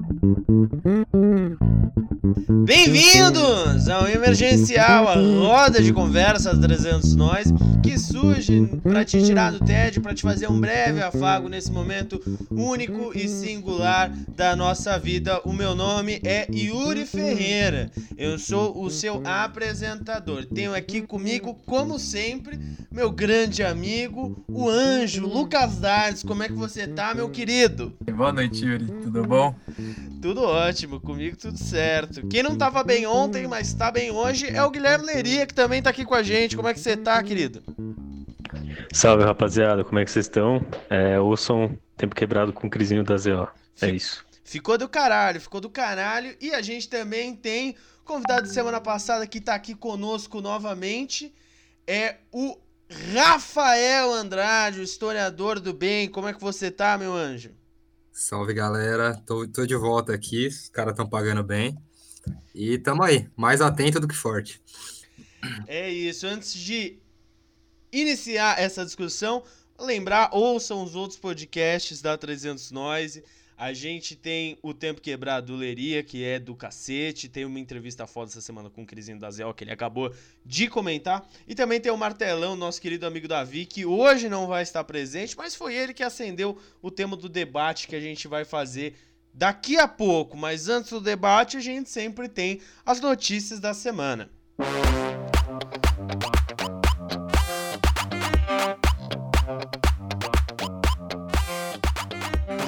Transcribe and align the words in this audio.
Thank 0.00 0.48
you. 0.48 0.57
Bem-vindos 2.90 3.86
ao 3.90 4.08
Emergencial, 4.08 5.08
a 5.08 5.14
roda 5.14 5.82
de 5.82 5.92
conversa 5.92 6.56
300 6.56 7.14
Nós, 7.16 7.48
que 7.82 7.98
surge 7.98 8.66
para 8.82 9.04
te 9.04 9.22
tirar 9.22 9.52
do 9.52 9.60
tédio, 9.60 10.00
para 10.00 10.14
te 10.14 10.22
fazer 10.22 10.50
um 10.50 10.58
breve 10.58 11.02
afago 11.02 11.50
nesse 11.50 11.70
momento 11.70 12.18
único 12.50 13.12
e 13.14 13.28
singular 13.28 14.10
da 14.34 14.56
nossa 14.56 14.98
vida. 14.98 15.38
O 15.44 15.52
meu 15.52 15.74
nome 15.74 16.18
é 16.24 16.48
Yuri 16.50 17.04
Ferreira, 17.04 17.90
eu 18.16 18.38
sou 18.38 18.82
o 18.82 18.90
seu 18.90 19.20
apresentador. 19.22 20.46
Tenho 20.46 20.74
aqui 20.74 21.02
comigo, 21.02 21.54
como 21.66 21.98
sempre, 21.98 22.58
meu 22.90 23.10
grande 23.10 23.62
amigo, 23.62 24.42
o 24.48 24.66
anjo 24.66 25.26
Lucas 25.26 25.76
Dardes. 25.76 26.22
Como 26.22 26.42
é 26.42 26.48
que 26.48 26.54
você 26.54 26.86
tá, 26.86 27.14
meu 27.14 27.28
querido? 27.28 27.92
Boa 28.10 28.32
noite, 28.32 28.64
Yuri, 28.64 28.86
tudo 29.02 29.24
bom? 29.24 29.54
Tudo 30.20 30.42
ótimo, 30.42 31.00
comigo 31.00 31.36
tudo 31.36 31.58
certo. 31.58 32.26
Quem 32.26 32.42
não 32.42 32.56
tava 32.56 32.77
bem 32.82 33.06
ontem, 33.06 33.46
mas 33.46 33.74
tá 33.74 33.90
bem 33.90 34.10
hoje, 34.10 34.48
é 34.48 34.62
o 34.62 34.70
Guilherme 34.70 35.04
Leria, 35.04 35.46
que 35.46 35.54
também 35.54 35.82
tá 35.82 35.90
aqui 35.90 36.04
com 36.04 36.14
a 36.14 36.22
gente. 36.22 36.56
Como 36.56 36.68
é 36.68 36.74
que 36.74 36.80
você 36.80 36.96
tá, 36.96 37.22
querido? 37.22 37.62
Salve, 38.92 39.24
rapaziada, 39.24 39.84
como 39.84 39.98
é 39.98 40.04
que 40.04 40.10
vocês 40.10 40.26
estão? 40.26 40.64
É, 40.88 41.18
ouçam 41.20 41.78
Tempo 41.96 42.14
Quebrado 42.14 42.52
com 42.52 42.66
o 42.66 42.70
Crisinho 42.70 43.04
da 43.04 43.16
ZO. 43.16 43.48
É 43.80 43.90
isso. 43.90 44.24
Ficou 44.44 44.78
do 44.78 44.88
caralho, 44.88 45.40
ficou 45.40 45.60
do 45.60 45.68
caralho. 45.68 46.34
E 46.40 46.54
a 46.54 46.62
gente 46.62 46.88
também 46.88 47.36
tem 47.36 47.76
convidado 48.04 48.42
de 48.42 48.52
semana 48.52 48.80
passada 48.80 49.26
que 49.26 49.40
tá 49.40 49.54
aqui 49.54 49.74
conosco 49.74 50.40
novamente. 50.40 51.34
É 51.86 52.16
o 52.32 52.56
Rafael 53.12 54.12
Andrade, 54.14 54.80
o 54.80 54.82
historiador 54.82 55.60
do 55.60 55.74
bem. 55.74 56.08
Como 56.08 56.28
é 56.28 56.32
que 56.32 56.40
você 56.40 56.70
tá, 56.70 56.96
meu 56.96 57.12
anjo? 57.12 57.50
Salve 58.10 58.54
galera, 58.54 59.14
tô, 59.26 59.46
tô 59.46 59.66
de 59.66 59.76
volta 59.76 60.14
aqui, 60.14 60.46
os 60.46 60.68
caras 60.70 60.92
estão 60.92 61.08
pagando 61.08 61.44
bem. 61.44 61.76
E 62.54 62.78
tamo 62.78 63.02
aí, 63.02 63.28
mais 63.36 63.60
atento 63.60 64.00
do 64.00 64.08
que 64.08 64.14
forte. 64.14 64.60
É 65.66 65.88
isso, 65.90 66.26
antes 66.26 66.52
de 66.54 66.98
iniciar 67.92 68.60
essa 68.60 68.84
discussão, 68.84 69.42
lembrar, 69.78 70.30
ouçam 70.32 70.82
os 70.82 70.94
outros 70.94 71.18
podcasts 71.18 72.02
da 72.02 72.16
300 72.16 72.70
Noise. 72.70 73.22
A 73.56 73.72
gente 73.72 74.14
tem 74.14 74.56
o 74.62 74.72
Tempo 74.72 75.00
Quebrado 75.00 75.48
do 75.48 75.56
Leria, 75.56 76.00
que 76.00 76.24
é 76.24 76.38
do 76.38 76.54
cacete. 76.54 77.28
Tem 77.28 77.44
uma 77.44 77.58
entrevista 77.58 78.06
foda 78.06 78.30
essa 78.30 78.40
semana 78.40 78.70
com 78.70 78.82
o 78.82 78.86
Crisinho 78.86 79.18
da 79.18 79.30
que 79.52 79.64
ele 79.64 79.72
acabou 79.72 80.14
de 80.46 80.68
comentar. 80.68 81.28
E 81.46 81.56
também 81.56 81.80
tem 81.80 81.90
o 81.90 81.96
Martelão, 81.96 82.54
nosso 82.54 82.80
querido 82.80 83.04
amigo 83.04 83.26
Davi, 83.26 83.66
que 83.66 83.84
hoje 83.84 84.28
não 84.28 84.46
vai 84.46 84.62
estar 84.62 84.84
presente, 84.84 85.36
mas 85.36 85.56
foi 85.56 85.74
ele 85.74 85.92
que 85.92 86.04
acendeu 86.04 86.56
o 86.80 86.88
tema 86.88 87.16
do 87.16 87.28
debate 87.28 87.88
que 87.88 87.96
a 87.96 88.00
gente 88.00 88.28
vai 88.28 88.44
fazer 88.44 88.94
daqui 89.38 89.78
a 89.78 89.86
pouco. 89.86 90.36
Mas 90.36 90.68
antes 90.68 90.90
do 90.90 91.00
debate, 91.00 91.56
a 91.56 91.60
gente 91.60 91.88
sempre 91.88 92.28
tem 92.28 92.60
as 92.84 93.00
notícias 93.00 93.60
da 93.60 93.72
semana. 93.72 94.28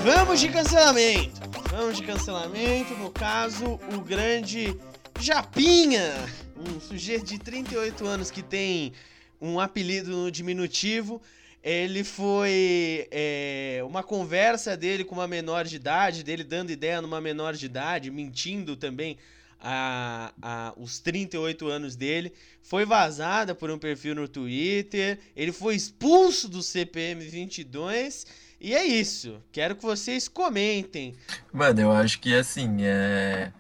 Vamos 0.04 0.40
de 0.40 0.48
cancelamento. 0.48 1.40
Vamos 1.70 1.96
de 1.96 2.04
cancelamento. 2.04 2.94
No 2.94 3.10
caso, 3.10 3.78
o 3.92 4.00
grande 4.00 4.77
Japinha, 5.18 6.14
um 6.56 6.80
sujeito 6.80 7.24
de 7.24 7.38
38 7.38 8.06
anos 8.06 8.30
que 8.30 8.42
tem 8.42 8.92
um 9.40 9.58
apelido 9.58 10.10
no 10.12 10.30
diminutivo. 10.30 11.20
Ele 11.62 12.03
foi 12.03 13.06
é, 13.11 13.83
uma 13.84 14.03
conversa 14.03 14.77
dele 14.77 15.05
com 15.05 15.14
uma 15.14 15.28
menor 15.28 15.64
de 15.64 15.77
idade, 15.77 16.22
dele 16.22 16.42
dando 16.42 16.70
ideia 16.70 17.02
numa 17.02 17.20
menor 17.20 17.55
de 17.55 17.67
idade, 17.67 18.11
mentindo 18.11 18.77
também 18.77 19.19
a, 19.61 20.33
a, 20.41 20.72
os 20.77 20.98
38 21.00 21.69
anos 21.69 21.97
dele. 21.97 22.33
Foi 22.62 22.86
vazada 22.86 23.55
por 23.55 23.70
um 23.70 23.78
perfil 23.78 24.14
no 24.14 24.27
Twitter. 24.27 25.18
Ele 25.36 25.52
foi 25.52 25.74
expulso 25.74 26.48
do 26.48 26.62
CPM 26.62 27.23
22 27.23 28.27
e 28.61 28.74
é 28.74 28.84
isso. 28.84 29.42
Quero 29.52 29.77
que 29.77 29.83
vocês 29.83 30.29
comentem. 30.29 31.14
Mano, 31.52 31.80
eu 31.80 31.92
acho 31.92 32.20
que 32.20 32.34
assim, 32.34 32.79
é. 32.80 33.52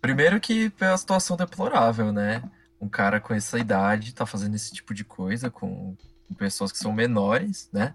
Primeiro 0.00 0.40
que 0.40 0.70
é 0.80 0.88
uma 0.88 0.98
situação 0.98 1.36
deplorável, 1.36 2.12
né? 2.12 2.42
Um 2.80 2.88
cara 2.88 3.18
com 3.18 3.34
essa 3.34 3.58
idade 3.58 4.14
tá 4.14 4.24
fazendo 4.24 4.54
esse 4.54 4.72
tipo 4.72 4.94
de 4.94 5.04
coisa 5.04 5.50
com, 5.50 5.96
com 6.28 6.34
pessoas 6.34 6.70
que 6.70 6.78
são 6.78 6.92
menores, 6.92 7.68
né? 7.72 7.94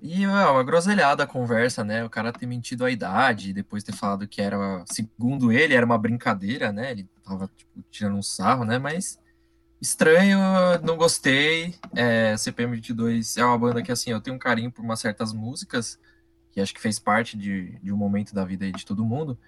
E 0.00 0.22
é 0.24 0.28
uma 0.28 0.62
groselhada 0.62 1.24
a 1.24 1.26
conversa, 1.26 1.82
né? 1.82 2.04
O 2.04 2.10
cara 2.10 2.32
ter 2.32 2.46
mentido 2.46 2.84
a 2.84 2.90
idade, 2.90 3.52
depois 3.52 3.82
ter 3.82 3.92
falado 3.92 4.28
que 4.28 4.40
era, 4.40 4.84
segundo 4.86 5.50
ele, 5.50 5.74
era 5.74 5.84
uma 5.84 5.98
brincadeira, 5.98 6.70
né? 6.70 6.92
Ele 6.92 7.08
tava 7.24 7.50
tipo, 7.56 7.84
tirando 7.90 8.16
um 8.16 8.22
sarro, 8.22 8.64
né? 8.64 8.78
Mas 8.78 9.18
Estranho, 9.80 10.38
não 10.82 10.96
gostei. 10.96 11.74
É, 11.94 12.34
CPM22 12.34 13.40
é 13.40 13.44
uma 13.44 13.58
banda 13.58 13.82
que, 13.82 13.92
assim, 13.92 14.10
eu 14.10 14.20
tenho 14.20 14.34
um 14.34 14.38
carinho 14.38 14.72
por 14.72 14.84
umas 14.84 14.98
certas 14.98 15.32
músicas, 15.32 15.98
que 16.50 16.60
acho 16.60 16.74
que 16.74 16.80
fez 16.80 16.98
parte 16.98 17.36
de, 17.36 17.78
de 17.78 17.92
um 17.92 17.96
momento 17.96 18.34
da 18.34 18.44
vida 18.44 18.70
de 18.70 18.84
todo 18.84 19.04
mundo. 19.04 19.38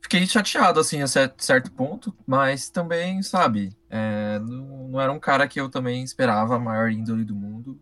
Fiquei 0.00 0.26
chateado, 0.26 0.80
assim, 0.80 1.02
a 1.02 1.06
certo 1.06 1.70
ponto, 1.72 2.14
mas 2.26 2.70
também, 2.70 3.22
sabe, 3.22 3.76
é, 3.90 4.38
não, 4.38 4.88
não, 4.88 5.00
era 5.00 5.12
um 5.12 5.18
cara 5.18 5.46
que 5.48 5.60
eu 5.60 5.68
também 5.68 6.02
esperava, 6.02 6.56
a 6.56 6.58
maior 6.58 6.90
índole 6.90 7.24
do 7.24 7.34
mundo. 7.34 7.78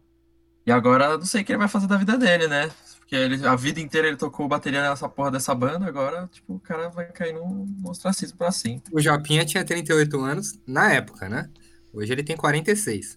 E 0.64 0.72
agora 0.72 1.16
não 1.16 1.24
sei 1.24 1.42
o 1.42 1.44
que 1.44 1.52
ele 1.52 1.58
vai 1.58 1.68
fazer 1.68 1.86
da 1.86 1.96
vida 1.96 2.18
dele, 2.18 2.48
né? 2.48 2.70
Porque 2.98 3.14
ele, 3.14 3.46
a 3.46 3.54
vida 3.54 3.80
inteira 3.80 4.08
ele 4.08 4.16
tocou 4.16 4.48
bateria 4.48 4.88
nessa 4.88 5.08
porra 5.08 5.30
dessa 5.30 5.54
banda, 5.54 5.86
agora, 5.86 6.28
tipo, 6.32 6.54
o 6.54 6.60
cara 6.60 6.88
vai 6.88 7.06
cair 7.06 7.32
no 7.32 7.68
ostracismo 7.84 8.36
pra 8.36 8.50
sempre. 8.50 8.90
O 8.92 9.00
Japinha 9.00 9.44
tinha 9.44 9.64
38 9.64 10.20
anos 10.20 10.58
na 10.66 10.92
época, 10.92 11.28
né? 11.28 11.48
Hoje 11.92 12.12
ele 12.12 12.24
tem 12.24 12.36
46. 12.36 13.16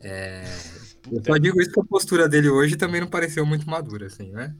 É... 0.00 0.44
Eu 1.10 1.24
só 1.24 1.36
digo 1.38 1.60
isso 1.60 1.72
que 1.72 1.80
a 1.80 1.84
postura 1.84 2.28
dele 2.28 2.48
hoje 2.48 2.76
também 2.76 3.00
não 3.00 3.08
pareceu 3.08 3.44
muito 3.44 3.68
madura, 3.68 4.06
assim, 4.06 4.30
né? 4.30 4.54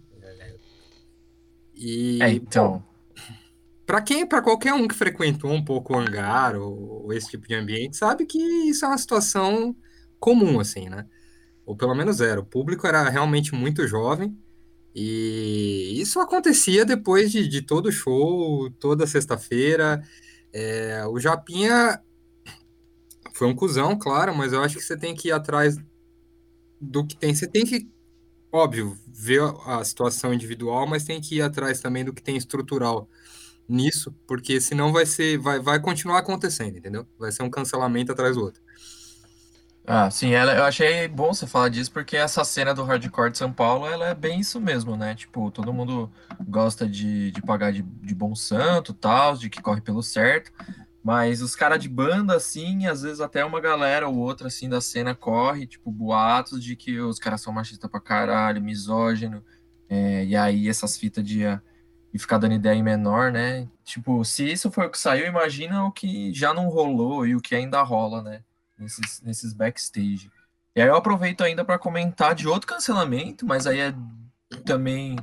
E, 1.80 2.22
é, 2.22 2.30
então. 2.30 2.84
Para 3.90 4.02
quem, 4.02 4.24
para 4.24 4.40
qualquer 4.40 4.72
um 4.72 4.86
que 4.86 4.94
frequentou 4.94 5.50
um 5.50 5.64
pouco 5.64 5.92
o 5.92 5.98
hangar 5.98 6.54
ou, 6.54 7.06
ou, 7.06 7.12
esse 7.12 7.28
tipo 7.28 7.48
de 7.48 7.56
ambiente, 7.56 7.96
sabe 7.96 8.24
que 8.24 8.38
isso 8.38 8.84
é 8.84 8.88
uma 8.88 8.96
situação 8.96 9.74
comum, 10.20 10.60
assim, 10.60 10.88
né? 10.88 11.08
Ou 11.66 11.74
pelo 11.76 11.92
menos 11.92 12.20
era. 12.20 12.38
O 12.38 12.46
público 12.46 12.86
era 12.86 13.08
realmente 13.08 13.52
muito 13.52 13.88
jovem 13.88 14.38
e 14.94 16.00
isso 16.00 16.20
acontecia 16.20 16.84
depois 16.84 17.32
de, 17.32 17.48
de 17.48 17.62
todo 17.62 17.90
show, 17.90 18.70
toda 18.78 19.08
sexta-feira. 19.08 20.00
É, 20.52 21.04
o 21.08 21.18
Japinha 21.18 22.00
foi 23.34 23.48
um 23.48 23.56
cuzão, 23.56 23.98
claro, 23.98 24.32
mas 24.36 24.52
eu 24.52 24.62
acho 24.62 24.76
que 24.76 24.84
você 24.84 24.96
tem 24.96 25.16
que 25.16 25.30
ir 25.30 25.32
atrás 25.32 25.76
do 26.80 27.04
que 27.04 27.16
tem. 27.16 27.34
Você 27.34 27.48
tem 27.48 27.66
que, 27.66 27.90
óbvio, 28.52 28.96
ver 29.08 29.42
a 29.66 29.82
situação 29.82 30.32
individual, 30.32 30.86
mas 30.86 31.02
tem 31.02 31.20
que 31.20 31.38
ir 31.38 31.42
atrás 31.42 31.80
também 31.80 32.04
do 32.04 32.12
que 32.12 32.22
tem 32.22 32.36
estrutural 32.36 33.08
nisso, 33.70 34.14
porque 34.26 34.60
senão 34.60 34.92
vai 34.92 35.06
ser, 35.06 35.38
vai, 35.38 35.58
vai 35.60 35.80
continuar 35.80 36.18
acontecendo, 36.18 36.76
entendeu? 36.76 37.06
Vai 37.18 37.32
ser 37.32 37.42
um 37.42 37.50
cancelamento 37.50 38.12
atrás 38.12 38.36
do 38.36 38.42
outro. 38.42 38.62
Ah, 39.86 40.10
sim, 40.10 40.30
ela, 40.32 40.54
eu 40.54 40.64
achei 40.64 41.08
bom 41.08 41.32
você 41.32 41.46
falar 41.46 41.68
disso, 41.68 41.90
porque 41.90 42.16
essa 42.16 42.44
cena 42.44 42.72
do 42.74 42.84
hardcore 42.84 43.30
de 43.32 43.38
São 43.38 43.52
Paulo, 43.52 43.86
ela 43.86 44.08
é 44.08 44.14
bem 44.14 44.38
isso 44.38 44.60
mesmo, 44.60 44.96
né? 44.96 45.14
Tipo, 45.14 45.50
todo 45.50 45.72
mundo 45.72 46.08
gosta 46.48 46.88
de, 46.88 47.32
de 47.32 47.42
pagar 47.42 47.72
de, 47.72 47.82
de 47.82 48.14
bom 48.14 48.34
santo, 48.34 48.92
tal, 48.92 49.36
de 49.36 49.50
que 49.50 49.60
corre 49.60 49.80
pelo 49.80 50.02
certo, 50.02 50.52
mas 51.02 51.42
os 51.42 51.56
caras 51.56 51.82
de 51.82 51.88
banda, 51.88 52.36
assim, 52.36 52.86
às 52.86 53.02
vezes 53.02 53.20
até 53.20 53.44
uma 53.44 53.60
galera 53.60 54.06
ou 54.06 54.16
outra, 54.16 54.48
assim, 54.48 54.68
da 54.68 54.80
cena 54.80 55.14
corre, 55.14 55.66
tipo, 55.66 55.90
boatos 55.90 56.62
de 56.62 56.76
que 56.76 57.00
os 57.00 57.18
caras 57.18 57.40
são 57.40 57.52
machistas 57.52 57.90
pra 57.90 58.00
caralho, 58.00 58.62
misógino, 58.62 59.42
é, 59.88 60.24
e 60.24 60.36
aí 60.36 60.68
essas 60.68 60.96
fitas 60.96 61.24
de, 61.24 61.40
de 62.12 62.18
ficar 62.18 62.38
dando 62.38 62.54
ideia 62.54 62.74
em 62.74 62.82
menor, 62.82 63.30
né? 63.32 63.68
Tipo, 63.84 64.24
se 64.24 64.50
isso 64.50 64.70
foi 64.70 64.86
o 64.86 64.90
que 64.90 64.98
saiu, 64.98 65.26
imagina 65.26 65.84
o 65.84 65.92
que 65.92 66.32
já 66.32 66.52
não 66.52 66.68
rolou 66.68 67.26
e 67.26 67.36
o 67.36 67.40
que 67.40 67.54
ainda 67.54 67.82
rola, 67.82 68.22
né? 68.22 68.42
Nesses, 68.78 69.20
nesses 69.20 69.52
backstage. 69.52 70.30
E 70.74 70.80
aí 70.80 70.88
eu 70.88 70.96
aproveito 70.96 71.42
ainda 71.42 71.64
para 71.64 71.78
comentar 71.78 72.34
de 72.34 72.48
outro 72.48 72.66
cancelamento, 72.66 73.46
mas 73.46 73.66
aí 73.66 73.80
é 73.80 73.94
também 74.64 75.16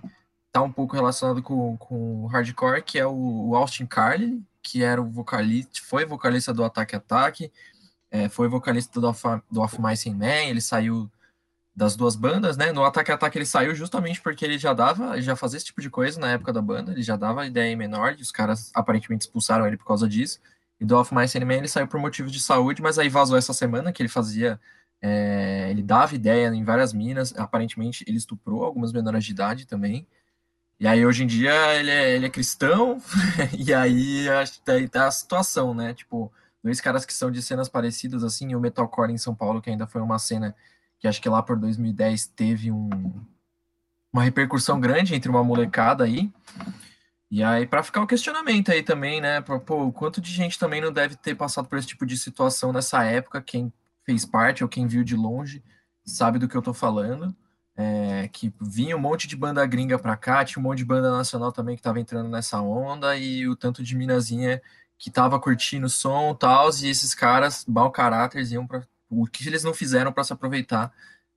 tá 0.51 0.61
um 0.61 0.71
pouco 0.71 0.95
relacionado 0.95 1.41
com, 1.41 1.77
com 1.77 2.23
o 2.23 2.27
hardcore, 2.27 2.83
que 2.83 2.97
é 2.97 3.05
o, 3.05 3.55
Austin 3.55 3.85
Carlin, 3.85 4.45
que 4.61 4.83
era 4.83 5.01
o 5.01 5.09
vocalista, 5.09 5.79
foi 5.83 6.05
vocalista 6.05 6.53
do 6.53 6.63
Ataque 6.63 6.95
Ataque, 6.95 7.51
é, 8.09 8.29
foi 8.29 8.47
vocalista 8.47 8.99
do 8.99 9.07
Off, 9.07 9.23
do 9.51 9.61
Off 9.61 9.81
Mice 9.81 10.09
and 10.09 10.15
Man, 10.15 10.45
ele 10.49 10.61
saiu 10.61 11.11
das 11.77 11.95
duas 11.95 12.15
bandas, 12.15 12.57
né? 12.57 12.71
No 12.71 12.83
Ataque 12.83 13.11
Ataque 13.11 13.37
ele 13.37 13.45
saiu 13.45 13.75
justamente 13.75 14.19
porque 14.19 14.43
ele 14.43 14.57
já 14.57 14.73
dava, 14.73 15.13
ele 15.13 15.21
já 15.21 15.35
fazia 15.35 15.57
esse 15.57 15.67
tipo 15.67 15.79
de 15.79 15.91
coisa 15.91 16.19
na 16.19 16.31
época 16.31 16.51
da 16.51 16.59
banda, 16.59 16.91
ele 16.91 17.03
já 17.03 17.15
dava 17.15 17.45
ideia 17.45 17.71
em 17.71 17.75
menor, 17.75 18.15
e 18.17 18.21
os 18.23 18.31
caras 18.31 18.71
aparentemente 18.73 19.25
expulsaram 19.25 19.67
ele 19.67 19.77
por 19.77 19.85
causa 19.85 20.09
disso. 20.09 20.39
E 20.79 20.85
do 20.85 20.97
Off 20.97 21.13
Mice 21.13 21.37
and 21.37 21.45
Man 21.45 21.53
ele 21.57 21.67
saiu 21.67 21.87
por 21.87 21.99
motivos 21.99 22.31
de 22.31 22.39
saúde, 22.39 22.81
mas 22.81 22.97
aí 22.97 23.09
vazou 23.09 23.37
essa 23.37 23.53
semana 23.53 23.93
que 23.93 24.01
ele 24.01 24.09
fazia, 24.09 24.59
é, 24.99 25.67
ele 25.69 25.83
dava 25.83 26.15
ideia 26.15 26.47
em 26.47 26.63
várias 26.63 26.93
minas, 26.93 27.31
aparentemente 27.37 28.03
ele 28.07 28.17
estuprou 28.17 28.63
algumas 28.63 28.91
menores 28.91 29.23
de 29.23 29.31
idade 29.31 29.67
também. 29.67 30.07
E 30.79 30.87
aí 30.87 31.05
hoje 31.05 31.23
em 31.25 31.27
dia 31.27 31.53
ele 31.75 31.91
é, 31.91 32.15
ele 32.15 32.25
é 32.25 32.29
cristão, 32.29 32.99
e 33.55 33.71
aí 33.71 34.25
aí 34.67 34.89
tá 34.89 35.07
a 35.07 35.11
situação, 35.11 35.75
né? 35.75 35.93
Tipo, 35.93 36.31
dois 36.63 36.81
caras 36.81 37.05
que 37.05 37.13
são 37.13 37.29
de 37.29 37.41
cenas 37.43 37.69
parecidas, 37.69 38.23
assim, 38.23 38.55
o 38.55 38.59
Metalcore 38.59 39.11
em 39.11 39.17
São 39.17 39.35
Paulo, 39.35 39.61
que 39.61 39.69
ainda 39.69 39.85
foi 39.85 40.01
uma 40.01 40.17
cena 40.17 40.55
que 40.99 41.07
acho 41.07 41.21
que 41.21 41.29
lá 41.29 41.41
por 41.41 41.57
2010 41.57 42.27
teve 42.27 42.71
um, 42.71 42.89
uma 44.11 44.23
repercussão 44.23 44.79
grande 44.79 45.15
entre 45.15 45.29
uma 45.29 45.43
molecada 45.43 46.03
aí. 46.03 46.31
E 47.29 47.43
aí, 47.43 47.67
para 47.67 47.83
ficar 47.83 48.01
o 48.01 48.07
questionamento 48.07 48.71
aí 48.71 48.81
também, 48.81 49.19
né? 49.19 49.41
Pô, 49.41 49.91
quanto 49.91 50.21
de 50.21 50.31
gente 50.31 50.57
também 50.57 50.81
não 50.81 50.91
deve 50.91 51.15
ter 51.15 51.35
passado 51.35 51.67
por 51.67 51.77
esse 51.77 51.87
tipo 51.87 52.05
de 52.05 52.17
situação 52.17 52.71
nessa 52.71 53.03
época, 53.03 53.41
quem 53.41 53.71
fez 54.05 54.25
parte 54.25 54.63
ou 54.63 54.69
quem 54.69 54.87
viu 54.87 55.03
de 55.03 55.15
longe 55.15 55.63
sabe 56.05 56.39
do 56.39 56.47
que 56.47 56.55
eu 56.55 56.61
tô 56.61 56.73
falando 56.73 57.35
é, 57.77 58.27
que 58.29 58.51
vinha 58.59 58.97
um 58.97 58.99
monte 58.99 59.27
de 59.27 59.35
banda 59.35 59.63
gringa 59.65 59.99
para 59.99 60.17
cá, 60.17 60.43
tinha 60.43 60.59
um 60.59 60.63
monte 60.63 60.79
de 60.79 60.85
banda 60.85 61.11
nacional 61.11 61.51
também 61.51 61.75
que 61.75 61.79
estava 61.79 61.99
entrando 61.99 62.27
nessa 62.27 62.59
onda, 62.59 63.15
e 63.15 63.47
o 63.47 63.55
tanto 63.55 63.83
de 63.83 63.95
minazinha 63.95 64.59
que 64.97 65.11
tava 65.11 65.39
curtindo 65.39 65.85
o 65.85 65.89
som 65.89 66.31
e 66.31 66.37
tal, 66.39 66.69
e 66.81 66.87
esses 66.87 67.13
caras, 67.13 67.63
mau 67.67 67.91
caráter, 67.91 68.43
iam 68.51 68.65
para 68.65 68.83
o 69.09 69.25
que 69.25 69.47
eles 69.47 69.63
não 69.63 69.73
fizeram 69.73 70.11
para 70.11 70.23
se 70.23 70.33
aproveitar 70.33 70.93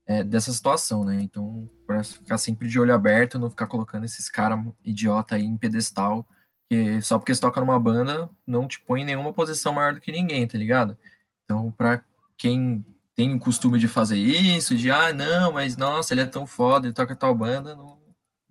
é, 0.07 0.25
dessa 0.25 0.53
situação, 0.53 1.05
né? 1.05 1.21
Então, 1.23 1.71
para 1.87 2.03
ficar 2.03 2.39
sempre 2.39 2.69
de 2.69 2.81
olho 2.81 2.95
aberto, 2.95 3.39
não 3.39 3.51
ficar 3.51 3.67
colocando 3.67 4.05
esses 4.05 4.29
caras 4.29 4.59
idiota 4.85 5.37
aí 5.37 5.45
em 5.45 5.57
pedestal, 5.57 6.27
que 6.69 7.01
só 7.03 7.19
porque 7.19 7.35
você 7.35 7.41
toca 7.41 7.61
numa 7.61 7.79
banda 7.79 8.31
não 8.47 8.67
te 8.67 8.81
põe 8.81 9.03
em 9.03 9.05
nenhuma 9.05 9.33
posição 9.33 9.73
maior 9.73 9.95
do 9.95 10.01
que 10.01 10.13
ninguém, 10.13 10.47
tá 10.47 10.59
ligado? 10.59 10.97
Então, 11.45 11.71
para 11.73 12.05
quem 12.37 12.85
tem 13.15 13.35
o 13.35 13.39
costume 13.41 13.79
de 13.79 13.89
fazer 13.89 14.17
isso, 14.17 14.77
de 14.77 14.91
ah, 14.91 15.13
não, 15.13 15.53
mas 15.53 15.77
nossa, 15.77 16.15
ele 16.15 16.23
é 16.23 16.27
tão 16.27 16.47
foda, 16.47 16.87
ele 16.87 16.95
toca 16.95 17.15
tal 17.17 17.35
banda. 17.35 17.75
Não... 17.77 18.01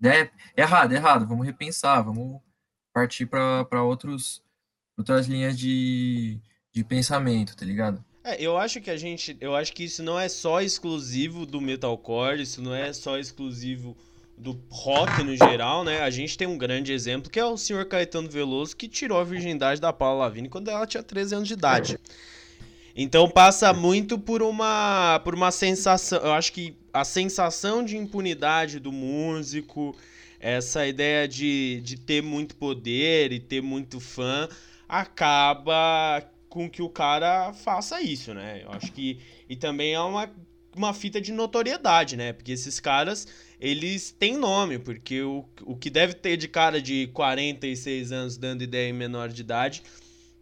É, 0.03 0.29
errado, 0.55 0.93
errado, 0.93 1.27
vamos 1.27 1.45
repensar, 1.45 2.01
vamos 2.03 2.41
partir 2.93 3.25
para 3.25 3.83
outros 3.83 4.43
outras 4.97 5.27
linhas 5.27 5.57
de, 5.57 6.41
de 6.73 6.83
pensamento, 6.83 7.55
tá 7.55 7.65
ligado? 7.65 8.03
É, 8.29 8.39
eu 8.39 8.57
acho 8.57 8.79
que 8.79 8.91
a 8.91 8.97
gente, 8.97 9.35
eu 9.41 9.55
acho 9.55 9.73
que 9.73 9.83
isso 9.83 10.03
não 10.03 10.19
é 10.19 10.29
só 10.29 10.61
exclusivo 10.61 11.47
do 11.47 11.59
metalcore, 11.59 12.43
isso 12.43 12.61
não 12.61 12.75
é 12.75 12.93
só 12.93 13.17
exclusivo 13.17 13.97
do 14.37 14.59
rock 14.69 15.23
no 15.23 15.35
geral, 15.35 15.83
né? 15.83 16.01
A 16.01 16.11
gente 16.11 16.37
tem 16.37 16.47
um 16.47 16.57
grande 16.57 16.93
exemplo 16.93 17.31
que 17.31 17.39
é 17.39 17.45
o 17.45 17.57
senhor 17.57 17.85
Caetano 17.85 18.29
Veloso 18.29 18.75
que 18.75 18.87
tirou 18.87 19.19
a 19.19 19.23
virgindade 19.23 19.81
da 19.81 19.91
Paula 19.91 20.25
Lavigne 20.25 20.47
quando 20.47 20.69
ela 20.69 20.85
tinha 20.85 21.01
13 21.01 21.35
anos 21.35 21.47
de 21.47 21.55
idade. 21.55 21.99
Então 22.95 23.27
passa 23.27 23.73
muito 23.73 24.19
por 24.19 24.43
uma 24.43 25.19
por 25.23 25.33
uma 25.33 25.49
sensação, 25.49 26.19
eu 26.19 26.31
acho 26.31 26.53
que 26.53 26.75
a 26.93 27.03
sensação 27.03 27.83
de 27.83 27.97
impunidade 27.97 28.79
do 28.79 28.91
músico, 28.91 29.95
essa 30.39 30.85
ideia 30.85 31.27
de, 31.27 31.81
de 31.83 31.97
ter 31.97 32.21
muito 32.21 32.55
poder 32.55 33.31
e 33.31 33.39
ter 33.39 33.61
muito 33.61 33.99
fã, 33.99 34.47
acaba 34.87 36.23
com 36.49 36.69
que 36.69 36.81
o 36.81 36.89
cara 36.89 37.53
faça 37.53 38.01
isso, 38.01 38.33
né? 38.33 38.63
Eu 38.63 38.71
acho 38.71 38.91
que 38.91 39.19
e 39.47 39.55
também 39.55 39.93
é 39.93 39.99
uma 40.01 40.29
uma 40.75 40.93
fita 40.93 41.19
de 41.19 41.31
notoriedade, 41.31 42.15
né? 42.15 42.31
Porque 42.31 42.51
esses 42.51 42.79
caras, 42.79 43.27
eles 43.59 44.11
têm 44.11 44.37
nome, 44.37 44.79
porque 44.79 45.21
o, 45.21 45.45
o 45.63 45.75
que 45.75 45.89
deve 45.89 46.13
ter 46.13 46.37
de 46.37 46.47
cara 46.47 46.81
de 46.81 47.07
46 47.07 48.11
anos 48.11 48.37
dando 48.37 48.63
ideia 48.63 48.89
em 48.89 48.93
menor 48.93 49.29
de 49.29 49.41
idade 49.41 49.83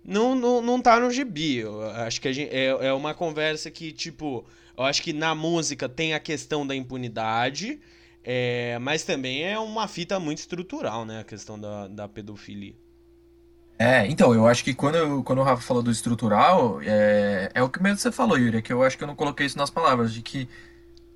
não, 0.04 0.36
não, 0.36 0.62
não 0.62 0.82
tá 0.82 1.00
no 1.00 1.12
gibi. 1.12 1.58
Eu 1.58 1.84
acho 1.84 2.22
que 2.22 2.32
gente, 2.32 2.54
é, 2.54 2.68
é 2.68 2.94
uma 2.94 3.14
conversa 3.14 3.70
que, 3.72 3.92
tipo, 3.92 4.46
eu 4.78 4.84
acho 4.84 5.02
que 5.02 5.12
na 5.12 5.36
música 5.36 5.90
tem 5.90 6.14
a 6.14 6.20
questão 6.20 6.66
da 6.66 6.76
impunidade, 6.76 7.80
é, 8.24 8.78
mas 8.80 9.04
também 9.04 9.44
é 9.44 9.58
uma 9.60 9.88
fita 9.88 10.20
muito 10.20 10.40
estrutural, 10.40 11.06
né? 11.06 11.22
A 11.22 11.24
questão 11.24 11.60
da, 11.60 11.88
da 11.88 12.08
pedofilia. 12.08 12.76
É, 13.80 14.08
então, 14.08 14.34
eu 14.34 14.48
acho 14.48 14.64
que 14.64 14.74
quando, 14.74 15.24
quando 15.24 15.40
o 15.40 15.44
Rafa 15.44 15.62
falou 15.62 15.84
do 15.84 15.92
estrutural, 15.92 16.82
é, 16.82 17.52
é 17.54 17.62
o 17.62 17.70
que 17.70 17.82
mesmo 17.82 18.00
você 18.00 18.12
falou, 18.12 18.38
Yuri, 18.38 18.58
é 18.58 18.62
que 18.62 18.74
eu 18.74 18.84
acho 18.84 18.98
que 18.98 19.04
eu 19.04 19.08
não 19.08 19.16
coloquei 19.16 19.46
isso 19.46 19.58
nas 19.58 19.70
palavras, 19.70 20.12
de 20.14 20.22
que 20.22 20.50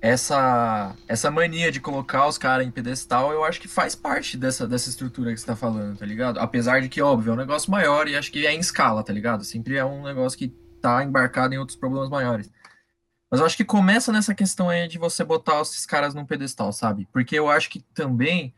essa 0.00 0.96
essa 1.06 1.30
mania 1.30 1.70
de 1.70 1.80
colocar 1.80 2.26
os 2.26 2.36
caras 2.36 2.66
em 2.66 2.70
pedestal, 2.70 3.32
eu 3.32 3.44
acho 3.44 3.60
que 3.60 3.68
faz 3.68 3.94
parte 3.94 4.36
dessa, 4.36 4.66
dessa 4.66 4.90
estrutura 4.90 5.32
que 5.32 5.38
você 5.38 5.46
tá 5.46 5.54
falando, 5.56 5.96
tá 5.96 6.04
ligado? 6.04 6.38
Apesar 6.40 6.80
de 6.80 6.88
que, 6.88 7.00
óbvio, 7.00 7.30
é 7.30 7.34
um 7.34 7.36
negócio 7.36 7.70
maior 7.70 8.08
e 8.08 8.16
acho 8.16 8.30
que 8.32 8.46
é 8.46 8.52
em 8.52 8.58
escala, 8.58 9.04
tá 9.04 9.12
ligado? 9.12 9.44
Sempre 9.44 9.76
é 9.76 9.84
um 9.84 10.02
negócio 10.02 10.38
que 10.38 10.48
tá 10.80 11.02
embarcado 11.04 11.54
em 11.54 11.58
outros 11.58 11.78
problemas 11.78 12.08
maiores. 12.10 12.50
Mas 13.30 13.40
eu 13.40 13.46
acho 13.46 13.56
que 13.56 13.64
começa 13.64 14.12
nessa 14.12 14.34
questão 14.34 14.68
aí 14.68 14.88
de 14.88 14.98
você 14.98 15.24
botar 15.24 15.60
esses 15.62 15.86
caras 15.86 16.14
num 16.14 16.26
pedestal, 16.26 16.72
sabe? 16.72 17.08
Porque 17.12 17.38
eu 17.38 17.48
acho 17.48 17.70
que 17.70 17.80
também, 17.94 18.52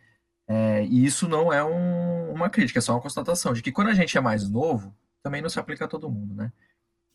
é, 0.49 0.85
e 0.85 1.05
isso 1.05 1.29
não 1.29 1.53
é 1.53 1.65
um, 1.65 2.33
uma 2.33 2.51
crítica, 2.51 2.79
é 2.79 2.83
só 2.83 2.93
uma 2.93 3.01
constatação, 3.01 3.53
de 3.53 3.63
que 3.63 3.73
quando 3.73 3.89
a 3.89 3.95
gente 3.95 4.17
é 4.17 4.21
mais 4.21 4.49
novo, 4.49 4.95
também 5.23 5.41
não 5.41 5.49
se 5.49 5.59
aplica 5.59 5.85
a 5.85 5.89
todo 5.89 6.11
mundo, 6.11 6.35
né? 6.35 6.53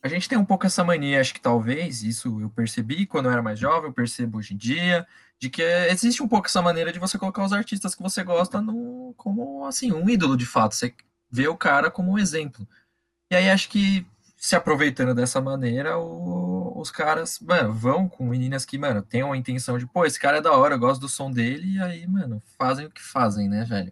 a 0.01 0.07
gente 0.07 0.29
tem 0.29 0.37
um 0.37 0.45
pouco 0.45 0.65
essa 0.65 0.83
mania, 0.83 1.19
acho 1.19 1.33
que 1.33 1.41
talvez, 1.41 2.03
isso 2.03 2.39
eu 2.41 2.49
percebi 2.49 3.05
quando 3.05 3.25
eu 3.25 3.31
era 3.31 3.41
mais 3.41 3.59
jovem, 3.59 3.89
eu 3.89 3.93
percebo 3.93 4.37
hoje 4.37 4.53
em 4.53 4.57
dia, 4.57 5.05
de 5.37 5.49
que 5.49 5.61
existe 5.61 6.23
um 6.23 6.27
pouco 6.27 6.47
essa 6.47 6.61
maneira 6.61 6.91
de 6.91 6.99
você 6.99 7.17
colocar 7.17 7.43
os 7.43 7.53
artistas 7.53 7.95
que 7.95 8.01
você 8.01 8.23
gosta 8.23 8.61
no, 8.61 9.13
como, 9.17 9.65
assim, 9.65 9.91
um 9.91 10.09
ídolo 10.09 10.37
de 10.37 10.45
fato. 10.45 10.73
Você 10.75 10.93
vê 11.29 11.47
o 11.47 11.57
cara 11.57 11.91
como 11.91 12.11
um 12.11 12.17
exemplo. 12.17 12.67
E 13.31 13.35
aí 13.35 13.49
acho 13.49 13.69
que, 13.69 14.05
se 14.39 14.55
aproveitando 14.55 15.13
dessa 15.13 15.41
maneira, 15.41 15.97
o, 15.97 16.79
os 16.79 16.89
caras, 16.89 17.41
mano, 17.41 17.73
vão 17.73 18.07
com 18.07 18.25
meninas 18.25 18.63
que, 18.63 18.77
mano, 18.77 19.01
têm 19.01 19.21
uma 19.21 19.35
intenção 19.35 19.77
de, 19.77 19.85
pô, 19.85 20.05
esse 20.05 20.17
cara 20.17 20.37
é 20.37 20.41
da 20.41 20.53
hora, 20.53 20.75
eu 20.75 20.79
gosto 20.79 21.01
do 21.01 21.09
som 21.09 21.29
dele, 21.29 21.75
e 21.75 21.81
aí, 21.81 22.07
mano, 22.07 22.41
fazem 22.57 22.85
o 22.85 22.89
que 22.89 23.01
fazem, 23.01 23.49
né, 23.49 23.65
velho? 23.65 23.91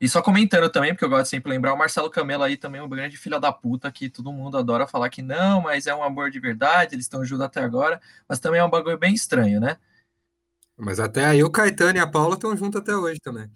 E 0.00 0.08
só 0.08 0.22
comentando 0.22 0.70
também, 0.70 0.94
porque 0.94 1.04
eu 1.04 1.08
gosto 1.08 1.24
de 1.24 1.30
sempre 1.30 1.50
lembrar, 1.50 1.74
o 1.74 1.76
Marcelo 1.76 2.08
Camelo 2.08 2.44
aí 2.44 2.56
também 2.56 2.80
é 2.80 2.84
um 2.84 2.88
grande 2.88 3.16
filho 3.16 3.40
da 3.40 3.52
puta, 3.52 3.90
que 3.90 4.08
todo 4.08 4.32
mundo 4.32 4.56
adora 4.56 4.86
falar 4.86 5.10
que 5.10 5.22
não, 5.22 5.62
mas 5.62 5.88
é 5.88 5.94
um 5.94 6.04
amor 6.04 6.30
de 6.30 6.38
verdade, 6.38 6.94
eles 6.94 7.06
estão 7.06 7.24
juntos 7.24 7.44
até 7.44 7.60
agora, 7.60 8.00
mas 8.28 8.38
também 8.38 8.60
é 8.60 8.64
um 8.64 8.70
bagulho 8.70 8.96
bem 8.96 9.12
estranho, 9.12 9.58
né? 9.58 9.76
Mas 10.76 11.00
até 11.00 11.24
aí 11.24 11.42
o 11.42 11.50
Caetano 11.50 11.98
e 11.98 12.00
a 12.00 12.06
Paula 12.06 12.34
estão 12.34 12.56
juntos 12.56 12.80
até 12.80 12.94
hoje 12.94 13.18
também. 13.20 13.50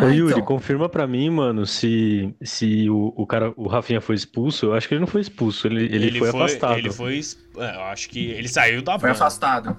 Ô, 0.00 0.06
Yuri, 0.06 0.32
então. 0.32 0.44
confirma 0.44 0.88
para 0.88 1.06
mim, 1.06 1.28
mano, 1.30 1.66
se, 1.66 2.34
se 2.42 2.88
o, 2.88 3.12
o 3.16 3.26
cara, 3.26 3.52
o 3.56 3.68
Rafinha 3.68 4.00
foi 4.00 4.14
expulso. 4.14 4.66
Eu 4.66 4.74
acho 4.74 4.88
que 4.88 4.94
ele 4.94 5.00
não 5.00 5.06
foi 5.06 5.20
expulso, 5.20 5.66
ele, 5.66 5.84
ele, 5.84 6.06
ele 6.06 6.18
foi, 6.18 6.30
foi, 6.30 6.40
afastado. 6.42 6.78
Ele 6.78 6.90
foi. 6.90 7.20
É, 7.58 7.76
eu 7.76 7.82
acho 7.82 8.08
que 8.08 8.30
ele 8.30 8.48
saiu 8.48 8.82
da 8.82 8.98
Foi 8.98 9.10
afastado. 9.10 9.76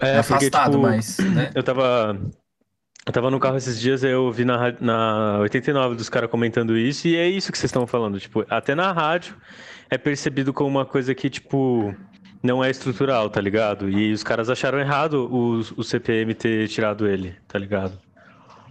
É, 0.00 0.18
afastado, 0.18 0.78
porque, 0.78 1.00
tipo, 1.00 1.18
mas. 1.18 1.18
Né? 1.18 1.50
Eu 1.54 1.62
tava. 1.62 2.18
Eu 3.06 3.12
tava 3.12 3.30
no 3.30 3.38
carro 3.38 3.58
esses 3.58 3.78
dias, 3.78 4.02
eu 4.02 4.32
vi 4.32 4.46
na, 4.46 4.74
na 4.80 5.38
89 5.40 5.94
dos 5.94 6.08
caras 6.08 6.30
comentando 6.30 6.74
isso, 6.74 7.06
e 7.06 7.16
é 7.16 7.28
isso 7.28 7.52
que 7.52 7.58
vocês 7.58 7.68
estão 7.68 7.86
falando. 7.86 8.18
Tipo, 8.18 8.46
até 8.48 8.74
na 8.74 8.92
rádio 8.92 9.36
é 9.90 9.98
percebido 9.98 10.54
como 10.54 10.70
uma 10.70 10.86
coisa 10.86 11.14
que, 11.14 11.28
tipo, 11.28 11.94
não 12.42 12.64
é 12.64 12.70
estrutural, 12.70 13.28
tá 13.28 13.42
ligado? 13.42 13.90
E 13.90 14.10
os 14.10 14.22
caras 14.22 14.48
acharam 14.48 14.78
errado 14.80 15.28
o, 15.30 15.58
o 15.76 15.84
CPM 15.84 16.32
ter 16.34 16.66
tirado 16.68 17.06
ele, 17.06 17.34
tá 17.46 17.58
ligado? 17.58 17.98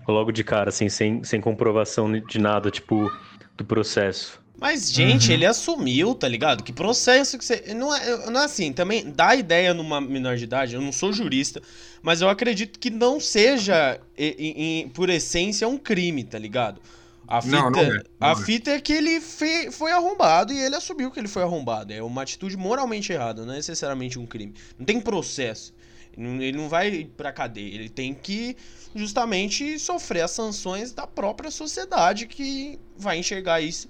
Logo 0.07 0.31
de 0.31 0.43
cara, 0.43 0.69
assim, 0.69 0.89
sem, 0.89 1.23
sem 1.23 1.39
comprovação 1.39 2.11
de 2.11 2.39
nada, 2.39 2.69
tipo, 2.69 3.11
do 3.55 3.63
processo. 3.63 4.41
Mas, 4.59 4.91
gente, 4.91 5.27
uhum. 5.27 5.33
ele 5.33 5.45
assumiu, 5.45 6.15
tá 6.15 6.27
ligado? 6.27 6.63
Que 6.63 6.71
processo 6.71 7.37
que 7.37 7.43
você. 7.43 7.73
Não 7.73 7.93
é, 7.93 8.31
não 8.31 8.39
é 8.39 8.45
assim, 8.45 8.71
também 8.71 9.11
dá 9.11 9.35
ideia 9.35 9.73
numa 9.73 9.99
menor 9.99 10.37
de 10.37 10.45
idade, 10.45 10.75
eu 10.75 10.81
não 10.81 10.91
sou 10.91 11.11
jurista, 11.11 11.61
mas 12.01 12.21
eu 12.21 12.29
acredito 12.29 12.79
que 12.79 12.89
não 12.89 13.19
seja, 13.19 13.99
em, 14.17 14.81
em, 14.83 14.89
por 14.89 15.09
essência, 15.09 15.67
um 15.67 15.77
crime, 15.77 16.23
tá 16.23 16.39
ligado? 16.39 16.79
A 17.27 17.41
fita, 17.41 17.55
não, 17.57 17.71
não 17.71 17.79
é, 17.81 17.89
não 17.89 18.03
a 18.19 18.31
é. 18.31 18.35
fita 18.35 18.71
é 18.71 18.79
que 18.79 18.93
ele 18.93 19.19
fe, 19.19 19.71
foi 19.71 19.91
arrombado 19.91 20.53
e 20.53 20.59
ele 20.59 20.75
assumiu 20.75 21.09
que 21.09 21.19
ele 21.19 21.27
foi 21.27 21.43
arrombado. 21.43 21.91
É 21.91 22.01
uma 22.01 22.21
atitude 22.21 22.55
moralmente 22.55 23.11
errada, 23.11 23.45
não 23.45 23.53
é 23.53 23.57
necessariamente 23.57 24.19
um 24.19 24.25
crime. 24.25 24.53
Não 24.77 24.85
tem 24.85 24.99
processo. 25.01 25.73
Ele 26.17 26.57
não 26.57 26.69
vai 26.69 27.09
pra 27.17 27.31
cadeia. 27.31 27.75
Ele 27.75 27.89
tem 27.89 28.13
que 28.13 28.55
justamente 28.95 29.79
sofrer 29.79 30.21
as 30.21 30.31
sanções 30.31 30.91
da 30.93 31.07
própria 31.07 31.49
sociedade 31.49 32.27
que 32.27 32.79
vai 32.97 33.17
enxergar 33.17 33.61
isso 33.61 33.89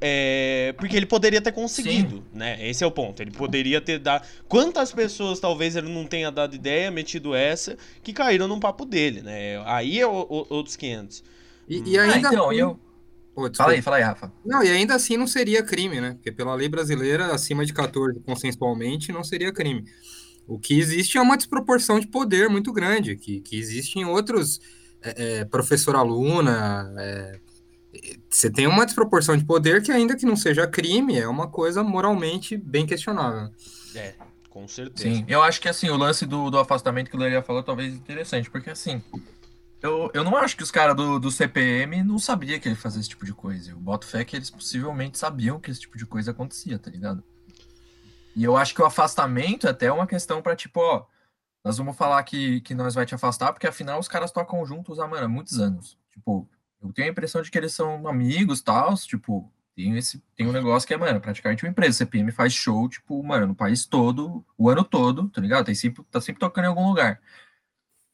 é, 0.00 0.74
porque 0.78 0.96
ele 0.96 1.06
poderia 1.06 1.40
ter 1.40 1.50
conseguido, 1.50 2.16
Sim. 2.16 2.24
né? 2.32 2.68
Esse 2.68 2.84
é 2.84 2.86
o 2.86 2.90
ponto. 2.90 3.20
Ele 3.20 3.32
poderia 3.32 3.80
ter 3.80 3.98
dado. 3.98 4.26
Quantas 4.48 4.92
pessoas 4.92 5.40
talvez 5.40 5.74
ele 5.74 5.92
não 5.92 6.06
tenha 6.06 6.30
dado 6.30 6.54
ideia, 6.54 6.90
metido 6.90 7.34
essa, 7.34 7.76
que 8.02 8.12
caíram 8.12 8.46
no 8.46 8.60
papo 8.60 8.84
dele, 8.84 9.22
né? 9.22 9.60
Aí 9.66 9.98
é 9.98 10.06
o, 10.06 10.10
o, 10.10 10.46
outros 10.50 10.76
500. 10.76 11.24
E, 11.68 11.82
e 11.84 11.98
ainda. 11.98 12.28
Ah, 12.28 12.32
então, 12.32 12.48
assim... 12.48 12.58
eu... 12.58 12.80
Oh, 13.34 13.48
fala 13.54 13.72
aí, 13.72 13.82
fala 13.82 13.96
aí, 13.96 14.02
Rafa. 14.02 14.32
Não, 14.44 14.62
e 14.64 14.68
ainda 14.68 14.94
assim 14.94 15.16
não 15.16 15.26
seria 15.26 15.62
crime, 15.62 16.00
né? 16.00 16.14
Porque 16.14 16.32
pela 16.32 16.54
lei 16.54 16.68
brasileira, 16.68 17.26
acima 17.32 17.64
de 17.64 17.72
14 17.72 18.20
consensualmente, 18.20 19.12
não 19.12 19.22
seria 19.22 19.52
crime. 19.52 19.84
O 20.48 20.58
que 20.58 20.78
existe 20.78 21.18
é 21.18 21.20
uma 21.20 21.36
desproporção 21.36 22.00
de 22.00 22.06
poder 22.06 22.48
muito 22.48 22.72
grande, 22.72 23.16
que, 23.16 23.40
que 23.40 23.56
existe 23.56 23.98
em 23.98 24.04
outros. 24.04 24.60
É, 25.00 25.40
é, 25.40 25.44
professor-aluna, 25.44 26.92
é, 26.98 27.38
você 28.28 28.50
tem 28.50 28.66
uma 28.66 28.84
desproporção 28.84 29.36
de 29.36 29.44
poder 29.44 29.80
que, 29.80 29.92
ainda 29.92 30.16
que 30.16 30.26
não 30.26 30.34
seja 30.34 30.66
crime, 30.66 31.16
é 31.16 31.28
uma 31.28 31.46
coisa 31.46 31.84
moralmente 31.84 32.56
bem 32.56 32.84
questionável. 32.84 33.48
É, 33.94 34.14
com 34.50 34.66
certeza. 34.66 35.08
Sim, 35.08 35.24
eu 35.28 35.40
acho 35.40 35.60
que 35.60 35.68
assim, 35.68 35.88
o 35.88 35.96
lance 35.96 36.26
do, 36.26 36.50
do 36.50 36.58
afastamento 36.58 37.10
que 37.10 37.16
o 37.16 37.20
Leria 37.20 37.42
falou 37.42 37.62
talvez 37.62 37.94
interessante, 37.94 38.50
porque 38.50 38.70
assim, 38.70 39.00
Eu, 39.80 40.10
eu 40.12 40.24
não 40.24 40.36
acho 40.36 40.56
que 40.56 40.62
os 40.62 40.70
caras 40.72 40.96
do, 40.96 41.20
do 41.20 41.30
CPM 41.30 42.02
não 42.02 42.18
sabiam 42.18 42.58
que 42.58 42.68
ele 42.68 42.74
fazia 42.74 43.00
esse 43.00 43.08
tipo 43.08 43.24
de 43.24 43.32
coisa. 43.32 43.70
Eu 43.70 43.76
boto 43.78 44.06
fé 44.06 44.24
que 44.24 44.34
eles 44.34 44.50
possivelmente 44.50 45.16
sabiam 45.16 45.60
que 45.60 45.70
esse 45.70 45.80
tipo 45.80 45.96
de 45.96 46.04
coisa 46.04 46.32
acontecia, 46.32 46.78
tá 46.78 46.90
ligado? 46.90 47.22
E 48.38 48.44
eu 48.44 48.56
acho 48.56 48.72
que 48.72 48.80
o 48.80 48.84
afastamento 48.84 49.66
é 49.66 49.70
até 49.70 49.90
uma 49.90 50.06
questão 50.06 50.40
para 50.40 50.54
tipo, 50.54 50.78
ó, 50.78 51.04
nós 51.64 51.76
vamos 51.76 51.96
falar 51.96 52.22
que, 52.22 52.60
que 52.60 52.72
nós 52.72 52.94
vai 52.94 53.04
te 53.04 53.12
afastar, 53.12 53.52
porque 53.52 53.66
afinal 53.66 53.98
os 53.98 54.06
caras 54.06 54.30
tocam 54.30 54.64
juntos 54.64 55.00
há, 55.00 55.08
mano, 55.08 55.24
há 55.24 55.28
muitos 55.28 55.58
anos. 55.58 55.98
Tipo, 56.12 56.48
eu 56.80 56.92
tenho 56.92 57.08
a 57.08 57.10
impressão 57.10 57.42
de 57.42 57.50
que 57.50 57.58
eles 57.58 57.72
são 57.72 58.06
amigos, 58.06 58.62
tal, 58.62 58.94
tipo, 58.94 59.52
tem, 59.74 59.98
esse, 59.98 60.22
tem 60.36 60.46
um 60.46 60.52
negócio 60.52 60.86
que 60.86 60.94
é, 60.94 60.96
mano, 60.96 61.20
praticamente 61.20 61.64
uma 61.64 61.70
empresa. 61.70 61.98
CPM 61.98 62.30
faz 62.30 62.52
show, 62.52 62.88
tipo, 62.88 63.20
mano, 63.24 63.48
no 63.48 63.56
país 63.56 63.84
todo, 63.84 64.46
o 64.56 64.70
ano 64.70 64.84
todo, 64.84 65.28
tá 65.30 65.40
ligado? 65.40 65.66
Tem 65.66 65.74
sempre, 65.74 66.04
tá 66.04 66.20
sempre 66.20 66.38
tocando 66.38 66.66
em 66.66 66.68
algum 66.68 66.86
lugar. 66.86 67.20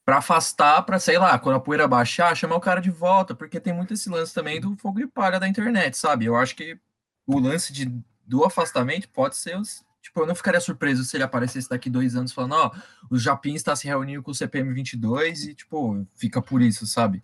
Pra 0.07 0.19
afastar, 0.19 0.83
pra, 0.85 0.99
sei 0.99 1.19
lá, 1.19 1.39
quando 1.39 1.57
a 1.57 1.61
poeira 1.61 1.87
baixar, 1.87 2.35
chamar 2.35 2.57
o 2.57 2.61
cara 2.61 2.81
de 2.81 2.91
volta, 2.91 3.35
porque 3.35 3.61
tem 3.61 3.75
muito 3.75 3.93
esse 3.93 4.09
lance 4.09 4.33
também 4.33 4.59
do 4.59 4.75
fogo 4.77 5.01
de 5.01 5.07
palha 5.07 5.39
da 5.39 5.47
internet, 5.47 5.99
sabe? 5.99 6.25
Eu 6.25 6.35
acho 6.35 6.57
que 6.57 6.81
o 7.27 7.39
lance 7.39 7.75
de, 7.75 7.93
do 8.27 8.43
afastamento 8.43 9.07
pode 9.11 9.37
ser 9.37 9.59
Tipo, 10.05 10.21
eu 10.21 10.27
não 10.27 10.35
ficaria 10.35 10.61
surpreso 10.61 11.03
se 11.03 11.17
ele 11.17 11.25
aparecesse 11.25 11.67
daqui 11.67 11.89
dois 11.89 12.15
anos 12.15 12.31
falando, 12.31 12.53
ó, 12.53 12.71
oh, 13.11 13.15
o 13.15 13.19
Japim 13.19 13.55
está 13.55 13.75
se 13.75 13.87
reunindo 13.87 14.23
com 14.23 14.33
o 14.33 14.35
CPM 14.35 14.71
22 14.75 15.47
e, 15.47 15.55
tipo, 15.55 16.07
fica 16.15 16.43
por 16.43 16.61
isso, 16.61 16.87
sabe? 16.87 17.23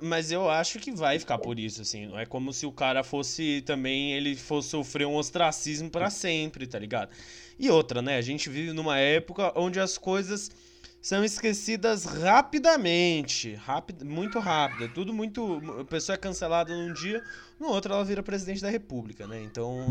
Mas 0.00 0.30
eu 0.30 0.48
acho 0.48 0.78
que 0.78 0.92
vai 0.92 1.18
ficar 1.18 1.38
por 1.38 1.58
isso, 1.58 1.82
assim. 1.82 2.06
Não 2.06 2.16
é 2.16 2.24
como 2.24 2.52
se 2.52 2.64
o 2.64 2.72
cara 2.72 3.02
fosse 3.02 3.62
também, 3.66 4.12
ele 4.12 4.36
fosse 4.36 4.68
sofrer 4.68 5.08
um 5.08 5.16
ostracismo 5.16 5.90
para 5.90 6.08
sempre, 6.08 6.68
tá 6.68 6.78
ligado? 6.78 7.10
E 7.58 7.68
outra, 7.68 8.00
né? 8.00 8.16
A 8.16 8.22
gente 8.22 8.48
vive 8.48 8.72
numa 8.72 8.96
época 8.96 9.52
onde 9.56 9.80
as 9.80 9.98
coisas 9.98 10.52
são 11.06 11.24
esquecidas 11.24 12.04
rapidamente. 12.04 13.54
Rápido, 13.54 14.04
muito 14.04 14.40
rápido. 14.40 14.92
Tudo 14.92 15.14
muito. 15.14 15.62
A 15.80 15.84
pessoa 15.84 16.14
é 16.14 16.18
cancelada 16.18 16.74
num 16.74 16.92
dia, 16.92 17.22
no 17.60 17.68
outro 17.68 17.92
ela 17.94 18.04
vira 18.04 18.24
presidente 18.24 18.60
da 18.60 18.68
república, 18.68 19.24
né? 19.24 19.40
Então. 19.40 19.86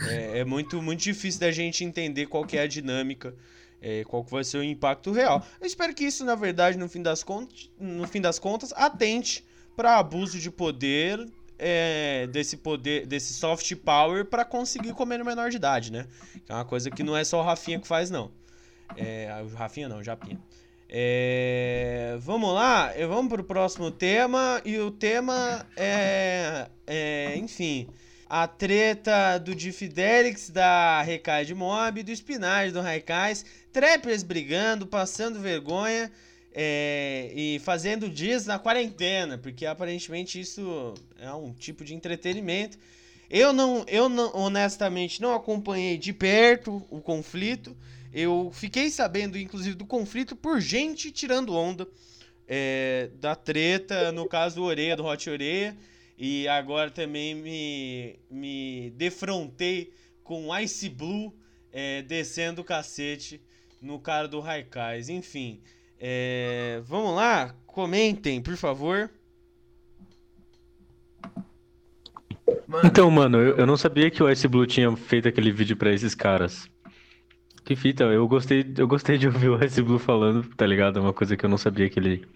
É, 0.00 0.36
é, 0.36 0.38
é 0.38 0.44
muito, 0.44 0.80
muito 0.80 1.00
difícil 1.00 1.40
da 1.40 1.50
gente 1.50 1.82
entender 1.82 2.26
qual 2.26 2.46
que 2.46 2.56
é 2.56 2.60
a 2.60 2.68
dinâmica 2.68 3.34
é, 3.82 4.04
qual 4.04 4.22
vai 4.22 4.44
ser 4.44 4.58
o 4.58 4.62
impacto 4.62 5.10
real. 5.10 5.44
Eu 5.60 5.66
espero 5.66 5.92
que 5.92 6.04
isso, 6.04 6.24
na 6.24 6.36
verdade, 6.36 6.78
no 6.78 6.88
fim 6.88 7.02
das 7.02 7.24
contas, 7.24 7.68
no 7.80 8.06
fim 8.06 8.20
das 8.20 8.38
contas 8.38 8.72
atente 8.76 9.44
para 9.74 9.98
abuso 9.98 10.38
de 10.38 10.52
poder, 10.52 11.28
é, 11.58 12.28
desse 12.28 12.58
poder, 12.58 13.08
desse 13.08 13.34
soft 13.34 13.74
power 13.74 14.24
para 14.24 14.44
conseguir 14.44 14.92
comer 14.92 15.18
no 15.18 15.24
menor 15.24 15.50
de 15.50 15.56
idade, 15.56 15.90
né? 15.90 16.06
É 16.48 16.54
uma 16.54 16.64
coisa 16.64 16.92
que 16.92 17.02
não 17.02 17.16
é 17.16 17.24
só 17.24 17.40
o 17.40 17.42
Rafinha 17.42 17.80
que 17.80 17.88
faz, 17.88 18.08
não. 18.08 18.30
É, 18.96 19.42
o 19.42 19.54
Rafinha 19.54 19.88
não, 19.88 19.98
o 19.98 20.04
Japinha. 20.04 20.38
É, 20.88 22.16
vamos 22.20 22.54
lá, 22.54 22.92
vamos 23.08 23.28
para 23.28 23.42
o 23.42 23.44
próximo 23.44 23.90
tema. 23.90 24.62
E 24.64 24.78
o 24.78 24.90
tema 24.90 25.66
é, 25.76 26.68
é 26.86 27.36
enfim, 27.36 27.88
a 28.28 28.46
treta 28.46 29.38
do 29.38 29.54
Difidelix, 29.54 30.50
da 30.50 31.02
Recai 31.02 31.46
Mob, 31.54 32.02
do 32.02 32.12
Spinard, 32.12 32.72
do 32.72 32.80
Raikais, 32.80 33.44
trappers 33.72 34.22
brigando, 34.22 34.86
passando 34.86 35.40
vergonha 35.40 36.10
é, 36.52 37.30
e 37.34 37.58
fazendo 37.60 38.08
dias 38.08 38.46
na 38.46 38.58
quarentena, 38.58 39.38
porque 39.38 39.64
aparentemente 39.64 40.40
isso 40.40 40.94
é 41.18 41.32
um 41.32 41.52
tipo 41.52 41.84
de 41.84 41.94
entretenimento. 41.94 42.78
Eu 43.30 43.52
não, 43.52 43.84
eu 43.86 44.08
não, 44.08 44.34
honestamente 44.34 45.20
não 45.20 45.34
acompanhei 45.34 45.98
de 45.98 46.12
perto 46.12 46.82
o 46.90 47.00
conflito. 47.00 47.76
Eu 48.12 48.50
fiquei 48.52 48.90
sabendo, 48.90 49.38
inclusive, 49.38 49.76
do 49.76 49.84
conflito 49.84 50.34
por 50.34 50.60
gente 50.60 51.10
tirando 51.10 51.54
onda 51.54 51.86
é, 52.46 53.10
da 53.20 53.34
treta, 53.34 54.10
no 54.10 54.26
caso 54.26 54.56
do 54.56 54.64
Oreia, 54.64 54.96
do 54.96 55.04
Hot 55.04 55.28
Oreia. 55.28 55.76
E 56.16 56.48
agora 56.48 56.90
também 56.90 57.34
me, 57.34 58.18
me 58.30 58.90
defrontei 58.96 59.92
com 60.24 60.56
Ice 60.58 60.88
Blue 60.88 61.32
é, 61.72 62.02
descendo 62.02 62.62
o 62.62 62.64
cacete 62.64 63.40
no 63.80 64.00
cara 64.00 64.26
do 64.26 64.40
Raikais. 64.40 65.08
Enfim, 65.08 65.60
é, 66.00 66.80
vamos 66.84 67.14
lá, 67.14 67.54
comentem, 67.66 68.42
por 68.42 68.56
favor. 68.56 69.10
Mano. 72.66 72.86
Então, 72.86 73.10
mano, 73.10 73.38
eu, 73.38 73.56
eu, 73.56 73.66
não 73.66 73.76
sabia 73.76 74.10
que 74.10 74.22
o 74.22 74.30
Ice 74.30 74.46
Blue 74.46 74.66
tinha 74.66 74.94
feito 74.96 75.28
aquele 75.28 75.52
vídeo 75.52 75.76
para 75.76 75.92
esses 75.92 76.14
caras. 76.14 76.68
Que 77.68 77.76
fita, 77.76 78.04
eu 78.04 78.26
gostei, 78.26 78.64
eu 78.78 78.88
gostei 78.88 79.18
de 79.18 79.26
ouvir 79.26 79.50
o 79.50 79.62
Ice 79.62 79.82
Blue 79.82 79.98
falando, 79.98 80.42
tá 80.56 80.66
ligado? 80.66 80.98
É 80.98 81.02
uma 81.02 81.12
coisa 81.12 81.36
que 81.36 81.44
eu 81.44 81.50
não 81.50 81.58
sabia 81.58 81.90
que 81.90 82.00
ele 82.00 82.26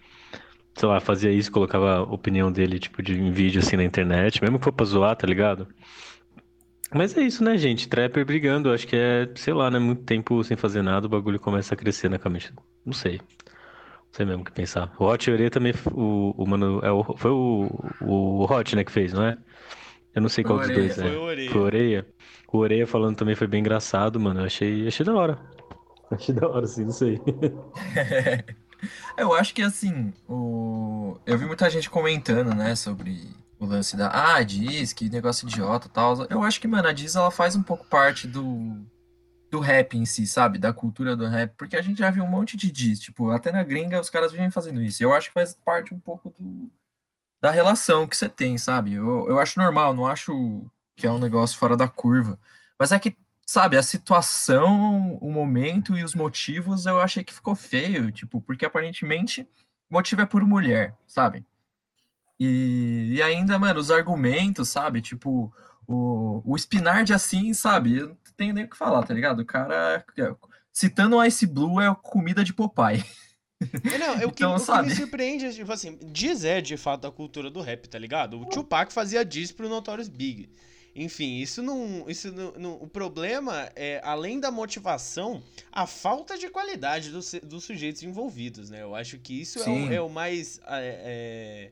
sei 0.75 0.87
lá, 0.87 0.99
fazia 0.99 1.31
isso, 1.31 1.51
colocava 1.51 1.95
a 1.95 2.01
opinião 2.03 2.51
dele, 2.51 2.77
tipo, 2.77 3.01
de, 3.01 3.19
em 3.19 3.31
vídeo 3.31 3.59
assim 3.59 3.75
na 3.75 3.83
internet, 3.83 4.39
mesmo 4.43 4.59
que 4.59 4.63
for 4.65 4.71
pra 4.71 4.85
zoar, 4.85 5.15
tá 5.15 5.25
ligado? 5.25 5.67
Mas 6.93 7.17
é 7.17 7.23
isso, 7.23 7.43
né, 7.43 7.57
gente? 7.57 7.89
Trapper 7.89 8.23
brigando, 8.23 8.71
acho 8.71 8.85
que 8.85 8.95
é, 8.95 9.27
sei 9.33 9.55
lá, 9.55 9.71
né? 9.71 9.79
Muito 9.79 10.03
tempo 10.03 10.43
sem 10.43 10.55
fazer 10.55 10.83
nada, 10.83 11.07
o 11.07 11.09
bagulho 11.09 11.39
começa 11.39 11.73
a 11.73 11.77
crescer 11.77 12.11
na 12.11 12.19
camisa. 12.19 12.51
Não 12.85 12.93
sei. 12.93 13.17
Não 13.17 14.11
sei 14.11 14.27
mesmo 14.27 14.43
o 14.43 14.45
que 14.45 14.51
pensar. 14.51 14.93
O 14.99 15.05
Hot 15.05 15.31
Orelha 15.31 15.49
também, 15.49 15.73
o, 15.91 16.35
o 16.37 16.47
mano, 16.47 16.79
é 16.83 16.91
o, 16.91 17.03
foi 17.17 17.31
o, 17.31 17.71
o 18.01 18.43
Hot, 18.43 18.75
né, 18.75 18.83
que 18.83 18.91
fez, 18.91 19.13
não 19.13 19.23
é? 19.23 19.35
Eu 20.13 20.21
não 20.21 20.29
sei 20.29 20.43
qual 20.43 20.59
dos 20.59 20.69
dois, 20.69 20.95
né? 20.95 21.07
Foi 21.07 21.17
o 21.17 21.21
Oreia. 21.23 21.49
Foi 21.49 21.61
o 21.61 21.63
Oreia. 21.63 22.07
O 22.53 22.59
Oreia 22.59 22.85
falando 22.85 23.17
também 23.17 23.35
foi 23.35 23.47
bem 23.47 23.61
engraçado, 23.61 24.19
mano. 24.19 24.41
Eu 24.41 24.45
achei, 24.45 24.87
achei 24.87 25.03
da 25.03 25.13
hora. 25.13 25.39
Achei 26.11 26.35
da 26.35 26.47
hora, 26.47 26.67
sim, 26.67 26.85
não 26.85 26.91
sei. 26.91 27.19
Eu 29.17 29.33
acho 29.33 29.55
que 29.55 29.61
assim, 29.63 30.13
o... 30.27 31.17
eu 31.25 31.37
vi 31.37 31.45
muita 31.45 31.69
gente 31.69 31.89
comentando, 31.89 32.53
né, 32.53 32.75
sobre 32.75 33.33
o 33.57 33.65
lance 33.65 33.95
da. 33.95 34.35
Ah, 34.35 34.43
diz 34.43 34.91
que 34.91 35.09
negócio 35.09 35.47
idiota 35.47 35.87
e 35.87 35.89
tal. 35.89 36.25
Eu 36.29 36.43
acho 36.43 36.59
que, 36.59 36.67
mano, 36.67 36.87
a 36.87 36.91
Diz 36.91 37.15
ela 37.15 37.31
faz 37.31 37.55
um 37.55 37.63
pouco 37.63 37.85
parte 37.85 38.27
do, 38.27 38.85
do 39.49 39.59
rap 39.59 39.97
em 39.97 40.05
si, 40.05 40.27
sabe? 40.27 40.59
Da 40.59 40.73
cultura 40.73 41.15
do 41.15 41.25
rap. 41.25 41.53
Porque 41.57 41.77
a 41.77 41.81
gente 41.81 41.99
já 41.99 42.11
viu 42.11 42.25
um 42.25 42.29
monte 42.29 42.57
de 42.57 42.69
diz. 42.69 42.99
Tipo, 42.99 43.31
até 43.31 43.51
na 43.51 43.63
gringa 43.63 44.01
os 44.01 44.09
caras 44.09 44.33
vivem 44.33 44.51
fazendo 44.51 44.81
isso. 44.81 45.01
Eu 45.01 45.13
acho 45.13 45.29
que 45.29 45.33
faz 45.33 45.57
parte 45.65 45.93
um 45.93 45.99
pouco 45.99 46.29
do, 46.37 46.69
da 47.41 47.49
relação 47.49 48.05
que 48.05 48.17
você 48.17 48.27
tem, 48.27 48.57
sabe? 48.57 48.93
Eu, 48.93 49.29
eu 49.29 49.39
acho 49.39 49.59
normal, 49.59 49.93
não 49.93 50.05
acho 50.05 50.69
que 50.95 51.07
é 51.07 51.11
um 51.11 51.19
negócio 51.19 51.57
fora 51.57 51.75
da 51.75 51.87
curva. 51.87 52.39
Mas 52.77 52.91
é 52.91 52.99
que 52.99 53.15
sabe, 53.45 53.77
a 53.77 53.83
situação, 53.83 55.17
o 55.21 55.31
momento 55.31 55.97
e 55.97 56.03
os 56.03 56.15
motivos 56.15 56.85
eu 56.85 56.99
achei 56.99 57.23
que 57.23 57.33
ficou 57.33 57.55
feio, 57.55 58.11
tipo, 58.11 58.41
porque 58.41 58.65
aparentemente 58.65 59.47
o 59.89 59.93
motivo 59.93 60.21
é 60.21 60.25
por 60.25 60.43
mulher, 60.45 60.95
sabe? 61.05 61.45
E, 62.39 63.13
e 63.15 63.21
ainda, 63.21 63.59
mano, 63.59 63.79
os 63.79 63.91
argumentos, 63.91 64.69
sabe? 64.69 65.01
Tipo, 65.01 65.53
o, 65.87 66.41
o 66.45 66.57
Spinard 66.57 67.13
assim, 67.13 67.53
sabe? 67.53 67.97
Eu 67.97 68.07
não 68.09 68.17
tenho 68.35 68.53
nem 68.53 68.65
o 68.65 68.69
que 68.69 68.77
falar, 68.77 69.03
tá 69.03 69.13
ligado? 69.13 69.41
O 69.41 69.45
cara, 69.45 70.03
citando 70.71 71.17
o 71.17 71.23
Ice 71.23 71.45
Blue, 71.45 71.79
é 71.79 71.93
comida 72.01 72.43
de 72.43 72.53
Popeye. 72.53 73.05
É, 73.61 73.97
não, 73.97 74.15
eu, 74.19 74.29
então, 74.29 74.31
que, 74.31 74.43
o 74.43 74.75
que 74.75 74.81
me 74.81 74.95
surpreende, 74.95 75.53
tipo 75.53 75.71
assim, 75.71 75.99
diz 76.11 76.43
é 76.43 76.59
de 76.59 76.75
fato 76.75 77.05
a 77.05 77.11
cultura 77.11 77.51
do 77.51 77.61
rap, 77.61 77.87
tá 77.87 77.99
ligado? 77.99 78.39
O 78.39 78.45
Tupac 78.45 78.91
fazia 78.91 79.23
diz 79.23 79.51
pro 79.51 79.69
Notorious 79.69 80.09
Big. 80.09 80.49
Enfim, 80.95 81.37
isso 81.37 81.61
não. 81.63 82.07
Isso 82.07 82.31
não, 82.31 82.51
não, 82.53 82.73
o 82.75 82.87
problema 82.87 83.71
é, 83.75 83.99
além 84.03 84.39
da 84.39 84.51
motivação, 84.51 85.41
a 85.71 85.87
falta 85.87 86.37
de 86.37 86.49
qualidade 86.49 87.09
dos, 87.09 87.33
dos 87.43 87.63
sujeitos 87.63 88.03
envolvidos, 88.03 88.69
né? 88.69 88.83
Eu 88.83 88.93
acho 88.93 89.17
que 89.17 89.41
isso 89.41 89.59
é 89.59 89.69
o, 89.69 89.93
é 89.93 90.01
o, 90.01 90.09
mais. 90.09 90.59
É, 90.67 91.71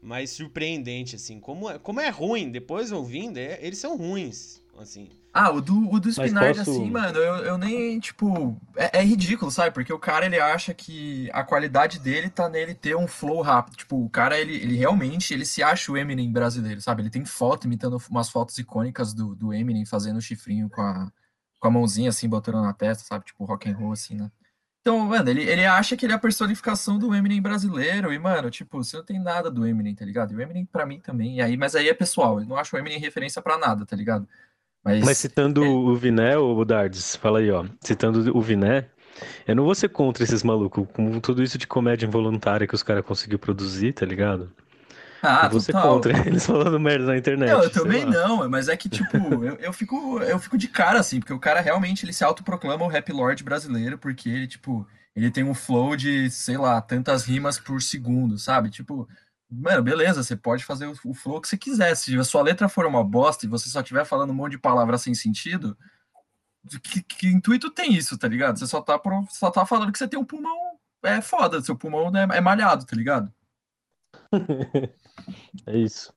mais 0.00 0.30
surpreendente, 0.30 1.16
assim. 1.16 1.40
Como 1.40 1.68
é, 1.68 1.78
como 1.78 2.00
é 2.00 2.08
ruim, 2.08 2.50
depois 2.50 2.92
ouvindo, 2.92 3.38
é, 3.38 3.58
eles 3.60 3.78
são 3.78 3.96
ruins, 3.96 4.62
assim. 4.76 5.08
Ah, 5.40 5.52
o 5.52 5.60
do, 5.60 5.88
o 5.88 6.00
do 6.00 6.10
Spinard, 6.10 6.58
posso... 6.58 6.68
assim, 6.68 6.90
mano, 6.90 7.16
eu, 7.16 7.36
eu 7.44 7.56
nem, 7.56 8.00
tipo. 8.00 8.60
É, 8.74 8.98
é, 8.98 9.02
ridículo, 9.04 9.52
sabe? 9.52 9.72
Porque 9.72 9.92
o 9.92 9.98
cara, 9.98 10.26
ele 10.26 10.40
acha 10.40 10.74
que 10.74 11.30
a 11.32 11.44
qualidade 11.44 12.00
dele 12.00 12.28
tá 12.28 12.48
nele 12.48 12.74
ter 12.74 12.96
um 12.96 13.06
flow 13.06 13.40
rápido. 13.40 13.76
Tipo, 13.76 14.04
o 14.04 14.10
cara, 14.10 14.36
ele, 14.36 14.56
ele 14.56 14.74
realmente, 14.74 15.32
ele 15.32 15.44
se 15.44 15.62
acha 15.62 15.92
o 15.92 15.96
Eminem 15.96 16.32
brasileiro, 16.32 16.80
sabe? 16.80 17.02
Ele 17.02 17.10
tem 17.10 17.24
foto 17.24 17.68
imitando 17.68 18.02
umas 18.10 18.28
fotos 18.28 18.58
icônicas 18.58 19.14
do, 19.14 19.32
do 19.36 19.54
Eminem 19.54 19.86
fazendo 19.86 20.16
o 20.16 20.20
chifrinho 20.20 20.68
com 20.68 20.82
a, 20.82 21.08
com 21.60 21.68
a 21.68 21.70
mãozinha, 21.70 22.08
assim, 22.08 22.28
botando 22.28 22.60
na 22.60 22.72
testa, 22.72 23.04
sabe? 23.04 23.24
Tipo, 23.26 23.44
rock 23.44 23.70
and 23.70 23.76
roll, 23.76 23.92
assim, 23.92 24.16
né? 24.16 24.28
Então, 24.80 24.98
mano, 25.06 25.30
ele, 25.30 25.42
ele 25.42 25.64
acha 25.66 25.96
que 25.96 26.04
ele 26.04 26.14
é 26.14 26.16
a 26.16 26.18
personificação 26.18 26.98
do 26.98 27.14
Eminem 27.14 27.40
brasileiro. 27.40 28.12
E, 28.12 28.18
mano, 28.18 28.50
tipo, 28.50 28.82
você 28.82 28.96
não 28.96 29.04
tem 29.04 29.20
nada 29.20 29.48
do 29.52 29.64
Eminem, 29.64 29.94
tá 29.94 30.04
ligado? 30.04 30.32
E 30.32 30.36
o 30.36 30.40
Eminem, 30.40 30.64
pra 30.64 30.84
mim, 30.84 30.98
também. 30.98 31.36
E 31.36 31.42
aí, 31.42 31.56
mas 31.56 31.76
aí 31.76 31.88
é 31.88 31.94
pessoal. 31.94 32.40
Ele 32.40 32.48
não 32.48 32.56
acha 32.56 32.74
o 32.74 32.78
Eminem 32.78 32.98
referência 32.98 33.40
para 33.40 33.56
nada, 33.56 33.86
tá 33.86 33.94
ligado? 33.94 34.28
Mas, 34.84 35.04
Mas 35.04 35.18
citando 35.18 35.64
é... 35.64 35.68
o 35.68 35.94
Viné, 35.94 36.36
o 36.38 36.64
Dardes, 36.64 37.16
fala 37.16 37.40
aí, 37.40 37.50
ó. 37.50 37.64
Citando 37.82 38.36
o 38.36 38.40
Viné, 38.40 38.88
eu 39.46 39.54
não 39.54 39.64
vou 39.64 39.74
ser 39.74 39.88
contra 39.88 40.22
esses 40.22 40.42
malucos, 40.42 40.86
com 40.92 41.20
tudo 41.20 41.42
isso 41.42 41.58
de 41.58 41.66
comédia 41.66 42.06
involuntária 42.06 42.66
que 42.66 42.74
os 42.74 42.82
caras 42.82 43.04
conseguiu 43.04 43.38
produzir, 43.38 43.92
tá 43.92 44.06
ligado? 44.06 44.52
Ah, 45.22 45.42
eu 45.44 45.50
vou 45.50 45.60
ser 45.60 45.72
contra 45.72 46.12
eles 46.26 46.46
falando 46.46 46.78
merda 46.78 47.06
na 47.06 47.16
internet. 47.16 47.50
Não, 47.50 47.62
eu 47.62 47.70
também 47.70 48.04
lá. 48.04 48.10
não, 48.10 48.48
mas 48.48 48.68
é 48.68 48.76
que, 48.76 48.88
tipo, 48.88 49.16
eu, 49.44 49.56
eu, 49.56 49.72
fico, 49.72 50.20
eu 50.20 50.38
fico 50.38 50.56
de 50.56 50.68
cara, 50.68 51.00
assim, 51.00 51.18
porque 51.18 51.32
o 51.32 51.40
cara 51.40 51.60
realmente 51.60 52.04
ele 52.04 52.12
se 52.12 52.24
autoproclama 52.24 52.84
o 52.84 52.88
rap 52.88 53.12
lord 53.12 53.42
brasileiro, 53.42 53.98
porque 53.98 54.28
ele, 54.28 54.46
tipo, 54.46 54.86
ele 55.14 55.30
tem 55.30 55.44
um 55.44 55.54
flow 55.54 55.96
de, 55.96 56.30
sei 56.30 56.56
lá, 56.56 56.80
tantas 56.80 57.24
rimas 57.24 57.58
por 57.58 57.82
segundo, 57.82 58.38
sabe? 58.38 58.70
Tipo, 58.70 59.08
mano, 59.50 59.82
beleza, 59.82 60.22
você 60.22 60.36
pode 60.36 60.64
fazer 60.64 60.86
o 60.86 61.14
flow 61.14 61.40
que 61.40 61.48
você 61.48 61.56
quiser. 61.56 61.94
Se 61.94 62.16
a 62.18 62.24
sua 62.24 62.42
letra 62.42 62.68
for 62.68 62.86
uma 62.86 63.04
bosta 63.04 63.46
e 63.46 63.48
você 63.48 63.68
só 63.68 63.80
estiver 63.80 64.04
falando 64.04 64.30
um 64.30 64.34
monte 64.34 64.52
de 64.52 64.58
palavras 64.58 65.02
sem 65.02 65.14
sentido, 65.14 65.76
que, 66.82 67.02
que, 67.02 67.28
intuito 67.28 67.70
tem 67.70 67.94
isso, 67.94 68.18
tá 68.18 68.28
ligado? 68.28 68.58
Você 68.58 68.66
só 68.66 68.80
tá, 68.80 69.00
só 69.30 69.50
tá 69.50 69.64
falando 69.64 69.92
que 69.92 69.98
você 69.98 70.08
tem 70.08 70.18
um 70.18 70.24
pulmão 70.24 70.78
é 71.02 71.20
foda, 71.20 71.62
seu 71.62 71.76
pulmão 71.76 72.10
é, 72.16 72.38
é 72.38 72.40
malhado, 72.40 72.84
tá 72.84 72.96
ligado? 72.96 73.32
é 75.66 75.76
isso. 75.76 76.12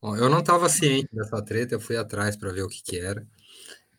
Bom, 0.00 0.16
eu 0.16 0.28
não 0.28 0.42
tava 0.42 0.68
ciente 0.68 1.08
dessa 1.12 1.42
treta, 1.42 1.74
eu 1.74 1.80
fui 1.80 1.96
atrás 1.96 2.36
para 2.36 2.52
ver 2.52 2.62
o 2.62 2.68
que 2.68 2.82
que 2.82 2.98
era. 2.98 3.26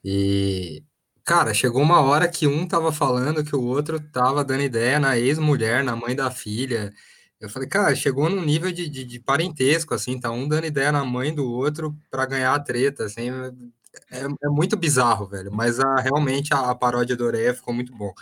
E, 0.03 0.83
cara, 1.23 1.53
chegou 1.53 1.81
uma 1.81 1.99
hora 2.01 2.27
que 2.27 2.45
um 2.47 2.67
tava 2.67 2.91
falando 2.91 3.43
que 3.43 3.55
o 3.55 3.63
outro 3.63 3.99
tava 3.99 4.43
dando 4.43 4.61
ideia 4.61 4.99
na 4.99 5.17
ex-mulher, 5.17 5.83
na 5.83 5.95
mãe 5.95 6.15
da 6.15 6.29
filha. 6.29 6.93
Eu 7.39 7.49
falei, 7.49 7.67
cara, 7.67 7.95
chegou 7.95 8.29
num 8.29 8.43
nível 8.43 8.71
de, 8.71 8.89
de, 8.89 9.03
de, 9.03 9.19
parentesco, 9.19 9.93
assim, 9.93 10.19
tá 10.19 10.31
um 10.31 10.47
dando 10.47 10.65
ideia 10.65 10.91
na 10.91 11.03
mãe 11.03 11.33
do 11.33 11.45
outro 11.45 11.95
para 12.09 12.25
ganhar 12.25 12.53
a 12.53 12.59
treta, 12.59 13.05
assim, 13.05 13.29
é, 14.09 14.21
é, 14.21 14.49
muito 14.49 14.77
bizarro, 14.77 15.27
velho, 15.27 15.51
mas 15.51 15.79
a, 15.79 15.95
realmente 15.97 16.53
a, 16.53 16.71
a 16.71 16.75
paródia 16.75 17.15
do 17.15 17.25
Oreia 17.25 17.53
ficou 17.53 17.73
muito 17.73 17.93
bom. 17.95 18.13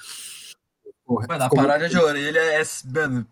Porra, 1.06 1.28
mano, 1.28 1.44
a 1.44 1.50
paródia 1.50 1.88
muito... 1.88 1.92
de 1.92 1.98
orelha 2.00 2.40
é, 2.40 2.64
mano, 2.86 3.28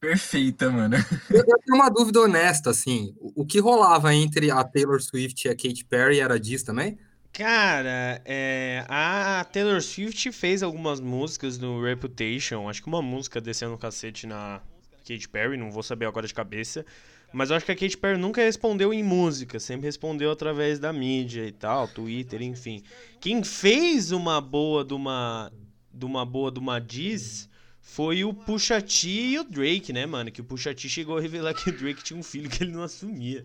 perfeita, 0.00 0.70
mano. 0.70 0.96
Eu, 1.30 1.38
eu, 1.38 1.58
tenho 1.64 1.76
uma 1.76 1.88
dúvida 1.88 2.20
honesta, 2.20 2.70
assim, 2.70 3.14
o, 3.18 3.42
o 3.42 3.46
que 3.46 3.60
rolava 3.60 4.12
entre 4.14 4.50
a 4.50 4.64
Taylor 4.64 5.00
Swift 5.00 5.46
e 5.46 5.50
a 5.50 5.56
Katy 5.56 5.84
Perry 5.84 6.20
era 6.20 6.38
disso 6.38 6.66
também? 6.66 6.98
Cara, 7.32 8.20
é, 8.26 8.84
a 8.88 9.46
Taylor 9.50 9.80
Swift 9.80 10.30
fez 10.32 10.62
algumas 10.62 11.00
músicas 11.00 11.58
no 11.58 11.82
Reputation, 11.82 12.68
acho 12.68 12.82
que 12.82 12.88
uma 12.88 13.00
música 13.00 13.40
descendo 13.40 13.74
o 13.74 13.78
cacete 13.78 14.26
na 14.26 14.60
Katy 15.02 15.28
Perry, 15.28 15.56
não 15.56 15.70
vou 15.70 15.82
saber 15.82 16.06
agora 16.06 16.26
de 16.26 16.34
cabeça. 16.34 16.84
Mas 17.32 17.50
eu 17.50 17.56
acho 17.56 17.64
que 17.64 17.72
a 17.72 17.76
Katy 17.76 17.96
Perry 17.96 18.18
nunca 18.18 18.42
respondeu 18.42 18.92
em 18.92 19.02
música, 19.02 19.58
sempre 19.58 19.86
respondeu 19.86 20.30
através 20.30 20.78
da 20.78 20.92
mídia 20.92 21.46
e 21.46 21.52
tal, 21.52 21.88
Twitter, 21.88 22.42
enfim. 22.42 22.82
Quem 23.20 23.42
fez 23.42 24.12
uma 24.12 24.40
boa 24.40 24.84
de 24.84 24.92
uma, 24.92 25.50
de 25.92 26.04
uma 26.04 26.26
boa 26.26 26.50
de 26.52 26.58
uma 26.58 26.78
diz 26.78 27.48
foi 27.80 28.22
o 28.22 28.34
Pusha 28.34 28.80
T 28.82 29.08
e 29.08 29.38
o 29.38 29.44
Drake, 29.44 29.92
né, 29.92 30.04
mano? 30.04 30.30
Que 30.30 30.40
o 30.40 30.44
Pusha 30.44 30.74
T 30.74 30.88
chegou 30.88 31.16
a 31.16 31.20
revelar 31.20 31.54
que 31.54 31.70
o 31.70 31.72
Drake 31.72 32.04
tinha 32.04 32.18
um 32.18 32.22
filho 32.22 32.50
que 32.50 32.62
ele 32.62 32.72
não 32.72 32.82
assumia. 32.82 33.44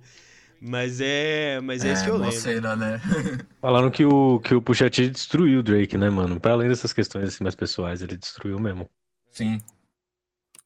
Mas 0.60 1.00
é, 1.00 1.60
mas 1.62 1.86
é, 1.86 1.90
é 1.90 1.94
isso 1.94 2.04
que 2.04 2.10
eu 2.10 2.18
lembro. 2.18 2.36
Cena, 2.36 2.76
né? 2.76 3.00
Falaram 3.62 3.92
que 3.92 4.04
o, 4.04 4.40
que 4.40 4.56
o 4.56 4.62
Pusha 4.62 4.90
T 4.90 5.10
destruiu 5.10 5.60
o 5.60 5.64
Drake, 5.64 5.98
né, 5.98 6.10
mano? 6.10 6.40
Para 6.40 6.54
além 6.54 6.68
dessas 6.68 6.92
questões 6.92 7.30
assim, 7.30 7.44
mais 7.44 7.56
pessoais, 7.56 8.02
ele 8.02 8.18
destruiu 8.18 8.60
mesmo. 8.60 8.90
Sim. 9.32 9.60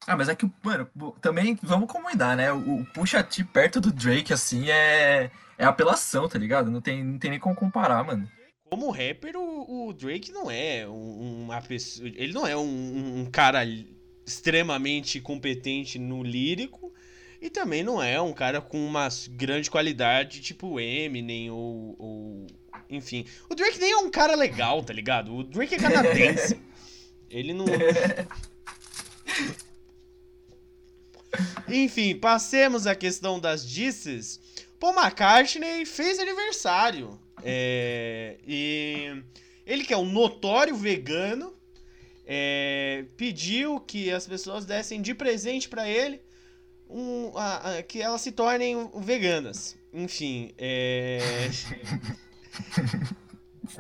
Ah, 0.08 0.18
mas 0.18 0.30
é 0.30 0.36
que, 0.36 0.50
mano, 0.64 0.90
também 1.22 1.58
vamos 1.62 1.92
comandar, 1.92 2.36
né? 2.36 2.52
O, 2.52 2.82
o 2.82 2.86
Pusha 2.86 3.24
T 3.24 3.44
perto 3.44 3.80
do 3.80 3.92
Drake, 3.92 4.34
assim, 4.34 4.70
é, 4.70 5.30
é 5.58 5.66
apelação, 5.66 6.28
tá 6.28 6.40
ligado? 6.40 6.72
Não 6.72 6.82
tem, 6.82 7.04
não 7.04 7.20
tem 7.20 7.32
nem 7.32 7.40
como 7.40 7.56
comparar, 7.56 8.04
mano. 8.04 8.28
Como 8.70 8.90
rapper, 8.90 9.36
o, 9.36 9.90
o 9.90 9.94
Drake 9.94 10.32
não 10.32 10.50
é 10.50 10.88
uma 10.88 11.62
pessoa. 11.62 12.08
Ele 12.08 12.34
não 12.34 12.48
é 12.48 12.58
um, 12.58 13.20
um 13.20 13.26
cara 13.30 13.62
extremamente 14.26 15.20
competente 15.20 16.00
no 16.00 16.24
lírico. 16.24 16.92
E 17.42 17.50
também 17.50 17.84
não 17.84 18.02
é 18.02 18.22
um 18.22 18.34
cara 18.34 18.62
com 18.62 18.86
uma 18.86 19.10
grande 19.32 19.70
qualidade, 19.70 20.42
tipo 20.42 20.80
Eminem 20.80 21.50
ou, 21.50 21.96
ou. 21.98 22.48
Enfim. 22.90 23.26
O 23.50 23.56
Drake 23.56 23.80
nem 23.80 23.92
é 23.92 23.98
um 23.98 24.12
cara 24.12 24.36
legal, 24.36 24.84
tá 24.84 24.94
ligado? 24.94 25.36
O 25.36 25.44
Drake 25.44 25.76
é 25.76 25.80
canadense. 25.80 26.60
Ele 27.30 27.54
não. 27.54 27.66
Enfim, 31.68 32.16
passemos 32.16 32.88
a 32.88 32.96
questão 32.96 33.40
das 33.40 33.68
disses. 33.68 34.40
Paul 34.80 34.94
McCartney 34.94 35.86
fez 35.86 36.20
aniversário. 36.20 37.20
É, 37.44 38.38
e 38.46 39.24
ele 39.66 39.84
que 39.84 39.94
é 39.94 39.98
um 39.98 40.06
notório 40.06 40.76
vegano, 40.76 41.54
é, 42.26 43.06
pediu 43.18 43.80
que 43.80 44.12
as 44.12 44.28
pessoas 44.28 44.66
dessem 44.66 45.02
de 45.02 45.14
presente 45.14 45.68
para 45.68 45.90
ele 45.90 46.22
um, 46.90 47.32
a, 47.36 47.78
a, 47.78 47.84
que 47.84 48.02
elas 48.02 48.22
se 48.22 48.32
tornem 48.32 48.90
veganas. 48.98 49.78
Enfim, 49.94 50.54
é... 50.58 51.20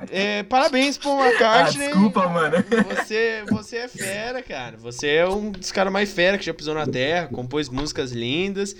É, 0.09 0.43
parabéns 0.43 0.97
pro 0.97 1.11
McCartney. 1.19 1.87
Ah, 1.87 1.89
desculpa, 1.89 2.27
mano. 2.27 2.57
Você, 2.95 3.43
você 3.49 3.77
é 3.77 3.87
fera, 3.87 4.41
cara. 4.41 4.77
Você 4.77 5.07
é 5.07 5.27
um 5.27 5.51
dos 5.51 5.71
caras 5.71 5.91
mais 5.91 6.11
fera 6.11 6.37
que 6.37 6.45
já 6.45 6.53
pisou 6.53 6.73
na 6.73 6.85
Terra, 6.87 7.27
compôs 7.27 7.69
músicas 7.69 8.11
lindas. 8.11 8.75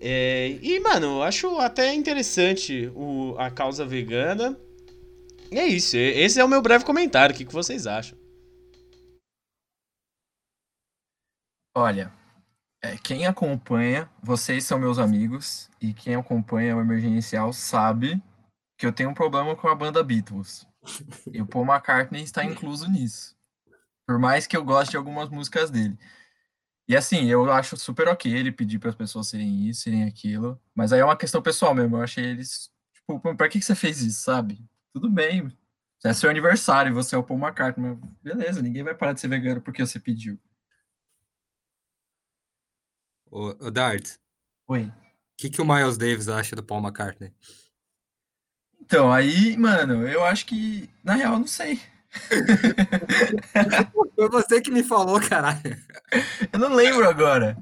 É, 0.00 0.58
e, 0.62 0.78
mano, 0.80 1.18
eu 1.18 1.22
acho 1.22 1.58
até 1.58 1.92
interessante 1.92 2.90
o, 2.94 3.34
a 3.38 3.50
causa 3.50 3.84
vegana. 3.84 4.56
E 5.50 5.58
é 5.58 5.66
isso. 5.66 5.96
Esse 5.96 6.40
é 6.40 6.44
o 6.44 6.48
meu 6.48 6.62
breve 6.62 6.84
comentário. 6.84 7.34
O 7.34 7.38
que, 7.38 7.44
que 7.44 7.52
vocês 7.52 7.86
acham? 7.86 8.16
Olha, 11.76 12.12
é, 12.82 12.96
quem 12.96 13.26
acompanha, 13.26 14.08
vocês 14.22 14.64
são 14.64 14.78
meus 14.78 14.98
amigos, 14.98 15.68
e 15.80 15.92
quem 15.92 16.14
acompanha 16.14 16.76
o 16.76 16.80
emergencial 16.80 17.52
sabe 17.52 18.20
que 18.78 18.86
eu 18.86 18.92
tenho 18.92 19.10
um 19.10 19.14
problema 19.14 19.56
com 19.56 19.66
a 19.66 19.74
banda 19.74 20.02
Beatles. 20.04 20.64
E 21.32 21.42
o 21.42 21.46
Paul 21.46 21.66
McCartney 21.66 22.22
está 22.22 22.44
incluso 22.44 22.88
nisso. 22.88 23.36
Por 24.06 24.18
mais 24.18 24.46
que 24.46 24.56
eu 24.56 24.64
goste 24.64 24.92
de 24.92 24.96
algumas 24.96 25.28
músicas 25.28 25.68
dele. 25.68 25.98
E 26.86 26.96
assim, 26.96 27.26
eu 27.26 27.50
acho 27.52 27.76
super 27.76 28.08
ok 28.08 28.32
ele 28.32 28.52
pedir 28.52 28.78
para 28.78 28.88
as 28.88 28.94
pessoas 28.94 29.28
serem 29.28 29.68
isso, 29.68 29.82
serem 29.82 30.04
aquilo. 30.04 30.58
Mas 30.74 30.92
aí 30.92 31.00
é 31.00 31.04
uma 31.04 31.16
questão 31.16 31.42
pessoal 31.42 31.74
mesmo. 31.74 31.96
Eu 31.96 32.02
achei 32.02 32.24
eles. 32.24 32.70
Tipo, 32.94 33.20
pra 33.36 33.48
que, 33.48 33.58
que 33.58 33.64
você 33.64 33.74
fez 33.74 34.00
isso, 34.00 34.22
sabe? 34.22 34.64
Tudo 34.94 35.10
bem. 35.10 35.52
É 36.04 36.14
seu 36.14 36.30
aniversário 36.30 36.94
você 36.94 37.16
é 37.16 37.18
o 37.18 37.24
Paul 37.24 37.40
McCartney. 37.40 37.84
Mas 37.84 37.98
beleza, 38.22 38.62
ninguém 38.62 38.84
vai 38.84 38.94
parar 38.94 39.12
de 39.12 39.20
ser 39.20 39.28
vegano 39.28 39.60
porque 39.60 39.84
você 39.84 39.98
pediu. 39.98 40.38
Ô, 43.26 43.48
ô 43.66 43.70
Dart. 43.70 44.16
Oi. 44.68 44.84
O 44.84 44.92
que, 45.36 45.50
que 45.50 45.60
o 45.60 45.66
Miles 45.66 45.98
Davis 45.98 46.28
acha 46.28 46.56
do 46.56 46.62
Paul 46.62 46.80
McCartney? 46.80 47.34
Então, 48.80 49.12
aí, 49.12 49.56
mano, 49.56 50.06
eu 50.06 50.24
acho 50.24 50.46
que, 50.46 50.88
na 51.04 51.14
real, 51.14 51.34
eu 51.34 51.40
não 51.40 51.46
sei. 51.46 51.78
Foi 54.14 54.28
você 54.28 54.60
que 54.60 54.70
me 54.70 54.82
falou, 54.82 55.20
caralho. 55.20 55.76
Eu 56.52 56.58
não 56.58 56.74
lembro 56.74 57.08
agora. 57.08 57.56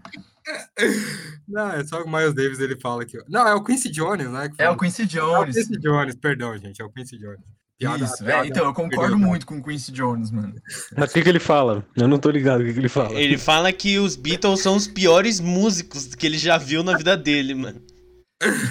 Não, 1.49 1.73
é 1.73 1.85
só 1.85 2.03
o 2.03 2.09
Miles 2.09 2.35
Davis, 2.35 2.61
ele 2.61 2.79
fala 2.81 3.05
que. 3.05 3.19
Não, 3.29 3.47
é 3.47 3.55
o 3.55 3.63
Quincy 3.63 3.91
Jones, 3.91 4.31
né? 4.31 4.51
É 4.59 4.71
o 4.71 4.77
Quincy 4.77 5.07
Jones. 5.07 5.57
É 5.57 5.61
o 5.61 5.67
Quincy 5.67 5.81
Jones, 5.81 6.15
perdão, 6.15 6.57
gente, 6.57 6.81
é 6.81 6.85
o 6.85 6.91
Quincy 6.91 7.19
Jones. 7.19 7.41
Piada, 7.79 8.05
Isso, 8.05 8.25
piada, 8.25 8.47
é, 8.47 8.49
então, 8.49 8.65
eu 8.65 8.73
concordo 8.73 9.19
muito 9.19 9.45
com 9.45 9.59
o 9.59 9.63
Quincy 9.63 9.93
Jones, 9.93 10.31
mano. 10.31 10.55
Mas 10.97 11.11
o 11.11 11.15
que, 11.15 11.23
que 11.23 11.29
ele 11.29 11.39
fala? 11.39 11.85
Eu 11.95 12.09
não 12.09 12.19
tô 12.19 12.31
ligado 12.31 12.63
o 12.63 12.65
que, 12.65 12.73
que 12.73 12.79
ele 12.79 12.89
fala. 12.89 13.21
Ele 13.21 13.37
fala 13.37 13.71
que 13.71 13.99
os 13.99 14.17
Beatles 14.17 14.61
são 14.61 14.77
os 14.77 14.87
piores 14.87 15.41
músicos 15.41 16.15
que 16.15 16.27
ele 16.27 16.39
já 16.39 16.57
viu 16.57 16.83
na 16.83 16.97
vida 16.97 17.15
dele, 17.19 17.55
mano. 17.55 17.83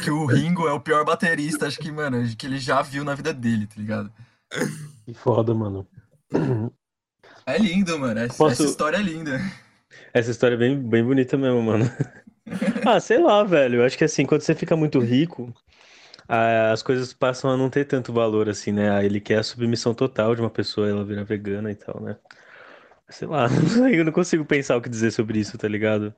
Que 0.03 0.11
o 0.11 0.25
Ringo 0.25 0.67
é 0.67 0.73
o 0.73 0.79
pior 0.79 1.03
baterista, 1.03 1.65
acho 1.65 1.79
que, 1.79 1.91
mano, 1.91 2.23
que 2.35 2.45
ele 2.45 2.59
já 2.59 2.81
viu 2.81 3.03
na 3.03 3.15
vida 3.15 3.33
dele, 3.33 3.65
tá 3.65 3.75
ligado? 3.77 4.11
Que 5.05 5.13
foda, 5.13 5.53
mano. 5.53 5.87
É 7.45 7.57
lindo, 7.57 7.97
mano. 7.97 8.19
Essa, 8.19 8.37
Posso... 8.37 8.63
essa 8.63 8.71
história 8.71 8.97
é 8.97 9.01
linda. 9.01 9.39
Essa 10.13 10.31
história 10.31 10.55
é 10.55 10.57
bem, 10.57 10.77
bem 10.77 11.03
bonita 11.03 11.37
mesmo, 11.37 11.61
mano. 11.61 11.85
ah, 12.85 12.99
sei 12.99 13.17
lá, 13.17 13.43
velho. 13.43 13.79
Eu 13.81 13.85
acho 13.85 13.97
que 13.97 14.03
assim, 14.03 14.25
quando 14.25 14.41
você 14.41 14.53
fica 14.53 14.75
muito 14.75 14.99
rico, 14.99 15.53
as 16.27 16.81
coisas 16.81 17.13
passam 17.13 17.49
a 17.49 17.57
não 17.57 17.69
ter 17.69 17.85
tanto 17.85 18.13
valor, 18.13 18.49
assim, 18.49 18.71
né? 18.71 19.03
Ele 19.05 19.19
quer 19.19 19.39
a 19.39 19.43
submissão 19.43 19.93
total 19.93 20.35
de 20.35 20.41
uma 20.41 20.49
pessoa, 20.49 20.89
ela 20.89 21.05
virar 21.05 21.23
vegana 21.23 21.71
e 21.71 21.75
tal, 21.75 22.01
né? 22.01 22.17
Sei 23.09 23.27
lá, 23.27 23.47
eu 23.93 24.05
não 24.05 24.11
consigo 24.11 24.45
pensar 24.45 24.77
o 24.77 24.81
que 24.81 24.89
dizer 24.89 25.11
sobre 25.11 25.39
isso, 25.39 25.57
tá 25.57 25.67
ligado? 25.67 26.13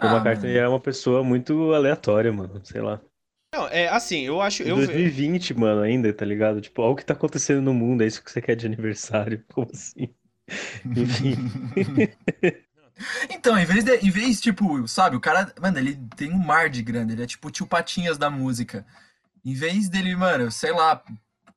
O 0.00 0.06
ah, 0.06 0.16
McCartney 0.16 0.54
mano. 0.54 0.64
é 0.64 0.68
uma 0.68 0.80
pessoa 0.80 1.22
muito 1.22 1.72
aleatória, 1.72 2.32
mano. 2.32 2.60
Sei 2.64 2.80
lá. 2.80 3.00
Não, 3.54 3.68
é 3.68 3.88
assim, 3.88 4.22
eu 4.22 4.40
acho. 4.40 4.62
Eu... 4.64 4.76
2020, 4.76 5.54
mano, 5.54 5.80
ainda, 5.82 6.12
tá 6.12 6.24
ligado? 6.24 6.60
Tipo, 6.60 6.82
olha 6.82 6.92
o 6.92 6.96
que 6.96 7.04
tá 7.04 7.14
acontecendo 7.14 7.62
no 7.62 7.72
mundo, 7.72 8.02
é 8.02 8.06
isso 8.06 8.22
que 8.22 8.30
você 8.30 8.42
quer 8.42 8.56
de 8.56 8.66
aniversário. 8.66 9.44
Como 9.52 9.68
assim? 9.72 10.12
Enfim. 10.84 11.36
Então, 13.28 13.58
em 13.58 13.64
vez 13.64 13.82
de, 13.82 13.96
em 13.96 14.10
vez, 14.10 14.40
tipo, 14.40 14.86
sabe, 14.86 15.16
o 15.16 15.20
cara, 15.20 15.52
mano, 15.60 15.78
ele 15.78 15.96
tem 16.16 16.30
um 16.30 16.38
mar 16.38 16.70
de 16.70 16.80
grana, 16.80 17.10
ele 17.10 17.24
é 17.24 17.26
tipo 17.26 17.50
tio 17.50 17.66
Patinhas 17.66 18.16
da 18.16 18.30
música. 18.30 18.86
Em 19.44 19.52
vez 19.52 19.88
dele, 19.88 20.14
mano, 20.14 20.48
sei 20.50 20.70
lá, 20.70 21.02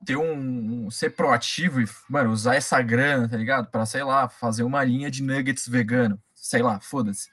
ter 0.04 0.18
um, 0.18 0.86
um, 0.86 0.92
ser 0.92 1.12
proativo 1.12 1.80
e, 1.80 1.86
mano, 2.10 2.32
usar 2.32 2.56
essa 2.56 2.82
grana, 2.82 3.30
tá 3.30 3.38
ligado? 3.38 3.70
Pra, 3.70 3.86
sei 3.86 4.04
lá, 4.04 4.28
fazer 4.28 4.64
uma 4.64 4.84
linha 4.84 5.12
de 5.12 5.22
nuggets 5.22 5.68
vegano. 5.68 6.20
Sei 6.34 6.62
lá, 6.62 6.80
foda-se. 6.80 7.30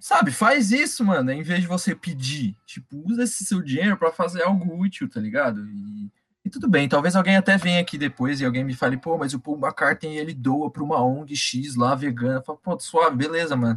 Sabe, 0.00 0.32
faz 0.32 0.72
isso, 0.72 1.04
mano, 1.04 1.30
em 1.30 1.42
vez 1.42 1.60
de 1.60 1.66
você 1.66 1.94
pedir. 1.94 2.56
Tipo, 2.66 3.04
usa 3.06 3.24
esse 3.24 3.44
seu 3.44 3.60
dinheiro 3.60 3.98
para 3.98 4.10
fazer 4.10 4.42
algo 4.42 4.82
útil, 4.82 5.08
tá 5.08 5.20
ligado? 5.20 5.60
E, 5.66 6.10
E 6.44 6.48
tudo 6.48 6.68
bem, 6.68 6.88
talvez 6.88 7.14
alguém 7.14 7.36
até 7.36 7.58
venha 7.58 7.80
aqui 7.80 7.98
depois 7.98 8.40
e 8.40 8.44
alguém 8.46 8.64
me 8.64 8.74
fale, 8.74 8.96
pô, 8.96 9.18
mas 9.18 9.34
o 9.34 9.38
Paul 9.38 9.58
McCartney 9.58 10.16
ele 10.16 10.32
doa 10.32 10.70
para 10.70 10.82
uma 10.82 11.04
ONG 11.04 11.36
X 11.36 11.76
lá 11.76 11.94
vegana. 11.94 12.42
Fala, 12.42 12.58
pô, 12.58 12.80
suave, 12.80 13.14
beleza, 13.14 13.54
mano. 13.54 13.76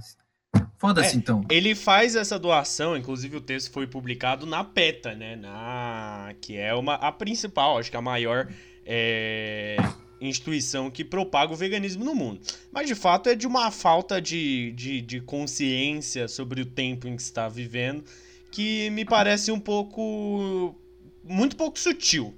Foda-se 0.78 1.16
é, 1.16 1.18
então. 1.18 1.44
Ele 1.50 1.76
faz 1.76 2.16
essa 2.16 2.40
doação, 2.40 2.96
inclusive 2.96 3.38
o 3.38 3.42
texto 3.42 3.72
foi 3.72 3.86
publicado 3.86 4.46
na 4.46 4.64
PETA, 4.64 5.14
né? 5.14 5.36
Na, 5.36 6.34
que 6.42 6.58
é 6.58 6.74
uma, 6.74 6.96
a 6.96 7.12
principal, 7.12 7.78
acho 7.78 7.92
que 7.92 7.98
a 7.98 8.02
maior 8.02 8.48
é, 8.86 9.78
instituição 10.30 10.90
que 10.90 11.04
propaga 11.04 11.54
o 11.54 11.56
veganismo 11.56 12.04
no 12.04 12.16
mundo. 12.16 12.42
Mas 12.72 12.88
de 12.88 12.96
fato 12.96 13.30
é 13.30 13.36
de 13.36 13.48
uma 13.48 13.72
falta 13.72 14.22
de, 14.22 14.72
de, 14.72 15.02
de 15.02 15.22
consciência 15.22 16.28
sobre 16.28 16.62
o 16.62 16.66
tempo 16.66 17.08
em 17.08 17.16
que 17.16 17.22
está 17.22 17.48
vivendo 17.48 18.04
que 18.54 18.92
me 18.92 19.04
parece 19.04 19.52
um 19.52 19.60
pouco. 19.60 20.76
muito 21.24 21.56
pouco 21.56 21.78
sutil. 21.78 22.34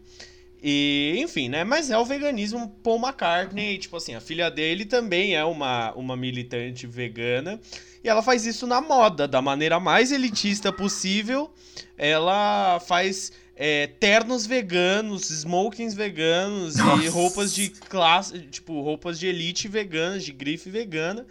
E, 0.63 1.15
enfim, 1.19 1.49
né? 1.49 1.63
Mas 1.63 1.91
é 1.91 1.97
o 1.97 2.05
veganismo 2.05 2.69
Paul 2.81 2.99
McCartney, 2.99 3.77
tipo 3.77 3.97
assim, 3.97 4.15
a 4.15 4.21
filha 4.21 4.49
dele 4.49 4.85
também 4.85 5.35
é 5.35 5.43
uma, 5.43 5.93
uma 5.93 6.15
militante 6.15 6.87
vegana. 6.87 7.59
E 8.03 8.09
ela 8.09 8.23
faz 8.23 8.45
isso 8.45 8.65
na 8.65 8.81
moda, 8.81 9.27
da 9.27 9.41
maneira 9.41 9.79
mais 9.79 10.11
elitista 10.11 10.71
possível. 10.71 11.51
Ela 11.97 12.79
faz 12.79 13.31
é, 13.55 13.87
ternos 13.87 14.45
veganos, 14.45 15.29
smokings 15.29 15.93
veganos 15.93 16.75
Nossa. 16.75 17.03
e 17.03 17.07
roupas 17.07 17.53
de 17.53 17.69
classe, 17.69 18.39
tipo, 18.47 18.81
roupas 18.81 19.17
de 19.17 19.27
elite 19.27 19.67
veganas, 19.67 20.23
de 20.23 20.33
grife 20.33 20.69
vegana. 20.69 21.25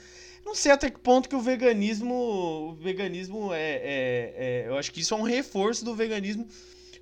Não 0.44 0.54
sei 0.54 0.72
até 0.72 0.90
que 0.90 0.98
ponto 0.98 1.28
que 1.28 1.36
o 1.36 1.40
veganismo. 1.40 2.14
O 2.14 2.74
veganismo 2.74 3.52
é, 3.52 3.72
é, 3.72 4.34
é 4.36 4.64
Eu 4.68 4.76
acho 4.78 4.92
que 4.92 5.00
isso 5.00 5.14
é 5.14 5.16
um 5.16 5.22
reforço 5.22 5.84
do 5.84 5.94
veganismo 5.94 6.46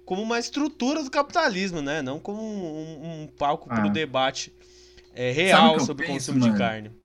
como 0.05 0.23
uma 0.23 0.39
estrutura 0.39 1.03
do 1.03 1.11
capitalismo, 1.11 1.81
né? 1.81 2.03
Não 2.03 2.19
como 2.19 2.43
um, 2.43 3.23
um 3.23 3.27
palco 3.27 3.69
ah. 3.71 3.75
para 3.75 3.87
o 3.87 3.91
debate 3.91 4.53
é, 5.15 5.31
real 5.31 5.79
sobre 5.81 6.07
o 6.07 6.09
consumo 6.09 6.41
mano? 6.41 6.53
de 6.53 6.59
carne. 6.59 7.02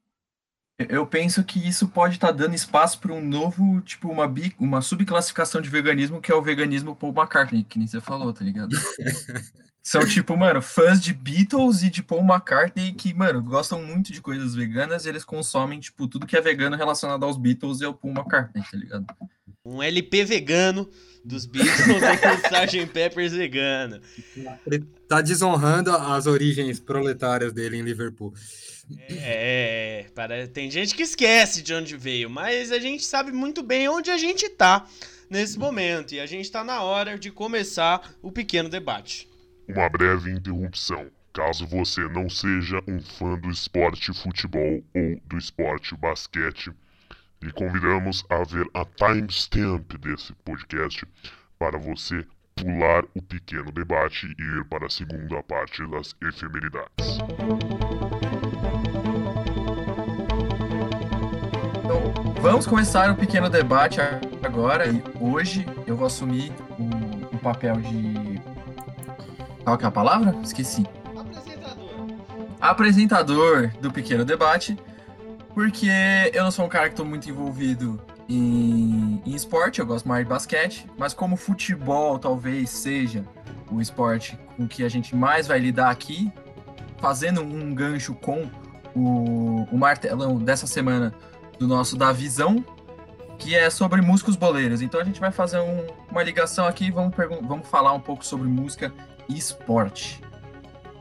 Eu 0.77 1.07
penso 1.07 1.43
que 1.43 1.67
isso 1.67 1.87
pode 1.87 2.15
estar 2.15 2.27
tá 2.27 2.33
dando 2.33 2.53
espaço 2.53 2.99
para 2.99 3.11
um 3.11 3.21
novo, 3.21 3.81
tipo, 3.81 4.09
uma, 4.09 4.27
bi, 4.27 4.55
uma 4.59 4.79
subclassificação 4.79 5.59
de 5.59 5.69
veganismo, 5.69 6.21
que 6.21 6.31
é 6.31 6.35
o 6.35 6.41
veganismo 6.41 6.95
Paul 6.95 7.13
McCartney, 7.13 7.63
que 7.63 7.79
nem 7.79 7.87
você 7.87 7.99
falou, 7.99 8.31
tá 8.31 8.43
ligado? 8.45 8.75
São, 9.87 10.05
tipo, 10.05 10.35
mano, 10.35 10.61
fãs 10.61 10.99
de 10.99 11.13
Beatles 11.13 11.81
e 11.81 11.89
de 11.89 12.03
Paul 12.03 12.19
McCartney 12.19 12.91
que, 12.91 13.13
mano, 13.13 13.41
gostam 13.41 13.81
muito 13.81 14.11
de 14.11 14.19
coisas 14.19 14.53
veganas 14.53 15.05
e 15.05 15.09
eles 15.09 15.23
consomem, 15.23 15.79
tipo, 15.79 16.09
tudo 16.09 16.27
que 16.27 16.35
é 16.35 16.41
vegano 16.41 16.75
relacionado 16.75 17.23
aos 17.23 17.37
Beatles 17.37 17.79
e 17.79 17.85
ao 17.85 17.93
Paul 17.93 18.13
McCartney, 18.13 18.61
tá 18.69 18.77
ligado? 18.77 19.05
Um 19.63 19.81
LP 19.81 20.25
vegano 20.25 20.89
dos 21.23 21.45
Beatles 21.45 21.85
com 21.85 22.57
Sgt. 22.57 22.85
Peppers 22.87 23.31
vegano. 23.31 24.01
Ele 24.69 24.85
tá 25.07 25.21
desonrando 25.21 25.95
as 25.95 26.27
origens 26.27 26.81
proletárias 26.81 27.53
dele 27.53 27.77
em 27.77 27.81
Liverpool. 27.81 28.33
É, 29.09 30.07
para, 30.13 30.49
tem 30.49 30.69
gente 30.69 30.95
que 30.95 31.03
esquece 31.03 31.61
de 31.61 31.73
onde 31.73 31.95
veio, 31.95 32.29
mas 32.29 32.73
a 32.73 32.79
gente 32.79 33.05
sabe 33.05 33.31
muito 33.31 33.63
bem 33.63 33.87
onde 33.87 34.11
a 34.11 34.17
gente 34.17 34.49
tá 34.49 34.85
nesse 35.29 35.57
momento. 35.57 36.13
E 36.13 36.19
a 36.19 36.25
gente 36.25 36.51
tá 36.51 36.61
na 36.61 36.81
hora 36.81 37.17
de 37.17 37.31
começar 37.31 38.13
o 38.21 38.33
pequeno 38.33 38.67
debate. 38.67 39.29
Uma 39.67 39.89
breve 39.89 40.31
interrupção. 40.31 41.07
Caso 41.33 41.67
você 41.67 42.07
não 42.07 42.29
seja 42.29 42.81
um 42.87 42.99
fã 42.99 43.37
do 43.37 43.49
esporte 43.49 44.13
futebol 44.13 44.83
ou 44.95 45.21
do 45.25 45.37
esporte 45.37 45.95
basquete, 45.95 46.71
e 47.41 47.51
convidamos 47.51 48.25
a 48.29 48.43
ver 48.43 48.67
a 48.73 48.83
timestamp 48.85 49.93
desse 49.99 50.33
podcast 50.43 51.05
para 51.59 51.77
você 51.77 52.25
pular 52.55 53.03
o 53.13 53.21
pequeno 53.21 53.71
debate 53.71 54.25
e 54.39 54.41
ir 54.41 54.65
para 54.65 54.87
a 54.87 54.89
segunda 54.89 55.43
parte 55.43 55.85
das 55.87 56.15
efemeridades. 56.21 57.19
Então, 61.83 62.33
vamos 62.41 62.65
começar 62.65 63.11
o 63.11 63.15
pequeno 63.15 63.49
debate 63.49 63.99
agora 64.43 64.87
e 64.87 65.03
hoje 65.19 65.65
eu 65.85 65.95
vou 65.95 66.07
assumir 66.07 66.51
o 67.31 67.37
papel 67.37 67.75
de. 67.81 68.16
Qual 69.67 69.77
que 69.77 69.83
é 69.83 69.87
a 69.89 69.91
palavra? 69.91 70.33
Esqueci. 70.41 70.87
Apresentador. 71.13 71.89
Apresentador 72.57 73.71
do 73.81 73.91
pequeno 73.91 74.23
debate 74.23 74.77
porque 75.53 75.89
eu 76.33 76.45
não 76.45 76.51
sou 76.51 76.65
um 76.65 76.69
cara 76.69 76.85
que 76.85 76.93
estou 76.93 77.05
muito 77.05 77.29
envolvido 77.29 78.01
em, 78.29 79.21
em 79.25 79.35
esporte, 79.35 79.81
eu 79.81 79.85
gosto 79.85 80.07
mais 80.07 80.23
de 80.23 80.29
basquete, 80.29 80.87
mas 80.97 81.13
como 81.13 81.35
futebol 81.35 82.17
talvez 82.17 82.69
seja 82.69 83.25
o 83.69 83.81
esporte 83.81 84.39
com 84.55 84.65
que 84.65 84.85
a 84.85 84.89
gente 84.89 85.13
mais 85.13 85.47
vai 85.47 85.59
lidar 85.59 85.89
aqui, 85.89 86.31
fazendo 86.97 87.41
um 87.41 87.75
gancho 87.75 88.15
com 88.15 88.49
o, 88.95 89.67
o 89.69 89.77
martelão 89.77 90.37
dessa 90.37 90.65
semana 90.65 91.13
do 91.59 91.67
nosso 91.67 91.97
da 91.97 92.13
visão, 92.13 92.63
que 93.37 93.53
é 93.53 93.69
sobre 93.69 94.01
músicos 94.01 94.37
boleiros. 94.37 94.81
Então 94.81 95.01
a 95.01 95.03
gente 95.03 95.19
vai 95.19 95.33
fazer 95.33 95.59
um, 95.59 95.85
uma 96.09 96.23
ligação 96.23 96.65
aqui, 96.65 96.89
vamos, 96.89 97.13
vamos 97.41 97.67
falar 97.67 97.91
um 97.91 97.99
pouco 97.99 98.25
sobre 98.25 98.47
música 98.47 98.93
esporte. 99.29 100.21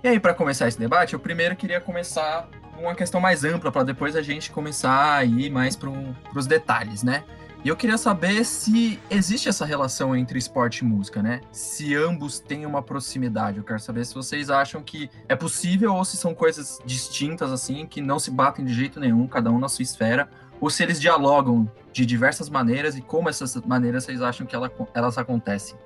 E 0.03 0.09
aí, 0.09 0.21
para 0.21 0.35
começar 0.35 0.69
esse 0.69 0.79
debate, 0.79 1.15
eu 1.15 1.21
primeiro 1.21 1.57
queria 1.57 1.81
começar 1.81 2.49
uma 2.79 2.95
questão 2.95 3.21
mais 3.21 3.45
ampla 3.45 3.73
para 3.73 3.83
depois 3.83 4.15
a 4.15 4.23
gente 4.23 4.51
começar 4.51 5.15
a 5.17 5.25
ir 5.25 5.51
mais 5.51 5.75
para 5.75 5.91
os 6.35 6.47
detalhes, 6.47 7.03
né? 7.03 7.25
E 7.65 7.69
eu 7.69 7.75
queria 7.75 7.99
saber 7.99 8.45
se 8.45 9.01
existe 9.11 9.49
essa 9.49 9.65
relação 9.65 10.15
entre 10.15 10.39
esporte 10.39 10.81
e 10.81 10.85
música, 10.85 11.21
né? 11.21 11.41
Se 11.51 11.97
ambos 11.97 12.39
têm 12.39 12.65
uma 12.65 12.81
proximidade. 12.81 13.59
Eu 13.59 13.65
quero 13.65 13.81
saber 13.81 14.05
se 14.05 14.15
vocês 14.15 14.51
acham 14.51 14.81
que 14.83 15.11
é 15.29 15.35
possível 15.35 15.93
ou 15.93 16.05
se 16.05 16.17
são 16.17 16.33
coisas 16.33 16.79
distintas, 16.85 17.51
assim, 17.51 17.85
que 17.85 18.01
não 18.01 18.21
se 18.21 18.31
batem 18.31 18.65
de 18.65 18.73
jeito 18.73 19.01
nenhum, 19.01 19.27
cada 19.27 19.51
um 19.51 19.59
na 19.59 19.69
sua 19.69 19.83
esfera, 19.83 20.29
ou 20.61 20.71
se 20.71 20.83
eles 20.83 21.01
dialogam 21.01 21.69
de 21.93 22.07
diversas 22.07 22.49
maneiras 22.49 22.97
e 22.97 23.03
como 23.03 23.29
essas 23.29 23.57
maneiras 23.57 24.05
vocês 24.05 24.23
acham 24.23 24.47
que 24.47 24.55
ela, 24.55 24.71
elas 24.95 25.19
acontecem. 25.19 25.77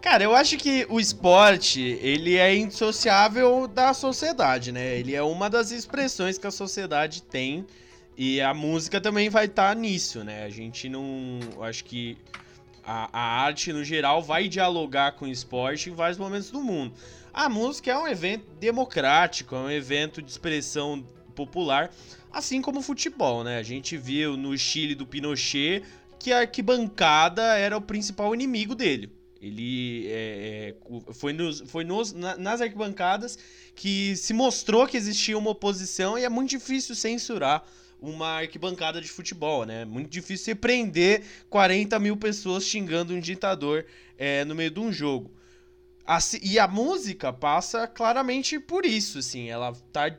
Cara, 0.00 0.22
eu 0.22 0.34
acho 0.34 0.56
que 0.56 0.86
o 0.88 1.00
esporte, 1.00 1.80
ele 1.80 2.36
é 2.36 2.56
indissociável 2.56 3.66
da 3.66 3.92
sociedade, 3.92 4.70
né? 4.70 4.96
Ele 4.96 5.12
é 5.12 5.22
uma 5.22 5.50
das 5.50 5.72
expressões 5.72 6.38
que 6.38 6.46
a 6.46 6.52
sociedade 6.52 7.20
tem 7.20 7.66
e 8.16 8.40
a 8.40 8.54
música 8.54 9.00
também 9.00 9.28
vai 9.28 9.46
estar 9.46 9.74
tá 9.74 9.74
nisso, 9.74 10.22
né? 10.22 10.44
A 10.44 10.50
gente 10.50 10.88
não... 10.88 11.40
Acho 11.62 11.84
que 11.84 12.16
a, 12.84 13.08
a 13.12 13.42
arte, 13.42 13.72
no 13.72 13.82
geral, 13.82 14.22
vai 14.22 14.48
dialogar 14.48 15.12
com 15.12 15.24
o 15.24 15.28
esporte 15.28 15.90
em 15.90 15.94
vários 15.94 16.16
momentos 16.18 16.50
do 16.50 16.62
mundo. 16.62 16.94
A 17.34 17.48
música 17.48 17.90
é 17.90 17.98
um 17.98 18.06
evento 18.06 18.46
democrático, 18.60 19.56
é 19.56 19.58
um 19.58 19.70
evento 19.70 20.22
de 20.22 20.30
expressão 20.30 21.04
popular, 21.34 21.90
assim 22.32 22.62
como 22.62 22.78
o 22.78 22.82
futebol, 22.82 23.42
né? 23.42 23.58
A 23.58 23.64
gente 23.64 23.96
viu 23.96 24.36
no 24.36 24.56
Chile 24.56 24.94
do 24.94 25.06
Pinochet 25.06 25.82
que 26.20 26.32
a 26.32 26.40
arquibancada 26.40 27.42
era 27.42 27.76
o 27.76 27.82
principal 27.82 28.32
inimigo 28.32 28.76
dele. 28.76 29.17
Ele 29.40 30.06
é, 30.08 30.74
é, 30.74 31.12
foi, 31.12 31.32
nos, 31.32 31.60
foi 31.66 31.84
nos, 31.84 32.12
na, 32.12 32.36
nas 32.36 32.60
arquibancadas 32.60 33.38
que 33.74 34.16
se 34.16 34.32
mostrou 34.32 34.86
que 34.86 34.96
existia 34.96 35.38
uma 35.38 35.50
oposição 35.50 36.18
e 36.18 36.24
é 36.24 36.28
muito 36.28 36.50
difícil 36.50 36.94
censurar 36.96 37.64
uma 38.00 38.38
arquibancada 38.38 39.00
de 39.00 39.08
futebol, 39.08 39.64
né? 39.64 39.84
Muito 39.84 40.08
difícil 40.08 40.46
você 40.46 40.54
prender 40.54 41.22
40 41.48 41.98
mil 41.98 42.16
pessoas 42.16 42.64
xingando 42.64 43.14
um 43.14 43.20
ditador 43.20 43.84
é, 44.16 44.44
no 44.44 44.54
meio 44.54 44.70
de 44.70 44.80
um 44.80 44.92
jogo. 44.92 45.32
Assim, 46.04 46.38
e 46.42 46.58
a 46.58 46.66
música 46.66 47.32
passa 47.32 47.86
claramente 47.86 48.58
por 48.58 48.86
isso, 48.86 49.18
assim. 49.18 49.50
Ela 49.50 49.72
tá. 49.92 50.10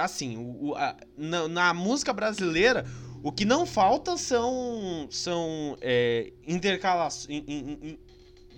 Assim, 0.00 0.36
o, 0.38 0.74
a, 0.76 0.96
na, 1.16 1.48
na, 1.48 1.74
música 1.74 2.12
brasileira, 2.12 2.86
o 3.22 3.32
que 3.32 3.44
não 3.44 3.66
falta 3.66 4.16
são, 4.16 5.08
são 5.10 5.76
é, 5.80 6.32
intercalações 6.46 7.42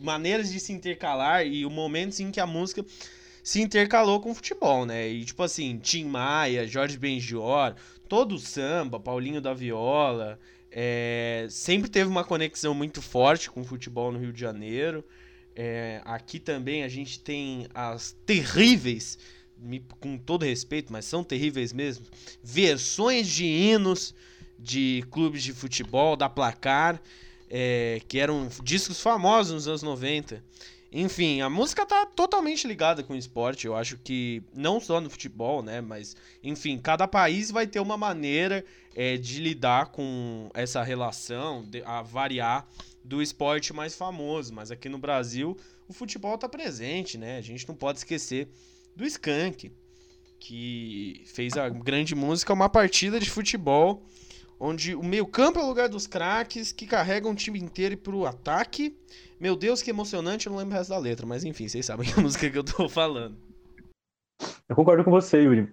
maneiras 0.01 0.51
de 0.51 0.61
se 0.61 0.73
intercalar 0.73 1.47
e 1.47 1.65
o 1.65 1.71
momentos 1.71 2.21
em 2.21 2.31
que 2.31 2.41
a 2.41 2.47
música 2.47 2.85
se 3.43 3.61
intercalou 3.61 4.21
com 4.21 4.31
o 4.31 4.35
futebol, 4.35 4.87
né? 4.87 5.09
E 5.09 5.25
tipo 5.25 5.43
assim, 5.43 5.79
Tim 5.79 6.07
Maia, 6.07 6.67
Jorge 6.67 6.97
Benjor, 6.97 7.75
todo 8.09 8.35
o 8.35 8.39
samba, 8.39 8.99
Paulinho 8.99 9.41
da 9.41 9.53
Viola, 9.53 10.39
é, 10.71 11.47
sempre 11.51 11.89
teve 11.91 12.09
uma 12.09 12.25
conexão 12.25 12.75
muito 12.75 13.01
forte 13.03 13.51
com 13.51 13.61
o 13.61 13.65
futebol 13.65 14.11
no 14.11 14.19
Rio 14.19 14.33
de 14.33 14.41
Janeiro. 14.41 15.05
É, 15.55 16.01
aqui 16.05 16.41
também 16.41 16.83
a 16.83 16.89
gente 16.89 17.21
tem 17.21 17.69
as 17.73 18.17
terríveis, 18.27 19.19
com 20.01 20.19
todo 20.19 20.45
respeito, 20.45 20.93
mas 20.93 21.05
são 21.05 21.23
terríveis 21.23 21.73
mesmo, 21.73 22.05
versões 22.43 23.29
de 23.29 23.45
hinos 23.45 24.15
de 24.59 25.05
clubes 25.11 25.43
de 25.43 25.53
futebol, 25.53 26.17
da 26.17 26.29
placar 26.29 27.01
é, 27.57 28.01
que 28.09 28.19
eram 28.19 28.49
discos 28.65 29.01
famosos 29.01 29.53
nos 29.53 29.69
anos 29.69 29.83
90. 29.85 30.43
Enfim, 30.91 31.41
a 31.41 31.49
música 31.49 31.87
tá 31.87 32.05
totalmente 32.05 32.67
ligada 32.67 33.05
com 33.05 33.13
o 33.13 33.17
esporte. 33.17 33.69
Eu 33.69 33.77
acho 33.77 33.97
que 33.99 34.43
não 34.53 34.81
só 34.81 35.01
no 35.01 35.09
futebol, 35.09 35.63
né? 35.63 35.81
Mas, 35.81 36.17
enfim, 36.43 36.77
cada 36.77 37.07
país 37.07 37.53
vai 37.53 37.65
ter 37.65 37.79
uma 37.79 37.97
maneira 37.97 38.65
é, 38.93 39.17
de 39.17 39.41
lidar 39.41 39.93
com 39.93 40.51
essa 40.53 40.83
relação, 40.83 41.63
de, 41.65 41.81
a 41.85 42.03
variar 42.03 42.67
do 43.05 43.23
esporte 43.23 43.73
mais 43.73 43.95
famoso. 43.95 44.53
Mas 44.53 44.73
aqui 44.73 44.89
no 44.89 44.99
Brasil, 44.99 45.57
o 45.87 45.93
futebol 45.93 46.37
tá 46.37 46.49
presente, 46.49 47.17
né? 47.17 47.39
A 47.39 47.43
gente 47.43 47.69
não 47.69 47.77
pode 47.77 47.99
esquecer 47.99 48.49
do 48.97 49.05
Skank, 49.05 49.71
que 50.41 51.23
fez 51.27 51.57
a 51.57 51.69
grande 51.69 52.17
música 52.17 52.53
Uma 52.53 52.69
Partida 52.69 53.21
de 53.21 53.31
Futebol 53.31 54.05
onde 54.59 54.95
o 54.95 55.03
meio-campo 55.03 55.59
é 55.59 55.63
o 55.63 55.67
lugar 55.67 55.89
dos 55.89 56.07
craques 56.07 56.73
que 56.73 56.87
carregam 56.87 57.33
o 57.33 57.35
time 57.35 57.59
inteiro 57.59 57.97
pro 57.97 58.27
ataque. 58.27 58.97
Meu 59.41 59.57
Deus, 59.57 59.83
que 59.83 59.91
emocionante, 59.91 60.47
eu 60.47 60.53
não 60.53 60.59
lembro 60.59 60.75
o 60.75 60.79
resto 60.79 60.91
da 60.91 60.99
letra, 60.99 61.27
mas 61.27 61.45
enfim, 61.45 61.69
vocês 61.69 61.87
sabem 61.87 62.09
a 62.17 62.21
música 62.21 62.49
que 62.49 62.59
eu 62.59 62.65
tô 62.65 62.89
falando. 62.89 63.37
Eu 64.69 64.77
concordo 64.77 65.05
com 65.05 65.11
você, 65.11 65.43
Yuri. 65.43 65.73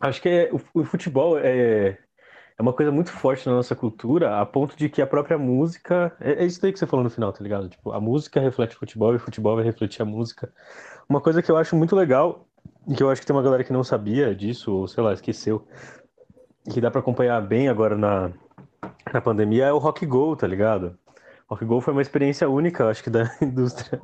Acho 0.00 0.20
que 0.20 0.28
é, 0.28 0.50
o, 0.52 0.80
o, 0.80 0.84
futebol 0.84 1.38
é, 1.38 1.98
é 2.58 2.62
uma 2.62 2.72
coisa 2.72 2.92
muito 2.92 3.10
forte 3.10 3.46
na 3.46 3.54
nossa 3.54 3.74
cultura, 3.74 4.40
a 4.40 4.44
ponto 4.44 4.76
de 4.76 4.88
que 4.88 5.00
a 5.00 5.06
própria 5.06 5.38
música. 5.38 6.14
É, 6.20 6.42
é 6.42 6.46
isso 6.46 6.64
aí 6.64 6.72
que 6.72 6.78
você 6.78 6.86
falou 6.86 7.04
no 7.04 7.10
final, 7.10 7.32
tá 7.32 7.42
ligado? 7.42 7.68
Tipo, 7.68 7.92
a 7.92 8.00
música 8.00 8.40
reflete 8.40 8.76
o 8.76 8.78
futebol 8.78 9.12
e 9.12 9.16
o 9.16 9.20
futebol 9.20 9.56
vai 9.56 9.64
refletir 9.64 10.02
a 10.02 10.04
música. 10.04 10.52
Uma 11.08 11.20
coisa 11.20 11.42
que 11.42 11.50
eu 11.50 11.56
acho 11.56 11.76
muito 11.76 11.96
legal, 11.96 12.46
e 12.86 12.94
que 12.94 13.02
eu 13.02 13.10
acho 13.10 13.20
que 13.20 13.26
tem 13.26 13.34
uma 13.34 13.42
galera 13.42 13.64
que 13.64 13.72
não 13.72 13.84
sabia 13.84 14.34
disso, 14.34 14.72
ou 14.72 14.88
sei 14.88 15.02
lá, 15.02 15.12
esqueceu, 15.12 15.66
que 16.70 16.80
dá 16.80 16.90
para 16.90 17.00
acompanhar 17.00 17.40
bem 17.42 17.68
agora 17.68 17.96
na, 17.96 18.32
na 19.12 19.20
pandemia 19.20 19.66
é 19.66 19.72
o 19.72 19.78
Rock 19.78 20.06
Go, 20.06 20.34
tá 20.36 20.46
ligado? 20.46 20.98
Rock 21.48 21.64
Go 21.64 21.80
foi 21.80 21.92
uma 21.92 22.02
experiência 22.02 22.48
única, 22.48 22.88
acho 22.88 23.02
que 23.02 23.10
da 23.10 23.30
indústria, 23.40 24.00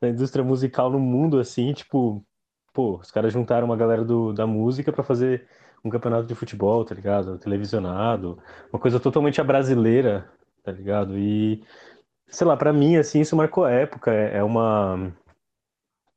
da 0.00 0.08
indústria 0.08 0.44
musical 0.44 0.90
no 0.90 0.98
mundo, 0.98 1.38
assim, 1.38 1.72
tipo, 1.72 2.24
pô, 2.72 2.98
os 2.98 3.10
caras 3.10 3.32
juntaram 3.32 3.66
uma 3.66 3.76
galera 3.76 4.04
do, 4.04 4.32
da 4.32 4.46
música 4.46 4.92
para 4.92 5.02
fazer 5.02 5.46
um 5.84 5.90
campeonato 5.90 6.26
de 6.26 6.34
futebol, 6.34 6.84
tá 6.84 6.94
ligado? 6.94 7.38
Televisionado, 7.38 8.38
uma 8.72 8.78
coisa 8.78 9.00
totalmente 9.00 9.40
a 9.40 9.44
brasileira, 9.44 10.30
tá 10.62 10.72
ligado? 10.72 11.18
E, 11.18 11.62
sei 12.28 12.46
lá, 12.46 12.56
para 12.56 12.72
mim, 12.72 12.96
assim, 12.96 13.20
isso 13.20 13.36
marcou 13.36 13.64
a 13.64 13.70
época, 13.70 14.12
é, 14.12 14.38
é 14.38 14.42
uma... 14.42 15.12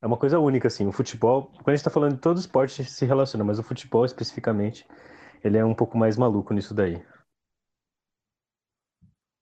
É 0.02 0.08
uma 0.08 0.16
coisa 0.16 0.40
única, 0.40 0.70
assim, 0.70 0.88
o 0.88 0.94
futebol, 0.94 1.52
quando 1.56 1.70
a 1.70 1.76
gente 1.76 1.84
tá 1.84 1.90
falando 1.90 2.14
de 2.14 2.22
todo 2.22 2.40
esporte, 2.40 2.86
se 2.86 3.06
relaciona, 3.06 3.44
mas 3.44 3.60
o 3.60 3.64
futebol 3.64 4.06
especificamente, 4.06 4.88
ele 5.44 5.58
é 5.58 5.66
um 5.66 5.76
pouco 5.76 5.98
mais 5.98 6.18
maluco 6.18 6.54
nisso 6.54 6.74
daí. 6.74 7.02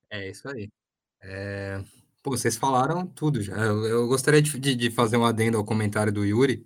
É 0.09 0.29
isso 0.29 0.47
aí. 0.49 0.69
É... 1.21 1.83
Pô, 2.23 2.31
vocês 2.31 2.57
falaram 2.57 3.07
tudo 3.07 3.41
já. 3.41 3.55
Eu, 3.55 3.85
eu 3.85 4.07
gostaria 4.07 4.41
de, 4.41 4.75
de, 4.75 4.91
fazer 4.91 5.17
um 5.17 5.25
adendo 5.25 5.57
ao 5.57 5.65
comentário 5.65 6.11
do 6.11 6.25
Yuri, 6.25 6.65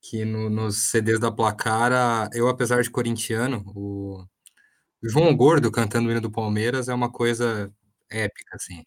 que 0.00 0.24
no, 0.24 0.50
nos 0.50 0.90
CDs 0.90 1.18
da 1.20 1.30
Placara, 1.32 2.28
eu, 2.32 2.48
apesar 2.48 2.82
de 2.82 2.90
corintiano, 2.90 3.64
o 3.74 4.24
João 5.02 5.34
Gordo 5.36 5.70
cantando 5.72 6.08
o 6.08 6.12
hino 6.12 6.20
do 6.20 6.30
Palmeiras 6.30 6.88
é 6.88 6.94
uma 6.94 7.10
coisa 7.10 7.72
épica, 8.10 8.56
assim. 8.56 8.84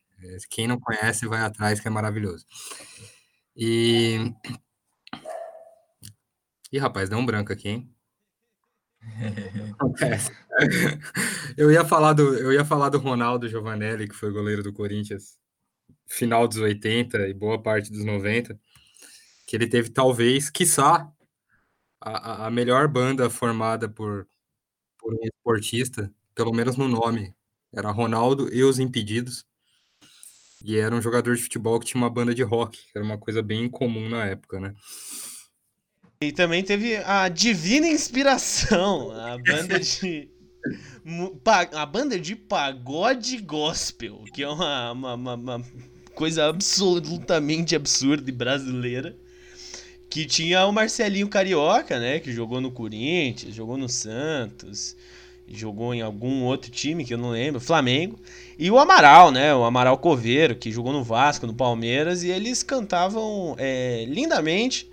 Quem 0.49 0.67
não 0.67 0.79
conhece, 0.79 1.27
vai 1.27 1.41
atrás, 1.41 1.79
que 1.79 1.87
é 1.87 1.91
maravilhoso. 1.91 2.45
E. 3.55 4.33
Ih, 6.71 6.79
rapaz, 6.79 7.09
deu 7.09 7.17
um 7.19 7.25
branco 7.25 7.51
aqui, 7.53 7.69
hein? 7.69 7.95
eu 11.57 11.71
ia 11.71 11.85
falar 11.85 12.13
do 12.13 12.35
eu 12.35 12.51
ia 12.53 12.65
falar 12.65 12.89
do 12.89 12.97
Ronaldo 12.97 13.47
Giovanelli, 13.49 14.07
que 14.07 14.15
foi 14.15 14.31
goleiro 14.31 14.63
do 14.63 14.73
Corinthians 14.73 15.37
final 16.07 16.47
dos 16.47 16.57
80 16.57 17.27
e 17.27 17.33
boa 17.33 17.61
parte 17.61 17.91
dos 17.91 18.03
90, 18.03 18.59
que 19.47 19.55
ele 19.55 19.67
teve 19.67 19.89
talvez, 19.89 20.49
quiçá, 20.49 21.09
a, 21.99 22.47
a 22.47 22.51
melhor 22.51 22.87
banda 22.87 23.29
formada 23.29 23.89
por, 23.89 24.27
por 24.99 25.13
um 25.13 25.19
esportista, 25.23 26.13
pelo 26.35 26.53
menos 26.53 26.77
no 26.77 26.87
nome. 26.87 27.33
Era 27.73 27.91
Ronaldo 27.91 28.53
e 28.53 28.63
os 28.63 28.79
Impedidos. 28.79 29.45
E 30.63 30.77
era 30.77 30.95
um 30.95 31.01
jogador 31.01 31.35
de 31.35 31.43
futebol 31.43 31.79
que 31.79 31.87
tinha 31.87 32.01
uma 32.01 32.09
banda 32.09 32.33
de 32.33 32.43
rock, 32.43 32.77
que 32.77 32.97
era 32.97 33.03
uma 33.03 33.17
coisa 33.17 33.41
bem 33.41 33.69
comum 33.69 34.07
na 34.09 34.25
época, 34.25 34.59
né? 34.59 34.73
E 36.23 36.31
também 36.31 36.63
teve 36.63 36.95
a 37.05 37.27
Divina 37.27 37.86
Inspiração, 37.86 39.12
a 39.12 39.38
banda 39.38 39.77
de. 39.77 40.29
a 41.73 41.86
banda 41.86 42.17
de 42.17 42.33
pagode 42.33 43.38
gospel, 43.39 44.23
que 44.33 44.41
é 44.41 44.47
uma, 44.47 44.91
uma, 44.93 45.13
uma, 45.15 45.36
uma 45.36 45.65
coisa 46.15 46.45
absolutamente 46.45 47.75
absurda 47.75 48.29
e 48.29 48.33
brasileira. 48.33 49.17
Que 50.09 50.25
tinha 50.25 50.65
o 50.65 50.71
Marcelinho 50.71 51.27
Carioca, 51.27 51.99
né? 51.99 52.19
Que 52.19 52.31
jogou 52.31 52.62
no 52.62 52.71
Corinthians, 52.71 53.53
jogou 53.53 53.75
no 53.75 53.89
Santos, 53.89 54.95
jogou 55.47 55.93
em 55.93 56.01
algum 56.01 56.43
outro 56.43 56.71
time 56.71 57.03
que 57.03 57.15
eu 57.15 57.17
não 57.17 57.31
lembro, 57.31 57.59
Flamengo. 57.59 58.17
E 58.57 58.71
o 58.71 58.79
Amaral, 58.79 59.29
né? 59.29 59.53
O 59.53 59.63
Amaral 59.63 59.97
Coveiro, 59.97 60.55
que 60.55 60.71
jogou 60.71 60.93
no 60.93 61.03
Vasco, 61.03 61.47
no 61.47 61.53
Palmeiras, 61.53 62.23
e 62.23 62.29
eles 62.29 62.63
cantavam 62.63 63.55
é, 63.57 64.05
lindamente 64.07 64.88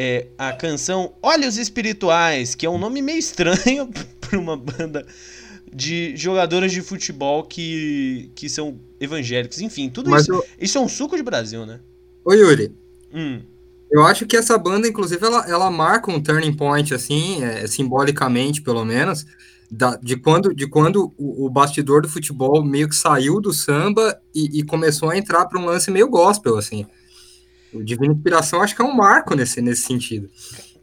é, 0.00 0.28
a 0.38 0.52
canção 0.52 1.12
Olhos 1.20 1.56
Espirituais, 1.56 2.54
que 2.54 2.64
é 2.64 2.70
um 2.70 2.78
nome 2.78 3.02
meio 3.02 3.18
estranho 3.18 3.90
para 4.20 4.38
uma 4.38 4.56
banda 4.56 5.04
de 5.74 6.16
jogadores 6.16 6.70
de 6.70 6.80
futebol 6.82 7.42
que, 7.42 8.30
que 8.36 8.48
são 8.48 8.78
evangélicos. 9.00 9.60
Enfim, 9.60 9.90
tudo 9.90 10.08
Mas 10.08 10.22
isso. 10.22 10.32
Eu... 10.32 10.44
Isso 10.60 10.78
é 10.78 10.80
um 10.80 10.88
suco 10.88 11.16
de 11.16 11.22
Brasil, 11.24 11.66
né? 11.66 11.80
Ô, 12.24 12.32
Yuri. 12.32 12.72
Hum. 13.12 13.40
Eu 13.90 14.04
acho 14.04 14.24
que 14.24 14.36
essa 14.36 14.56
banda, 14.56 14.86
inclusive, 14.86 15.24
ela, 15.26 15.44
ela 15.48 15.68
marca 15.68 16.12
um 16.12 16.22
turning 16.22 16.54
point, 16.54 16.94
assim, 16.94 17.42
é, 17.42 17.66
simbolicamente, 17.66 18.62
pelo 18.62 18.84
menos, 18.84 19.26
da, 19.68 19.96
de 19.96 20.14
quando, 20.14 20.54
de 20.54 20.68
quando 20.68 21.12
o, 21.18 21.46
o, 21.46 21.50
bastidor 21.50 22.02
do 22.02 22.08
futebol 22.08 22.62
meio 22.62 22.88
que 22.88 22.94
saiu 22.94 23.40
do 23.40 23.52
samba 23.52 24.16
e, 24.32 24.60
e 24.60 24.62
começou 24.62 25.10
a 25.10 25.18
entrar 25.18 25.46
para 25.46 25.58
um 25.58 25.64
lance 25.64 25.90
meio 25.90 26.08
gospel, 26.08 26.56
assim. 26.56 26.86
O 27.72 27.82
Divina 27.82 28.12
Inspiração 28.12 28.62
acho 28.62 28.74
que 28.74 28.82
é 28.82 28.84
um 28.84 28.94
marco 28.94 29.34
nesse, 29.34 29.60
nesse 29.60 29.82
sentido. 29.82 30.28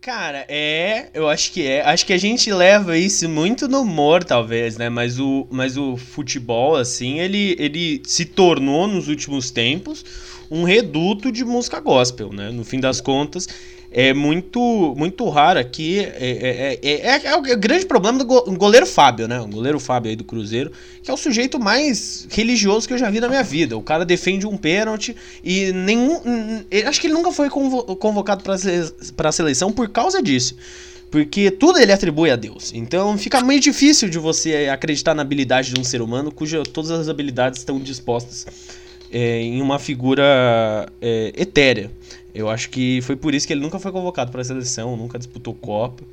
Cara, 0.05 0.45
é, 0.47 1.09
eu 1.15 1.27
acho 1.27 1.51
que 1.51 1.65
é. 1.65 1.81
Acho 1.81 2.05
que 2.05 2.13
a 2.13 2.17
gente 2.17 2.53
leva 2.53 2.95
isso 2.95 3.27
muito 3.27 3.67
no 3.67 3.81
humor, 3.81 4.23
talvez, 4.23 4.77
né? 4.77 4.87
Mas 4.87 5.19
o, 5.19 5.47
mas 5.49 5.77
o 5.77 5.97
futebol, 5.97 6.75
assim, 6.75 7.19
ele, 7.19 7.55
ele 7.57 8.03
se 8.05 8.23
tornou 8.23 8.87
nos 8.87 9.07
últimos 9.07 9.49
tempos 9.49 10.05
um 10.51 10.63
reduto 10.63 11.31
de 11.31 11.43
música 11.43 11.79
gospel, 11.79 12.31
né? 12.31 12.51
No 12.51 12.63
fim 12.63 12.79
das 12.79 13.01
contas, 13.01 13.47
é 13.97 14.13
muito 14.13 14.93
muito 14.97 15.27
raro 15.29 15.57
aqui. 15.57 15.99
É, 15.99 16.79
é, 16.81 16.89
é, 16.89 17.27
é, 17.27 17.35
o 17.37 17.57
grande 17.57 17.85
problema 17.85 18.17
do 18.17 18.25
goleiro 18.25 18.85
Fábio, 18.85 19.25
né? 19.25 19.39
O 19.39 19.47
goleiro 19.47 19.79
Fábio 19.79 20.09
aí 20.09 20.17
do 20.17 20.25
Cruzeiro, 20.25 20.69
que 21.01 21.09
é 21.09 21.13
o 21.13 21.17
sujeito 21.17 21.57
mais 21.57 22.27
religioso 22.29 22.85
que 22.85 22.93
eu 22.93 22.97
já 22.97 23.09
vi 23.09 23.21
na 23.21 23.29
minha 23.29 23.41
vida. 23.41 23.77
O 23.77 23.81
cara 23.81 24.03
defende 24.03 24.45
um 24.45 24.57
pênalti 24.57 25.15
e 25.41 25.71
nenhum. 25.71 26.19
Acho 26.85 26.99
que 26.99 27.07
ele 27.07 27.13
nunca 27.13 27.31
foi 27.31 27.49
convocado 27.49 28.43
para 28.43 29.29
a 29.29 29.31
seleção 29.31 29.71
por 29.71 29.87
causa 29.87 30.21
disso. 30.21 30.57
Porque 31.09 31.49
tudo 31.49 31.79
ele 31.79 31.93
atribui 31.93 32.29
a 32.29 32.35
Deus. 32.35 32.73
Então 32.75 33.17
fica 33.17 33.39
muito 33.39 33.63
difícil 33.63 34.09
de 34.09 34.19
você 34.19 34.67
acreditar 34.69 35.13
na 35.13 35.21
habilidade 35.21 35.71
de 35.71 35.79
um 35.79 35.85
ser 35.85 36.01
humano 36.01 36.33
cuja 36.33 36.63
todas 36.63 36.91
as 36.91 37.07
habilidades 37.07 37.59
estão 37.59 37.79
dispostas 37.79 38.45
é, 39.09 39.39
em 39.39 39.61
uma 39.61 39.79
figura 39.79 40.85
é, 41.01 41.31
etérea. 41.37 41.89
Eu 42.35 42.49
acho 42.49 42.69
que 42.69 43.01
foi 43.01 43.15
por 43.15 43.33
isso 43.33 43.47
que 43.47 43.53
ele 43.53 43.61
nunca 43.61 43.79
foi 43.79 43.93
convocado 43.93 44.29
para 44.29 44.41
a 44.41 44.43
seleção, 44.43 44.97
nunca 44.97 45.17
disputou 45.17 45.53
Copa. 45.53 46.03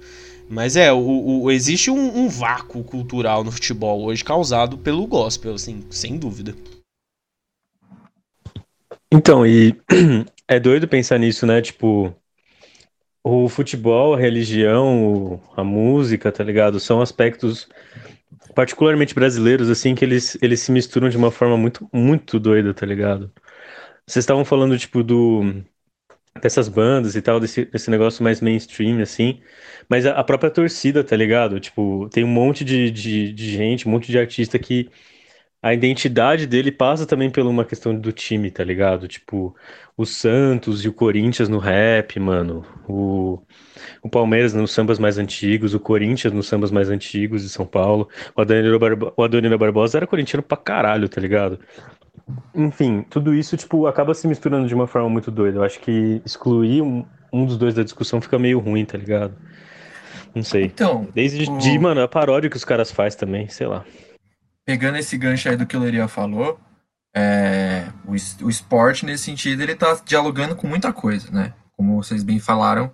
Mas 0.49 0.77
é, 0.77 0.93
o, 0.93 1.43
o 1.43 1.51
existe 1.51 1.91
um, 1.91 2.25
um, 2.25 2.29
vácuo 2.29 2.85
cultural 2.85 3.43
no 3.43 3.51
futebol 3.51 4.05
hoje 4.05 4.23
causado 4.23 4.79
pelo 4.79 5.05
gospel, 5.07 5.55
assim, 5.55 5.85
sem 5.91 6.17
dúvida. 6.17 6.55
Então, 9.11 9.45
e 9.45 9.75
é 10.47 10.61
doido 10.61 10.87
pensar 10.87 11.19
nisso, 11.19 11.45
né? 11.45 11.61
Tipo, 11.61 12.15
o 13.25 13.49
futebol, 13.49 14.15
a 14.15 14.19
religião, 14.19 15.41
a 15.57 15.65
música, 15.65 16.31
tá 16.31 16.45
ligado? 16.45 16.79
São 16.79 17.01
aspectos 17.01 17.69
particularmente 18.55 19.15
brasileiros, 19.15 19.71
assim, 19.71 19.95
que 19.95 20.05
eles, 20.05 20.39
eles 20.41 20.61
se 20.61 20.71
misturam 20.71 21.09
de 21.09 21.17
uma 21.17 21.33
forma 21.33 21.57
muito, 21.57 21.89
muito 21.93 22.39
doida, 22.39 22.73
tá 22.73 22.87
ligado? 22.87 23.33
Vocês 24.07 24.23
estavam 24.23 24.45
falando, 24.45 24.79
tipo, 24.79 25.03
do, 25.03 25.65
dessas 26.41 26.69
bandas 26.69 27.15
e 27.15 27.23
tal, 27.23 27.39
desse, 27.41 27.65
desse 27.65 27.91
negócio 27.91 28.23
mais 28.25 28.41
mainstream, 28.41 29.01
assim. 29.01 29.41
Mas 29.89 30.07
a, 30.07 30.13
a 30.13 30.25
própria 30.25 30.51
torcida, 30.51 31.05
tá 31.05 31.17
ligado? 31.17 31.61
Tipo, 31.61 32.09
tem 32.11 32.25
um 32.25 32.29
monte 32.29 32.65
de, 32.65 32.91
de, 32.91 33.33
de, 33.33 33.51
gente, 33.51 33.87
um 33.87 33.91
monte 33.91 34.11
de 34.11 34.19
artista 34.19 34.59
que 34.59 34.89
a 35.63 35.73
identidade 35.73 36.47
dele 36.47 36.73
passa 36.73 37.07
também 37.07 37.31
por 37.31 37.43
uma 37.47 37.65
questão 37.65 37.95
do 37.95 38.13
time, 38.13 38.51
tá 38.51 38.65
ligado? 38.65 39.07
Tipo, 39.09 39.55
o 39.97 40.05
Santos 40.05 40.85
e 40.85 40.89
o 40.89 40.93
Corinthians 40.93 41.49
no 41.49 41.59
rap, 41.59 42.19
mano. 42.19 42.65
O, 42.89 43.41
o 44.03 44.09
Palmeiras 44.11 44.55
nos 44.55 44.73
sambas 44.73 44.99
mais 44.99 45.19
antigos, 45.19 45.75
o 45.75 45.81
Corinthians 45.81 46.33
nos 46.35 46.49
sambas 46.49 46.71
mais 46.73 46.91
antigos 46.91 47.43
de 47.43 47.49
São 47.49 47.67
Paulo. 47.67 48.09
O 48.37 48.41
Adonino, 48.41 48.79
Barbo, 48.79 49.13
o 49.17 49.23
Adonino 49.23 49.59
Barbosa 49.59 49.99
era 49.99 50.07
corintiano 50.07 50.43
pra 50.43 50.57
caralho, 50.57 51.09
tá 51.09 51.21
ligado? 51.21 51.61
Enfim, 52.55 53.05
tudo 53.09 53.35
isso, 53.35 53.57
tipo, 53.57 53.87
acaba 53.87 54.15
se 54.15 54.27
misturando 54.27 54.69
de 54.69 54.75
uma 54.75 54.87
forma 54.87 55.09
muito 55.09 55.31
doida. 55.31 55.59
Eu 55.59 55.65
acho 55.65 55.81
que 55.81 56.23
excluir 56.25 56.83
um, 56.83 57.05
um 57.33 57.47
dos 57.47 57.57
dois 57.57 57.75
da 57.75 57.83
discussão 57.83 58.21
fica 58.21 58.39
meio 58.39 58.59
ruim, 58.59 58.85
tá 58.85 58.99
ligado? 58.99 59.37
Não 60.35 60.43
sei. 60.43 60.65
Então. 60.65 61.09
Desde 61.15 61.51
o... 61.51 61.59
de, 61.59 61.79
mano, 61.79 62.01
a 62.01 62.09
paródia 62.09 62.49
que 62.49 62.57
os 62.57 62.65
caras 62.65 62.91
fazem 62.91 63.19
também, 63.19 63.49
sei 63.49 63.67
lá. 63.67 63.85
Pegando 64.65 64.99
esse 64.99 65.17
gancho 65.17 65.49
aí 65.49 65.57
do 65.57 65.67
que 65.67 65.77
o 65.77 65.81
Leria 65.81 66.09
falou, 66.09 66.59
é, 67.15 67.89
o, 68.07 68.13
o 68.45 68.51
esporte, 68.51 69.05
nesse 69.05 69.25
sentido, 69.25 69.63
ele 69.63 69.75
tá 69.75 70.01
dialogando 70.05 70.57
com 70.57 70.67
muita 70.67 70.93
coisa, 70.93 71.31
né? 71.31 71.53
Como 71.77 72.03
vocês 72.03 72.23
bem 72.23 72.39
falaram, 72.39 72.93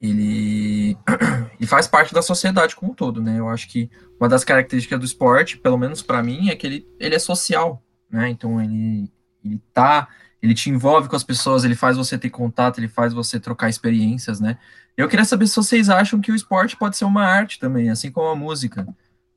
ele, 0.00 0.96
ele 1.58 1.66
faz 1.66 1.88
parte 1.88 2.14
da 2.14 2.22
sociedade 2.22 2.76
como 2.76 2.92
um 2.92 2.94
todo, 2.94 3.20
né? 3.20 3.38
Eu 3.38 3.48
acho 3.48 3.68
que 3.68 3.90
uma 4.20 4.28
das 4.28 4.44
características 4.44 4.98
do 4.98 5.04
esporte, 5.04 5.56
pelo 5.56 5.78
menos 5.78 6.02
para 6.02 6.22
mim, 6.22 6.50
é 6.50 6.56
que 6.56 6.66
ele, 6.66 6.86
ele 7.00 7.14
é 7.14 7.18
social, 7.18 7.82
né? 8.10 8.28
Então 8.30 8.60
ele, 8.60 9.10
ele 9.44 9.60
tá, 9.72 10.08
ele 10.42 10.54
te 10.54 10.70
envolve 10.70 11.08
com 11.08 11.16
as 11.16 11.24
pessoas, 11.24 11.64
ele 11.64 11.74
faz 11.74 11.96
você 11.96 12.18
ter 12.18 12.30
contato, 12.30 12.78
ele 12.78 12.88
faz 12.88 13.12
você 13.12 13.38
trocar 13.40 13.68
experiências, 13.68 14.40
né? 14.40 14.58
Eu 14.96 15.08
queria 15.08 15.24
saber 15.24 15.46
se 15.46 15.56
vocês 15.56 15.90
acham 15.90 16.20
que 16.20 16.32
o 16.32 16.34
esporte 16.34 16.76
pode 16.76 16.96
ser 16.96 17.04
uma 17.04 17.24
arte 17.24 17.58
também, 17.58 17.90
assim 17.90 18.10
como 18.10 18.28
a 18.28 18.36
música. 18.36 18.86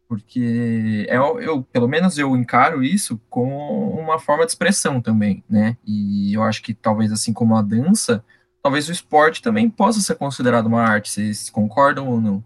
Porque 0.07 1.05
é, 1.07 1.17
eu, 1.17 1.63
pelo 1.71 1.87
menos 1.87 2.17
eu 2.17 2.35
encaro 2.35 2.81
isso 2.83 3.21
como 3.29 3.91
uma 3.91 4.17
forma 4.17 4.45
de 4.45 4.51
expressão 4.51 5.01
também, 5.01 5.43
né? 5.49 5.77
E 5.85 6.33
eu 6.33 6.41
acho 6.43 6.63
que 6.63 6.73
talvez 6.73 7.11
assim 7.11 7.33
como 7.33 7.55
a 7.55 7.61
dança, 7.61 8.23
talvez 8.63 8.89
o 8.89 8.91
esporte 8.91 9.41
também 9.41 9.69
possa 9.69 9.99
ser 10.01 10.15
considerado 10.15 10.65
uma 10.65 10.81
arte. 10.81 11.11
Vocês 11.11 11.49
concordam 11.49 12.07
ou 12.07 12.19
não? 12.19 12.43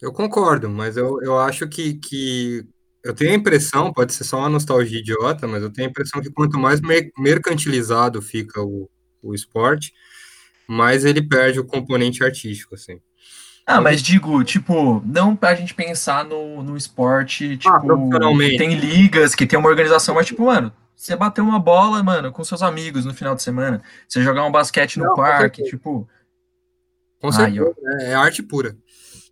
Eu 0.00 0.12
concordo, 0.12 0.68
mas 0.68 0.96
eu, 0.96 1.22
eu 1.22 1.38
acho 1.38 1.66
que, 1.68 1.94
que 1.94 2.66
eu 3.04 3.14
tenho 3.14 3.32
a 3.32 3.34
impressão, 3.34 3.92
pode 3.92 4.12
ser 4.12 4.24
só 4.24 4.38
uma 4.38 4.48
nostalgia 4.48 5.00
idiota, 5.00 5.46
mas 5.46 5.62
eu 5.62 5.72
tenho 5.72 5.88
a 5.88 5.90
impressão 5.90 6.20
que 6.20 6.30
quanto 6.30 6.58
mais 6.58 6.80
mercantilizado 7.18 8.22
fica 8.22 8.62
o, 8.62 8.88
o 9.22 9.34
esporte, 9.34 9.92
mais 10.66 11.04
ele 11.04 11.22
perde 11.22 11.60
o 11.60 11.64
componente 11.64 12.22
artístico, 12.22 12.74
assim. 12.74 13.00
Ah, 13.66 13.80
mas 13.80 14.02
digo, 14.02 14.42
tipo, 14.42 15.02
não 15.06 15.36
pra 15.36 15.54
gente 15.54 15.72
pensar 15.72 16.24
no, 16.24 16.62
no 16.62 16.76
esporte, 16.76 17.58
ah, 17.64 17.80
tipo, 17.80 18.16
ah, 18.16 18.38
que 18.38 18.56
tem 18.56 18.74
ligas, 18.74 19.34
que 19.34 19.46
tem 19.46 19.58
uma 19.58 19.68
organização, 19.68 20.14
mas 20.16 20.26
tipo, 20.26 20.46
mano, 20.46 20.72
você 21.02 21.16
bater 21.16 21.40
uma 21.40 21.58
bola, 21.58 22.00
mano, 22.02 22.30
com 22.30 22.44
seus 22.44 22.62
amigos 22.62 23.04
no 23.04 23.12
final 23.12 23.34
de 23.34 23.42
semana. 23.42 23.82
Você 24.06 24.22
jogar 24.22 24.44
um 24.44 24.52
basquete 24.52 25.00
no 25.00 25.06
Não, 25.06 25.14
parque, 25.16 25.62
com 25.62 25.68
tipo. 25.68 26.08
Com 27.20 27.32
certeza, 27.32 27.74
Ai, 27.98 28.06
é 28.06 28.14
arte 28.14 28.42
pura. 28.42 28.76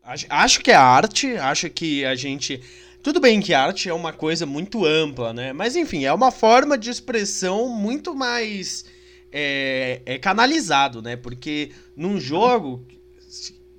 Acho, 0.03 0.27
acho 0.29 0.61
que 0.61 0.71
é 0.73 0.75
arte, 0.75 1.37
acho 1.37 1.71
que 1.71 2.05
a 2.05 2.17
gente. 2.17 2.61
Tudo 3.03 3.19
bem 3.19 3.41
que 3.41 3.55
arte 3.55 3.89
é 3.89 3.95
uma 3.95 4.13
coisa 4.13 4.45
muito 4.45 4.85
ampla, 4.85 5.33
né? 5.33 5.55
Mas 5.55 5.75
enfim, 5.75 6.05
é 6.05 6.13
uma 6.13 6.31
forma 6.31 6.77
de 6.77 6.91
expressão 6.91 7.67
muito 7.69 8.15
mais 8.15 8.85
é, 9.33 10.03
é 10.05 10.19
canalizado, 10.19 11.01
né? 11.01 11.17
Porque 11.17 11.71
num 11.97 12.21
jogo 12.21 12.87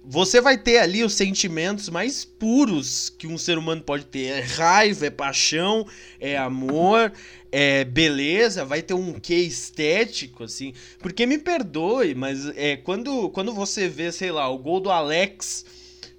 você 0.04 0.42
vai 0.42 0.58
ter 0.58 0.80
ali 0.80 1.04
os 1.04 1.14
sentimentos 1.14 1.88
mais 1.90 2.26
puros 2.26 3.12
que 3.12 3.28
um 3.28 3.38
ser 3.38 3.60
humano 3.60 3.84
pode 3.84 4.06
ter. 4.06 4.26
É 4.26 4.42
raiva, 4.42 5.06
é 5.06 5.12
paixão, 5.12 5.86
é 6.20 6.36
amor, 6.36 7.14
é 7.52 7.84
beleza, 7.84 8.66
vai 8.66 8.82
ter 8.82 8.96
um 8.96 9.14
quê 9.20 9.36
estético, 9.36 10.46
assim. 10.46 10.74
Porque 10.98 11.28
me 11.28 11.38
perdoe, 11.38 12.16
mas 12.16 12.48
é, 12.56 12.76
quando, 12.76 13.30
quando 13.30 13.54
você 13.54 13.88
vê, 13.88 14.12
sei 14.12 14.32
lá, 14.32 14.50
o 14.50 14.58
gol 14.58 14.80
do 14.80 14.90
Alex 14.90 15.64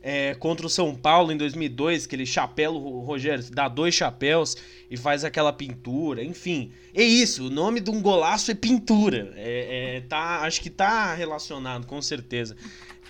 é, 0.02 0.34
contra 0.34 0.66
o 0.66 0.70
São 0.70 0.94
Paulo 0.94 1.32
em 1.32 1.36
2002, 1.36 2.06
aquele 2.06 2.26
chapéu, 2.26 2.74
o 2.74 3.00
Rogério 3.00 3.44
dá 3.50 3.68
dois 3.68 3.94
chapéus 3.94 4.56
e 4.90 4.96
faz 4.96 5.24
aquela 5.24 5.52
pintura, 5.52 6.22
enfim. 6.22 6.72
É 6.92 7.02
isso, 7.02 7.46
o 7.46 7.50
nome 7.50 7.80
de 7.80 7.90
um 7.90 8.02
golaço 8.02 8.50
é 8.50 8.54
pintura. 8.54 9.32
É, 9.36 9.96
é, 9.96 10.00
tá, 10.02 10.42
acho 10.42 10.60
que 10.60 10.70
tá 10.70 11.14
relacionado, 11.14 11.86
com 11.86 12.02
certeza 12.02 12.56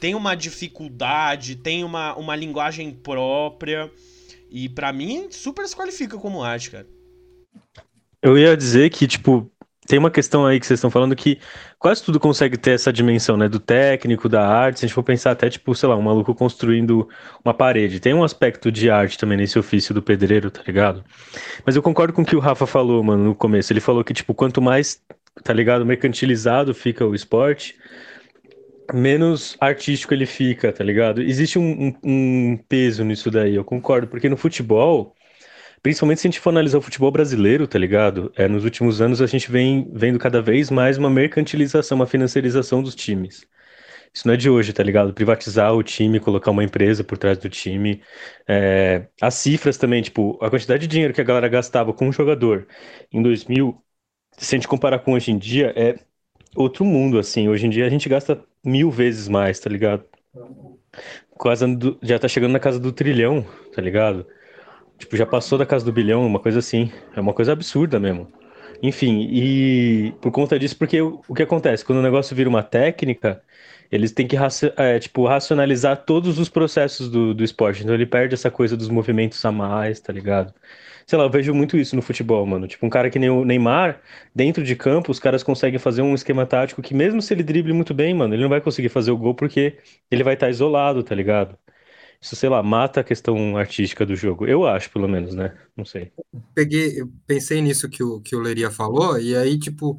tem 0.03 0.17
uma 0.17 0.35
dificuldade, 0.35 1.55
tem 1.55 1.85
uma, 1.85 2.17
uma 2.17 2.35
linguagem 2.35 2.93
própria. 2.93 3.89
E 4.51 4.69
para 4.69 4.93
mim, 4.93 5.29
super 5.31 5.65
se 5.69 5.77
qualifica 5.77 6.19
como 6.19 6.43
arte, 6.43 6.73
cara. 6.73 6.89
Eu 8.21 8.37
ia 8.37 8.57
dizer 8.57 8.91
que, 8.91 9.07
tipo, 9.07 9.49
tem 9.87 9.99
uma 9.99 10.11
questão 10.11 10.47
aí 10.47 10.61
que 10.61 10.67
vocês 10.67 10.79
estão 10.79 10.91
falando 10.91 11.17
que 11.17 11.41
quase 11.79 12.03
tudo 12.05 12.21
consegue 12.21 12.57
ter 12.57 12.73
essa 12.73 12.93
dimensão, 12.93 13.37
né? 13.37 13.49
Do 13.49 13.59
técnico, 13.59 14.29
da 14.29 14.47
arte. 14.47 14.79
Se 14.79 14.85
a 14.85 14.89
gente 14.89 14.95
for 14.95 15.03
pensar 15.03 15.33
até, 15.33 15.51
tipo, 15.51 15.75
sei 15.75 15.89
lá, 15.89 15.97
um 15.97 16.03
maluco 16.03 16.35
construindo 16.35 17.09
uma 17.45 17.53
parede. 17.53 17.99
Tem 17.99 18.15
um 18.15 18.23
aspecto 18.23 18.71
de 18.71 18.89
arte 18.89 19.19
também 19.19 19.37
nesse 19.37 19.59
ofício 19.59 19.93
do 19.93 20.01
pedreiro, 20.01 20.51
tá 20.51 20.63
ligado? 20.65 21.05
Mas 21.67 21.75
eu 21.75 21.83
concordo 21.83 22.13
com 22.13 22.23
o 22.23 22.25
que 22.25 22.37
o 22.37 22.41
Rafa 22.41 22.65
falou, 22.65 23.03
mano, 23.03 23.25
no 23.25 23.35
começo. 23.35 23.73
Ele 23.73 23.81
falou 23.81 24.05
que, 24.05 24.15
tipo, 24.15 24.33
quanto 24.35 24.63
mais, 24.63 25.03
tá 25.43 25.53
ligado, 25.53 25.85
mercantilizado 25.85 26.73
fica 26.73 27.05
o 27.05 27.15
esporte, 27.15 27.77
menos 28.95 29.57
artístico 29.61 30.15
ele 30.15 30.27
fica, 30.27 30.73
tá 30.73 30.85
ligado? 30.85 31.23
Existe 31.23 31.59
um, 31.59 31.89
um, 31.89 31.95
um, 32.05 32.57
peso 32.69 33.05
nisso 33.05 33.31
daí, 33.31 33.55
eu 33.55 33.65
concordo, 33.65 34.07
porque 34.07 34.29
no 34.29 34.37
futebol, 34.37 35.15
principalmente 35.83 36.21
se 36.21 36.27
a 36.29 36.31
gente 36.31 36.41
for 36.41 36.51
analisar 36.51 36.79
o 36.79 36.83
futebol 36.83 37.11
brasileiro, 37.11 37.67
tá 37.67 37.79
ligado? 37.79 38.33
É, 38.37 38.49
nos 38.49 38.65
últimos 38.65 39.01
anos 39.01 39.21
a 39.21 39.27
gente 39.27 39.51
vem 39.51 39.91
vendo 39.95 40.19
cada 40.19 40.41
vez 40.41 40.71
mais 40.71 40.99
uma 40.99 41.11
mercantilização, 41.11 41.97
uma 41.97 42.07
financiarização 42.07 42.83
dos 42.83 42.95
times. 42.95 43.47
Isso 44.15 44.27
não 44.27 44.35
é 44.35 44.37
de 44.37 44.51
hoje, 44.51 44.73
tá 44.73 44.83
ligado? 44.83 45.15
Privatizar 45.15 45.75
o 45.75 45.83
time, 45.83 46.21
colocar 46.21 46.51
uma 46.51 46.63
empresa 46.65 47.03
por 47.03 47.17
trás 47.19 47.39
do 47.39 47.49
time. 47.49 48.03
É, 48.47 49.07
as 49.21 49.35
cifras 49.35 49.79
também, 49.79 50.03
tipo, 50.03 50.39
a 50.45 50.51
quantidade 50.51 50.83
de 50.83 50.87
dinheiro 50.89 51.15
que 51.15 51.21
a 51.21 51.25
galera 51.25 51.49
gastava 51.49 51.93
com 51.95 52.09
um 52.09 52.13
jogador 52.13 52.67
em 53.13 53.23
2000, 53.23 53.83
se 54.39 54.55
a 54.55 54.59
gente 54.59 54.69
comparar 54.69 54.99
com 55.01 55.15
hoje 55.15 55.31
em 55.33 55.39
dia, 55.39 55.73
é 55.77 55.99
outro 56.57 56.85
mundo, 56.85 57.19
assim. 57.19 57.49
Hoje 57.49 57.67
em 57.67 57.71
dia 57.71 57.87
a 57.87 57.91
gente 57.91 58.09
gasta 58.09 58.45
mil 58.65 58.91
vezes 58.91 59.29
mais, 59.29 59.59
tá 59.61 59.71
ligado? 59.71 60.05
Quase 61.31 61.65
já 62.03 62.19
tá 62.19 62.29
chegando 62.29 62.53
na 62.53 62.61
casa 62.61 62.79
do 62.79 62.93
trilhão, 62.93 63.45
tá 63.75 63.83
ligado? 63.83 64.27
Tipo, 65.03 65.17
já 65.17 65.27
passou 65.27 65.59
da 65.59 65.67
casa 65.67 65.85
do 65.85 65.93
bilhão, 65.93 66.25
uma 66.25 66.39
coisa 66.39 66.61
assim. 66.61 66.93
É 67.17 67.21
uma 67.21 67.35
coisa 67.35 67.53
absurda 67.53 67.99
mesmo. 67.99 68.33
Enfim, 68.81 69.29
e 69.33 70.13
por 70.21 70.31
conta 70.31 70.57
disso, 70.59 70.77
porque 70.79 71.01
o, 71.01 71.35
que 71.35 71.43
acontece? 71.43 71.85
Quando 71.85 71.99
o 71.99 72.03
negócio 72.03 72.37
vira 72.37 72.49
uma 72.49 72.63
técnica, 72.63 73.43
eles 73.91 74.13
têm 74.13 74.29
que 74.29 74.37
é, 74.77 74.99
tipo, 75.01 75.27
racionalizar 75.27 76.05
todos 76.05 76.39
os 76.39 76.49
processos 76.49 77.11
do, 77.11 77.35
do 77.35 77.43
esporte. 77.43 77.83
Então 77.83 77.95
ele 77.95 78.07
perde 78.07 78.35
essa 78.35 78.49
coisa 78.51 78.77
dos 78.77 78.89
movimentos 78.89 79.45
a 79.45 79.51
mais, 79.51 79.99
tá 79.99 80.13
ligado? 80.13 80.55
Sei 81.05 81.19
lá, 81.19 81.25
eu 81.25 81.31
vejo 81.31 81.53
muito 81.53 81.77
isso 81.77 81.97
no 81.97 82.03
futebol, 82.03 82.47
mano. 82.47 82.69
Tipo, 82.69 82.87
um 82.87 82.91
cara 82.91 83.11
que 83.11 83.19
nem 83.19 83.29
o 83.29 83.45
Neymar, 83.45 84.01
dentro 84.35 84.63
de 84.63 84.77
campo, 84.77 85.11
os 85.11 85.19
caras 85.19 85.43
conseguem 85.43 85.81
fazer 85.81 86.03
um 86.03 86.15
esquema 86.15 86.47
tático 86.47 86.81
que, 86.81 86.95
mesmo 86.95 87.21
se 87.21 87.35
ele 87.35 87.43
drible 87.43 87.73
muito 87.73 87.93
bem, 87.93 88.15
mano, 88.15 88.35
ele 88.35 88.43
não 88.43 88.49
vai 88.51 88.61
conseguir 88.61 88.89
fazer 88.89 89.11
o 89.11 89.17
gol 89.17 89.35
porque 89.35 89.79
ele 90.11 90.23
vai 90.23 90.35
estar 90.35 90.49
isolado, 90.49 91.03
tá 91.03 91.15
ligado? 91.15 91.59
Isso, 92.23 92.37
sei 92.37 92.49
lá, 92.49 92.63
mata 92.63 93.01
a 93.01 93.05
questão 93.05 93.57
artística 93.57 94.07
do 94.07 94.15
jogo. 94.15 94.47
Eu 94.47 94.65
acho, 94.65 94.89
pelo 94.91 95.09
menos, 95.09 95.35
né? 95.35 95.57
Não 95.77 95.85
sei. 95.85 96.13
Peguei, 96.55 97.03
pensei 97.27 97.61
nisso 97.61 97.91
que 97.91 98.01
o, 98.01 98.21
que 98.21 98.37
o 98.37 98.39
Leria 98.41 98.71
falou, 98.71 99.19
e 99.19 99.35
aí, 99.35 99.59
tipo, 99.59 99.99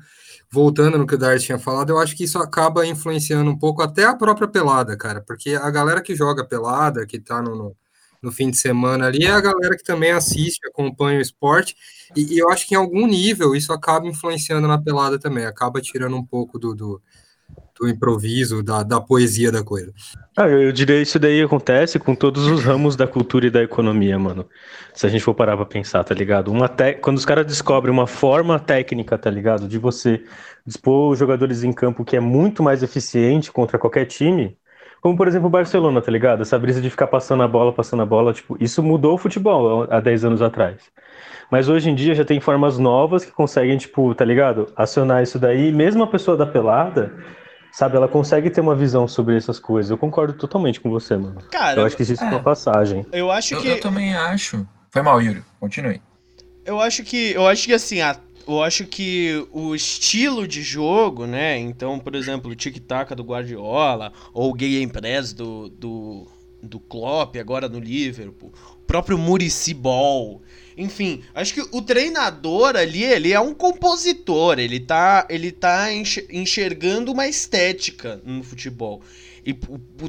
voltando 0.50 0.98
no 0.98 1.06
que 1.06 1.16
o 1.16 1.18
Darcy 1.18 1.48
tinha 1.48 1.60
falado, 1.60 1.90
eu 1.90 2.00
acho 2.00 2.16
que 2.16 2.24
isso 2.24 2.38
acaba 2.40 2.88
influenciando 2.88 3.52
um 3.52 3.60
pouco 3.60 3.82
até 3.82 4.06
a 4.06 4.16
própria 4.16 4.48
pelada, 4.48 4.96
cara, 4.96 5.20
porque 5.20 5.50
a 5.50 5.70
galera 5.70 6.02
que 6.02 6.16
joga 6.16 6.48
pelada, 6.48 7.06
que 7.06 7.20
tá 7.20 7.42
no, 7.42 7.56
no 7.56 7.76
no 8.24 8.32
fim 8.32 8.50
de 8.50 8.58
semana 8.58 9.08
ali, 9.08 9.26
é 9.26 9.32
a 9.32 9.42
galera 9.42 9.76
que 9.76 9.84
também 9.84 10.12
assiste, 10.12 10.66
acompanha 10.66 11.20
o 11.20 11.22
esporte, 11.22 11.76
e, 12.16 12.36
e, 12.36 12.40
eu 12.40 12.50
acho 12.50 12.66
que 12.66 12.74
em 12.74 12.78
algum 12.78 13.06
nível 13.06 13.54
isso 13.54 13.74
acaba 13.74 14.08
influenciando 14.08 14.66
na 14.66 14.82
pelada 14.82 15.20
também, 15.20 15.46
acaba 15.46 15.82
tirando 15.82 16.16
um 16.16 16.26
pouco 16.26 16.58
do, 16.58 16.74
do, 16.74 17.02
do 17.80 17.90
improviso, 17.90 18.62
da, 18.64 18.84
da 18.84 19.02
poesia 19.02 19.52
da 19.52 19.64
coisa. 19.64 19.92
Ah, 20.38 20.48
eu 20.48 20.72
diria 20.72 21.02
isso 21.02 21.20
daí 21.20 21.42
acontece 21.42 22.00
com 22.00 22.16
todos 22.16 22.48
os 22.48 22.64
ramos 22.64 22.96
da 22.96 23.08
cultura 23.08 23.48
e 23.48 23.50
da 23.50 23.62
economia, 23.62 24.18
mano. 24.18 24.48
Se 24.94 25.06
a 25.06 25.10
gente 25.10 25.24
for 25.24 25.34
parar 25.34 25.56
pra 25.56 25.66
pensar, 25.66 26.04
tá 26.04 26.14
ligado? 26.14 26.52
Uma 26.52 26.68
te... 26.68 26.94
Quando 26.94 27.18
os 27.18 27.26
caras 27.26 27.46
descobrem 27.46 27.92
uma 27.92 28.08
forma 28.08 28.60
técnica, 28.60 29.18
tá 29.18 29.30
ligado? 29.30 29.68
De 29.68 29.78
você 29.78 30.24
dispor 30.66 31.12
os 31.12 31.20
jogadores 31.20 31.64
em 31.64 31.74
campo 31.74 32.06
que 32.06 32.16
é 32.16 32.20
muito 32.20 32.64
mais 32.64 32.84
eficiente 32.84 33.52
contra 33.52 33.78
qualquer 33.78 34.06
time, 34.06 34.58
como, 35.04 35.18
por 35.18 35.28
exemplo, 35.28 35.48
o 35.48 35.50
Barcelona, 35.50 36.02
tá 36.02 36.10
ligado? 36.10 36.44
Essa 36.44 36.58
brisa 36.58 36.80
de 36.80 36.90
ficar 36.90 37.08
passando 37.08 37.44
a 37.44 37.48
bola, 37.48 37.74
passando 37.74 38.04
a 38.04 38.06
bola, 38.06 38.32
tipo, 38.32 38.56
isso 38.60 38.82
mudou 38.82 39.16
o 39.16 39.18
futebol 39.18 39.86
há 39.90 40.00
10 40.00 40.24
anos 40.24 40.42
atrás. 40.42 40.82
Mas 41.52 41.68
hoje 41.68 41.90
em 41.90 41.96
dia 41.96 42.16
já 42.16 42.24
tem 42.24 42.40
formas 42.40 42.78
novas 42.80 43.26
que 43.26 43.32
conseguem, 43.32 43.78
tipo, 43.78 44.16
tá 44.16 44.24
ligado? 44.24 44.72
Acionar 44.78 45.22
isso 45.22 45.38
daí. 45.38 45.74
Mesmo 45.74 46.04
a 46.04 46.08
pessoa 46.08 46.38
da 46.38 46.46
pelada, 46.46 47.14
sabe, 47.74 47.98
ela 47.98 48.08
consegue 48.08 48.50
ter 48.50 48.62
uma 48.62 48.76
visão 48.76 49.08
sobre 49.08 49.36
essas 49.36 49.60
coisas. 49.60 49.90
Eu 49.90 49.98
concordo 49.98 50.34
totalmente 50.34 50.80
com 50.80 50.90
você, 50.90 51.18
mano. 51.18 51.42
Cara, 51.52 51.82
eu 51.82 51.86
acho 51.86 51.96
que 51.96 52.04
existe 52.04 52.24
é, 52.24 52.28
uma 52.28 52.40
passagem. 52.40 53.06
Eu 53.12 53.32
acho 53.32 53.60
que. 53.60 53.68
Eu, 53.68 53.76
eu 53.76 53.82
também 53.82 54.16
acho. 54.16 54.66
Foi 54.92 55.02
mal, 55.02 55.22
Yuri. 55.22 55.44
Continue. 55.60 56.00
Eu 56.64 56.80
acho 56.80 57.04
que. 57.04 57.34
Eu 57.34 57.48
acho 57.48 57.66
que 57.66 57.74
assim, 57.74 58.00
a 58.00 58.16
eu 58.48 58.62
acho 58.62 58.86
que 58.86 59.48
o 59.52 59.74
estilo 59.74 60.48
de 60.48 60.62
jogo, 60.62 61.26
né? 61.26 61.58
Então, 61.58 62.00
por 62.00 62.14
exemplo, 62.14 62.52
o 62.52 62.56
tic-tac 62.56 63.16
do 63.16 63.24
Guardiola, 63.24 64.12
ou 64.34 64.52
o 64.52 64.54
Gay 64.54 64.86
Press 64.88 65.34
do, 65.34 65.70
do, 65.70 66.28
do 66.62 66.80
Klopp, 66.80 67.38
agora 67.38 67.70
no 67.70 67.80
Liverpool. 67.80 68.54
Próprio 68.94 69.18
Murici 69.18 69.74
Ball. 69.74 70.40
Enfim, 70.78 71.24
acho 71.34 71.56
que 71.56 71.62
o 71.72 71.82
treinador 71.82 72.76
ali, 72.76 73.04
ele 73.04 73.34
é 73.34 73.40
um 73.40 73.52
compositor, 73.52 74.60
ele 74.60 74.80
tá, 74.80 75.26
ele 75.32 75.52
tá 75.52 75.88
enxergando 75.92 77.12
uma 77.12 77.28
estética 77.28 78.22
no 78.24 78.44
futebol. 78.44 79.02
E 79.44 79.58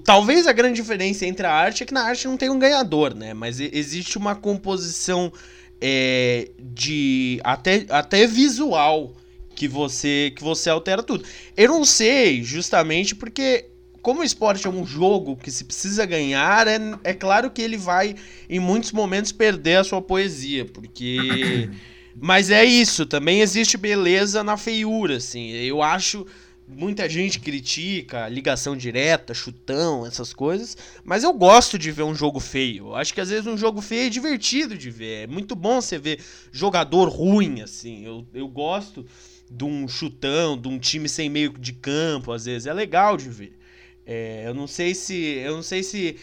talvez 0.04 0.46
a 0.46 0.52
grande 0.52 0.82
diferença 0.82 1.24
entre 1.24 1.46
a 1.46 1.50
arte 1.50 1.82
é 1.82 1.86
que 1.86 1.94
na 1.94 2.02
arte 2.02 2.28
não 2.28 2.36
tem 2.36 2.50
um 2.50 2.58
ganhador, 2.58 3.14
né? 3.14 3.32
Mas 3.32 3.58
existe 3.58 4.18
uma 4.18 4.34
composição 4.34 5.32
é, 5.80 6.50
de 6.60 7.40
até, 7.42 7.86
até 7.88 8.26
visual 8.26 9.14
que 9.54 9.66
você 9.66 10.30
que 10.36 10.44
você 10.44 10.68
altera 10.68 11.02
tudo. 11.02 11.24
Eu 11.56 11.68
não 11.68 11.86
sei, 11.86 12.42
justamente 12.42 13.14
porque 13.14 13.64
como 14.04 14.20
o 14.20 14.24
esporte 14.24 14.66
é 14.66 14.70
um 14.70 14.84
jogo 14.84 15.34
que 15.34 15.50
se 15.50 15.64
precisa 15.64 16.04
ganhar, 16.04 16.68
é, 16.68 16.78
é 17.02 17.14
claro 17.14 17.50
que 17.50 17.62
ele 17.62 17.78
vai, 17.78 18.14
em 18.50 18.60
muitos 18.60 18.92
momentos, 18.92 19.32
perder 19.32 19.76
a 19.76 19.84
sua 19.84 20.02
poesia, 20.02 20.66
porque. 20.66 21.70
Mas 22.14 22.48
é 22.48 22.64
isso, 22.64 23.06
também 23.06 23.40
existe 23.40 23.76
beleza 23.76 24.44
na 24.44 24.56
feiura, 24.56 25.16
assim. 25.16 25.50
Eu 25.50 25.82
acho. 25.82 26.24
Muita 26.66 27.08
gente 27.08 27.40
critica 27.40 28.26
ligação 28.28 28.74
direta, 28.76 29.34
chutão, 29.34 30.06
essas 30.06 30.32
coisas, 30.32 30.74
mas 31.04 31.22
eu 31.22 31.30
gosto 31.30 31.78
de 31.78 31.90
ver 31.90 32.04
um 32.04 32.14
jogo 32.14 32.40
feio. 32.40 32.86
Eu 32.86 32.96
acho 32.96 33.12
que 33.12 33.20
às 33.20 33.28
vezes 33.28 33.46
um 33.46 33.56
jogo 33.56 33.82
feio 33.82 34.06
é 34.06 34.08
divertido 34.08 34.74
de 34.74 34.90
ver. 34.90 35.24
É 35.24 35.26
muito 35.26 35.54
bom 35.54 35.78
você 35.78 35.98
ver 35.98 36.20
jogador 36.50 37.10
ruim, 37.10 37.60
assim. 37.60 38.06
Eu, 38.06 38.26
eu 38.32 38.48
gosto 38.48 39.04
de 39.50 39.62
um 39.62 39.86
chutão, 39.86 40.56
de 40.56 40.68
um 40.68 40.78
time 40.78 41.06
sem 41.06 41.28
meio 41.28 41.50
de 41.50 41.74
campo, 41.74 42.32
às 42.32 42.46
vezes. 42.46 42.66
É 42.66 42.72
legal 42.72 43.18
de 43.18 43.28
ver. 43.28 43.58
É, 44.06 44.44
eu 44.46 44.54
não 44.54 44.66
sei 44.66 44.94
se. 44.94 45.38
Eu 45.38 45.56
não 45.56 45.62
sei 45.62 45.82
se. 45.82 46.16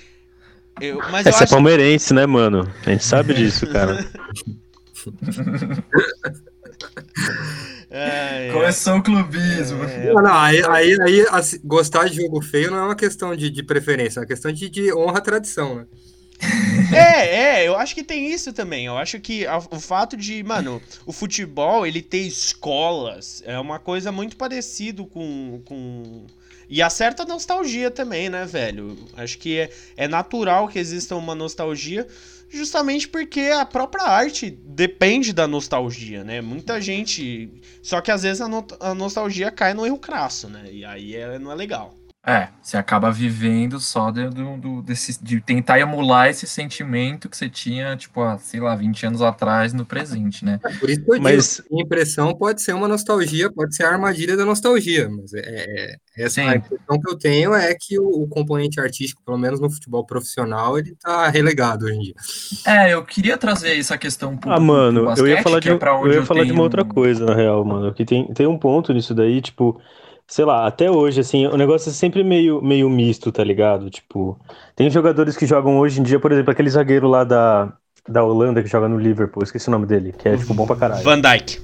Eu, 0.80 1.00
mas 1.12 1.26
Essa 1.26 1.44
eu 1.44 1.48
é 1.48 1.50
palmeirense, 1.50 2.14
né, 2.14 2.26
mano? 2.26 2.72
A 2.86 2.90
gente 2.90 3.04
sabe 3.04 3.34
disso, 3.36 3.68
cara. 3.68 4.08
É, 7.90 8.48
é. 8.48 8.54
Começou 8.54 8.98
o 8.98 9.04
clubismo. 9.04 9.84
É, 9.84 10.14
não, 10.14 10.22
não, 10.22 10.34
aí, 10.34 10.64
aí, 10.66 11.02
aí 11.02 11.26
assim, 11.30 11.60
gostar 11.64 12.08
de 12.08 12.18
jogo 12.18 12.42
feio 12.42 12.72
não 12.72 12.78
é 12.78 12.84
uma 12.84 12.96
questão 12.96 13.36
de, 13.36 13.50
de 13.50 13.64
preferência, 13.64 14.20
é 14.20 14.22
uma 14.22 14.28
questão 14.28 14.52
de, 14.52 14.70
de 14.70 14.94
honra 14.94 15.18
à 15.18 15.22
tradição, 15.22 15.76
né? 15.76 15.86
É, 16.94 17.62
é, 17.62 17.68
eu 17.68 17.78
acho 17.78 17.96
que 17.96 18.04
tem 18.04 18.32
isso 18.32 18.52
também. 18.52 18.86
Eu 18.86 18.98
acho 18.98 19.20
que 19.20 19.46
a, 19.46 19.58
o 19.58 19.80
fato 19.80 20.18
de, 20.18 20.44
mano, 20.44 20.82
o 21.06 21.14
futebol 21.14 21.86
ele 21.86 22.02
ter 22.02 22.20
escolas 22.20 23.42
é 23.46 23.58
uma 23.60 23.80
coisa 23.80 24.12
muito 24.12 24.36
parecido 24.36 25.06
com, 25.06 25.62
com 25.64 26.26
e 26.72 26.82
a 26.82 26.89
nostalgia 27.26 27.91
também, 27.91 28.30
né, 28.30 28.45
velho? 28.45 28.97
Acho 29.17 29.38
que 29.38 29.59
é, 29.59 29.69
é 29.97 30.07
natural 30.07 30.69
que 30.69 30.80
exista 30.80 31.17
uma 31.17 31.36
nostalgia, 31.36 32.07
justamente 32.47 33.09
porque 33.09 33.41
a 33.41 33.65
própria 33.65 34.05
arte 34.05 34.49
depende 34.49 35.34
da 35.34 35.45
nostalgia, 35.45 36.24
né? 36.24 36.39
Muita 36.39 36.80
gente. 36.80 37.51
Só 37.82 37.99
que 37.99 38.09
às 38.09 38.24
vezes 38.24 38.39
a, 38.39 38.47
no... 38.47 38.65
a 38.80 38.95
nostalgia 38.95 39.51
cai 39.51 39.74
no 39.74 39.86
erro 39.86 39.97
crasso, 39.97 40.47
né? 40.47 40.63
E 40.72 40.86
aí 40.86 41.13
é... 41.13 41.38
não 41.38 41.51
é 41.51 41.55
legal. 41.55 42.01
É, 42.24 42.49
você 42.61 42.78
acaba 42.78 43.11
vivendo 43.11 43.80
só 43.80 44.11
de, 44.11 44.30
de, 44.30 44.82
desse, 44.84 45.24
de 45.24 45.41
tentar 45.41 45.80
emular 45.80 46.30
esse 46.30 46.45
sentimento 46.45 47.28
que 47.28 47.36
você 47.36 47.49
tinha, 47.49 47.97
tipo, 47.97 48.22
há, 48.22 48.38
sei 48.38 48.59
lá, 48.59 48.76
20 48.76 49.07
anos 49.07 49.22
atrás 49.24 49.74
no 49.74 49.84
presente, 49.84 50.45
né? 50.45 50.59
É, 50.63 50.69
por 50.76 50.88
isso 50.88 51.03
que 51.03 51.11
eu 51.11 51.19
mas... 51.19 51.63
digo, 51.63 51.80
a 51.80 51.82
impressão 51.82 52.36
pode 52.36 52.61
ser 52.61 52.74
uma 52.74 52.88
nostalgia, 52.88 53.51
pode 53.51 53.76
ser 53.76 53.86
a 53.86 53.89
armadilha 53.89 54.38
da 54.38 54.45
nostalgia, 54.45 55.09
mas 55.09 55.34
é, 55.34 55.39
é, 55.39 55.95
é 56.15 56.24
essa 56.24 56.41
a 56.41 56.55
impressão 56.57 56.99
que 57.01 57.11
eu 57.11 57.17
tenho 57.17 57.55
é 57.55 57.74
que 57.74 57.99
o, 57.99 58.07
o, 58.07 58.28
componente 58.28 58.80
artístico, 58.80 59.24
pelo 59.26 59.39
menos 59.39 59.59
no 59.59 59.72
futebol 59.72 60.05
profissional, 60.05 60.78
ele 60.78 60.95
tá 61.01 61.28
relegado 61.28 61.86
hoje 61.86 61.95
em 61.95 62.01
dia. 62.01 62.15
É, 62.67 62.93
eu 62.93 63.03
queria 63.03 63.36
trazer 63.36 63.80
essa 63.80 63.97
questão 63.97 64.34
um 64.34 64.38
pouco 64.38 64.55
Ah, 64.55 64.59
mano, 64.59 65.05
basquete, 65.05 65.26
eu 65.26 65.28
ia 65.28 65.41
falar, 65.41 65.59
de, 65.59 65.69
é 65.69 65.74
eu 65.74 66.13
ia 66.13 66.26
falar 66.26 66.45
de 66.45 66.51
uma 66.51 66.61
outra 66.61 66.86
coisa, 66.86 67.26
na 67.26 67.34
real, 67.34 67.65
mano, 67.65 67.91
que 67.91 68.05
tem, 68.05 68.32
tem 68.32 68.45
um 68.45 68.59
ponto 68.59 68.93
nisso 68.93 69.15
daí, 69.15 69.41
tipo 69.41 69.82
sei 70.32 70.46
lá, 70.46 70.66
até 70.66 70.90
hoje, 70.90 71.20
assim, 71.20 71.46
o 71.46 71.58
negócio 71.58 71.90
é 71.90 71.92
sempre 71.92 72.24
meio, 72.24 72.62
meio 72.62 72.90
misto, 72.90 73.34
tá 73.34 73.44
ligado? 73.44 73.90
Tipo, 73.90 74.40
tem 74.78 74.90
jogadores 74.90 75.36
que 75.36 75.46
jogam 75.46 75.78
hoje 75.78 76.00
em 76.00 76.04
dia, 76.04 76.22
por 76.22 76.32
exemplo, 76.32 76.50
aquele 76.52 76.70
zagueiro 76.70 77.10
lá 77.10 77.26
da, 77.26 77.74
da 78.08 78.24
Holanda 78.24 78.64
que 78.64 78.70
joga 78.70 78.88
no 78.88 78.98
Liverpool, 78.98 79.44
esqueci 79.44 79.68
o 79.68 79.72
nome 79.72 79.86
dele, 79.86 80.14
que 80.14 80.30
é, 80.30 80.38
tipo, 80.38 80.54
bom 80.54 80.66
pra 80.66 80.78
caralho. 80.78 81.04
Van 81.04 81.20
Dijk. 81.20 81.60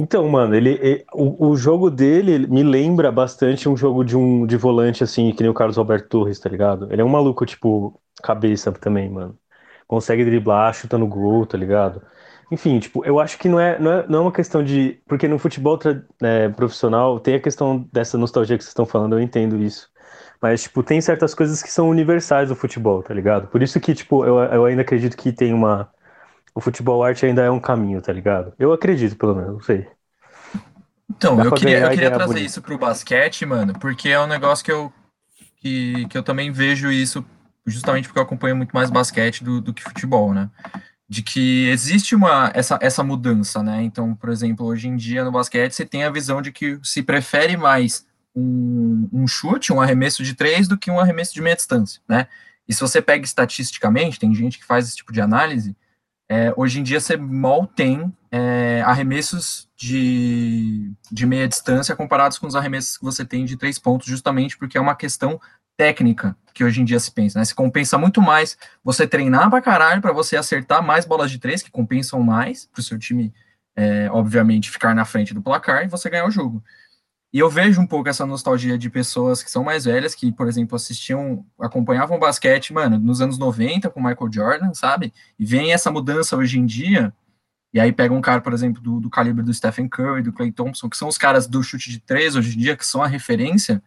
Então, 0.00 0.28
mano, 0.28 0.56
ele, 0.56 0.70
ele 0.82 1.04
o, 1.14 1.50
o, 1.50 1.56
jogo 1.56 1.88
dele 1.88 2.48
me 2.48 2.64
lembra 2.64 3.12
bastante 3.12 3.68
um 3.68 3.76
jogo 3.76 4.02
de 4.04 4.16
um 4.16 4.44
de 4.44 4.56
volante, 4.56 5.04
assim, 5.04 5.30
que 5.30 5.40
nem 5.40 5.50
o 5.50 5.54
Carlos 5.54 5.78
Alberto 5.78 6.08
Torres, 6.08 6.40
tá 6.40 6.50
ligado? 6.50 6.92
Ele 6.92 7.00
é 7.00 7.04
um 7.04 7.08
maluco, 7.08 7.46
tipo, 7.46 7.96
cabeça 8.20 8.72
também, 8.72 9.08
mano. 9.08 9.38
Consegue 9.86 10.24
driblar, 10.24 10.74
chuta 10.74 10.98
no 10.98 11.06
gol, 11.06 11.46
tá 11.46 11.56
ligado? 11.56 12.02
Enfim, 12.50 12.78
tipo, 12.78 13.04
eu 13.04 13.20
acho 13.20 13.38
que 13.38 13.48
não 13.48 13.60
é, 13.60 13.78
não 13.78 13.92
é, 13.92 14.06
não 14.08 14.18
é 14.20 14.22
uma 14.22 14.32
questão 14.32 14.64
de. 14.64 15.00
Porque 15.06 15.28
no 15.28 15.38
futebol 15.38 15.78
é, 16.22 16.48
profissional 16.48 17.20
tem 17.20 17.34
a 17.34 17.40
questão 17.40 17.86
dessa 17.92 18.16
nostalgia 18.16 18.56
que 18.56 18.64
vocês 18.64 18.70
estão 18.70 18.86
falando, 18.86 19.14
eu 19.14 19.20
entendo 19.20 19.62
isso. 19.62 19.90
Mas, 20.40 20.62
tipo, 20.62 20.82
tem 20.82 21.00
certas 21.00 21.34
coisas 21.34 21.62
que 21.62 21.70
são 21.70 21.88
universais 21.88 22.48
do 22.48 22.56
futebol, 22.56 23.02
tá 23.02 23.12
ligado? 23.12 23.48
Por 23.48 23.62
isso 23.62 23.78
que, 23.80 23.94
tipo, 23.94 24.24
eu, 24.24 24.38
eu 24.38 24.64
ainda 24.64 24.82
acredito 24.82 25.16
que 25.16 25.32
tem 25.32 25.52
uma. 25.52 25.90
O 26.54 26.60
futebol 26.60 27.02
arte 27.04 27.26
ainda 27.26 27.42
é 27.42 27.50
um 27.50 27.60
caminho, 27.60 28.00
tá 28.00 28.12
ligado? 28.12 28.52
Eu 28.58 28.72
acredito, 28.72 29.16
pelo 29.16 29.34
menos, 29.34 29.52
não 29.52 29.60
sei. 29.60 29.86
Então, 31.10 31.42
eu 31.42 31.52
queria, 31.52 31.80
eu 31.80 31.90
queria 31.90 32.10
trazer 32.10 32.40
isso 32.40 32.62
pro 32.62 32.78
basquete, 32.78 33.44
mano, 33.44 33.74
porque 33.78 34.08
é 34.08 34.20
um 34.20 34.26
negócio 34.26 34.64
que 34.64 34.72
eu, 34.72 34.92
que, 35.60 36.06
que 36.06 36.16
eu 36.16 36.22
também 36.22 36.50
vejo 36.50 36.90
isso 36.90 37.24
justamente 37.66 38.08
porque 38.08 38.18
eu 38.18 38.22
acompanho 38.22 38.56
muito 38.56 38.72
mais 38.72 38.90
basquete 38.90 39.44
do, 39.44 39.60
do 39.60 39.74
que 39.74 39.82
futebol, 39.82 40.32
né? 40.32 40.50
De 41.08 41.22
que 41.22 41.68
existe 41.68 42.14
uma 42.14 42.50
essa, 42.54 42.78
essa 42.82 43.02
mudança, 43.02 43.62
né? 43.62 43.82
Então, 43.82 44.14
por 44.14 44.28
exemplo, 44.28 44.66
hoje 44.66 44.88
em 44.88 44.96
dia 44.96 45.24
no 45.24 45.32
basquete 45.32 45.72
você 45.72 45.86
tem 45.86 46.04
a 46.04 46.10
visão 46.10 46.42
de 46.42 46.52
que 46.52 46.78
se 46.82 47.02
prefere 47.02 47.56
mais 47.56 48.06
um, 48.34 49.08
um 49.12 49.26
chute, 49.26 49.72
um 49.72 49.80
arremesso 49.80 50.22
de 50.22 50.34
três 50.34 50.68
do 50.68 50.76
que 50.76 50.90
um 50.90 51.00
arremesso 51.00 51.32
de 51.32 51.40
meia 51.40 51.56
distância, 51.56 52.02
né? 52.06 52.26
E 52.68 52.74
se 52.74 52.80
você 52.80 53.00
pega 53.00 53.24
estatisticamente, 53.24 54.18
tem 54.18 54.34
gente 54.34 54.58
que 54.58 54.66
faz 54.66 54.86
esse 54.86 54.96
tipo 54.96 55.12
de 55.12 55.22
análise, 55.22 55.74
é, 56.28 56.52
hoje 56.54 56.78
em 56.78 56.82
dia 56.82 57.00
você 57.00 57.16
mal 57.16 57.66
tem 57.66 58.12
é, 58.30 58.82
arremessos 58.84 59.66
de, 59.74 60.92
de 61.10 61.24
meia 61.24 61.48
distância 61.48 61.96
comparados 61.96 62.38
com 62.38 62.46
os 62.46 62.54
arremessos 62.54 62.98
que 62.98 63.04
você 63.04 63.24
tem 63.24 63.46
de 63.46 63.56
três 63.56 63.78
pontos, 63.78 64.06
justamente 64.06 64.58
porque 64.58 64.76
é 64.76 64.80
uma 64.80 64.94
questão 64.94 65.40
técnica 65.78 66.36
que 66.52 66.64
hoje 66.64 66.82
em 66.82 66.84
dia 66.84 66.98
se 66.98 67.12
pensa, 67.12 67.38
né? 67.38 67.44
Se 67.44 67.54
compensa 67.54 67.96
muito 67.96 68.20
mais 68.20 68.58
você 68.82 69.06
treinar 69.06 69.48
pra 69.48 69.62
caralho 69.62 70.02
para 70.02 70.12
você 70.12 70.36
acertar 70.36 70.82
mais 70.82 71.04
bolas 71.06 71.30
de 71.30 71.38
três, 71.38 71.62
que 71.62 71.70
compensam 71.70 72.20
mais 72.20 72.66
pro 72.66 72.82
seu 72.82 72.98
time, 72.98 73.32
é, 73.76 74.10
obviamente, 74.10 74.68
ficar 74.68 74.92
na 74.92 75.04
frente 75.04 75.32
do 75.32 75.40
placar 75.40 75.84
e 75.84 75.88
você 75.88 76.10
ganhar 76.10 76.26
o 76.26 76.32
jogo. 76.32 76.60
E 77.32 77.38
eu 77.38 77.48
vejo 77.48 77.80
um 77.80 77.86
pouco 77.86 78.08
essa 78.08 78.26
nostalgia 78.26 78.76
de 78.76 78.90
pessoas 78.90 79.40
que 79.40 79.50
são 79.50 79.62
mais 79.62 79.84
velhas, 79.84 80.16
que, 80.16 80.32
por 80.32 80.48
exemplo, 80.48 80.74
assistiam, 80.74 81.46
acompanhavam 81.60 82.18
basquete, 82.18 82.72
mano, 82.72 82.98
nos 82.98 83.20
anos 83.20 83.38
90 83.38 83.88
com 83.90 84.00
Michael 84.00 84.32
Jordan, 84.32 84.74
sabe? 84.74 85.12
E 85.38 85.44
vem 85.44 85.72
essa 85.72 85.92
mudança 85.92 86.36
hoje 86.36 86.58
em 86.58 86.66
dia, 86.66 87.14
e 87.72 87.78
aí 87.78 87.92
pega 87.92 88.12
um 88.12 88.20
cara, 88.20 88.40
por 88.40 88.52
exemplo, 88.52 88.82
do, 88.82 88.98
do 88.98 89.10
calibre 89.10 89.44
do 89.44 89.54
Stephen 89.54 89.88
Curry, 89.88 90.22
do 90.22 90.32
Clay 90.32 90.50
Thompson, 90.50 90.88
que 90.88 90.96
são 90.96 91.06
os 91.06 91.18
caras 91.18 91.46
do 91.46 91.62
chute 91.62 91.88
de 91.90 92.00
três 92.00 92.34
hoje 92.34 92.56
em 92.56 92.60
dia, 92.60 92.76
que 92.76 92.84
são 92.84 93.00
a 93.00 93.06
referência, 93.06 93.80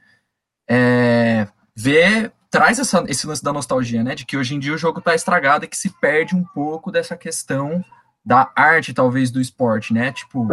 é, 0.70 1.48
vê, 1.76 2.32
traz 2.50 2.80
essa, 2.80 3.04
esse 3.08 3.26
lance 3.26 3.44
da 3.44 3.54
nostalgia, 3.54 4.04
né? 4.04 4.16
De 4.16 4.26
que 4.26 4.38
hoje 4.38 4.56
em 4.56 4.60
dia 4.60 4.74
o 4.74 4.78
jogo 4.78 5.02
tá 5.02 5.16
estragado 5.16 5.66
e 5.66 5.68
que 5.68 5.78
se 5.78 5.90
perde 6.00 6.36
um 6.36 6.44
pouco 6.44 6.92
dessa 6.92 7.16
questão 7.16 7.84
da 8.24 8.52
arte, 8.56 8.94
talvez, 8.94 9.32
do 9.32 9.42
esporte, 9.42 9.94
né? 9.94 10.12
Tipo, 10.12 10.48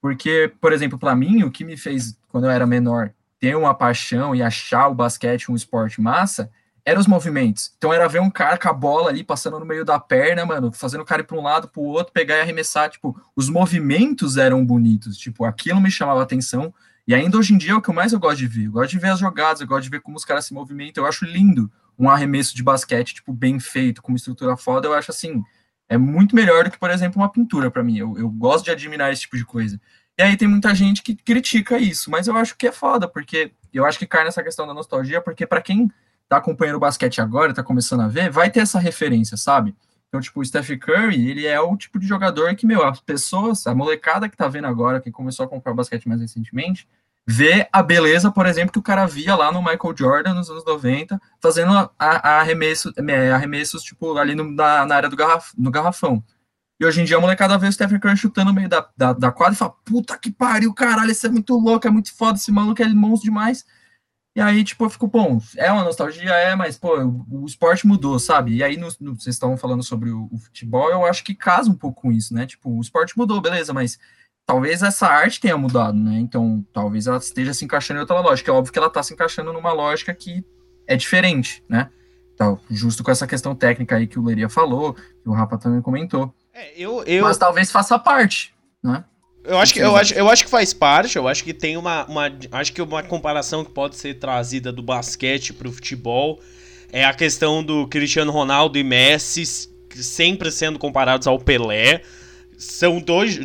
porque, 0.00 0.52
por 0.60 0.72
exemplo, 0.72 0.98
para 0.98 1.14
mim, 1.14 1.42
o 1.42 1.50
que 1.50 1.64
me 1.64 1.76
fez, 1.76 2.16
quando 2.28 2.44
eu 2.44 2.50
era 2.50 2.66
menor, 2.66 3.10
ter 3.40 3.56
uma 3.56 3.74
paixão 3.74 4.34
e 4.34 4.42
achar 4.42 4.88
o 4.88 4.94
basquete 4.94 5.50
um 5.50 5.56
esporte 5.56 6.00
massa, 6.00 6.50
eram 6.84 7.00
os 7.00 7.06
movimentos. 7.06 7.72
Então 7.78 7.92
era 7.92 8.08
ver 8.08 8.20
um 8.20 8.30
cara 8.30 8.58
com 8.58 8.68
a 8.68 8.72
bola 8.72 9.08
ali 9.08 9.24
passando 9.24 9.58
no 9.58 9.64
meio 9.64 9.84
da 9.84 9.98
perna, 9.98 10.44
mano, 10.44 10.70
fazendo 10.72 11.00
o 11.00 11.04
cara 11.04 11.22
ir 11.22 11.24
para 11.24 11.36
um 11.36 11.42
lado, 11.42 11.68
para 11.68 11.80
o 11.80 11.86
outro, 11.86 12.12
pegar 12.12 12.36
e 12.36 12.40
arremessar. 12.42 12.90
Tipo, 12.90 13.18
os 13.34 13.48
movimentos 13.48 14.36
eram 14.36 14.64
bonitos. 14.64 15.16
Tipo, 15.16 15.44
aquilo 15.44 15.80
me 15.80 15.90
chamava 15.90 16.22
atenção 16.22 16.72
e 17.06 17.14
ainda 17.14 17.36
hoje 17.36 17.54
em 17.54 17.58
dia 17.58 17.72
é 17.72 17.74
o 17.74 17.82
que 17.82 17.90
eu 17.90 17.94
mais 17.94 18.12
eu 18.12 18.18
gosto 18.18 18.38
de 18.38 18.46
ver. 18.46 18.66
Eu 18.66 18.72
gosto 18.72 18.90
de 18.90 18.98
ver 18.98 19.10
as 19.10 19.18
jogadas, 19.18 19.60
eu 19.60 19.66
gosto 19.66 19.84
de 19.84 19.90
ver 19.90 20.00
como 20.00 20.16
os 20.16 20.24
caras 20.24 20.46
se 20.46 20.54
movimentam. 20.54 21.04
Eu 21.04 21.08
acho 21.08 21.24
lindo 21.24 21.70
um 21.98 22.08
arremesso 22.08 22.56
de 22.56 22.62
basquete, 22.62 23.14
tipo, 23.14 23.32
bem 23.32 23.60
feito, 23.60 24.00
com 24.00 24.12
uma 24.12 24.16
estrutura 24.16 24.56
foda. 24.56 24.88
Eu 24.88 24.94
acho 24.94 25.10
assim, 25.10 25.42
é 25.88 25.98
muito 25.98 26.34
melhor 26.34 26.64
do 26.64 26.70
que, 26.70 26.78
por 26.78 26.90
exemplo, 26.90 27.20
uma 27.20 27.30
pintura 27.30 27.70
para 27.70 27.82
mim. 27.82 27.98
Eu, 27.98 28.16
eu 28.16 28.30
gosto 28.30 28.64
de 28.64 28.70
admirar 28.70 29.12
esse 29.12 29.22
tipo 29.22 29.36
de 29.36 29.44
coisa. 29.44 29.78
E 30.18 30.22
aí 30.22 30.36
tem 30.36 30.48
muita 30.48 30.74
gente 30.74 31.02
que 31.02 31.14
critica 31.14 31.76
isso, 31.76 32.10
mas 32.10 32.26
eu 32.26 32.36
acho 32.36 32.56
que 32.56 32.68
é 32.68 32.72
foda, 32.72 33.08
porque 33.08 33.52
eu 33.72 33.84
acho 33.84 33.98
que 33.98 34.06
cai 34.06 34.24
nessa 34.24 34.42
questão 34.42 34.66
da 34.66 34.72
nostalgia, 34.72 35.20
porque 35.20 35.46
para 35.46 35.60
quem 35.60 35.90
tá 36.28 36.36
acompanhando 36.36 36.76
o 36.76 36.80
basquete 36.80 37.20
agora, 37.20 37.52
tá 37.52 37.62
começando 37.62 38.00
a 38.00 38.08
ver, 38.08 38.30
vai 38.30 38.48
ter 38.48 38.60
essa 38.60 38.78
referência, 38.78 39.36
sabe? 39.36 39.74
Então, 40.14 40.22
tipo, 40.22 40.40
o 40.40 40.44
Steph 40.44 40.70
Curry, 40.78 41.28
ele 41.28 41.44
é 41.44 41.60
o 41.60 41.76
tipo 41.76 41.98
de 41.98 42.06
jogador 42.06 42.54
que, 42.54 42.64
meu, 42.64 42.86
as 42.86 43.00
pessoas, 43.00 43.66
a 43.66 43.74
molecada 43.74 44.28
que 44.28 44.36
tá 44.36 44.46
vendo 44.46 44.68
agora, 44.68 45.00
que 45.00 45.10
começou 45.10 45.44
a 45.44 45.48
comprar 45.48 45.74
basquete 45.74 46.08
mais 46.08 46.20
recentemente, 46.20 46.86
ver 47.26 47.68
a 47.72 47.82
beleza, 47.82 48.30
por 48.30 48.46
exemplo, 48.46 48.72
que 48.72 48.78
o 48.78 48.82
cara 48.82 49.06
via 49.06 49.34
lá 49.34 49.50
no 49.50 49.58
Michael 49.58 49.96
Jordan 49.98 50.34
nos 50.34 50.48
anos 50.48 50.64
90, 50.64 51.20
fazendo 51.42 51.72
a, 51.76 51.90
a 51.98 52.38
arremesso, 52.38 52.92
é, 52.96 53.32
arremessos, 53.32 53.82
tipo, 53.82 54.16
ali 54.16 54.36
no, 54.36 54.44
na, 54.44 54.86
na 54.86 54.94
área 54.94 55.08
do 55.08 55.16
garraf, 55.16 55.50
no 55.58 55.68
garrafão. 55.68 56.22
E 56.78 56.86
hoje 56.86 57.00
em 57.00 57.04
dia 57.04 57.16
a 57.16 57.20
molecada 57.20 57.58
vê 57.58 57.66
o 57.66 57.72
Stephen 57.72 57.98
Curry 57.98 58.16
chutando 58.16 58.50
no 58.50 58.54
meio 58.54 58.68
da, 58.68 58.88
da, 58.96 59.12
da 59.12 59.32
quadra 59.32 59.54
e 59.54 59.56
fala, 59.56 59.74
puta 59.84 60.16
que 60.16 60.30
pariu, 60.30 60.72
caralho, 60.72 61.10
isso 61.10 61.26
é 61.26 61.28
muito 61.28 61.58
louco, 61.58 61.88
é 61.88 61.90
muito 61.90 62.14
foda, 62.14 62.38
esse 62.38 62.52
maluco 62.52 62.80
é 62.80 62.86
monstro 62.86 63.28
demais. 63.28 63.66
E 64.34 64.40
aí, 64.40 64.64
tipo, 64.64 64.84
eu 64.84 64.90
fico, 64.90 65.06
bom, 65.06 65.40
é 65.56 65.70
uma 65.70 65.84
nostalgia, 65.84 66.32
é, 66.32 66.56
mas, 66.56 66.76
pô, 66.76 66.98
o, 66.98 67.42
o 67.42 67.46
esporte 67.46 67.86
mudou, 67.86 68.18
sabe? 68.18 68.56
E 68.56 68.64
aí, 68.64 68.76
no, 68.76 68.88
no, 69.00 69.14
vocês 69.14 69.36
estavam 69.36 69.56
falando 69.56 69.82
sobre 69.84 70.10
o, 70.10 70.28
o, 70.32 70.38
futebol, 70.38 70.90
eu 70.90 71.04
acho 71.04 71.22
que 71.22 71.36
casa 71.36 71.70
um 71.70 71.76
pouco 71.76 72.02
com 72.02 72.10
isso, 72.10 72.34
né? 72.34 72.44
Tipo, 72.44 72.70
o 72.70 72.80
esporte 72.80 73.16
mudou, 73.16 73.40
beleza, 73.40 73.72
mas 73.72 73.96
talvez 74.44 74.82
essa 74.82 75.06
arte 75.06 75.40
tenha 75.40 75.56
mudado, 75.56 75.96
né? 75.96 76.18
Então, 76.18 76.66
talvez 76.72 77.06
ela 77.06 77.18
esteja 77.18 77.54
se 77.54 77.64
encaixando 77.64 77.98
em 77.98 78.00
outra 78.00 78.18
lógica. 78.18 78.50
É 78.50 78.54
óbvio 78.54 78.72
que 78.72 78.78
ela 78.78 78.88
está 78.88 79.04
se 79.04 79.14
encaixando 79.14 79.52
numa 79.52 79.72
lógica 79.72 80.12
que 80.12 80.44
é 80.88 80.96
diferente, 80.96 81.62
né? 81.68 81.88
Então, 82.34 82.58
justo 82.68 83.04
com 83.04 83.12
essa 83.12 83.28
questão 83.28 83.54
técnica 83.54 83.94
aí 83.94 84.08
que 84.08 84.18
o 84.18 84.24
Leria 84.24 84.48
falou, 84.48 84.94
que 84.94 85.28
o 85.28 85.32
Rafa 85.32 85.56
também 85.56 85.80
comentou. 85.80 86.34
É, 86.52 86.72
eu, 86.76 87.04
eu... 87.04 87.22
Mas 87.22 87.38
talvez 87.38 87.70
faça 87.70 87.96
parte, 88.00 88.52
né? 88.82 89.04
Eu 89.44 89.58
acho, 89.58 89.74
que, 89.74 89.80
eu, 89.80 89.94
acho, 89.94 90.14
eu 90.14 90.28
acho 90.30 90.44
que 90.44 90.50
faz 90.50 90.72
parte, 90.72 91.16
eu 91.16 91.28
acho 91.28 91.44
que 91.44 91.52
tem 91.52 91.76
uma, 91.76 92.06
uma. 92.06 92.32
Acho 92.50 92.72
que 92.72 92.80
uma 92.80 93.02
comparação 93.02 93.62
que 93.62 93.70
pode 93.70 93.96
ser 93.96 94.14
trazida 94.14 94.72
do 94.72 94.82
basquete 94.82 95.52
pro 95.52 95.70
futebol 95.70 96.40
é 96.90 97.04
a 97.04 97.12
questão 97.12 97.62
do 97.62 97.86
Cristiano 97.86 98.32
Ronaldo 98.32 98.78
e 98.78 98.82
Messi 98.82 99.68
sempre 99.94 100.50
sendo 100.50 100.78
comparados 100.78 101.26
ao 101.26 101.38
Pelé. 101.38 102.00
São 102.56 103.00
dois. 103.00 103.38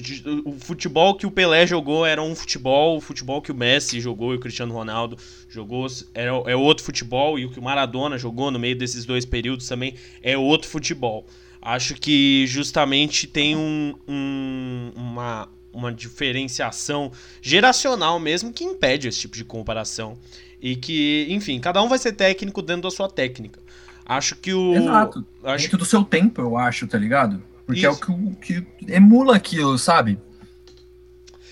O 0.45 0.53
futebol 0.59 1.15
que 1.15 1.25
o 1.25 1.31
Pelé 1.31 1.67
jogou 1.67 2.05
era 2.05 2.21
um 2.21 2.33
futebol, 2.33 2.95
o 2.95 3.01
futebol 3.01 3.41
que 3.41 3.51
o 3.51 3.55
Messi 3.55 3.99
jogou 3.99 4.33
e 4.33 4.37
o 4.37 4.39
Cristiano 4.39 4.73
Ronaldo 4.73 5.17
jogou 5.49 5.87
é, 6.13 6.27
é 6.27 6.55
outro 6.55 6.85
futebol, 6.85 7.37
e 7.37 7.45
o 7.45 7.49
que 7.49 7.59
o 7.59 7.63
Maradona 7.63 8.17
jogou 8.17 8.51
no 8.51 8.59
meio 8.59 8.77
desses 8.77 9.03
dois 9.03 9.25
períodos 9.25 9.67
também 9.67 9.95
é 10.21 10.37
outro 10.37 10.69
futebol. 10.69 11.25
Acho 11.61 11.95
que 11.95 12.45
justamente 12.47 13.27
tem 13.27 13.55
um, 13.55 13.93
um 14.07 14.91
uma, 14.95 15.49
uma 15.71 15.91
diferenciação 15.91 17.11
geracional 17.41 18.19
mesmo 18.19 18.51
que 18.51 18.63
impede 18.63 19.07
esse 19.07 19.19
tipo 19.19 19.35
de 19.35 19.43
comparação. 19.43 20.17
E 20.61 20.75
que, 20.75 21.27
enfim, 21.29 21.59
cada 21.59 21.81
um 21.81 21.87
vai 21.87 21.97
ser 21.97 22.13
técnico 22.13 22.61
dentro 22.61 22.83
da 22.83 22.91
sua 22.91 23.07
técnica. 23.07 23.59
Acho 24.05 24.35
que 24.35 24.53
o. 24.53 24.75
Exato. 24.75 25.25
Acho 25.43 25.63
dentro 25.63 25.77
que... 25.77 25.83
do 25.83 25.85
seu 25.85 26.03
tempo, 26.03 26.41
eu 26.41 26.57
acho, 26.57 26.87
tá 26.87 26.97
ligado? 26.97 27.41
Porque 27.65 27.87
Isso. 27.87 27.87
é 27.87 28.13
o 28.13 28.35
que, 28.35 28.61
que 28.61 28.91
emula 28.91 29.35
aquilo, 29.35 29.77
sabe? 29.77 30.17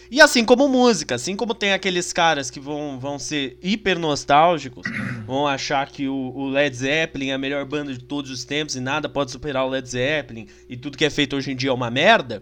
E 0.10 0.22
assim 0.22 0.46
como 0.46 0.68
música, 0.70 1.16
assim 1.16 1.36
como 1.36 1.54
tem 1.54 1.74
aqueles 1.74 2.14
caras 2.14 2.50
que 2.50 2.60
vão, 2.60 2.98
vão 2.98 3.20
ser 3.20 3.58
hiper 3.62 4.00
nostálgicos, 4.00 4.88
vão 5.28 5.46
achar 5.46 5.90
que 5.90 6.08
o, 6.08 6.32
o, 6.34 6.50
Led 6.50 6.76
Zeppelin 6.76 7.30
é 7.30 7.34
a 7.34 7.38
melhor 7.38 7.66
banda 7.66 7.94
de 7.94 8.00
todos 8.00 8.32
os 8.32 8.46
tempos 8.46 8.76
e 8.76 8.80
nada 8.80 9.10
pode 9.10 9.32
superar 9.32 9.66
o 9.66 9.70
Led 9.70 9.88
Zeppelin 9.88 10.48
e 10.70 10.78
tudo 10.78 10.98
que 10.98 11.04
é 11.06 11.10
feito 11.10 11.36
hoje 11.36 11.52
em 11.52 11.56
dia 11.56 11.70
é 11.70 11.74
uma 11.74 11.92
merda 11.92 12.42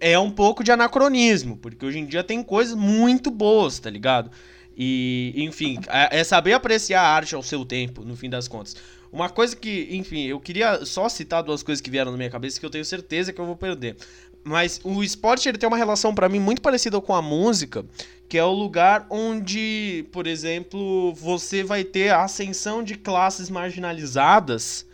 é 0.00 0.18
um 0.18 0.30
pouco 0.30 0.62
de 0.62 0.70
anacronismo, 0.70 1.56
porque 1.56 1.84
hoje 1.84 1.98
em 1.98 2.06
dia 2.06 2.22
tem 2.22 2.42
coisas 2.42 2.74
muito 2.74 3.30
boas, 3.30 3.78
tá 3.78 3.90
ligado? 3.90 4.30
E, 4.76 5.32
enfim, 5.36 5.78
é, 5.88 6.22
saber 6.22 6.52
apreciar 6.52 7.02
a 7.02 7.08
arte 7.08 7.34
ao 7.34 7.42
seu 7.42 7.64
tempo, 7.64 8.04
no 8.04 8.16
fim 8.16 8.28
das 8.28 8.46
contas. 8.46 8.76
Uma 9.10 9.30
coisa 9.30 9.56
que, 9.56 9.88
enfim, 9.90 10.24
eu 10.24 10.38
queria 10.38 10.84
só 10.84 11.08
citar 11.08 11.42
duas 11.42 11.62
coisas 11.62 11.80
que 11.80 11.90
vieram 11.90 12.10
na 12.10 12.18
minha 12.18 12.30
cabeça 12.30 12.60
que 12.60 12.66
eu 12.66 12.70
tenho 12.70 12.84
certeza 12.84 13.32
que 13.32 13.40
eu 13.40 13.46
vou 13.46 13.56
perder. 13.56 13.96
Mas 14.44 14.80
o 14.84 15.02
esporte 15.02 15.48
ele 15.48 15.58
tem 15.58 15.66
uma 15.66 15.78
relação 15.78 16.14
para 16.14 16.28
mim 16.28 16.38
muito 16.38 16.60
parecida 16.60 17.00
com 17.00 17.14
a 17.14 17.22
música, 17.22 17.84
que 18.28 18.36
é 18.36 18.44
o 18.44 18.52
lugar 18.52 19.06
onde, 19.08 20.04
por 20.12 20.26
exemplo, 20.26 21.12
você 21.14 21.64
vai 21.64 21.82
ter 21.82 22.10
a 22.10 22.24
ascensão 22.24 22.82
de 22.82 22.96
classes 22.96 23.48
marginalizadas 23.48 24.86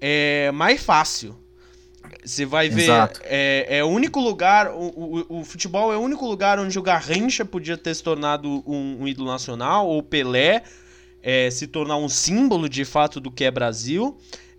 é 0.00 0.50
mais 0.52 0.82
fácil. 0.82 1.36
Você 2.24 2.44
vai 2.44 2.68
ver, 2.68 2.90
é, 3.22 3.78
é, 3.78 3.84
o 3.84 3.88
único 3.88 4.20
lugar, 4.20 4.70
o, 4.70 5.26
o, 5.28 5.40
o, 5.40 5.44
futebol 5.44 5.92
é 5.92 5.96
o 5.96 6.00
único 6.00 6.26
lugar 6.26 6.58
onde 6.58 6.78
o 6.78 6.82
Garrincha 6.82 7.44
podia 7.44 7.76
ter 7.76 7.94
se 7.94 8.02
tornado 8.02 8.62
um, 8.66 9.02
um 9.02 9.08
ídolo 9.08 9.30
nacional, 9.30 9.86
ou 9.86 10.02
Pelé 10.02 10.62
é, 11.22 11.50
se 11.50 11.66
tornar 11.66 11.96
um 11.96 12.08
símbolo 12.08 12.68
de 12.68 12.84
fato 12.84 13.20
do 13.20 13.30
que 13.30 13.44
é 13.44 13.50
Brasil. 13.50 14.16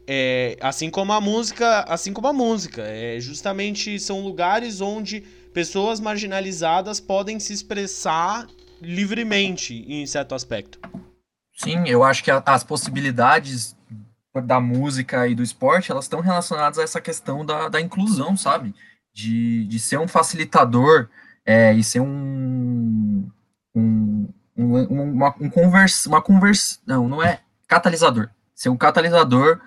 É, 0.07 0.57
assim 0.59 0.89
como 0.89 1.13
a 1.13 1.21
música, 1.21 1.81
assim 1.81 2.11
como 2.11 2.27
a 2.27 2.33
música, 2.33 2.81
é, 2.81 3.19
justamente 3.19 3.99
são 3.99 4.21
lugares 4.21 4.81
onde 4.81 5.21
pessoas 5.53 5.99
marginalizadas 5.99 6.99
podem 6.99 7.39
se 7.39 7.53
expressar 7.53 8.47
livremente 8.81 9.85
em 9.87 10.05
certo 10.07 10.33
aspecto. 10.33 10.79
Sim, 11.55 11.83
eu 11.85 12.03
acho 12.03 12.23
que 12.23 12.31
a, 12.31 12.41
as 12.45 12.63
possibilidades 12.63 13.75
da 14.45 14.59
música 14.59 15.27
e 15.27 15.33
do 15.33 15.41
esporte, 15.41 15.91
elas 15.91 16.05
estão 16.05 16.19
relacionadas 16.19 16.77
a 16.77 16.83
essa 16.83 17.01
questão 17.01 17.45
da, 17.45 17.67
da 17.67 17.81
inclusão, 17.81 18.37
sabe? 18.37 18.75
De, 19.13 19.65
de 19.65 19.79
ser 19.79 19.97
um 19.99 20.07
facilitador 20.07 21.09
é, 21.45 21.73
e 21.73 21.83
ser 21.83 21.99
um, 21.99 23.29
um, 23.75 24.29
um, 24.55 25.13
uma, 25.13 25.35
um 25.39 25.49
conversa, 25.49 26.07
uma 26.07 26.21
conversa, 26.21 26.79
não, 26.85 27.07
não 27.07 27.23
é 27.23 27.41
catalisador, 27.67 28.29
ser 28.53 28.69
um 28.69 28.77
catalisador 28.77 29.59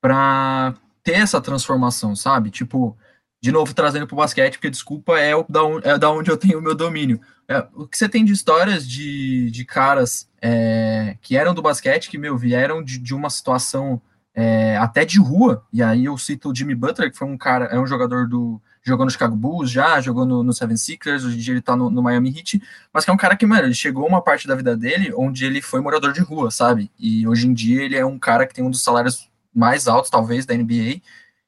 para 0.00 0.74
ter 1.02 1.12
essa 1.12 1.40
transformação, 1.40 2.16
sabe? 2.16 2.50
Tipo, 2.50 2.96
de 3.42 3.52
novo 3.52 3.74
trazendo 3.74 4.06
para 4.06 4.14
o 4.14 4.18
basquete, 4.18 4.54
porque 4.54 4.70
desculpa, 4.70 5.18
é, 5.18 5.34
o, 5.34 5.44
da, 5.48 5.60
é 5.84 5.98
da 5.98 6.10
onde 6.10 6.30
eu 6.30 6.36
tenho 6.36 6.58
o 6.58 6.62
meu 6.62 6.74
domínio. 6.74 7.20
É, 7.48 7.66
o 7.74 7.86
que 7.86 7.96
você 7.96 8.08
tem 8.08 8.24
de 8.24 8.32
histórias 8.32 8.86
de, 8.86 9.50
de 9.50 9.64
caras 9.64 10.28
é, 10.40 11.16
que 11.20 11.36
eram 11.36 11.54
do 11.54 11.62
basquete, 11.62 12.08
que, 12.08 12.18
meu, 12.18 12.36
vieram 12.36 12.82
de, 12.82 12.98
de 12.98 13.14
uma 13.14 13.30
situação 13.30 14.00
é, 14.34 14.76
até 14.76 15.04
de 15.04 15.18
rua, 15.18 15.64
e 15.72 15.82
aí 15.82 16.04
eu 16.04 16.16
cito 16.16 16.50
o 16.50 16.54
Jimmy 16.54 16.74
Butler, 16.74 17.10
que 17.10 17.18
foi 17.18 17.28
um 17.28 17.36
cara, 17.36 17.66
é 17.66 17.78
um 17.78 17.86
jogador 17.86 18.28
do. 18.28 18.60
jogou 18.82 19.04
no 19.04 19.10
Chicago 19.10 19.36
Bulls 19.36 19.70
já, 19.70 20.00
jogou 20.00 20.24
no, 20.24 20.42
no 20.42 20.52
Seven 20.52 20.76
Sixers, 20.76 21.24
hoje 21.24 21.36
em 21.36 21.40
dia 21.40 21.54
ele 21.54 21.60
tá 21.60 21.76
no, 21.76 21.90
no, 21.90 22.02
Miami 22.02 22.30
Heat, 22.30 22.62
mas 22.92 23.04
que 23.04 23.10
é 23.10 23.14
um 23.14 23.18
cara 23.18 23.36
que, 23.36 23.44
mano, 23.44 23.66
ele 23.66 23.74
chegou 23.74 24.06
uma 24.06 24.22
parte 24.22 24.46
da 24.46 24.54
vida 24.54 24.76
dele 24.76 25.12
onde 25.16 25.44
ele 25.44 25.60
foi 25.60 25.80
morador 25.80 26.12
de 26.12 26.20
rua, 26.20 26.50
sabe? 26.50 26.90
E 26.98 27.26
hoje 27.26 27.46
em 27.48 27.52
dia 27.52 27.82
ele 27.82 27.96
é 27.96 28.06
um 28.06 28.18
cara 28.18 28.46
que 28.46 28.54
tem 28.54 28.64
um 28.64 28.70
dos 28.70 28.82
salários 28.82 29.28
mais 29.54 29.88
altos, 29.88 30.10
talvez, 30.10 30.46
da 30.46 30.54
NBA, 30.54 31.00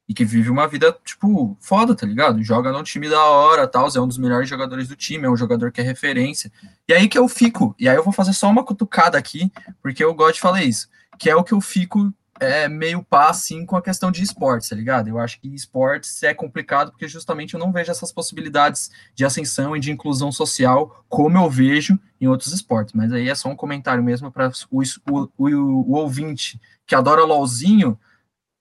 e 0.07 0.13
que 0.13 0.25
vive 0.25 0.49
uma 0.49 0.67
vida, 0.67 0.95
tipo, 1.03 1.57
foda, 1.59 1.95
tá 1.95 2.05
ligado? 2.05 2.43
Joga 2.43 2.71
num 2.71 2.83
time 2.83 3.09
da 3.09 3.23
hora, 3.23 3.67
tal, 3.67 3.87
é 3.95 3.99
um 3.99 4.07
dos 4.07 4.17
melhores 4.17 4.49
jogadores 4.49 4.87
do 4.87 4.95
time, 4.95 5.25
é 5.25 5.29
um 5.29 5.37
jogador 5.37 5.71
que 5.71 5.79
é 5.79 5.83
referência. 5.83 6.51
E 6.87 6.93
aí 6.93 7.07
que 7.07 7.17
eu 7.17 7.27
fico, 7.27 7.73
e 7.79 7.87
aí 7.87 7.95
eu 7.95 8.03
vou 8.03 8.13
fazer 8.13 8.33
só 8.33 8.49
uma 8.49 8.63
cutucada 8.63 9.17
aqui, 9.17 9.51
porque 9.81 10.03
eu 10.03 10.13
gosto 10.13 10.35
de 10.35 10.41
falar 10.41 10.63
isso, 10.63 10.89
que 11.17 11.29
é 11.29 11.35
o 11.35 11.43
que 11.43 11.53
eu 11.53 11.61
fico 11.61 12.13
é, 12.39 12.67
meio 12.67 13.03
pá, 13.03 13.29
assim, 13.29 13.65
com 13.65 13.75
a 13.75 13.81
questão 13.81 14.11
de 14.11 14.21
esportes, 14.21 14.69
tá 14.69 14.75
ligado? 14.75 15.07
Eu 15.07 15.19
acho 15.19 15.39
que 15.39 15.47
esportes 15.53 16.21
é 16.23 16.33
complicado 16.33 16.91
porque 16.91 17.07
justamente 17.07 17.53
eu 17.53 17.59
não 17.59 17.71
vejo 17.71 17.91
essas 17.91 18.11
possibilidades 18.11 18.91
de 19.15 19.23
ascensão 19.23 19.75
e 19.75 19.79
de 19.79 19.91
inclusão 19.91 20.31
social 20.31 21.05
como 21.07 21.37
eu 21.37 21.49
vejo 21.49 21.97
em 22.19 22.27
outros 22.27 22.51
esportes. 22.51 22.93
Mas 22.93 23.11
aí 23.13 23.29
é 23.29 23.35
só 23.35 23.49
um 23.49 23.55
comentário 23.55 24.03
mesmo 24.03 24.31
para 24.31 24.51
o, 24.69 24.81
o, 24.81 25.29
o, 25.37 25.47
o 25.47 25.93
ouvinte 25.93 26.59
que 26.85 26.95
adora 26.95 27.23
LOLzinho, 27.23 27.97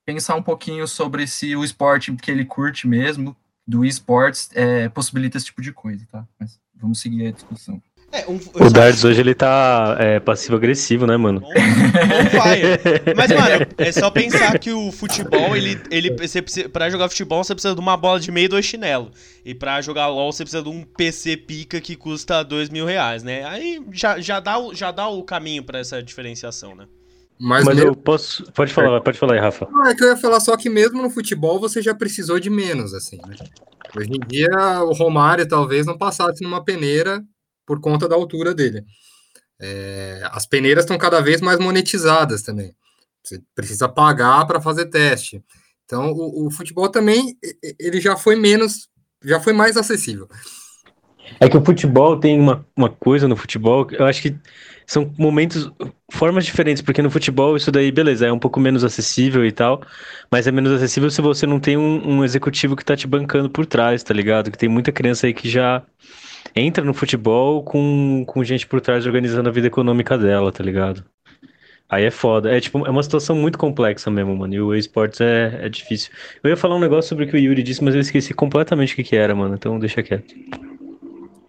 pensar 0.04 0.34
um 0.34 0.42
pouquinho 0.42 0.86
sobre 0.86 1.26
se 1.26 1.54
o 1.56 1.64
esporte 1.64 2.12
que 2.16 2.30
ele 2.30 2.44
curte 2.44 2.86
mesmo, 2.86 3.36
do 3.66 3.84
esports, 3.84 4.50
é, 4.54 4.88
possibilita 4.88 5.36
esse 5.36 5.46
tipo 5.46 5.62
de 5.62 5.72
coisa, 5.72 6.04
tá? 6.10 6.26
Mas 6.38 6.58
vamos 6.74 7.00
seguir 7.00 7.26
a 7.26 7.30
discussão. 7.30 7.80
É, 8.12 8.28
um, 8.28 8.38
o 8.54 8.70
Darts 8.70 9.02
hoje 9.04 9.20
ele 9.20 9.34
tá 9.34 9.96
é, 9.98 10.20
passivo-agressivo, 10.20 11.06
né, 11.06 11.16
mano? 11.16 11.40
Mas, 13.16 13.30
mano, 13.30 13.66
é 13.78 13.90
só 13.90 14.10
pensar 14.10 14.58
que 14.58 14.70
o 14.70 14.92
futebol, 14.92 15.56
ele, 15.56 15.80
ele 15.90 16.10
você 16.10 16.42
precisa, 16.42 16.68
pra 16.68 16.90
jogar 16.90 17.08
futebol, 17.08 17.42
você 17.42 17.54
precisa 17.54 17.74
de 17.74 17.80
uma 17.80 17.96
bola 17.96 18.20
de 18.20 18.30
meio 18.30 18.44
e 18.44 18.48
dois 18.48 18.66
chinelo. 18.66 19.10
E 19.42 19.54
pra 19.54 19.80
jogar 19.80 20.08
LOL, 20.08 20.30
você 20.30 20.44
precisa 20.44 20.62
de 20.62 20.68
um 20.68 20.82
PC 20.82 21.38
pica 21.38 21.80
que 21.80 21.96
custa 21.96 22.42
dois 22.42 22.68
mil 22.68 22.84
reais, 22.84 23.22
né? 23.22 23.46
Aí 23.46 23.82
já, 23.92 24.20
já, 24.20 24.40
dá, 24.40 24.58
já 24.74 24.90
dá 24.90 25.08
o 25.08 25.22
caminho 25.22 25.62
para 25.62 25.78
essa 25.78 26.02
diferenciação, 26.02 26.74
né? 26.74 26.86
Mas, 27.44 27.64
Mas 27.64 27.74
mesmo... 27.74 27.90
eu 27.90 27.96
posso. 27.96 28.44
Pode 28.52 28.72
falar, 28.72 29.00
pode 29.00 29.18
falar 29.18 29.34
aí, 29.34 29.40
Rafa. 29.40 29.66
Não, 29.68 29.84
é 29.86 29.96
que 29.96 30.04
eu 30.04 30.08
ia 30.10 30.16
falar 30.16 30.38
só 30.38 30.56
que 30.56 30.70
mesmo 30.70 31.02
no 31.02 31.10
futebol 31.10 31.58
você 31.58 31.82
já 31.82 31.92
precisou 31.92 32.38
de 32.38 32.48
menos, 32.48 32.94
assim, 32.94 33.18
né? 33.26 33.34
Hoje 33.96 34.10
em 34.12 34.20
dia, 34.28 34.48
o 34.84 34.92
Romário 34.92 35.46
talvez 35.48 35.84
não 35.84 35.98
passasse 35.98 36.40
numa 36.44 36.64
peneira 36.64 37.20
por 37.66 37.80
conta 37.80 38.08
da 38.08 38.14
altura 38.14 38.54
dele. 38.54 38.84
É, 39.60 40.22
as 40.30 40.46
peneiras 40.46 40.84
estão 40.84 40.96
cada 40.96 41.20
vez 41.20 41.40
mais 41.40 41.58
monetizadas 41.58 42.42
também. 42.42 42.72
Você 43.24 43.42
precisa 43.56 43.88
pagar 43.88 44.46
para 44.46 44.60
fazer 44.60 44.86
teste. 44.86 45.42
Então, 45.84 46.12
o, 46.12 46.46
o, 46.46 46.50
futebol 46.50 46.88
também 46.88 47.36
ele 47.76 48.00
já 48.00 48.16
foi 48.16 48.36
menos, 48.36 48.88
já 49.20 49.40
foi 49.40 49.52
mais 49.52 49.76
acessível. 49.76 50.28
É 51.40 51.48
que 51.48 51.56
o 51.56 51.64
futebol 51.64 52.18
tem 52.18 52.38
uma, 52.38 52.64
uma 52.76 52.88
coisa 52.88 53.26
no 53.26 53.36
futebol, 53.36 53.86
eu 53.90 54.06
acho 54.06 54.22
que 54.22 54.36
são 54.86 55.12
momentos, 55.18 55.70
formas 56.10 56.44
diferentes, 56.44 56.82
porque 56.82 57.02
no 57.02 57.10
futebol 57.10 57.56
isso 57.56 57.70
daí, 57.70 57.90
beleza, 57.90 58.26
é 58.26 58.32
um 58.32 58.38
pouco 58.38 58.60
menos 58.60 58.84
acessível 58.84 59.44
e 59.44 59.52
tal, 59.52 59.82
mas 60.30 60.46
é 60.46 60.52
menos 60.52 60.72
acessível 60.72 61.10
se 61.10 61.22
você 61.22 61.46
não 61.46 61.58
tem 61.58 61.76
um, 61.76 62.18
um 62.18 62.24
executivo 62.24 62.76
que 62.76 62.84
tá 62.84 62.96
te 62.96 63.06
bancando 63.06 63.48
por 63.48 63.66
trás, 63.66 64.02
tá 64.02 64.12
ligado? 64.12 64.50
Que 64.50 64.58
tem 64.58 64.68
muita 64.68 64.92
criança 64.92 65.26
aí 65.26 65.34
que 65.34 65.48
já 65.48 65.82
entra 66.54 66.84
no 66.84 66.92
futebol 66.92 67.62
com, 67.62 68.24
com 68.26 68.44
gente 68.44 68.66
por 68.66 68.80
trás 68.80 69.06
organizando 69.06 69.48
a 69.48 69.52
vida 69.52 69.68
econômica 69.68 70.18
dela, 70.18 70.52
tá 70.52 70.62
ligado? 70.62 71.04
Aí 71.88 72.04
é 72.04 72.10
foda. 72.10 72.50
É 72.50 72.58
tipo, 72.58 72.86
é 72.86 72.90
uma 72.90 73.02
situação 73.02 73.36
muito 73.36 73.58
complexa 73.58 74.10
mesmo, 74.10 74.34
mano. 74.34 74.54
E 74.54 74.60
o 74.60 74.74
esportes 74.74 75.20
é, 75.20 75.66
é 75.66 75.68
difícil. 75.68 76.10
Eu 76.42 76.48
ia 76.50 76.56
falar 76.56 76.76
um 76.76 76.80
negócio 76.80 77.08
sobre 77.10 77.26
o 77.26 77.28
que 77.28 77.36
o 77.36 77.38
Yuri 77.38 77.62
disse, 77.62 77.84
mas 77.84 77.94
eu 77.94 78.00
esqueci 78.00 78.32
completamente 78.32 78.94
o 78.94 78.96
que, 78.96 79.04
que 79.04 79.16
era, 79.16 79.34
mano. 79.34 79.54
Então 79.54 79.78
deixa 79.78 80.02
quieto. 80.02 80.34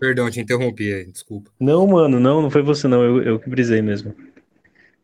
Perdão, 0.04 0.30
te 0.30 0.42
interrompi 0.42 0.94
aí, 0.94 1.06
desculpa. 1.10 1.50
Não, 1.58 1.88
mano, 1.88 2.20
não, 2.20 2.42
não 2.42 2.52
foi 2.52 2.62
você 2.62 2.90
não. 2.90 3.02
Eu, 3.02 3.24
eu 3.24 3.40
que 3.40 3.50
brisei 3.50 3.82
mesmo. 3.82 4.14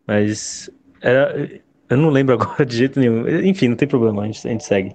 Mas 0.05 0.69
era. 0.99 1.61
Eu 1.87 1.95
não 1.95 2.09
lembro 2.09 2.33
agora 2.35 2.65
de 2.65 2.75
jeito 2.75 2.99
nenhum. 2.99 3.25
Enfim, 3.45 3.69
não 3.69 3.77
tem 3.77 3.87
problema, 3.87 4.23
a 4.23 4.25
gente, 4.25 4.45
a 4.45 4.51
gente 4.51 4.65
segue. 4.65 4.93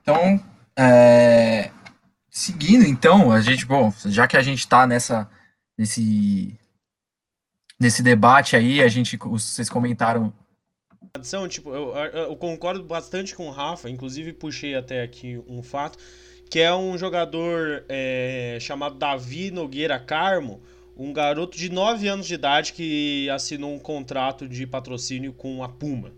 Então, 0.00 0.42
é... 0.74 1.70
seguindo 2.30 2.86
então, 2.86 3.30
a 3.30 3.42
gente, 3.42 3.66
bom, 3.66 3.92
já 4.06 4.26
que 4.26 4.38
a 4.38 4.42
gente 4.42 4.66
tá 4.66 4.86
nessa, 4.86 5.28
nesse 5.76 6.58
nesse 7.78 8.02
debate 8.02 8.56
aí, 8.56 8.80
a 8.80 8.88
gente, 8.88 9.18
vocês 9.18 9.68
comentaram. 9.68 10.32
Tipo, 11.50 11.74
eu, 11.74 11.94
eu 11.94 12.36
concordo 12.36 12.82
bastante 12.82 13.34
com 13.34 13.48
o 13.48 13.50
Rafa, 13.50 13.90
inclusive 13.90 14.32
puxei 14.32 14.74
até 14.74 15.02
aqui 15.02 15.38
um 15.46 15.62
fato, 15.62 15.98
que 16.48 16.60
é 16.60 16.74
um 16.74 16.96
jogador 16.96 17.84
é, 17.88 18.58
chamado 18.60 18.96
Davi 18.96 19.50
Nogueira 19.50 19.98
Carmo, 19.98 20.60
um 20.96 21.12
garoto 21.12 21.58
de 21.58 21.70
9 21.70 22.08
anos 22.08 22.26
de 22.26 22.34
idade 22.34 22.72
que 22.72 23.28
assinou 23.30 23.74
um 23.74 23.78
contrato 23.78 24.48
de 24.48 24.66
patrocínio 24.66 25.32
com 25.32 25.62
a 25.62 25.68
Puma. 25.68 26.12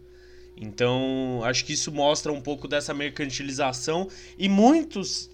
Então, 0.56 1.40
acho 1.44 1.64
que 1.64 1.72
isso 1.72 1.90
mostra 1.92 2.32
um 2.32 2.40
pouco 2.40 2.68
dessa 2.68 2.92
mercantilização 2.92 4.08
e 4.38 4.48
muitos 4.48 5.30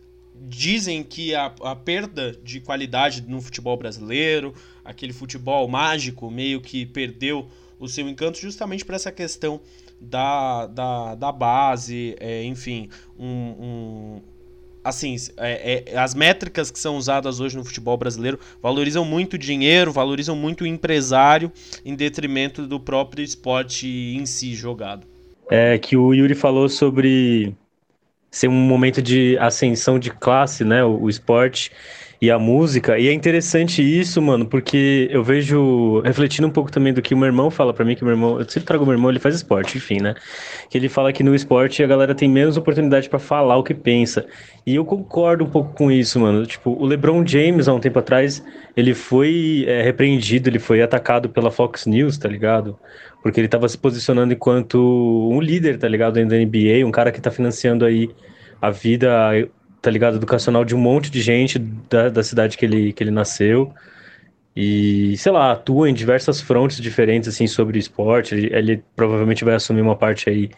dizem 0.48 1.02
que 1.02 1.34
a, 1.34 1.46
a 1.62 1.76
perda 1.76 2.32
de 2.42 2.60
qualidade 2.60 3.22
no 3.22 3.40
futebol 3.40 3.76
brasileiro, 3.76 4.54
aquele 4.84 5.12
futebol 5.12 5.66
mágico, 5.68 6.30
meio 6.30 6.60
que 6.60 6.84
perdeu 6.84 7.48
o 7.78 7.88
seu 7.88 8.08
encanto 8.08 8.38
justamente 8.38 8.84
por 8.84 8.94
essa 8.94 9.10
questão 9.12 9.60
da, 10.00 10.66
da, 10.66 11.14
da 11.14 11.32
base, 11.32 12.16
é, 12.18 12.44
enfim, 12.44 12.88
um 13.18 14.20
assim, 14.84 15.16
é, 15.38 15.84
é, 15.92 15.98
as 15.98 16.14
métricas 16.14 16.70
que 16.70 16.78
são 16.78 16.96
usadas 16.96 17.40
hoje 17.40 17.56
no 17.56 17.64
futebol 17.64 17.96
brasileiro 17.96 18.38
valorizam 18.62 19.04
muito 19.04 19.34
o 19.34 19.38
dinheiro, 19.38 19.90
valorizam 19.90 20.36
muito 20.36 20.64
o 20.64 20.66
empresário, 20.66 21.50
em 21.84 21.94
detrimento 21.94 22.66
do 22.66 22.78
próprio 22.78 23.24
esporte 23.24 23.88
em 23.88 24.26
si 24.26 24.54
jogado. 24.54 25.06
É 25.50 25.78
que 25.78 25.96
o 25.96 26.12
Yuri 26.12 26.34
falou 26.34 26.68
sobre 26.68 27.54
ser 28.30 28.48
um 28.48 28.52
momento 28.52 29.00
de 29.00 29.38
ascensão 29.38 29.98
de 29.98 30.10
classe, 30.10 30.64
né? 30.64 30.84
O, 30.84 31.02
o 31.02 31.10
esporte 31.10 31.70
e 32.24 32.30
a 32.30 32.38
música. 32.38 32.98
E 32.98 33.06
é 33.08 33.12
interessante 33.12 33.82
isso, 33.82 34.20
mano, 34.22 34.46
porque 34.46 35.08
eu 35.10 35.22
vejo, 35.22 36.00
refletindo 36.00 36.48
um 36.48 36.50
pouco 36.50 36.72
também 36.72 36.92
do 36.92 37.02
que 37.02 37.12
o 37.12 37.18
meu 37.18 37.26
irmão 37.26 37.50
fala 37.50 37.74
para 37.74 37.84
mim, 37.84 37.94
que 37.94 38.02
o 38.02 38.06
meu 38.06 38.14
irmão, 38.14 38.40
eu 38.40 38.48
sempre 38.48 38.66
trago 38.66 38.82
o 38.82 38.86
meu 38.86 38.94
irmão, 38.94 39.10
ele 39.10 39.18
faz 39.18 39.34
esporte, 39.34 39.76
enfim, 39.76 40.00
né? 40.00 40.14
Que 40.70 40.78
ele 40.78 40.88
fala 40.88 41.12
que 41.12 41.22
no 41.22 41.34
esporte 41.34 41.82
a 41.82 41.86
galera 41.86 42.14
tem 42.14 42.26
menos 42.28 42.56
oportunidade 42.56 43.10
para 43.10 43.18
falar 43.18 43.58
o 43.58 43.62
que 43.62 43.74
pensa. 43.74 44.24
E 44.66 44.74
eu 44.74 44.84
concordo 44.86 45.44
um 45.44 45.50
pouco 45.50 45.74
com 45.74 45.92
isso, 45.92 46.18
mano. 46.18 46.46
Tipo, 46.46 46.70
o 46.70 46.86
LeBron 46.86 47.26
James, 47.26 47.68
há 47.68 47.74
um 47.74 47.80
tempo 47.80 47.98
atrás, 47.98 48.42
ele 48.74 48.94
foi 48.94 49.66
é, 49.68 49.82
repreendido, 49.82 50.48
ele 50.48 50.58
foi 50.58 50.80
atacado 50.80 51.28
pela 51.28 51.50
Fox 51.50 51.84
News, 51.84 52.16
tá 52.16 52.28
ligado? 52.28 52.78
Porque 53.22 53.38
ele 53.38 53.48
tava 53.48 53.68
se 53.68 53.76
posicionando 53.76 54.32
enquanto 54.32 54.78
um 55.30 55.40
líder, 55.40 55.78
tá 55.78 55.88
ligado? 55.88 56.14
Dentro 56.14 56.30
da 56.30 56.42
NBA, 56.42 56.86
um 56.86 56.90
cara 56.90 57.12
que 57.12 57.20
tá 57.20 57.30
financiando 57.30 57.84
aí 57.84 58.08
a 58.62 58.70
vida 58.70 59.10
tá 59.84 59.90
ligado, 59.90 60.16
educacional 60.16 60.64
de 60.64 60.74
um 60.74 60.78
monte 60.78 61.10
de 61.10 61.20
gente 61.20 61.58
da, 61.58 62.08
da 62.08 62.22
cidade 62.22 62.56
que 62.56 62.64
ele, 62.64 62.92
que 62.92 63.04
ele 63.04 63.10
nasceu. 63.10 63.70
E, 64.56 65.14
sei 65.18 65.30
lá, 65.30 65.52
atua 65.52 65.90
em 65.90 65.94
diversas 65.94 66.40
frontes 66.40 66.80
diferentes, 66.80 67.28
assim, 67.28 67.46
sobre 67.46 67.78
esporte. 67.78 68.34
Ele, 68.34 68.54
ele, 68.56 68.84
provavelmente 68.96 69.44
vai 69.44 69.54
assumir 69.54 69.82
uma 69.82 69.94
parte 69.94 70.30
aí 70.30 70.50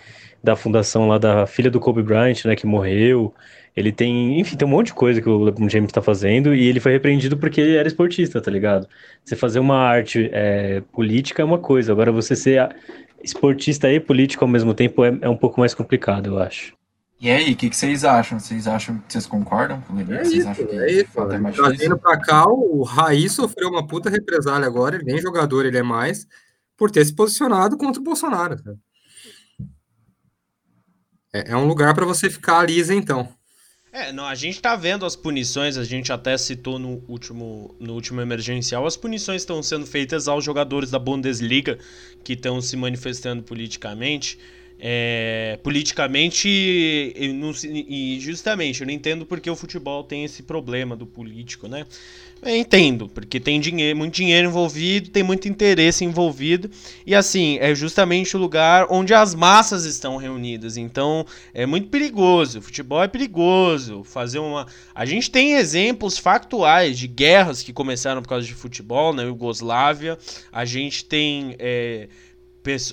da 0.45 0.55
fundação 0.55 1.09
lá 1.09 1.19
da 1.19 1.45
filha 1.45 1.71
do 1.71 1.81
Kobe 1.81 2.03
Bryant, 2.05 2.45
né, 2.45 2.55
que 2.55 2.67
morreu. 2.67 3.35
Ele 3.77 3.91
tem, 3.91 4.39
enfim, 4.39 4.57
tem 4.57 4.69
um 4.69 4.71
monte 4.71 4.89
de 4.89 4.95
coisa 4.95 5.21
que 5.21 5.29
o 5.29 5.43
LeBron 5.43 5.69
James 5.69 5.91
tá 5.91 6.01
fazendo 6.01 6.55
e 6.55 6.69
ele 6.69 6.79
foi 6.79 6.93
repreendido 6.93 7.37
porque 7.37 7.61
ele 7.61 7.77
era 7.77 7.89
esportista, 7.89 8.41
tá 8.41 8.51
ligado? 8.51 8.87
Você 9.25 9.35
fazer 9.35 9.59
uma 9.59 9.77
arte 9.77 10.31
é, 10.33 10.83
política 10.93 11.43
é 11.43 11.45
uma 11.45 11.59
coisa, 11.59 11.93
agora 11.93 12.13
você 12.13 12.37
ser 12.37 12.75
esportista 13.23 13.91
e 13.91 13.99
político 13.99 14.45
ao 14.45 14.49
mesmo 14.49 14.73
tempo 14.73 15.05
é, 15.05 15.19
é 15.21 15.29
um 15.29 15.37
pouco 15.37 15.59
mais 15.61 15.75
complicado, 15.75 16.29
eu 16.29 16.39
acho. 16.39 16.77
E 17.19 17.31
aí, 17.31 17.53
o 17.53 17.57
que, 17.57 17.71
que, 17.71 17.77
vocês 17.77 18.05
acham? 18.05 18.39
Vocês 18.39 18.67
acham 18.67 18.99
que 18.99 19.13
vocês 19.13 19.27
concordam 19.27 19.81
com 19.81 19.99
ele? 19.99 20.15
É 20.15 20.19
vocês 20.19 20.35
isso, 20.35 20.49
acham 20.49 20.67
que 20.67 20.77
é 20.77 20.93
isso. 21.01 21.21
É 21.21 21.39
mais 21.39 21.57
Trazendo 21.57 21.99
pra 21.99 22.21
cá, 22.21 22.47
o 22.47 22.83
Raí 22.83 23.29
sofreu 23.29 23.71
uma 23.71 23.87
puta 23.87 24.11
represália 24.11 24.67
agora, 24.67 24.97
ele 24.97 25.05
nem 25.05 25.19
jogador 25.21 25.65
ele 25.65 25.79
é 25.79 25.83
mais, 25.83 26.27
por 26.77 26.91
ter 26.91 27.05
se 27.05 27.15
posicionado 27.15 27.79
contra 27.79 28.01
o 28.01 28.05
Bolsonaro. 28.05 28.57
É, 31.33 31.53
é 31.53 31.57
um 31.57 31.67
lugar 31.67 31.95
para 31.95 32.05
você 32.05 32.29
ficar 32.29 32.63
lisa, 32.69 32.95
então. 32.95 33.29
É, 33.91 34.13
não, 34.13 34.27
a 34.27 34.35
gente 34.35 34.61
tá 34.61 34.77
vendo 34.77 35.07
as 35.07 35.17
punições, 35.17 35.79
a 35.79 35.85
gente 35.85 36.13
até 36.13 36.37
citou 36.37 36.79
no 36.79 37.03
último, 37.09 37.75
no 37.81 37.95
último 37.95 38.21
emergencial, 38.21 38.87
as 38.87 38.95
punições 38.95 39.41
estão 39.41 39.63
sendo 39.63 39.87
feitas 39.87 40.29
aos 40.29 40.45
jogadores 40.45 40.91
da 40.91 40.99
Bundesliga 40.99 41.79
que 42.23 42.35
estão 42.35 42.61
se 42.61 42.77
manifestando 42.77 43.43
politicamente 43.43 44.39
é, 44.79 45.59
politicamente 45.63 46.49
e, 46.49 47.15
e, 47.89 48.21
justamente 48.21 48.81
eu 48.81 48.87
não 48.87 48.93
entendo 48.93 49.25
porque 49.25 49.51
o 49.51 49.57
futebol 49.57 50.05
tem 50.05 50.25
esse 50.25 50.43
problema 50.43 50.95
do 50.95 51.07
político, 51.07 51.67
né? 51.67 51.87
Eu 52.43 52.55
entendo, 52.55 53.09
porque 53.09 53.41
tem 53.41 53.59
dinheiro, 53.59 53.97
muito 53.97 54.15
dinheiro 54.15 54.49
envolvido, 54.49 55.09
tem 55.09 55.23
muito 55.23 55.49
interesse 55.49 56.05
envolvido 56.05 56.71
e 57.07 57.15
assim 57.15 57.57
é 57.63 57.75
justamente 57.75 58.37
o 58.37 58.39
lugar 58.39 58.87
onde 58.91 59.15
as 59.15 59.35
massas 59.35 59.87
estão 59.87 60.19
reunidas. 60.19 60.77
Então 60.77 61.25
é 61.55 61.65
muito 61.65 61.89
perigoso. 61.89 62.59
O 62.59 62.63
futebol 62.63 63.03
é 63.03 63.09
perigoso. 63.09 64.05
Fazer 64.05 64.39
uma, 64.39 64.67
a 64.95 65.07
gente 65.07 65.31
tem 65.31 65.55
exemplos 65.55 66.19
factuais 66.19 66.99
de 66.99 67.09
guerras 67.09 67.63
que 67.63 67.73
começaram 67.73 68.21
por 68.21 68.29
causa 68.29 68.47
de 68.47 68.55
futebol, 68.55 69.15
na 69.15 69.23
Iugoslávia. 69.23 70.19
A 70.53 70.67
gente 70.67 71.07
tem 71.07 71.57
é, 71.59 72.07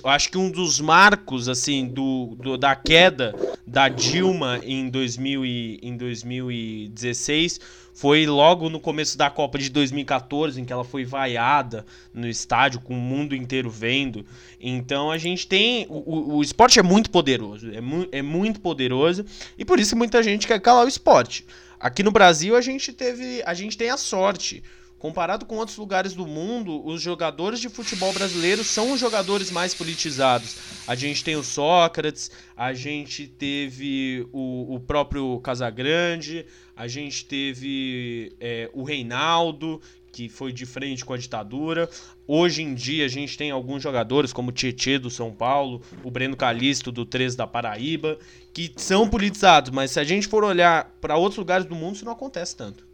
acho 0.04 0.30
que 0.30 0.38
um 0.38 0.50
dos 0.50 0.80
marcos 0.80 1.48
assim 1.48 1.86
do, 1.86 2.36
do, 2.40 2.56
da 2.56 2.76
queda 2.76 3.34
da 3.66 3.88
Dilma 3.88 4.60
em, 4.62 4.88
2000 4.88 5.44
e, 5.44 5.78
em 5.82 5.96
2016 5.96 7.60
foi 7.94 8.26
logo 8.26 8.68
no 8.68 8.80
começo 8.80 9.16
da 9.16 9.30
Copa 9.30 9.56
de 9.56 9.70
2014 9.70 10.60
em 10.60 10.64
que 10.64 10.72
ela 10.72 10.84
foi 10.84 11.04
vaiada 11.04 11.86
no 12.12 12.28
estádio 12.28 12.80
com 12.80 12.94
o 12.94 13.00
mundo 13.00 13.34
inteiro 13.34 13.70
vendo. 13.70 14.26
Então 14.60 15.10
a 15.10 15.18
gente 15.18 15.46
tem 15.46 15.86
o, 15.88 16.36
o, 16.36 16.42
esporte 16.42 16.78
é 16.78 16.82
muito 16.82 17.10
poderoso 17.10 17.70
é, 17.72 17.80
mu 17.80 18.06
é 18.10 18.22
muito 18.22 18.60
poderoso 18.60 19.24
e 19.56 19.64
por 19.64 19.78
isso 19.78 19.96
muita 19.96 20.22
gente 20.22 20.46
quer 20.46 20.60
calar 20.60 20.84
o 20.84 20.88
esporte. 20.88 21.46
Aqui 21.78 22.02
no 22.02 22.10
Brasil 22.10 22.56
a 22.56 22.60
gente 22.60 22.92
teve 22.92 23.42
a 23.44 23.54
gente 23.54 23.76
tem 23.76 23.90
a 23.90 23.96
sorte 23.96 24.62
Comparado 25.04 25.44
com 25.44 25.56
outros 25.56 25.76
lugares 25.76 26.14
do 26.14 26.26
mundo, 26.26 26.82
os 26.82 27.02
jogadores 27.02 27.60
de 27.60 27.68
futebol 27.68 28.10
brasileiro 28.14 28.64
são 28.64 28.90
os 28.90 28.98
jogadores 28.98 29.50
mais 29.50 29.74
politizados. 29.74 30.56
A 30.86 30.94
gente 30.94 31.22
tem 31.22 31.36
o 31.36 31.44
Sócrates, 31.44 32.30
a 32.56 32.72
gente 32.72 33.26
teve 33.26 34.26
o, 34.32 34.76
o 34.76 34.80
próprio 34.80 35.38
Casagrande, 35.40 36.46
a 36.74 36.88
gente 36.88 37.26
teve 37.26 38.34
é, 38.40 38.70
o 38.72 38.82
Reinaldo, 38.82 39.78
que 40.10 40.26
foi 40.30 40.54
de 40.54 40.64
frente 40.64 41.04
com 41.04 41.12
a 41.12 41.18
ditadura. 41.18 41.86
Hoje 42.26 42.62
em 42.62 42.74
dia 42.74 43.04
a 43.04 43.08
gente 43.08 43.36
tem 43.36 43.50
alguns 43.50 43.82
jogadores 43.82 44.32
como 44.32 44.48
o 44.48 44.52
Tietê 44.52 44.98
do 44.98 45.10
São 45.10 45.30
Paulo, 45.30 45.82
o 46.02 46.10
Breno 46.10 46.34
Calixto 46.34 46.90
do 46.90 47.04
13 47.04 47.36
da 47.36 47.46
Paraíba, 47.46 48.18
que 48.54 48.72
são 48.78 49.06
politizados, 49.06 49.70
mas 49.70 49.90
se 49.90 50.00
a 50.00 50.04
gente 50.04 50.26
for 50.26 50.42
olhar 50.44 50.96
para 50.98 51.14
outros 51.14 51.36
lugares 51.36 51.66
do 51.66 51.74
mundo, 51.74 51.96
isso 51.96 52.06
não 52.06 52.12
acontece 52.12 52.56
tanto. 52.56 52.93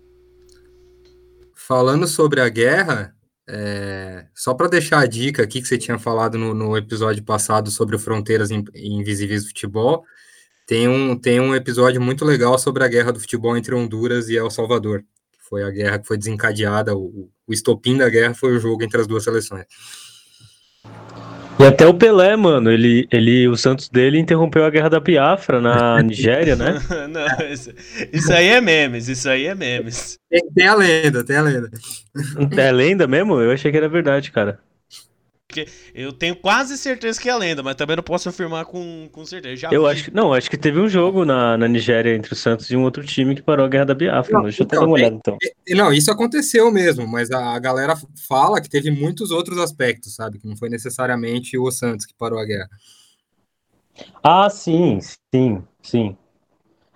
Falando 1.70 2.08
sobre 2.08 2.40
a 2.40 2.48
guerra, 2.48 3.14
é, 3.48 4.26
só 4.34 4.52
para 4.52 4.66
deixar 4.66 4.98
a 4.98 5.06
dica 5.06 5.44
aqui 5.44 5.62
que 5.62 5.68
você 5.68 5.78
tinha 5.78 6.00
falado 6.00 6.36
no, 6.36 6.52
no 6.52 6.76
episódio 6.76 7.22
passado 7.22 7.70
sobre 7.70 7.96
Fronteiras 7.96 8.50
Invisíveis 8.50 9.44
do 9.44 9.50
Futebol, 9.50 10.04
tem 10.66 10.88
um, 10.88 11.16
tem 11.16 11.38
um 11.38 11.54
episódio 11.54 12.00
muito 12.00 12.24
legal 12.24 12.58
sobre 12.58 12.82
a 12.82 12.88
guerra 12.88 13.12
do 13.12 13.20
futebol 13.20 13.56
entre 13.56 13.72
Honduras 13.72 14.28
e 14.28 14.36
El 14.36 14.50
Salvador. 14.50 15.04
Que 15.30 15.38
foi 15.48 15.62
a 15.62 15.70
guerra 15.70 16.00
que 16.00 16.08
foi 16.08 16.18
desencadeada, 16.18 16.96
o, 16.96 17.30
o 17.46 17.52
estopim 17.52 17.96
da 17.96 18.08
guerra 18.08 18.34
foi 18.34 18.56
o 18.56 18.58
jogo 18.58 18.82
entre 18.82 19.00
as 19.00 19.06
duas 19.06 19.22
seleções. 19.22 19.66
E 21.60 21.66
até 21.66 21.86
o 21.86 21.92
Pelé, 21.92 22.34
mano, 22.36 22.70
ele, 22.70 23.06
ele, 23.12 23.46
o 23.46 23.54
Santos 23.54 23.90
dele 23.90 24.18
interrompeu 24.18 24.64
a 24.64 24.70
guerra 24.70 24.88
da 24.88 24.98
Biafra 24.98 25.60
na 25.60 26.00
Nigéria, 26.02 26.56
né? 26.56 26.80
Não, 27.10 27.46
isso, 27.52 27.70
isso, 28.10 28.32
aí 28.32 28.48
é 28.48 28.62
memes, 28.62 29.08
isso 29.08 29.28
aí 29.28 29.44
é 29.44 29.54
memes. 29.54 30.18
Tem, 30.30 30.40
tem, 30.54 30.66
a 30.66 30.74
lenda, 30.74 31.22
tem 31.22 31.36
a 31.36 31.42
lenda. 31.42 31.70
É 32.56 32.72
lenda 32.72 33.06
mesmo? 33.06 33.38
Eu 33.38 33.52
achei 33.52 33.70
que 33.70 33.76
era 33.76 33.90
verdade, 33.90 34.32
cara. 34.32 34.58
Porque 35.50 35.66
eu 35.92 36.12
tenho 36.12 36.36
quase 36.36 36.78
certeza 36.78 37.20
que 37.20 37.28
é 37.28 37.34
lenda, 37.34 37.60
mas 37.60 37.74
também 37.74 37.96
não 37.96 38.04
posso 38.04 38.28
afirmar 38.28 38.64
com, 38.64 39.08
com 39.10 39.24
certeza. 39.24 39.56
Já 39.56 39.70
eu 39.72 39.82
vi. 39.82 39.88
acho 39.88 40.04
que 40.04 40.14
não, 40.14 40.32
acho 40.32 40.48
que 40.48 40.56
teve 40.56 40.78
um 40.78 40.88
jogo 40.88 41.24
na, 41.24 41.58
na 41.58 41.66
Nigéria 41.66 42.14
entre 42.14 42.32
o 42.32 42.36
Santos 42.36 42.70
e 42.70 42.76
um 42.76 42.84
outro 42.84 43.04
time 43.04 43.34
que 43.34 43.42
parou 43.42 43.66
a 43.66 43.68
guerra 43.68 43.86
da 43.86 43.94
Biafra. 43.94 44.32
Não, 44.32 44.44
deixa 44.44 44.62
eu 44.62 44.64
então, 44.64 44.80
dar 44.80 44.86
uma 44.86 44.94
olhada 44.94 45.16
então. 45.16 45.36
Não, 45.70 45.92
isso 45.92 46.10
aconteceu 46.10 46.70
mesmo, 46.70 47.04
mas 47.06 47.32
a, 47.32 47.54
a, 47.54 47.58
galera 47.58 47.94
fala 48.28 48.60
que 48.60 48.70
teve 48.70 48.92
muitos 48.92 49.32
outros 49.32 49.58
aspectos, 49.58 50.14
sabe? 50.14 50.38
Que 50.38 50.46
não 50.46 50.56
foi 50.56 50.68
necessariamente 50.68 51.58
o 51.58 51.68
Santos 51.72 52.06
que 52.06 52.14
parou 52.14 52.38
a 52.38 52.44
guerra. 52.44 52.68
Ah, 54.22 54.48
sim, 54.48 55.00
sim, 55.34 55.62
sim. 55.82 56.16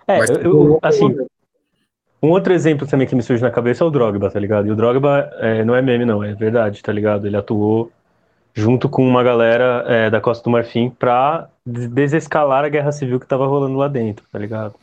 É, 0.07 0.19
mas, 0.19 0.29
eu, 0.29 0.41
eu, 0.41 0.79
assim, 0.81 1.13
um 2.23 2.29
outro 2.31 2.53
exemplo 2.53 2.87
também 2.87 3.05
que 3.05 3.15
me 3.15 3.21
surge 3.21 3.43
na 3.43 3.51
cabeça 3.51 3.83
é 3.83 3.87
o 3.87 3.89
Drogba, 3.89 4.31
tá 4.31 4.39
ligado? 4.39 4.67
E 4.67 4.71
o 4.71 4.75
Drogba 4.75 5.29
é, 5.39 5.65
não 5.65 5.75
é 5.75 5.81
meme, 5.81 6.05
não, 6.05 6.23
é 6.23 6.33
verdade, 6.33 6.81
tá 6.81 6.93
ligado? 6.93 7.27
Ele 7.27 7.35
atuou 7.35 7.91
junto 8.55 8.87
com 8.87 9.05
uma 9.05 9.21
galera 9.21 9.83
é, 9.85 10.09
da 10.09 10.21
Costa 10.21 10.45
do 10.45 10.49
Marfim 10.49 10.89
para 10.89 11.49
desescalar 11.65 12.63
a 12.63 12.69
guerra 12.69 12.91
civil 12.93 13.19
que 13.19 13.27
tava 13.27 13.45
rolando 13.45 13.75
lá 13.77 13.89
dentro, 13.89 14.25
tá 14.31 14.39
ligado? 14.39 14.75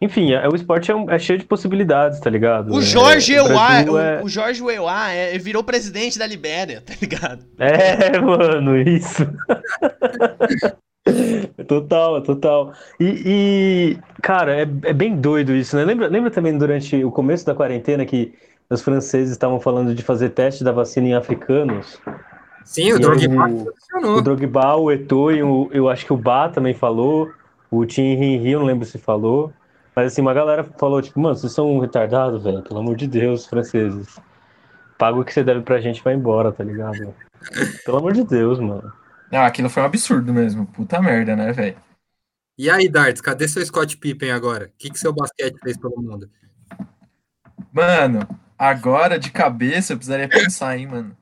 Enfim, 0.00 0.32
é, 0.32 0.46
o 0.46 0.54
esporte 0.54 0.90
é, 0.90 0.94
um, 0.94 1.10
é, 1.10 1.18
cheio 1.18 1.38
de 1.38 1.46
possibilidades, 1.46 2.20
tá 2.20 2.28
ligado? 2.28 2.74
O 2.74 2.82
Jorge 2.82 3.34
é, 3.34 3.38
Ewa, 3.38 3.90
o, 3.90 3.98
é... 3.98 4.22
o, 4.22 4.28
Jorge 4.28 4.62
Ewa 4.62 5.10
é, 5.10 5.38
virou 5.38 5.64
presidente 5.64 6.18
da 6.18 6.26
Libéria, 6.26 6.82
tá 6.82 6.92
ligado? 7.00 7.42
É, 7.58 8.18
mano, 8.20 8.76
isso. 8.76 9.24
total, 11.66 12.20
total. 12.22 12.74
E, 13.00 13.22
e 13.24 13.98
cara, 14.20 14.56
é, 14.56 14.62
é, 14.62 14.92
bem 14.92 15.16
doido 15.16 15.54
isso, 15.54 15.74
né? 15.74 15.84
Lembra, 15.84 16.08
lembra 16.08 16.30
também 16.30 16.58
durante 16.58 17.02
o 17.02 17.10
começo 17.10 17.46
da 17.46 17.54
quarentena 17.54 18.04
que 18.04 18.34
os 18.68 18.82
franceses 18.82 19.30
estavam 19.30 19.58
falando 19.58 19.94
de 19.94 20.02
fazer 20.02 20.30
teste 20.30 20.62
da 20.62 20.72
vacina 20.72 21.08
em 21.08 21.14
africanos? 21.14 21.98
Sim, 22.64 22.92
o 22.92 22.98
Drogba 22.98 23.48
funcionou. 23.48 24.18
O 24.18 24.22
Drogba, 24.22 24.76
o 24.76 24.90
Eto'o, 24.90 25.30
eu, 25.30 25.70
eu 25.72 25.88
acho 25.88 26.06
que 26.06 26.12
o 26.12 26.16
Ba 26.16 26.48
também 26.48 26.74
falou, 26.74 27.30
o 27.70 27.84
Tim 27.84 28.14
Ri, 28.14 28.50
eu 28.50 28.60
não 28.60 28.66
lembro 28.66 28.86
se 28.86 28.98
falou. 28.98 29.52
Mas 29.94 30.12
assim, 30.12 30.22
uma 30.22 30.34
galera 30.34 30.64
falou, 30.64 31.00
tipo, 31.00 31.20
mano, 31.20 31.36
vocês 31.36 31.52
são 31.52 31.78
retardados, 31.78 32.42
velho, 32.42 32.62
pelo 32.62 32.80
amor 32.80 32.96
de 32.96 33.06
Deus, 33.06 33.46
franceses. 33.46 34.18
Paga 34.98 35.18
o 35.18 35.24
que 35.24 35.32
você 35.32 35.44
deve 35.44 35.60
pra 35.60 35.80
gente 35.80 35.98
e 35.98 36.02
vai 36.02 36.14
embora, 36.14 36.50
tá 36.50 36.64
ligado? 36.64 37.14
Pelo 37.84 37.98
amor 37.98 38.12
de 38.12 38.24
Deus, 38.24 38.58
mano. 38.58 38.92
Ah, 39.30 39.46
aquilo 39.46 39.68
foi 39.68 39.82
um 39.82 39.86
absurdo 39.86 40.32
mesmo. 40.32 40.66
Puta 40.66 41.00
merda, 41.00 41.36
né, 41.36 41.52
velho? 41.52 41.76
E 42.56 42.70
aí, 42.70 42.88
Darts, 42.88 43.20
cadê 43.20 43.48
seu 43.48 43.64
Scott 43.64 43.96
Pippen 43.96 44.30
agora? 44.30 44.66
O 44.66 44.70
que, 44.78 44.90
que 44.90 44.98
seu 44.98 45.12
basquete 45.12 45.58
fez 45.62 45.76
pelo 45.76 46.00
mundo? 46.00 46.30
Mano, 47.72 48.20
agora 48.56 49.18
de 49.18 49.30
cabeça 49.30 49.92
eu 49.92 49.96
precisaria 49.96 50.28
pensar, 50.28 50.76
hein, 50.78 50.86
mano. 50.86 51.16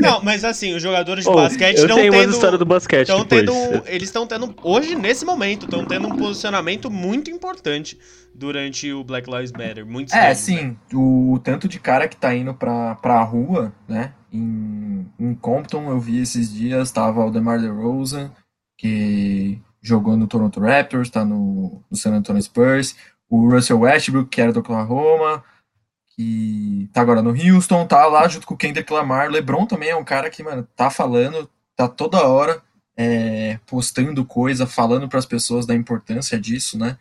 Não, 0.00 0.22
mas 0.22 0.44
assim, 0.44 0.74
os 0.74 0.82
jogadores 0.82 1.24
de 1.24 1.30
oh, 1.30 1.34
basquete 1.34 1.80
não 1.86 1.96
tendo. 1.96 2.14
uma 2.14 2.24
história 2.24 2.58
do 2.58 2.64
basquete. 2.64 3.08
Tendo, 3.28 3.52
eles 3.86 4.08
estão 4.08 4.26
tendo. 4.26 4.54
Hoje, 4.62 4.94
nesse 4.94 5.24
momento, 5.24 5.64
estão 5.64 5.84
tendo 5.84 6.08
um 6.08 6.16
posicionamento 6.16 6.90
muito 6.90 7.30
importante 7.30 7.98
durante 8.34 8.92
o 8.92 9.02
Black 9.02 9.30
Lives 9.30 9.52
Matter. 9.52 9.86
Muitos 9.86 10.14
é, 10.14 10.34
sim. 10.34 10.62
Né? 10.62 10.76
O 10.92 11.40
tanto 11.42 11.66
de 11.66 11.78
cara 11.78 12.06
que 12.06 12.16
tá 12.16 12.34
indo 12.34 12.52
pra, 12.52 12.94
pra 12.96 13.22
rua, 13.22 13.72
né? 13.88 14.12
Em, 14.32 15.06
em 15.18 15.34
Compton, 15.34 15.88
eu 15.88 15.98
vi 15.98 16.20
esses 16.20 16.52
dias, 16.52 16.90
tava 16.90 17.24
o 17.24 17.30
DeMar 17.30 17.60
DeRozan, 17.60 18.30
que 18.76 19.58
jogou 19.80 20.16
no 20.16 20.26
Toronto 20.26 20.60
Raptors, 20.60 21.08
tá 21.08 21.24
no, 21.24 21.82
no 21.90 21.96
San 21.96 22.12
Antonio 22.12 22.42
Spurs. 22.42 22.94
O 23.28 23.48
Russell 23.48 23.80
Westbrook, 23.80 24.28
que 24.28 24.40
era 24.40 24.52
do 24.52 24.60
Oklahoma 24.60 25.42
que 26.16 26.88
tá 26.92 27.02
agora 27.02 27.22
no 27.22 27.30
Houston, 27.30 27.86
tá 27.86 28.06
lá 28.06 28.26
junto 28.26 28.46
com 28.46 28.54
o 28.54 28.56
Kendrick 28.56 28.90
Lamar. 28.92 29.30
LeBron 29.30 29.66
também 29.66 29.90
é 29.90 29.96
um 29.96 30.04
cara 30.04 30.30
que, 30.30 30.42
mano, 30.42 30.66
tá 30.74 30.88
falando, 30.90 31.48
tá 31.76 31.86
toda 31.86 32.26
hora 32.26 32.62
é, 32.96 33.58
postando 33.66 34.24
coisa, 34.24 34.66
falando 34.66 35.08
para 35.08 35.18
as 35.18 35.26
pessoas 35.26 35.66
da 35.66 35.74
importância 35.74 36.40
disso, 36.40 36.78
né? 36.78 36.96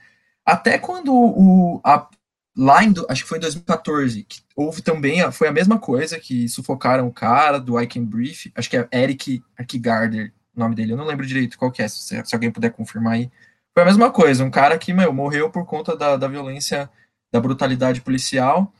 Até 0.45 0.77
quando 0.77 1.13
o. 1.13 1.79
A, 1.83 2.07
lá 2.55 2.83
em, 2.83 2.93
acho 3.09 3.23
que 3.23 3.29
foi 3.29 3.37
em 3.37 3.41
2014, 3.41 4.23
que 4.23 4.41
houve 4.55 4.81
também, 4.81 5.29
foi 5.31 5.47
a 5.47 5.51
mesma 5.51 5.79
coisa, 5.79 6.19
que 6.19 6.47
sufocaram 6.49 7.07
o 7.07 7.13
cara 7.13 7.59
do 7.59 7.79
I 7.79 7.87
Can 7.87 8.03
Brief, 8.03 8.51
acho 8.55 8.69
que 8.69 8.77
é 8.77 8.87
Eric 8.91 9.43
Arkigarder, 9.57 10.33
o 10.55 10.59
nome 10.59 10.75
dele, 10.75 10.93
eu 10.93 10.97
não 10.97 11.05
lembro 11.05 11.25
direito 11.25 11.57
qual 11.57 11.71
que 11.71 11.81
é, 11.81 11.87
se, 11.87 12.21
se, 12.23 12.35
alguém 12.35 12.51
puder 12.51 12.71
confirmar 12.71 13.13
aí. 13.13 13.31
Foi 13.73 13.83
a 13.83 13.85
mesma 13.85 14.09
coisa, 14.09 14.43
um 14.43 14.51
cara 14.51 14.77
que, 14.77 14.93
meu, 14.93 15.11
morreu 15.11 15.49
por 15.49 15.65
conta 15.65 15.97
da, 15.97 16.15
da 16.15 16.27
violência, 16.27 16.89
da 17.31 17.41
brutalidade 17.41 17.99
policial, 18.01 18.71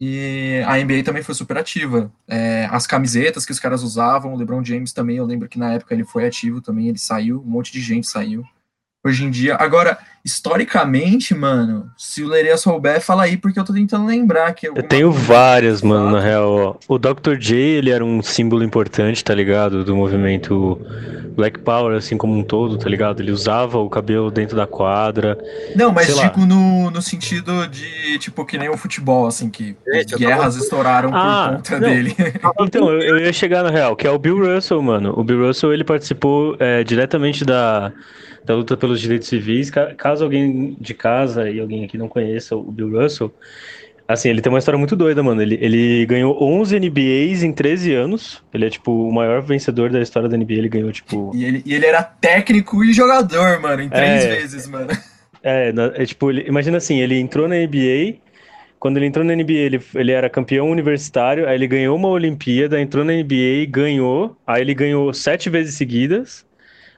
e 0.00 0.62
a 0.66 0.76
NBA 0.76 1.04
também 1.04 1.22
foi 1.22 1.34
super 1.34 1.56
ativa. 1.56 2.12
É, 2.26 2.68
as 2.70 2.86
camisetas 2.86 3.46
que 3.46 3.52
os 3.52 3.60
caras 3.60 3.82
usavam, 3.82 4.34
o 4.34 4.36
LeBron 4.36 4.64
James 4.64 4.92
também, 4.92 5.16
eu 5.16 5.24
lembro 5.24 5.48
que 5.48 5.58
na 5.58 5.72
época 5.74 5.94
ele 5.94 6.04
foi 6.04 6.26
ativo 6.26 6.60
também, 6.60 6.88
ele 6.88 6.98
saiu, 6.98 7.40
um 7.40 7.50
monte 7.50 7.72
de 7.72 7.80
gente 7.80 8.06
saiu. 8.06 8.44
Hoje 9.06 9.22
em 9.22 9.30
dia, 9.30 9.54
agora, 9.56 9.98
historicamente, 10.24 11.34
mano, 11.34 11.90
se 11.94 12.22
o 12.22 12.26
Leria 12.26 12.56
souber, 12.56 13.02
fala 13.02 13.24
aí, 13.24 13.36
porque 13.36 13.60
eu 13.60 13.64
tô 13.64 13.74
tentando 13.74 14.06
lembrar 14.06 14.50
que 14.54 14.66
Eu 14.66 14.82
tenho 14.82 15.12
várias, 15.12 15.82
mano, 15.82 16.10
na 16.10 16.20
real. 16.20 16.80
O 16.88 16.98
Dr. 16.98 17.36
J, 17.38 17.54
ele 17.54 17.90
era 17.90 18.02
um 18.02 18.22
símbolo 18.22 18.64
importante, 18.64 19.22
tá 19.22 19.34
ligado? 19.34 19.84
Do 19.84 19.94
movimento 19.94 20.80
Black 21.36 21.58
Power, 21.58 21.94
assim 21.98 22.16
como 22.16 22.34
um 22.34 22.42
todo, 22.42 22.78
tá 22.78 22.88
ligado? 22.88 23.20
Ele 23.20 23.30
usava 23.30 23.76
o 23.76 23.90
cabelo 23.90 24.30
dentro 24.30 24.56
da 24.56 24.66
quadra. 24.66 25.36
Não, 25.76 25.92
mas 25.92 26.06
digo 26.06 26.46
no, 26.46 26.90
no 26.90 27.02
sentido 27.02 27.66
de, 27.68 28.18
tipo, 28.18 28.46
que 28.46 28.56
nem 28.56 28.70
o 28.70 28.76
futebol, 28.78 29.26
assim, 29.26 29.50
que 29.50 29.76
Gente, 29.92 30.16
guerras 30.16 30.54
tava... 30.54 30.58
estouraram 30.64 31.10
ah, 31.12 31.48
por 31.48 31.56
conta 31.56 31.78
não. 31.78 31.88
dele. 31.90 32.16
Então, 32.60 32.90
eu, 32.90 33.00
eu, 33.02 33.18
ia 33.18 33.32
chegar 33.34 33.62
na 33.62 33.70
real, 33.70 33.94
que 33.94 34.06
é 34.06 34.10
o 34.10 34.18
Bill 34.18 34.38
Russell, 34.38 34.80
mano. 34.80 35.12
O 35.14 35.22
Bill 35.22 35.46
Russell, 35.46 35.74
ele 35.74 35.84
participou 35.84 36.56
é, 36.58 36.82
diretamente 36.82 37.44
da 37.44 37.92
da 38.44 38.54
luta 38.54 38.76
pelos 38.76 39.00
direitos 39.00 39.28
civis. 39.28 39.70
Caso 39.96 40.24
alguém 40.24 40.76
de 40.80 40.94
casa 40.94 41.48
e 41.48 41.60
alguém 41.60 41.84
aqui 41.84 41.96
não 41.96 42.08
conheça 42.08 42.54
o 42.54 42.62
Bill 42.70 43.00
Russell, 43.00 43.32
assim, 44.06 44.28
ele 44.28 44.40
tem 44.40 44.52
uma 44.52 44.58
história 44.58 44.78
muito 44.78 44.94
doida, 44.94 45.22
mano. 45.22 45.42
Ele, 45.42 45.58
ele 45.60 46.06
ganhou 46.06 46.36
11 46.42 46.78
NBAs 46.78 47.42
em 47.42 47.52
13 47.52 47.94
anos. 47.94 48.42
Ele 48.52 48.66
é, 48.66 48.70
tipo, 48.70 49.08
o 49.08 49.12
maior 49.12 49.42
vencedor 49.42 49.90
da 49.90 50.00
história 50.00 50.28
da 50.28 50.36
NBA. 50.36 50.54
Ele 50.54 50.68
ganhou, 50.68 50.92
tipo. 50.92 51.32
E 51.34 51.44
ele, 51.44 51.62
e 51.64 51.74
ele 51.74 51.86
era 51.86 52.02
técnico 52.02 52.84
e 52.84 52.92
jogador, 52.92 53.60
mano, 53.60 53.82
em 53.82 53.88
três 53.88 54.24
é, 54.24 54.36
vezes, 54.36 54.66
mano. 54.68 54.88
É, 55.46 55.74
é 55.96 56.06
tipo, 56.06 56.30
ele, 56.30 56.48
imagina 56.48 56.78
assim, 56.78 57.00
ele 57.00 57.20
entrou 57.20 57.46
na 57.46 57.54
NBA. 57.56 58.16
Quando 58.80 58.96
ele 58.96 59.04
entrou 59.04 59.22
na 59.22 59.34
NBA, 59.34 59.52
ele, 59.52 59.80
ele 59.94 60.10
era 60.10 60.30
campeão 60.30 60.70
universitário, 60.70 61.46
aí 61.46 61.54
ele 61.54 61.66
ganhou 61.66 61.94
uma 61.94 62.08
Olimpíada, 62.08 62.80
entrou 62.80 63.04
na 63.04 63.12
NBA, 63.12 63.66
ganhou, 63.68 64.38
aí 64.46 64.62
ele 64.62 64.72
ganhou 64.72 65.12
sete 65.12 65.50
vezes 65.50 65.74
seguidas, 65.74 66.46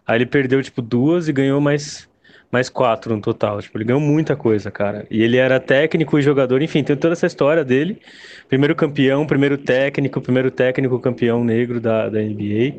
Aí 0.07 0.19
ele 0.19 0.27
perdeu, 0.27 0.63
tipo, 0.63 0.81
duas 0.81 1.29
e 1.29 1.33
ganhou 1.33 1.61
mais, 1.61 2.09
mais 2.51 2.69
quatro 2.69 3.15
no 3.15 3.21
total. 3.21 3.61
Tipo, 3.61 3.79
ele 3.79 3.85
ganhou 3.85 4.01
muita 4.01 4.37
coisa, 4.37 4.71
cara. 4.71 5.07
E 5.11 5.23
ele 5.23 5.37
era 5.37 5.59
técnico 5.59 6.19
e 6.19 6.23
jogador, 6.23 6.63
enfim, 6.63 6.85
tem 6.85 6.97
toda 6.97 7.15
essa 7.15 7.27
história 7.27 7.65
dele. 7.65 8.01
Primeiro 8.49 8.75
campeão, 8.75 9.27
primeiro 9.27 9.59
técnico, 9.59 10.21
primeiro 10.21 10.51
técnico 10.51 11.01
campeão 11.01 11.43
negro 11.43 11.81
da, 11.81 12.09
da 12.09 12.21
NBA. 12.21 12.75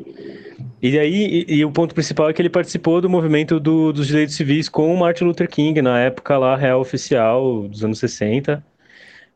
E 0.80 0.98
aí, 0.98 1.44
e, 1.48 1.56
e, 1.56 1.64
o 1.64 1.70
ponto 1.70 1.94
principal 1.94 2.30
é 2.30 2.32
que 2.32 2.40
ele 2.40 2.48
participou 2.48 3.00
do 3.00 3.10
movimento 3.10 3.60
do, 3.60 3.92
dos 3.92 4.06
direitos 4.06 4.34
civis 4.34 4.68
com 4.68 4.92
o 4.92 4.98
Martin 4.98 5.24
Luther 5.24 5.48
King, 5.48 5.82
na 5.82 6.00
época 6.00 6.38
lá, 6.38 6.56
real 6.56 6.80
oficial, 6.80 7.68
dos 7.68 7.84
anos 7.84 7.98
60. 7.98 8.64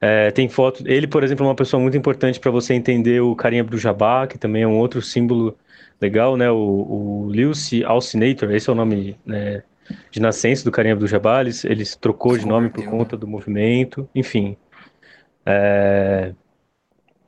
É, 0.04 0.32
tem 0.32 0.48
foto. 0.48 0.82
Ele, 0.84 1.06
por 1.06 1.22
exemplo, 1.22 1.46
é 1.46 1.48
uma 1.48 1.54
pessoa 1.54 1.80
muito 1.80 1.96
importante 1.96 2.40
para 2.40 2.50
você 2.50 2.74
entender 2.74 3.20
o 3.20 3.36
Karim 3.36 3.60
Abdul-Jabbar, 3.60 4.26
que 4.26 4.36
também 4.36 4.64
é 4.64 4.66
um 4.66 4.76
outro 4.76 5.00
símbolo 5.00 5.56
legal, 6.00 6.36
né? 6.36 6.50
O, 6.50 6.56
o 6.56 7.26
Lewis 7.28 7.70
Alcinator, 7.84 8.50
esse 8.50 8.68
é 8.68 8.72
o 8.72 8.74
nome 8.74 9.16
né, 9.24 9.62
de 10.10 10.20
nascença 10.20 10.64
do 10.64 10.72
Karim 10.72 10.90
Abdul-Jabbar, 10.90 11.42
eles, 11.42 11.64
eles 11.64 11.94
trocou 11.94 12.36
de 12.36 12.44
nome 12.44 12.68
por 12.68 12.84
conta 12.84 13.16
do 13.16 13.28
movimento, 13.28 14.08
enfim. 14.12 14.56
É, 15.46 16.34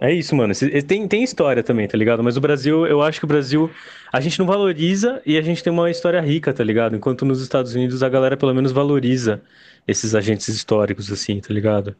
é 0.00 0.12
isso, 0.12 0.34
mano. 0.34 0.52
Tem, 0.84 1.06
tem 1.06 1.22
história 1.22 1.62
também, 1.62 1.86
tá 1.86 1.96
ligado? 1.96 2.24
Mas 2.24 2.36
o 2.36 2.40
Brasil, 2.40 2.86
eu 2.88 3.02
acho 3.02 3.20
que 3.20 3.24
o 3.24 3.28
Brasil, 3.28 3.70
a 4.12 4.20
gente 4.20 4.36
não 4.40 4.46
valoriza 4.46 5.22
e 5.24 5.38
a 5.38 5.42
gente 5.42 5.62
tem 5.62 5.72
uma 5.72 5.92
história 5.92 6.20
rica, 6.20 6.52
tá 6.52 6.64
ligado? 6.64 6.96
Enquanto 6.96 7.24
nos 7.24 7.40
Estados 7.40 7.72
Unidos 7.76 8.02
a 8.02 8.08
galera 8.08 8.36
pelo 8.36 8.52
menos 8.52 8.72
valoriza 8.72 9.40
esses 9.86 10.12
agentes 10.12 10.48
históricos, 10.48 11.12
assim, 11.12 11.38
tá 11.40 11.54
ligado? 11.54 11.94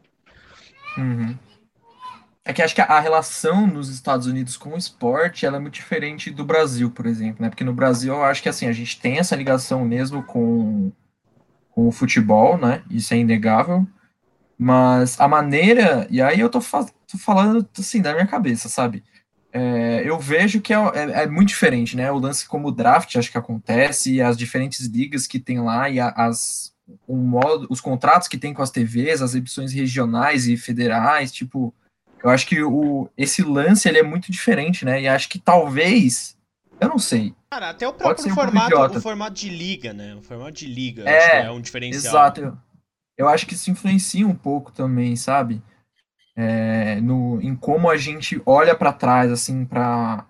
Uhum. 0.97 1.37
É 2.47 2.53
que 2.53 2.61
acho 2.61 2.75
que 2.75 2.81
a 2.81 2.99
relação 2.99 3.65
nos 3.65 3.89
Estados 3.89 4.27
Unidos 4.27 4.55
com 4.55 4.75
o 4.75 4.77
esporte 4.77 5.47
ela 5.47 5.57
é 5.57 5.59
muito 5.59 5.73
diferente 5.73 6.29
do 6.29 6.45
Brasil, 6.45 6.91
por 6.91 7.07
exemplo, 7.07 7.41
né? 7.41 7.49
Porque 7.49 7.63
no 7.63 7.73
Brasil 7.73 8.13
eu 8.13 8.23
acho 8.23 8.43
que 8.43 8.49
assim, 8.49 8.67
a 8.67 8.71
gente 8.71 8.99
tem 8.99 9.17
essa 9.17 9.35
ligação 9.35 9.83
mesmo 9.83 10.21
com, 10.21 10.91
com 11.71 11.87
o 11.87 11.91
futebol, 11.91 12.55
né? 12.55 12.83
Isso 12.89 13.15
é 13.15 13.17
inegável. 13.17 13.87
Mas 14.57 15.19
a 15.19 15.27
maneira, 15.27 16.07
e 16.09 16.21
aí 16.21 16.39
eu 16.39 16.49
tô, 16.49 16.61
fa 16.61 16.85
tô 17.07 17.17
falando 17.17 17.67
assim 17.79 18.01
da 18.01 18.13
minha 18.13 18.27
cabeça, 18.27 18.69
sabe? 18.69 19.03
É, 19.51 20.03
eu 20.05 20.19
vejo 20.19 20.61
que 20.61 20.73
é, 20.73 20.77
é, 20.77 21.23
é, 21.23 21.27
muito 21.27 21.49
diferente, 21.49 21.95
né? 21.97 22.11
O 22.11 22.19
lance 22.19 22.47
como 22.47 22.67
o 22.67 22.71
draft 22.71 23.15
acho 23.15 23.31
que 23.31 23.37
acontece, 23.37 24.13
e 24.13 24.21
as 24.21 24.37
diferentes 24.37 24.85
ligas 24.85 25.25
que 25.25 25.39
tem 25.39 25.59
lá, 25.61 25.89
e 25.89 25.99
as, 25.99 26.74
o 27.07 27.15
modo, 27.15 27.67
os 27.69 27.81
contratos 27.81 28.27
que 28.27 28.37
tem 28.37 28.53
com 28.53 28.61
as 28.61 28.71
TVs, 28.71 29.21
as 29.21 29.35
edições 29.35 29.73
regionais 29.73 30.47
e 30.47 30.57
federais, 30.57 31.31
tipo 31.31 31.73
Eu 32.23 32.29
acho 32.29 32.45
que 32.47 32.61
o, 32.61 33.09
esse 33.17 33.41
lance 33.41 33.87
ele 33.87 33.99
é 33.99 34.03
muito 34.03 34.31
diferente, 34.31 34.85
né? 34.85 35.01
E 35.01 35.07
acho 35.07 35.29
que 35.29 35.39
talvez. 35.39 36.35
Eu 36.79 36.89
não 36.89 36.99
sei. 36.99 37.33
Cara, 37.49 37.69
até 37.69 37.87
o 37.87 37.93
próprio 37.93 38.31
um 38.31 38.35
formato, 38.35 38.97
o 38.97 39.01
formato 39.01 39.33
de 39.33 39.49
liga, 39.49 39.93
né? 39.93 40.15
O 40.15 40.21
formato 40.21 40.51
de 40.51 40.65
liga 40.67 41.09
é, 41.09 41.43
é 41.43 41.51
um 41.51 41.61
diferencial. 41.61 42.13
Exato. 42.13 42.41
Eu, 42.41 42.57
eu 43.17 43.29
acho 43.29 43.45
que 43.47 43.53
isso 43.53 43.71
influencia 43.71 44.27
um 44.27 44.35
pouco 44.35 44.71
também, 44.71 45.15
sabe? 45.15 45.61
É, 46.35 46.99
no, 46.99 47.41
em 47.41 47.55
como 47.55 47.89
a 47.89 47.95
gente 47.95 48.41
olha 48.45 48.75
para 48.75 48.91
trás, 48.91 49.31
assim, 49.31 49.63
para 49.63 50.25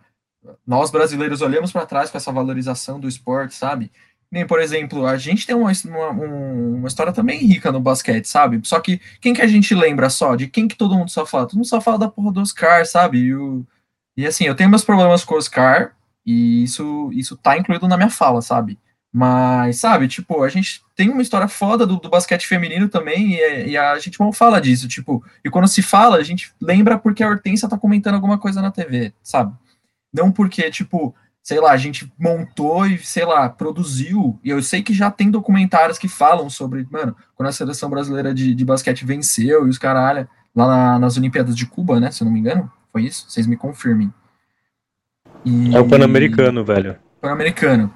nós 0.65 0.91
brasileiros 0.91 1.41
olhamos 1.41 1.71
para 1.71 1.85
trás 1.85 2.11
com 2.11 2.17
essa 2.17 2.31
valorização 2.31 2.99
do 2.99 3.07
esporte, 3.07 3.55
sabe? 3.55 3.91
Nem, 4.31 4.45
por 4.45 4.59
exemplo, 4.59 5.05
a 5.05 5.17
gente 5.17 5.45
tem 5.45 5.55
uma, 5.55 5.71
uma, 5.85 6.09
uma, 6.09 6.87
história 6.87 7.13
também 7.13 7.39
rica 7.39 7.71
no 7.71 7.79
basquete, 7.79 8.25
sabe? 8.25 8.59
Só 8.63 8.79
que 8.79 8.99
quem 9.21 9.33
que 9.33 9.41
a 9.41 9.47
gente 9.47 9.73
lembra 9.73 10.09
só? 10.09 10.35
De 10.35 10.47
quem 10.47 10.67
que 10.67 10.75
todo 10.75 10.95
mundo 10.95 11.09
só 11.09 11.25
fala? 11.25 11.45
Todo 11.45 11.57
mundo 11.57 11.67
só 11.67 11.79
fala 11.79 11.99
da 11.99 12.09
porra 12.09 12.31
do 12.31 12.41
Oscar, 12.41 12.85
sabe? 12.85 13.19
E, 13.19 13.35
o, 13.35 13.65
e 14.17 14.25
assim, 14.25 14.45
eu 14.45 14.55
tenho 14.55 14.69
meus 14.69 14.83
problemas 14.83 15.23
com 15.23 15.35
o 15.35 15.37
Oscar, 15.37 15.95
e 16.25 16.63
isso, 16.63 17.09
isso 17.13 17.37
tá 17.37 17.57
incluído 17.57 17.87
na 17.87 17.97
minha 17.97 18.09
fala, 18.09 18.41
sabe? 18.41 18.79
Mas, 19.17 19.79
sabe, 19.79 20.09
tipo, 20.09 20.43
a 20.43 20.49
gente 20.49 20.83
tem 20.93 21.09
uma 21.09 21.21
história 21.21 21.47
foda 21.47 21.87
do, 21.87 21.95
do 21.97 22.09
basquete 22.09 22.45
feminino 22.47 22.89
também, 22.89 23.35
e, 23.35 23.69
e, 23.69 23.77
a 23.77 23.97
gente 23.97 24.19
não 24.19 24.33
fala 24.33 24.59
disso, 24.59 24.89
tipo, 24.89 25.23
e 25.43 25.49
quando 25.49 25.69
se 25.69 25.81
fala, 25.81 26.17
a 26.17 26.23
gente 26.23 26.51
lembra 26.61 26.97
porque 26.97 27.23
a 27.23 27.29
Hortência 27.29 27.69
tá 27.69 27.77
comentando 27.77 28.15
alguma 28.15 28.37
coisa 28.37 28.61
na 28.61 28.71
TV, 28.71 29.13
sabe? 29.23 29.55
Não 30.13 30.31
porque, 30.31 30.69
tipo, 30.69 31.15
sei 31.45 31.59
lá, 31.59 31.73
a 31.73 31.77
gente 31.77 32.11
montou 32.17 32.87
e, 32.87 32.97
sei 32.97 33.23
lá, 33.23 33.47
produziu. 33.47 34.39
E 34.43 34.49
eu 34.49 34.63
sei 34.63 34.81
que 34.81 34.91
já 34.91 35.11
tem 35.11 35.29
documentários 35.29 35.99
que 35.99 36.07
falam 36.07 36.49
sobre, 36.49 36.87
mano, 36.89 37.15
quando 37.35 37.49
a 37.49 37.51
seleção 37.51 37.87
brasileira 37.87 38.33
de, 38.33 38.55
de 38.55 38.65
basquete 38.65 39.05
venceu 39.05 39.67
e 39.67 39.69
os 39.69 39.77
caralho, 39.77 40.27
lá 40.55 40.65
na, 40.65 40.99
nas 40.99 41.17
Olimpíadas 41.17 41.55
de 41.55 41.67
Cuba, 41.67 41.99
né? 41.99 42.09
Se 42.09 42.23
eu 42.23 42.25
não 42.25 42.33
me 42.33 42.39
engano. 42.39 42.71
Foi 42.91 43.03
isso? 43.03 43.29
Vocês 43.29 43.45
me 43.45 43.55
confirmem. 43.55 44.11
E... 45.45 45.75
É 45.75 45.79
o 45.79 45.87
Pan-Americano, 45.87 46.65
velho. 46.65 46.97
Pan-Americano. 47.21 47.93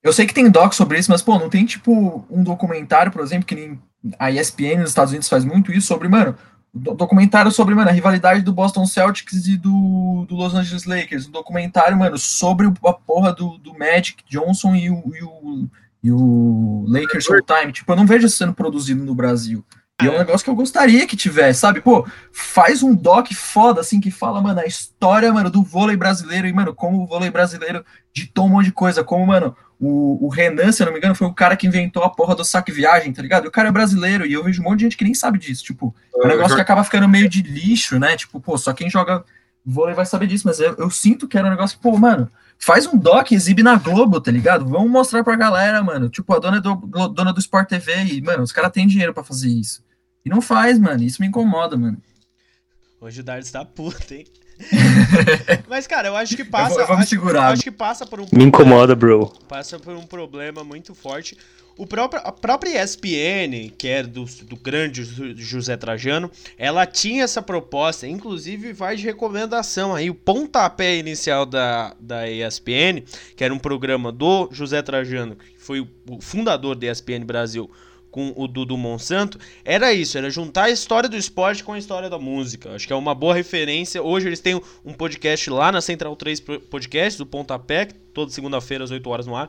Eu 0.00 0.12
sei 0.12 0.24
que 0.24 0.32
tem 0.32 0.48
doc 0.48 0.74
sobre 0.74 0.96
isso, 0.96 1.10
mas, 1.10 1.20
pô, 1.20 1.40
não 1.40 1.48
tem, 1.48 1.66
tipo, 1.66 2.24
um 2.30 2.44
documentário, 2.44 3.10
por 3.10 3.20
exemplo, 3.20 3.46
que 3.46 3.56
nem 3.56 3.82
a 4.16 4.30
ESPN 4.30 4.78
nos 4.78 4.90
Estados 4.90 5.10
Unidos 5.10 5.28
faz 5.28 5.44
muito 5.44 5.72
isso, 5.72 5.88
sobre, 5.88 6.06
mano, 6.06 6.36
documentário 6.78 7.50
sobre, 7.50 7.74
mano, 7.74 7.90
a 7.90 7.92
rivalidade 7.92 8.42
do 8.42 8.52
Boston 8.52 8.86
Celtics 8.86 9.46
e 9.46 9.56
do, 9.56 10.24
do 10.28 10.34
Los 10.34 10.54
Angeles 10.54 10.84
Lakers. 10.84 11.28
Um 11.28 11.32
documentário, 11.32 11.96
mano, 11.96 12.18
sobre 12.18 12.66
a 12.66 12.92
porra 12.92 13.32
do, 13.32 13.58
do 13.58 13.78
Magic 13.78 14.22
Johnson 14.28 14.74
e 14.74 14.90
o, 14.90 15.02
e 15.14 15.22
o, 15.22 15.68
e 16.02 16.12
o 16.12 16.84
Lakers 16.88 17.24
Showtime. 17.24 17.72
Tipo, 17.72 17.92
eu 17.92 17.96
não 17.96 18.06
vejo 18.06 18.26
isso 18.26 18.36
sendo 18.36 18.52
produzido 18.52 19.04
no 19.04 19.14
Brasil. 19.14 19.64
E 20.00 20.06
é 20.06 20.10
um 20.10 20.18
negócio 20.18 20.44
que 20.44 20.50
eu 20.50 20.54
gostaria 20.54 21.06
que 21.08 21.16
tivesse, 21.16 21.58
sabe? 21.58 21.80
Pô, 21.80 22.06
faz 22.30 22.84
um 22.84 22.94
doc 22.94 23.32
foda, 23.32 23.80
assim, 23.80 24.00
que 24.00 24.12
fala, 24.12 24.40
mano, 24.40 24.60
a 24.60 24.66
história, 24.66 25.32
mano, 25.32 25.50
do 25.50 25.60
vôlei 25.60 25.96
brasileiro 25.96 26.46
e, 26.46 26.52
mano, 26.52 26.72
como 26.72 27.02
o 27.02 27.06
vôlei 27.06 27.30
brasileiro 27.30 27.84
ditou 28.12 28.46
um 28.46 28.50
monte 28.50 28.66
de 28.66 28.72
coisa. 28.72 29.02
Como, 29.02 29.26
mano, 29.26 29.56
o, 29.80 30.24
o 30.24 30.28
Renan, 30.28 30.70
se 30.70 30.82
eu 30.82 30.86
não 30.86 30.92
me 30.92 31.00
engano, 31.00 31.16
foi 31.16 31.26
o 31.26 31.34
cara 31.34 31.56
que 31.56 31.66
inventou 31.66 32.04
a 32.04 32.10
porra 32.10 32.36
do 32.36 32.44
saque 32.44 32.70
viagem, 32.70 33.12
tá 33.12 33.20
ligado? 33.20 33.46
E 33.46 33.48
o 33.48 33.50
cara 33.50 33.68
é 33.68 33.72
brasileiro 33.72 34.24
e 34.24 34.32
eu 34.32 34.44
vejo 34.44 34.62
um 34.62 34.64
monte 34.64 34.78
de 34.78 34.84
gente 34.84 34.96
que 34.96 35.02
nem 35.02 35.14
sabe 35.14 35.36
disso. 35.36 35.64
Tipo, 35.64 35.92
é 36.14 36.26
um 36.26 36.28
negócio 36.28 36.54
que 36.54 36.62
acaba 36.62 36.84
ficando 36.84 37.08
meio 37.08 37.28
de 37.28 37.42
lixo, 37.42 37.98
né? 37.98 38.16
Tipo, 38.16 38.40
pô, 38.40 38.56
só 38.56 38.72
quem 38.72 38.88
joga 38.88 39.24
vôlei 39.66 39.96
vai 39.96 40.06
saber 40.06 40.28
disso, 40.28 40.46
mas 40.46 40.60
eu, 40.60 40.76
eu 40.78 40.90
sinto 40.90 41.26
que 41.26 41.36
era 41.36 41.48
um 41.48 41.50
negócio 41.50 41.76
que, 41.76 41.82
pô, 41.82 41.98
mano, 41.98 42.30
faz 42.56 42.86
um 42.86 42.96
doc, 42.96 43.32
exibe 43.32 43.64
na 43.64 43.76
Globo, 43.76 44.20
tá 44.20 44.30
ligado? 44.30 44.64
Vamos 44.64 44.90
mostrar 44.90 45.24
pra 45.24 45.34
galera, 45.34 45.82
mano. 45.82 46.08
Tipo, 46.08 46.34
a 46.34 46.38
dona 46.38 46.60
do, 46.60 46.74
dona 47.08 47.32
do 47.32 47.40
Sport 47.40 47.68
TV 47.68 48.04
e, 48.04 48.22
mano, 48.22 48.44
os 48.44 48.52
caras 48.52 48.70
têm 48.70 48.86
dinheiro 48.86 49.12
para 49.12 49.24
fazer 49.24 49.48
isso. 49.48 49.82
E 50.24 50.28
não 50.28 50.40
faz, 50.40 50.78
mano. 50.78 51.02
Isso 51.02 51.20
me 51.20 51.28
incomoda, 51.28 51.76
mano. 51.76 52.00
Hoje 53.00 53.20
o 53.20 53.24
Dardo 53.24 53.44
está 53.44 53.64
puto, 53.64 54.12
hein? 54.12 54.26
Mas, 55.68 55.86
cara, 55.86 56.08
eu 56.08 56.16
acho 56.16 56.36
que 56.36 56.44
passa. 56.44 56.70
Eu 56.70 56.74
vou, 56.74 56.80
eu 56.80 56.86
vou 56.88 56.98
me 56.98 57.06
segurar. 57.06 57.52
acho 57.52 57.62
que 57.62 57.70
passa 57.70 58.04
por 58.04 58.20
um. 58.20 58.26
Me 58.32 58.44
incomoda, 58.44 58.94
bro. 58.96 59.32
Passa 59.48 59.78
por 59.78 59.94
um 59.94 60.04
problema 60.04 60.64
muito 60.64 60.94
forte. 60.94 61.36
O 61.76 61.86
próprio, 61.86 62.20
a 62.24 62.32
própria 62.32 62.82
ESPN, 62.82 63.70
que 63.78 63.86
é 63.86 64.02
do, 64.02 64.24
do 64.24 64.56
grande 64.56 65.04
José 65.36 65.76
Trajano, 65.76 66.28
ela 66.58 66.84
tinha 66.84 67.22
essa 67.22 67.40
proposta, 67.40 68.04
inclusive 68.04 68.72
vai 68.72 68.96
de 68.96 69.04
recomendação 69.04 69.94
aí. 69.94 70.10
O 70.10 70.14
pontapé 70.14 70.96
inicial 70.96 71.46
da, 71.46 71.94
da 72.00 72.28
ESPN, 72.28 73.04
que 73.36 73.44
era 73.44 73.54
um 73.54 73.60
programa 73.60 74.10
do 74.10 74.48
José 74.50 74.82
Trajano, 74.82 75.36
que 75.36 75.56
foi 75.56 75.78
o 75.78 75.88
fundador 76.20 76.74
da 76.74 76.90
ESPN 76.90 77.24
Brasil 77.24 77.70
com 78.10 78.32
o 78.36 78.46
Dudu 78.46 78.76
Monsanto, 78.76 79.38
era 79.64 79.92
isso, 79.92 80.16
era 80.16 80.30
juntar 80.30 80.64
a 80.64 80.70
história 80.70 81.08
do 81.08 81.16
esporte 81.16 81.62
com 81.62 81.72
a 81.72 81.78
história 81.78 82.08
da 82.08 82.18
música. 82.18 82.74
Acho 82.74 82.86
que 82.86 82.92
é 82.92 82.96
uma 82.96 83.14
boa 83.14 83.34
referência. 83.34 84.02
Hoje 84.02 84.26
eles 84.26 84.40
têm 84.40 84.60
um 84.84 84.92
podcast 84.92 85.50
lá 85.50 85.70
na 85.70 85.80
Central 85.80 86.16
3 86.16 86.40
Podcast, 86.40 87.18
do 87.18 87.26
Pontapé, 87.26 87.88
toda 88.12 88.30
segunda-feira 88.30 88.84
às 88.84 88.90
8 88.90 89.10
horas 89.10 89.26
no 89.26 89.36
ar. 89.36 89.48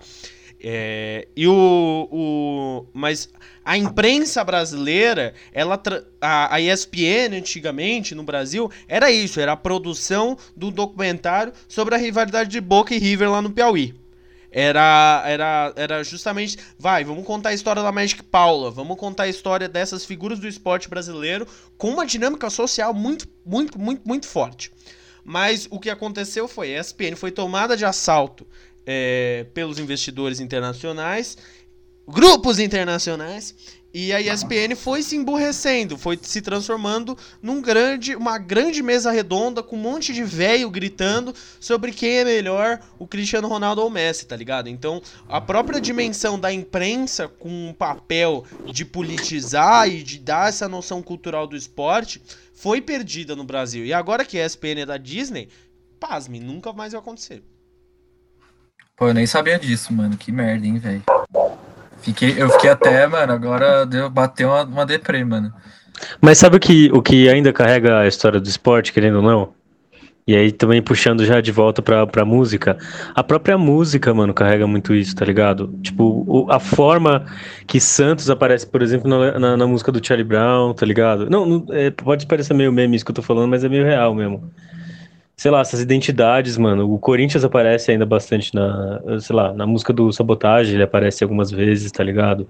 É, 0.62 1.26
e 1.38 1.48
o, 1.48 2.10
o, 2.12 2.86
mas 2.94 3.30
a 3.64 3.78
imprensa 3.78 4.44
brasileira, 4.44 5.34
ela 5.54 5.82
a, 6.20 6.56
a 6.56 6.60
ESPN 6.60 7.38
antigamente 7.38 8.14
no 8.14 8.24
Brasil 8.24 8.70
era 8.86 9.10
isso, 9.10 9.40
era 9.40 9.54
a 9.54 9.58
produção 9.58 10.38
do 10.58 10.70
documentário 10.70 11.54
sobre 11.68 11.96
a 11.96 11.98
rivalidade 11.98 12.50
de 12.50 12.60
Boca 12.60 12.94
e 12.94 12.98
River 12.98 13.32
lá 13.32 13.42
no 13.42 13.52
Piauí 13.52 13.99
era, 14.52 15.24
era, 15.26 15.74
era 15.76 16.04
justamente, 16.04 16.58
vai, 16.78 17.04
vamos 17.04 17.26
contar 17.26 17.50
a 17.50 17.54
história 17.54 17.84
da 17.84 17.92
Magic 17.92 18.24
Paula, 18.24 18.72
vamos 18.72 18.98
contar 18.98 19.24
a 19.24 19.28
história 19.28 19.70
dessas 19.70 20.06
figuras 20.06 20.40
do 20.40 20.48
esporte 20.48 20.90
brasileiro 20.90 21.48
com 21.78 21.90
uma 21.90 22.06
dinâmica 22.06 22.50
social 22.50 22.94
muito, 22.94 23.28
muito, 23.46 23.80
muito, 23.80 24.02
muito 24.08 24.28
forte. 24.28 24.72
Mas 25.24 25.68
o 25.70 25.80
que 25.80 25.90
aconteceu 25.90 26.48
foi, 26.48 26.76
a 26.76 26.82
ESPN 26.82 27.16
foi 27.16 27.32
tomada 27.32 27.78
de 27.78 27.86
assalto 27.86 28.48
é, 28.86 29.46
pelos 29.54 29.78
investidores 29.78 30.40
internacionais, 30.40 31.38
grupos 32.08 32.58
internacionais, 32.58 33.54
e 33.94 34.14
a 34.14 34.22
ESPN 34.22 34.76
foi 34.76 35.02
se 35.02 35.16
emburrecendo, 35.16 35.98
foi 35.98 36.20
se 36.22 36.42
transformando 36.42 37.18
num 37.42 37.62
grande, 37.62 38.16
uma 38.16 38.38
grande 38.38 38.84
mesa 38.84 39.12
redonda 39.12 39.64
com 39.64 39.76
um 39.76 39.80
monte 39.80 40.14
de 40.14 40.24
velho 40.24 40.70
gritando 40.70 41.34
sobre 41.60 41.92
quem 41.92 42.20
é 42.20 42.26
melhor, 42.26 42.80
o 43.00 43.08
Cristiano 43.08 43.48
Ronaldo 43.48 43.82
ou 43.82 43.88
o 43.88 43.92
Messi, 43.92 44.28
tá 44.28 44.36
ligado? 44.36 44.70
Então, 44.70 45.02
a 45.28 45.42
própria 45.42 45.82
dimensão 45.82 46.40
da 46.40 46.54
imprensa 46.54 47.28
com 47.28 47.50
um 47.50 47.74
papel 47.74 48.46
de 48.72 48.86
politizar 48.86 49.90
e 49.90 50.04
de 50.04 50.20
dar 50.20 50.50
essa 50.50 50.68
noção 50.68 51.02
cultural 51.02 51.48
do 51.48 51.56
esporte 51.56 52.22
foi 52.54 52.82
perdida 52.82 53.36
no 53.36 53.44
Brasil. 53.44 53.86
E 53.86 53.94
agora 53.94 54.24
que 54.24 54.38
a 54.38 54.46
ESPN 54.46 54.82
é 54.82 54.86
da 54.86 54.98
Disney, 54.98 55.50
pasme, 56.00 56.40
nunca 56.40 56.72
mais 56.74 56.92
vai 56.92 57.02
acontecer. 57.02 57.42
Pô, 58.96 59.08
eu 59.08 59.14
nem 59.14 59.26
sabia 59.26 59.58
disso, 59.58 59.94
mano. 59.94 60.18
Que 60.18 60.30
merda, 60.30 60.68
hein, 60.68 60.78
velho. 60.78 61.04
Fiquei, 62.02 62.36
eu 62.38 62.50
fiquei 62.50 62.70
até, 62.70 63.06
mano, 63.08 63.34
agora 63.34 63.86
deu, 63.86 64.10
bateu 64.10 64.50
uma, 64.50 64.64
uma 64.64 64.86
deprê, 64.86 65.24
mano. 65.24 65.54
Mas 66.22 66.38
sabe 66.38 66.58
o 66.58 66.60
que, 66.60 66.90
o 66.94 67.02
que 67.02 67.28
ainda 67.30 67.52
carrega 67.52 68.00
a 68.00 68.08
história 68.08 68.40
do 68.40 68.48
esporte, 68.48 68.94
querendo 68.94 69.18
ou 69.18 69.22
não? 69.22 69.60
E 70.26 70.36
aí 70.36 70.52
também 70.52 70.82
puxando 70.82 71.26
já 71.26 71.42
de 71.42 71.52
volta 71.52 71.82
pra, 71.82 72.06
pra 72.06 72.24
música. 72.24 72.78
A 73.16 73.24
própria 73.24 73.58
música, 73.58 74.14
mano, 74.14 74.34
carrega 74.34 74.68
muito 74.68 74.94
isso, 74.94 75.16
tá 75.16 75.26
ligado? 75.26 75.74
Tipo, 75.82 76.24
o, 76.28 76.52
a 76.52 76.60
forma 76.60 77.26
que 77.66 77.82
Santos 77.82 78.30
aparece, 78.30 78.68
por 78.68 78.82
exemplo, 78.82 79.10
na, 79.10 79.40
na, 79.40 79.58
na 79.58 79.68
música 79.68 79.92
do 79.92 80.06
Charlie 80.06 80.24
Brown, 80.24 80.74
tá 80.74 80.86
ligado? 80.86 81.30
Não, 81.30 81.46
não 81.46 81.66
é, 81.72 81.90
pode 81.90 82.28
parecer 82.28 82.54
meio 82.54 82.72
meme 82.72 82.96
isso 82.96 83.04
que 83.04 83.10
eu 83.10 83.16
tô 83.16 83.24
falando, 83.24 83.50
mas 83.50 83.64
é 83.64 83.70
meio 83.70 83.84
real 83.84 84.14
mesmo 84.14 84.52
sei 85.40 85.52
lá, 85.52 85.62
essas 85.62 85.80
identidades, 85.80 86.58
mano. 86.58 86.94
O 86.94 87.00
Corinthians 87.00 87.46
aparece 87.46 87.92
ainda 87.92 88.06
bastante 88.06 88.54
na, 88.54 89.02
sei 89.22 89.34
lá, 89.34 89.54
na 89.54 89.66
música 89.66 89.94
do 89.94 90.12
Sabotagem, 90.12 90.74
ele 90.74 90.84
aparece 90.84 91.24
algumas 91.24 91.50
vezes, 91.50 91.90
tá 91.94 92.04
ligado? 92.04 92.46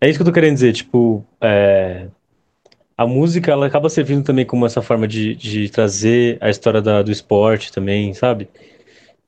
É 0.00 0.08
isso 0.08 0.18
que 0.18 0.22
eu 0.22 0.26
tô 0.26 0.32
querendo 0.32 0.54
dizer, 0.54 0.72
tipo, 0.72 1.24
é... 1.40 2.08
a 2.96 3.06
música, 3.06 3.52
ela 3.52 3.66
acaba 3.66 3.88
servindo 3.88 4.24
também 4.24 4.44
como 4.44 4.66
essa 4.66 4.82
forma 4.82 5.06
de, 5.06 5.36
de 5.36 5.68
trazer 5.70 6.36
a 6.40 6.50
história 6.50 6.82
da, 6.82 7.00
do 7.00 7.12
esporte 7.12 7.72
também, 7.72 8.12
sabe? 8.12 8.48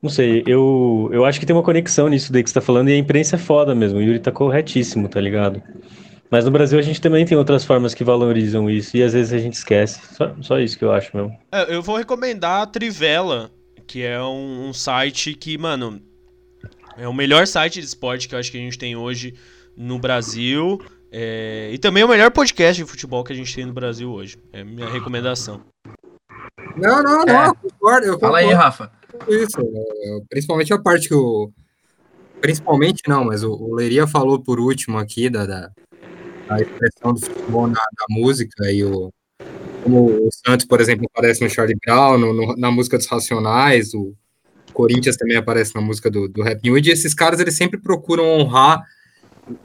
Não 0.01 0.09
sei, 0.09 0.43
eu, 0.45 1.09
eu 1.13 1.23
acho 1.23 1.39
que 1.39 1.45
tem 1.45 1.55
uma 1.55 1.63
conexão 1.63 2.09
nisso 2.09 2.33
daí 2.33 2.43
que 2.43 2.49
você 2.49 2.55
tá 2.55 2.61
falando 2.61 2.89
e 2.89 2.93
a 2.93 2.97
imprensa 2.97 3.37
é 3.37 3.39
foda 3.39 3.73
mesmo, 3.73 3.99
o 3.99 4.01
Yuri 4.01 4.19
tá 4.19 4.31
corretíssimo, 4.31 5.07
tá 5.07 5.21
ligado? 5.21 5.63
Mas 6.33 6.45
no 6.45 6.49
Brasil 6.49 6.79
a 6.79 6.81
gente 6.81 6.99
também 6.99 7.23
tem 7.27 7.37
outras 7.37 7.63
formas 7.63 7.93
que 7.93 8.03
valorizam 8.03 8.67
isso 8.67 8.97
e 8.97 9.03
às 9.03 9.13
vezes 9.13 9.31
a 9.31 9.37
gente 9.37 9.53
esquece. 9.53 10.01
Só, 10.15 10.35
só 10.41 10.59
isso 10.59 10.75
que 10.75 10.83
eu 10.83 10.91
acho 10.91 11.15
mesmo. 11.15 11.37
É, 11.51 11.75
eu 11.75 11.79
vou 11.79 11.95
recomendar 11.95 12.63
a 12.63 12.65
Trivela, 12.65 13.51
que 13.85 14.01
é 14.01 14.19
um, 14.19 14.69
um, 14.69 14.73
site 14.73 15.35
que, 15.35 15.55
mano, 15.59 16.01
é 16.97 17.07
o 17.07 17.13
melhor 17.13 17.45
site 17.45 17.79
de 17.79 17.85
esporte 17.85 18.27
que 18.27 18.33
eu 18.33 18.39
acho 18.39 18.51
que 18.51 18.57
a 18.57 18.59
gente 18.59 18.79
tem 18.79 18.95
hoje 18.95 19.35
no 19.77 19.99
Brasil. 19.99 20.81
É, 21.11 21.69
e 21.71 21.77
também 21.77 22.01
é 22.01 22.05
o 22.07 22.09
melhor 22.09 22.31
podcast 22.31 22.83
de 22.83 22.89
futebol 22.89 23.23
que 23.23 23.31
a 23.31 23.35
gente 23.35 23.53
tem 23.53 23.67
no 23.67 23.73
Brasil 23.73 24.11
hoje. 24.11 24.35
É 24.51 24.61
a 24.61 24.65
minha 24.65 24.89
recomendação. 24.89 25.61
Não, 26.75 27.03
não, 27.03 27.25
não, 27.25 27.43
é. 27.43 27.47
eu 27.49 27.53
concordo, 27.53 28.07
eu 28.07 28.13
concordo. 28.13 28.19
Fala 28.19 28.39
aí, 28.39 28.51
Rafa. 28.51 28.91
Isso, 29.27 29.61
é, 29.61 30.19
principalmente 30.27 30.73
a 30.73 30.81
parte 30.81 31.07
que 31.07 31.13
o. 31.13 31.51
Principalmente 32.41 33.03
não, 33.07 33.23
mas 33.23 33.43
o, 33.43 33.53
o 33.53 33.75
Leria 33.75 34.07
falou 34.07 34.41
por 34.41 34.59
último 34.59 34.97
aqui 34.97 35.29
da, 35.29 35.45
da, 35.45 35.71
a 36.49 36.61
expressão 36.61 37.13
do 37.13 37.19
futebol 37.19 37.67
na, 37.67 37.73
na 37.73 38.05
música 38.09 38.71
e 38.71 38.83
o, 38.83 39.11
como 39.83 40.27
o 40.27 40.29
Santos, 40.45 40.65
por 40.65 40.79
exemplo, 40.79 41.05
aparece 41.11 41.43
no 41.43 41.49
Charlie 41.49 41.77
Brown, 41.85 42.17
no, 42.17 42.33
no, 42.33 42.55
na 42.55 42.71
música 42.71 42.97
dos 42.97 43.07
Racionais, 43.07 43.93
o 43.93 44.15
Corinthians 44.73 45.17
também 45.17 45.37
aparece 45.37 45.75
na 45.75 45.81
música 45.81 46.09
do, 46.09 46.27
do 46.27 46.41
Rap 46.41 46.63
New, 46.63 46.77
e 46.77 46.89
esses 46.89 47.13
caras 47.13 47.39
eles 47.39 47.55
sempre 47.55 47.79
procuram 47.79 48.25
honrar 48.25 48.81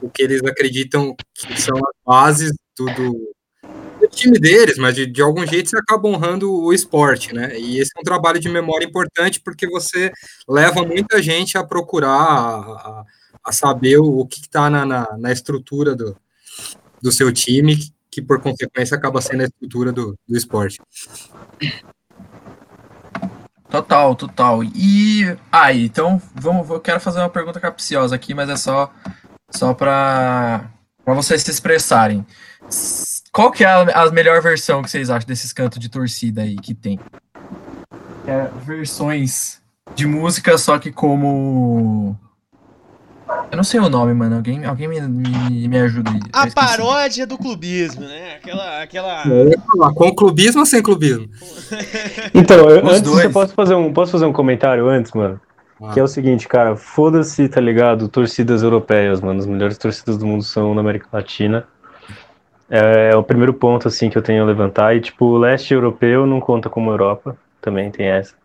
o 0.01 0.09
que 0.09 0.21
eles 0.21 0.43
acreditam 0.43 1.15
que 1.33 1.59
são 1.59 1.77
as 1.77 1.95
bases 2.05 2.51
do, 2.77 2.85
do, 2.85 3.33
do 3.99 4.07
time 4.09 4.37
deles, 4.37 4.77
mas 4.77 4.95
de, 4.95 5.05
de, 5.05 5.21
algum 5.21 5.45
jeito 5.45 5.69
você 5.69 5.77
acaba 5.77 6.07
honrando 6.07 6.51
o 6.51 6.73
esporte, 6.73 7.33
né? 7.33 7.57
E 7.57 7.79
esse 7.79 7.91
é 7.95 7.99
um 7.99 8.03
trabalho 8.03 8.39
de 8.39 8.49
memória 8.49 8.85
importante 8.85 9.39
porque 9.41 9.67
você 9.67 10.11
leva 10.47 10.83
muita 10.83 11.21
gente 11.21 11.57
a 11.57 11.63
procurar, 11.63 12.11
a, 12.11 13.05
a 13.43 13.51
saber 13.51 13.99
o, 13.99 14.19
o 14.19 14.27
que 14.27 14.41
está 14.41 14.69
na, 14.69 14.85
na, 14.85 15.17
na, 15.17 15.31
estrutura 15.31 15.95
do, 15.95 16.15
do 17.01 17.11
seu 17.11 17.31
time, 17.31 17.77
que 18.11 18.21
por 18.21 18.41
consequência 18.41 18.97
acaba 18.97 19.21
sendo 19.21 19.41
a 19.41 19.45
estrutura 19.45 19.91
do, 19.91 20.15
do 20.27 20.37
esporte. 20.37 20.79
Total, 23.69 24.15
total. 24.15 24.63
E 24.63 25.37
ah, 25.51 25.71
então 25.71 26.21
vamos, 26.33 26.69
eu 26.69 26.79
quero 26.79 26.99
fazer 26.99 27.19
uma 27.19 27.29
pergunta 27.29 27.59
capciosa 27.59 28.15
aqui, 28.15 28.33
mas 28.33 28.49
é 28.49 28.55
só 28.55 28.91
só 29.51 29.73
para 29.73 30.69
para 31.05 31.13
vocês 31.13 31.41
se 31.41 31.51
expressarem. 31.51 32.25
Qual 33.31 33.51
que 33.51 33.63
é 33.63 33.67
a, 33.67 33.81
a, 33.81 34.11
melhor 34.11 34.41
versão 34.41 34.81
que 34.81 34.89
vocês 34.89 35.09
acham 35.09 35.27
desses 35.27 35.53
cantos 35.53 35.79
de 35.79 35.89
torcida 35.89 36.41
aí 36.41 36.55
que 36.55 36.73
tem? 36.73 36.99
É, 38.27 38.47
versões 38.65 39.61
de 39.95 40.05
música, 40.05 40.57
só 40.57 40.77
que 40.77 40.91
como 40.91 42.17
eu 43.51 43.57
não 43.57 43.63
sei 43.63 43.79
o 43.79 43.89
nome, 43.89 44.13
mano. 44.13 44.35
Alguém, 44.35 44.65
alguém 44.65 44.87
me, 44.87 45.01
me, 45.01 45.67
me 45.67 45.77
ajuda 45.77 46.11
aí. 46.11 46.19
A 46.31 46.49
paródia 46.51 47.25
do 47.25 47.37
clubismo, 47.37 48.01
né? 48.01 48.35
Aquela. 48.35 48.81
aquela... 48.81 49.23
com 49.95 50.15
clubismo 50.15 50.61
ou 50.61 50.65
sem 50.65 50.81
clubismo? 50.81 51.27
então, 52.33 52.69
eu, 52.69 52.87
antes 52.87 53.11
eu 53.11 53.31
posso 53.31 53.53
fazer, 53.53 53.75
um, 53.75 53.93
posso 53.93 54.11
fazer 54.11 54.25
um 54.25 54.33
comentário 54.33 54.87
antes, 54.87 55.11
mano? 55.13 55.39
Ah. 55.81 55.93
Que 55.93 55.99
é 55.99 56.03
o 56.03 56.07
seguinte, 56.07 56.47
cara, 56.47 56.75
foda-se, 56.75 57.47
tá 57.47 57.61
ligado? 57.61 58.07
Torcidas 58.07 58.63
europeias, 58.63 59.21
mano. 59.21 59.39
As 59.39 59.45
melhores 59.45 59.77
torcidas 59.77 60.17
do 60.17 60.25
mundo 60.25 60.43
são 60.43 60.73
na 60.73 60.81
América 60.81 61.07
Latina. 61.11 61.65
É, 62.69 63.11
é 63.13 63.15
o 63.15 63.23
primeiro 63.23 63.53
ponto, 63.53 63.87
assim, 63.87 64.09
que 64.09 64.17
eu 64.17 64.21
tenho 64.21 64.43
a 64.43 64.45
levantar. 64.45 64.95
E, 64.95 65.01
tipo, 65.01 65.25
o 65.25 65.37
leste 65.37 65.73
europeu 65.73 66.25
não 66.25 66.39
conta 66.39 66.69
como 66.69 66.91
Europa. 66.91 67.37
Também 67.61 67.89
tem 67.89 68.07
essa. 68.07 68.35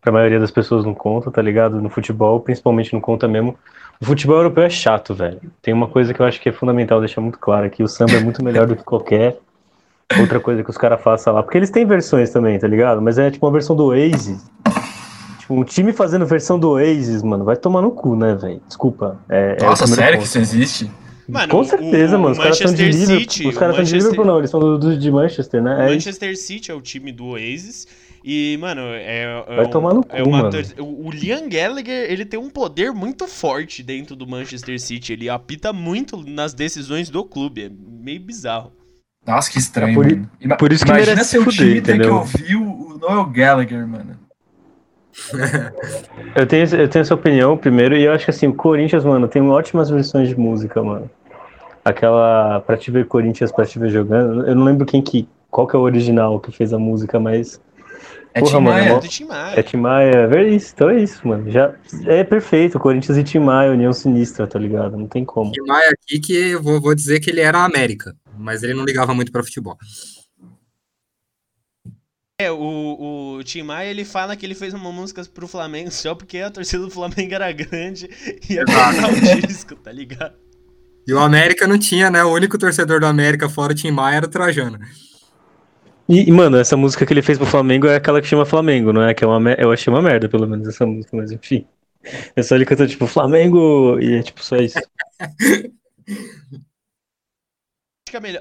Pra 0.00 0.12
maioria 0.12 0.40
das 0.40 0.50
pessoas 0.50 0.84
não 0.84 0.94
conta, 0.94 1.30
tá 1.30 1.42
ligado? 1.42 1.80
No 1.80 1.90
futebol, 1.90 2.40
principalmente 2.40 2.92
não 2.92 3.00
conta 3.00 3.28
mesmo. 3.28 3.58
O 4.00 4.04
futebol 4.04 4.36
europeu 4.36 4.64
é 4.64 4.70
chato, 4.70 5.14
velho. 5.14 5.40
Tem 5.60 5.74
uma 5.74 5.86
coisa 5.86 6.14
que 6.14 6.20
eu 6.20 6.26
acho 6.26 6.40
que 6.40 6.48
é 6.48 6.52
fundamental 6.52 7.00
deixar 7.00 7.20
muito 7.20 7.38
claro 7.38 7.66
aqui: 7.66 7.82
o 7.82 7.88
samba 7.88 8.14
é 8.14 8.20
muito 8.20 8.42
melhor 8.42 8.66
do 8.66 8.74
que 8.74 8.82
qualquer 8.82 9.38
outra 10.18 10.40
coisa 10.40 10.64
que 10.64 10.70
os 10.70 10.78
caras 10.78 11.00
façam 11.02 11.34
lá. 11.34 11.42
Porque 11.42 11.58
eles 11.58 11.70
têm 11.70 11.84
versões 11.84 12.30
também, 12.30 12.58
tá 12.58 12.66
ligado? 12.66 13.02
Mas 13.02 13.18
é 13.18 13.30
tipo 13.30 13.44
uma 13.46 13.52
versão 13.52 13.76
do 13.76 13.84
Oasis. 13.86 14.42
Tipo, 15.40 15.54
um 15.54 15.64
time 15.64 15.92
fazendo 15.92 16.24
versão 16.24 16.58
do 16.58 16.70
Oasis, 16.70 17.22
mano, 17.22 17.44
vai 17.44 17.56
tomar 17.56 17.82
no 17.82 17.90
cu, 17.90 18.16
né, 18.16 18.34
velho? 18.34 18.62
Desculpa. 18.66 19.18
É, 19.28 19.56
é 19.60 19.64
Nossa, 19.64 19.84
é 19.84 19.86
sério 19.86 20.12
ponto. 20.12 20.20
que 20.20 20.28
isso 20.28 20.38
existe? 20.38 20.90
Mano, 21.28 21.48
Com 21.48 21.62
certeza, 21.62 22.16
o, 22.16 22.20
mano. 22.20 22.32
Os 22.32 22.38
caras 22.38 22.58
são 22.58 22.74
de 22.74 22.90
Liverpool. 22.90 23.48
Os 23.48 23.58
caras 23.58 23.76
são 23.76 23.84
de 23.84 23.94
Liverpool, 23.94 24.24
não. 24.24 24.38
Eles 24.38 24.50
são 24.50 24.58
do, 24.58 24.78
do, 24.78 24.98
de 24.98 25.10
Manchester, 25.12 25.62
né? 25.62 25.86
É 25.88 25.92
Manchester 25.92 26.36
City 26.36 26.70
é 26.70 26.74
o 26.74 26.80
time 26.80 27.12
do 27.12 27.26
Oasis. 27.26 27.86
E, 28.22 28.58
mano, 28.60 28.82
é. 28.82 29.22
é 29.22 29.56
Vai 29.56 29.66
um, 29.66 29.70
tomar 29.70 29.94
no 29.94 30.04
cu, 30.04 30.14
é 30.14 30.22
uma, 30.22 30.42
mano. 30.42 30.58
O 30.78 31.10
Liam 31.10 31.48
Gallagher, 31.48 32.10
ele 32.10 32.24
tem 32.24 32.38
um 32.38 32.50
poder 32.50 32.92
muito 32.92 33.26
forte 33.26 33.82
dentro 33.82 34.14
do 34.14 34.26
Manchester 34.26 34.78
City. 34.78 35.14
Ele 35.14 35.28
apita 35.28 35.72
muito 35.72 36.16
nas 36.28 36.52
decisões 36.52 37.08
do 37.08 37.24
clube. 37.24 37.64
É 37.64 37.70
meio 37.70 38.20
bizarro. 38.20 38.72
Nossa, 39.26 39.50
que 39.50 39.58
estranho, 39.58 39.92
é 39.92 39.94
por, 39.94 40.06
mano. 40.06 40.56
Por 40.58 40.72
isso 40.72 40.84
que 40.84 40.90
Imagina 40.90 41.12
merece 41.12 41.30
ser 41.30 41.38
o 41.40 41.46
time 41.46 41.80
ter 41.80 42.00
que 42.00 42.08
ouvir 42.08 42.56
o 42.56 42.98
Noel 43.00 43.24
Gallagher, 43.26 43.86
mano. 43.86 44.18
eu, 46.34 46.46
tenho, 46.46 46.64
eu 46.74 46.88
tenho 46.88 47.02
essa 47.02 47.14
opinião 47.14 47.56
primeiro, 47.56 47.96
e 47.96 48.04
eu 48.04 48.12
acho 48.12 48.24
que 48.24 48.30
assim, 48.30 48.46
o 48.46 48.54
Corinthians, 48.54 49.04
mano, 49.04 49.28
tem 49.28 49.42
ótimas 49.42 49.90
versões 49.90 50.28
de 50.28 50.38
música, 50.38 50.82
mano. 50.82 51.10
Aquela 51.84 52.60
Pra 52.60 52.76
Te 52.76 52.90
Ver 52.90 53.06
Corinthians, 53.06 53.52
Pra 53.52 53.66
Te 53.66 53.78
Ver 53.78 53.90
Jogando, 53.90 54.46
eu 54.46 54.54
não 54.54 54.64
lembro 54.64 54.86
quem 54.86 55.02
que, 55.02 55.28
qual 55.50 55.66
que 55.66 55.74
é 55.74 55.78
o 55.78 55.82
original 55.82 56.38
que 56.38 56.52
fez 56.52 56.72
a 56.72 56.78
música, 56.78 57.18
mas 57.18 57.60
é 58.32 58.40
Porra, 58.40 58.58
Tim 58.58 58.64
Maia. 58.64 58.84
Mano, 58.84 59.04
é, 59.04 59.08
Tim 59.08 59.24
Maia. 59.24 59.58
É 59.58 59.62
Tim 59.62 59.76
Maia. 59.76 60.30
É 60.34 60.48
isso, 60.48 60.72
então 60.74 60.90
é 60.90 61.02
isso, 61.02 61.26
mano. 61.26 61.50
Já 61.50 61.74
é 62.06 62.24
perfeito. 62.24 62.78
Corinthians 62.78 63.18
e 63.18 63.24
Tim 63.24 63.40
Maia, 63.40 63.72
União 63.72 63.92
Sinistra, 63.92 64.46
tá 64.46 64.58
ligado? 64.58 64.96
Não 64.96 65.06
tem 65.06 65.24
como. 65.24 65.50
Tim 65.52 65.62
Maia 65.66 65.90
aqui 65.90 66.20
que 66.20 66.32
eu 66.32 66.62
vou, 66.62 66.80
vou 66.80 66.94
dizer 66.94 67.20
que 67.20 67.30
ele 67.30 67.40
era 67.40 67.64
América, 67.64 68.14
mas 68.38 68.62
ele 68.62 68.74
não 68.74 68.84
ligava 68.84 69.14
muito 69.14 69.32
para 69.32 69.42
futebol. 69.42 69.76
É, 72.40 72.50
o, 72.50 73.36
o 73.36 73.44
Tim 73.44 73.62
Maia, 73.62 73.90
ele 73.90 74.04
fala 74.04 74.34
que 74.34 74.46
ele 74.46 74.54
fez 74.54 74.72
uma 74.72 74.90
música 74.90 75.22
pro 75.26 75.46
Flamengo 75.46 75.90
só 75.90 76.14
porque 76.14 76.38
a 76.38 76.50
torcida 76.50 76.82
do 76.84 76.90
Flamengo 76.90 77.34
era 77.34 77.52
grande 77.52 78.08
e 78.48 78.54
ia 78.54 78.64
comprar 78.64 79.12
o 79.12 79.46
disco, 79.46 79.74
tá 79.74 79.92
ligado? 79.92 80.34
E 81.06 81.12
o 81.12 81.18
América 81.18 81.66
não 81.66 81.78
tinha, 81.78 82.08
né? 82.10 82.22
O 82.24 82.32
único 82.32 82.56
torcedor 82.56 83.00
do 83.00 83.06
América 83.06 83.48
fora 83.48 83.72
o 83.72 83.74
Tim 83.74 83.90
Maia 83.90 84.16
era 84.16 84.26
o 84.26 84.30
Trajano. 84.30 84.78
E, 86.12 86.32
mano, 86.32 86.56
essa 86.56 86.76
música 86.76 87.06
que 87.06 87.12
ele 87.12 87.22
fez 87.22 87.38
pro 87.38 87.46
Flamengo 87.46 87.86
é 87.86 87.94
aquela 87.94 88.20
que 88.20 88.26
chama 88.26 88.44
Flamengo, 88.44 88.92
não 88.92 89.02
é? 89.02 89.14
Que 89.14 89.22
é 89.22 89.26
uma, 89.28 89.52
eu 89.52 89.70
achei 89.70 89.92
uma 89.92 90.02
merda, 90.02 90.28
pelo 90.28 90.44
menos, 90.44 90.66
essa 90.66 90.84
música, 90.84 91.16
mas 91.16 91.30
enfim. 91.30 91.64
É 92.34 92.42
só 92.42 92.56
ele 92.56 92.66
cantando, 92.66 92.90
tipo, 92.90 93.06
Flamengo, 93.06 93.96
e 94.00 94.14
é 94.14 94.22
tipo 94.22 94.42
só 94.42 94.56
isso. 94.56 94.76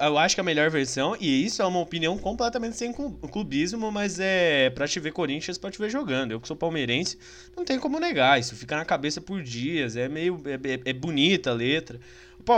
eu 0.01 0.17
acho 0.17 0.33
que 0.35 0.41
a 0.41 0.43
melhor 0.43 0.71
versão, 0.71 1.15
e 1.19 1.45
isso 1.45 1.61
é 1.61 1.65
uma 1.65 1.79
opinião 1.79 2.17
completamente 2.17 2.75
sem 2.75 2.91
clubismo, 2.91 3.91
mas 3.91 4.19
é 4.19 4.71
pra 4.71 4.87
te 4.87 4.99
ver 4.99 5.11
Corinthians, 5.11 5.59
pra 5.59 5.69
te 5.69 5.77
ver 5.77 5.91
jogando. 5.91 6.31
Eu 6.31 6.41
que 6.41 6.47
sou 6.47 6.57
palmeirense, 6.57 7.19
não 7.55 7.63
tem 7.63 7.79
como 7.79 7.99
negar. 7.99 8.39
Isso 8.39 8.55
fica 8.55 8.75
na 8.75 8.85
cabeça 8.85 9.21
por 9.21 9.43
dias, 9.43 9.95
é 9.95 10.09
meio. 10.09 10.41
É, 10.45 10.53
é, 10.53 10.79
é 10.85 10.93
bonita 10.93 11.51
a 11.51 11.53
letra. 11.53 11.99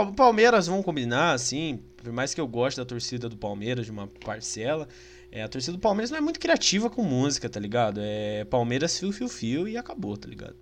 O 0.00 0.12
Palmeiras 0.12 0.66
vão 0.66 0.82
combinar, 0.82 1.34
assim, 1.34 1.80
por 1.98 2.10
mais 2.12 2.32
que 2.32 2.40
eu 2.40 2.46
goste 2.46 2.80
da 2.80 2.86
torcida 2.86 3.28
do 3.28 3.36
Palmeiras, 3.36 3.84
de 3.84 3.92
uma 3.92 4.06
parcela, 4.06 4.88
é, 5.30 5.42
a 5.42 5.48
torcida 5.48 5.76
do 5.76 5.80
Palmeiras 5.80 6.10
não 6.10 6.18
é 6.18 6.20
muito 6.20 6.40
criativa 6.40 6.88
com 6.88 7.02
música, 7.02 7.48
tá 7.48 7.60
ligado? 7.60 8.00
É 8.02 8.44
Palmeiras 8.46 8.98
fio, 8.98 9.12
fio, 9.12 9.28
fio 9.28 9.68
e 9.68 9.76
acabou, 9.76 10.16
tá 10.16 10.28
ligado? 10.28 10.56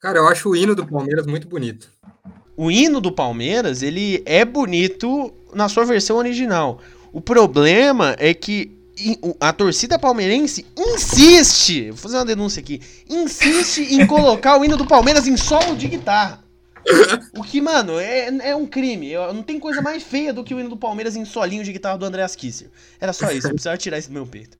Cara, 0.00 0.18
eu 0.18 0.26
acho 0.26 0.48
o 0.48 0.56
hino 0.56 0.74
do 0.74 0.86
Palmeiras 0.86 1.26
muito 1.26 1.46
bonito. 1.46 1.88
O 2.56 2.70
hino 2.70 3.00
do 3.00 3.12
Palmeiras, 3.12 3.82
ele 3.82 4.22
é 4.26 4.44
bonito 4.44 5.32
na 5.54 5.68
sua 5.68 5.84
versão 5.84 6.16
original. 6.16 6.80
O 7.12 7.20
problema 7.20 8.16
é 8.18 8.34
que 8.34 8.76
a 9.40 9.52
torcida 9.52 9.98
palmeirense 9.98 10.66
insiste, 10.76 11.90
vou 11.90 11.96
fazer 11.96 12.16
uma 12.16 12.24
denúncia 12.24 12.60
aqui, 12.60 12.80
insiste 13.08 13.82
em 13.94 14.06
colocar 14.06 14.58
o 14.58 14.64
hino 14.64 14.76
do 14.76 14.86
Palmeiras 14.86 15.26
em 15.26 15.36
solo 15.36 15.76
de 15.76 15.88
guitarra. 15.88 16.44
O 17.36 17.42
que, 17.42 17.60
mano, 17.60 17.98
é, 17.98 18.26
é 18.50 18.56
um 18.56 18.66
crime. 18.66 19.14
Não 19.14 19.42
tem 19.42 19.58
coisa 19.58 19.82
mais 19.82 20.02
feia 20.02 20.32
do 20.32 20.44
que 20.44 20.54
o 20.54 20.60
hino 20.60 20.68
do 20.68 20.76
Palmeiras 20.76 21.16
em 21.16 21.24
solinho 21.24 21.64
de 21.64 21.72
guitarra 21.72 21.98
do 21.98 22.04
Andreas 22.04 22.34
Kisser. 22.34 22.70
Era 23.00 23.12
só 23.12 23.30
isso, 23.30 23.46
eu 23.46 23.52
precisava 23.52 23.76
tirar 23.76 23.98
isso 23.98 24.08
do 24.08 24.14
meu 24.14 24.26
peito. 24.26 24.56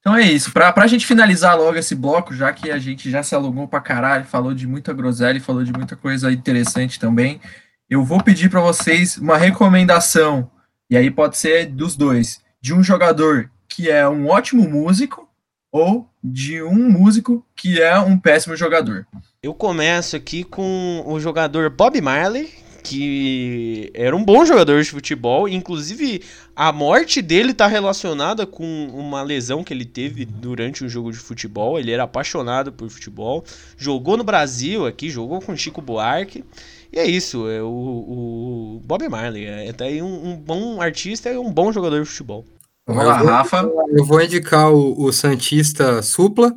Então 0.00 0.16
é 0.16 0.22
isso. 0.22 0.52
Pra, 0.52 0.72
pra 0.72 0.86
gente 0.86 1.06
finalizar 1.06 1.56
logo 1.56 1.78
esse 1.78 1.94
bloco, 1.94 2.34
já 2.34 2.52
que 2.52 2.70
a 2.70 2.78
gente 2.78 3.10
já 3.10 3.22
se 3.22 3.34
alongou 3.34 3.68
pra 3.68 3.80
caralho, 3.80 4.24
falou 4.24 4.52
de 4.52 4.66
muita 4.66 4.92
groselha, 4.92 5.40
falou 5.40 5.62
de 5.62 5.72
muita 5.72 5.94
coisa 5.94 6.32
interessante 6.32 6.98
também, 6.98 7.40
eu 7.88 8.02
vou 8.02 8.22
pedir 8.22 8.50
para 8.50 8.60
vocês 8.60 9.16
uma 9.16 9.36
recomendação, 9.36 10.50
e 10.90 10.96
aí 10.96 11.10
pode 11.10 11.36
ser 11.36 11.66
dos 11.66 11.94
dois, 11.94 12.40
de 12.60 12.74
um 12.74 12.82
jogador 12.82 13.50
que 13.68 13.90
é 13.90 14.08
um 14.08 14.28
ótimo 14.28 14.68
músico 14.68 15.28
ou 15.72 16.06
de 16.22 16.62
um 16.62 16.90
músico 16.90 17.44
que 17.56 17.80
é 17.80 17.98
um 17.98 18.18
péssimo 18.18 18.54
jogador. 18.54 19.06
Eu 19.42 19.54
começo 19.54 20.14
aqui 20.14 20.44
com 20.44 21.02
o 21.06 21.18
jogador 21.18 21.70
Bob 21.70 22.00
Marley, 22.00 22.50
que 22.84 23.90
era 23.94 24.14
um 24.14 24.24
bom 24.24 24.44
jogador 24.44 24.82
de 24.82 24.90
futebol, 24.90 25.48
inclusive 25.48 26.22
a 26.54 26.72
morte 26.72 27.22
dele 27.22 27.52
está 27.52 27.66
relacionada 27.66 28.46
com 28.46 28.88
uma 28.92 29.22
lesão 29.22 29.64
que 29.64 29.72
ele 29.72 29.84
teve 29.84 30.24
durante 30.24 30.84
um 30.84 30.88
jogo 30.88 31.10
de 31.10 31.18
futebol. 31.18 31.78
Ele 31.78 31.90
era 31.90 32.02
apaixonado 32.02 32.72
por 32.72 32.90
futebol, 32.90 33.44
jogou 33.76 34.16
no 34.16 34.24
Brasil 34.24 34.86
aqui, 34.86 35.08
jogou 35.08 35.40
com 35.40 35.56
Chico 35.56 35.80
Buarque. 35.80 36.44
E 36.92 36.98
é 36.98 37.06
isso, 37.06 37.48
é 37.48 37.62
o, 37.62 37.66
o 37.66 38.82
Bob 38.84 39.08
Marley 39.08 39.46
é 39.46 39.72
aí 39.80 40.02
um, 40.02 40.32
um, 40.32 40.36
bom 40.36 40.80
artista 40.80 41.30
e 41.30 41.38
um 41.38 41.50
bom 41.50 41.72
jogador 41.72 42.02
de 42.02 42.08
futebol. 42.08 42.44
Vamos 42.86 43.04
lá, 43.04 43.16
Rafa. 43.18 43.70
Eu 43.90 44.04
vou 44.04 44.20
indicar 44.20 44.72
o, 44.72 45.00
o 45.00 45.12
Santista 45.12 46.02
Supla, 46.02 46.52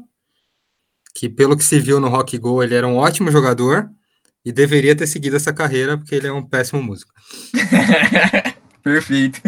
que 1.13 1.29
pelo 1.29 1.55
que 1.55 1.63
se 1.63 1.79
viu 1.79 1.99
no 1.99 2.09
Rock 2.09 2.37
Go, 2.37 2.63
ele 2.63 2.75
era 2.75 2.87
um 2.87 2.97
ótimo 2.97 3.31
jogador 3.31 3.89
e 4.43 4.51
deveria 4.51 4.95
ter 4.95 5.07
seguido 5.07 5.35
essa 5.35 5.53
carreira 5.53 5.97
porque 5.97 6.15
ele 6.15 6.27
é 6.27 6.31
um 6.31 6.43
péssimo 6.43 6.81
músico. 6.81 7.11
Perfeito. 8.83 9.41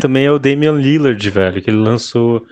Também 0.00 0.26
é 0.26 0.30
o 0.30 0.38
Damian 0.38 0.72
Lillard, 0.72 1.30
velho, 1.30 1.62
que 1.62 1.70
ele 1.70 1.78
lançou 1.78 2.46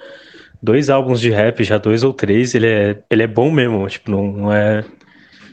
dois 0.62 0.90
álbuns 0.90 1.20
de 1.20 1.30
rap, 1.30 1.62
já 1.62 1.78
dois 1.78 2.02
ou 2.02 2.12
três. 2.12 2.54
Ele 2.54 2.66
é, 2.66 3.02
ele 3.10 3.22
é 3.22 3.26
bom 3.26 3.50
mesmo, 3.50 3.86
tipo, 3.88 4.10
não, 4.10 4.32
não 4.32 4.52
é 4.52 4.84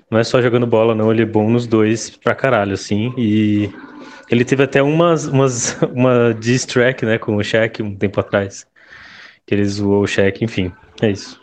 não 0.10 0.20
é 0.20 0.24
só 0.26 0.42
jogando 0.42 0.68
bola, 0.68 0.94
não. 0.94 1.10
Ele 1.10 1.22
é 1.22 1.26
bom 1.26 1.50
nos 1.50 1.66
dois 1.66 2.10
pra 2.10 2.36
caralho, 2.36 2.74
assim. 2.74 3.14
E 3.18 3.70
Ele 4.32 4.46
teve 4.46 4.64
até 4.64 4.82
umas, 4.82 5.26
umas, 5.26 5.78
uma 5.94 6.34
diss 6.34 6.66
track, 6.66 7.06
né, 7.06 7.18
com 7.18 7.36
o 7.36 7.44
Shaq 7.44 7.84
um 7.84 7.94
tempo 7.94 8.20
atrás. 8.22 8.66
Que 9.46 9.54
ele 9.54 9.66
zoou 9.66 10.04
o 10.04 10.08
Shaq, 10.08 10.44
enfim, 10.44 10.72
é 11.02 11.12
isso. 11.12 11.40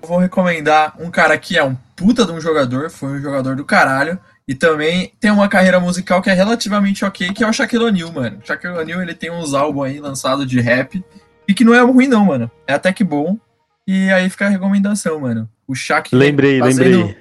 vou 0.00 0.18
recomendar 0.18 0.94
um 0.98 1.10
cara 1.10 1.36
que 1.36 1.58
é 1.58 1.62
um 1.62 1.76
puta 1.94 2.24
de 2.24 2.32
um 2.32 2.40
jogador, 2.40 2.88
foi 2.90 3.10
um 3.10 3.20
jogador 3.20 3.54
do 3.54 3.64
caralho, 3.64 4.18
e 4.48 4.54
também 4.54 5.12
tem 5.20 5.30
uma 5.30 5.48
carreira 5.48 5.78
musical 5.78 6.22
que 6.22 6.30
é 6.30 6.32
relativamente 6.32 7.04
ok, 7.04 7.32
que 7.32 7.44
é 7.44 7.46
o 7.46 7.52
Shaquille 7.52 7.84
O'Neal, 7.84 8.12
mano. 8.12 8.40
Shaquille 8.42 8.76
O'Neal, 8.76 9.02
ele 9.02 9.14
tem 9.14 9.30
uns 9.30 9.52
álbuns 9.52 9.86
aí 9.86 10.00
lançados 10.00 10.46
de 10.46 10.60
rap, 10.60 11.04
e 11.46 11.52
que 11.52 11.64
não 11.64 11.74
é 11.74 11.80
ruim 11.82 12.08
não, 12.08 12.24
mano. 12.24 12.50
É 12.66 12.72
até 12.72 12.90
que 12.92 13.04
bom, 13.04 13.38
e 13.86 14.10
aí 14.10 14.30
fica 14.30 14.46
a 14.46 14.50
recomendação, 14.50 15.20
mano. 15.20 15.48
O 15.68 15.74
Shaq... 15.74 16.14
Lembrei, 16.14 16.58
fazendo, 16.58 16.96
lembrei. 16.96 17.16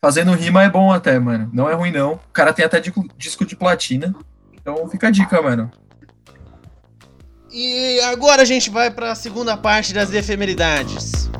Fazendo 0.00 0.32
rima 0.32 0.62
é 0.62 0.70
bom 0.70 0.92
até, 0.92 1.18
mano. 1.18 1.50
Não 1.52 1.68
é 1.68 1.74
ruim 1.74 1.90
não. 1.90 2.12
O 2.12 2.20
cara 2.32 2.52
tem 2.52 2.64
até 2.64 2.80
disco 2.80 3.44
de 3.44 3.56
platina. 3.56 4.14
Então 4.68 4.88
fica 4.88 5.06
a 5.06 5.10
dica, 5.12 5.40
mano. 5.40 5.70
E 7.52 8.00
agora 8.00 8.42
a 8.42 8.44
gente 8.44 8.68
vai 8.68 8.90
para 8.90 9.12
a 9.12 9.14
segunda 9.14 9.56
parte 9.56 9.94
das 9.94 10.12
efemeridades. 10.12 11.30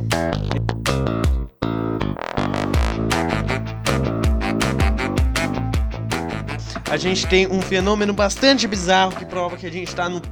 A 6.88 6.96
gente 6.96 7.26
tem 7.26 7.48
um 7.48 7.60
fenômeno 7.60 8.12
bastante 8.12 8.68
bizarro 8.68 9.16
que 9.16 9.24
prova 9.24 9.56
que 9.56 9.66
a 9.66 9.72
gente 9.72 9.88
está 9.88 10.08
no 10.08 10.22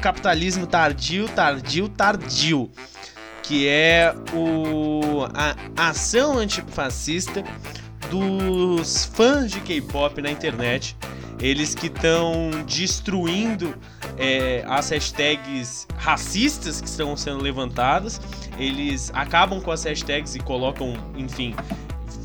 capitalismo 0.00 0.66
tardio, 0.66 1.28
tardio, 1.28 1.88
tardio. 1.88 2.68
Que 3.40 3.68
é 3.68 4.12
o, 4.34 5.28
a, 5.32 5.90
ação 5.90 6.38
antifascista 6.38 7.44
dos 8.10 9.04
fãs 9.04 9.52
de 9.52 9.60
K-pop 9.60 10.20
na 10.20 10.32
internet 10.32 10.96
eles 11.42 11.74
que 11.74 11.88
estão 11.88 12.50
destruindo 12.66 13.74
é, 14.16 14.64
as 14.68 14.90
hashtags 14.90 15.88
racistas 15.96 16.80
que 16.80 16.86
estão 16.86 17.16
sendo 17.16 17.42
levantadas. 17.42 18.20
Eles 18.56 19.10
acabam 19.12 19.60
com 19.60 19.72
as 19.72 19.82
hashtags 19.82 20.36
e 20.36 20.38
colocam, 20.38 20.94
enfim, 21.16 21.54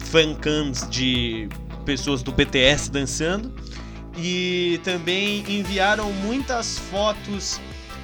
fancams 0.05 0.87
de 0.89 1.49
pessoas 1.83 2.21
do 2.21 2.31
BTS 2.31 2.91
dançando. 2.91 3.51
E 4.15 4.79
também 4.83 5.43
enviaram 5.47 6.11
muitas 6.13 6.77
fotos 6.77 7.59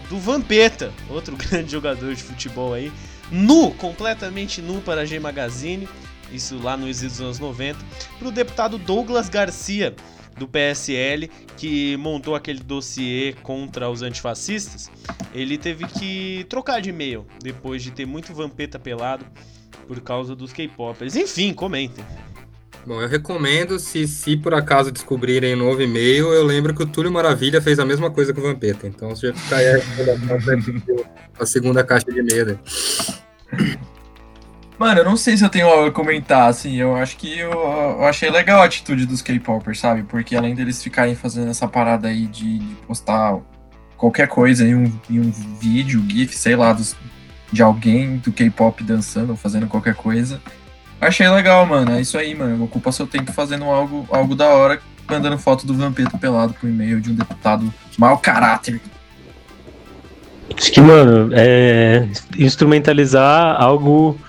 do 0.10 0.20
Vampeta, 0.20 0.92
outro 1.10 1.38
grande 1.38 1.72
jogador 1.72 2.14
de 2.14 2.24
futebol 2.24 2.74
aí, 2.74 2.92
nu, 3.32 3.72
completamente 3.72 4.62
nu 4.62 4.82
para 4.82 5.02
a 5.02 5.06
G 5.06 5.20
Magazine, 5.20 5.88
isso 6.32 6.58
lá 6.60 6.76
no 6.76 6.88
exílio 6.88 7.12
dos 7.12 7.22
anos 7.22 7.40
90, 7.40 7.80
para 8.20 8.28
o 8.28 8.32
deputado 8.32 8.78
Douglas 8.78 9.30
Garcia, 9.30 9.96
do 10.38 10.48
PSL 10.48 11.30
que 11.58 11.96
montou 11.98 12.36
aquele 12.36 12.60
dossiê 12.60 13.34
contra 13.42 13.90
os 13.90 14.02
antifascistas, 14.02 14.90
ele 15.34 15.58
teve 15.58 15.86
que 15.86 16.46
trocar 16.50 16.82
de 16.82 16.90
e-mail 16.90 17.26
depois 17.42 17.84
de 17.84 17.92
ter 17.92 18.06
muito 18.06 18.34
vampeta 18.34 18.80
pelado 18.80 19.26
por 19.88 20.00
causa 20.02 20.36
dos 20.36 20.54
K-popers. 20.54 21.16
Enfim, 21.16 21.54
comentem. 21.54 22.04
Bom, 22.86 23.02
eu 23.02 23.08
recomendo, 23.08 23.80
se, 23.80 24.06
se 24.08 24.36
por 24.36 24.54
acaso 24.54 24.92
descobrirem 24.92 25.56
um 25.56 25.58
novo 25.60 25.82
e-mail, 25.82 26.34
eu 26.34 26.44
lembro 26.44 26.76
que 26.76 26.84
o 26.84 26.86
Túlio 26.86 27.12
Maravilha 27.12 27.62
fez 27.62 27.80
a 27.80 27.86
mesma 27.86 28.12
coisa 28.12 28.34
com 28.34 28.42
o 28.42 28.44
Vampeta. 28.44 28.86
Então 28.88 29.10
você 29.10 29.28
já 29.28 29.34
fica 29.34 29.56
aí 29.56 29.82
a 31.40 31.46
segunda 31.46 31.84
caixa 31.84 32.12
de 32.12 32.20
e-mail. 32.20 32.60
Mano, 34.84 35.00
eu 35.00 35.06
não 35.06 35.16
sei 35.16 35.38
se 35.38 35.46
eu 35.46 35.50
tenho 35.50 35.70
algo 35.70 35.88
a 35.88 35.92
comentar, 35.94 36.50
assim, 36.50 36.76
eu 36.76 36.94
acho 36.98 37.16
que 37.16 37.40
eu, 37.40 37.54
eu 37.54 38.04
achei 38.04 38.30
legal 38.30 38.62
a 38.62 38.66
atitude 38.66 39.06
dos 39.06 39.22
K-popers, 39.22 39.80
sabe? 39.80 40.04
Porque 40.04 40.36
além 40.36 40.54
deles 40.54 40.84
ficarem 40.84 41.16
fazendo 41.16 41.50
essa 41.50 41.66
parada 41.70 42.10
aí 42.10 42.28
de, 42.28 42.60
de 42.60 42.76
postar 42.86 43.38
qualquer 43.96 44.28
coisa 44.28 44.68
em 44.68 44.76
um, 44.76 44.92
em 45.10 45.22
um 45.22 45.32
vídeo, 45.58 46.04
GIF, 46.06 46.36
sei 46.36 46.58
lá, 46.58 46.74
dos, 46.74 46.98
de 47.50 47.64
alguém 47.64 48.18
do 48.18 48.30
K-pop 48.34 48.84
dançando 48.84 49.30
ou 49.30 49.38
fazendo 49.38 49.68
qualquer 49.68 49.96
coisa, 49.96 50.42
achei 51.00 51.30
legal, 51.30 51.66
mano. 51.66 51.92
É 51.94 52.02
isso 52.02 52.18
aí, 52.18 52.36
mano. 52.36 52.66
Ocupa 52.66 52.92
seu 52.92 53.08
tempo 53.08 53.32
fazendo 53.32 53.64
algo, 53.64 54.06
algo 54.12 54.36
da 54.36 54.50
hora, 54.50 54.82
mandando 55.10 55.38
foto 55.38 55.66
do 55.66 55.74
Vampeta 55.74 56.18
pelado 56.18 56.54
pro 56.56 56.68
e-mail 56.68 57.00
de 57.00 57.10
um 57.10 57.16
deputado 57.16 57.74
mau 57.98 58.18
caráter. 58.18 58.82
Acho 60.58 60.72
que, 60.74 60.82
mano, 60.82 61.30
é 61.34 62.06
instrumentalizar 62.38 63.56
algo 63.62 64.20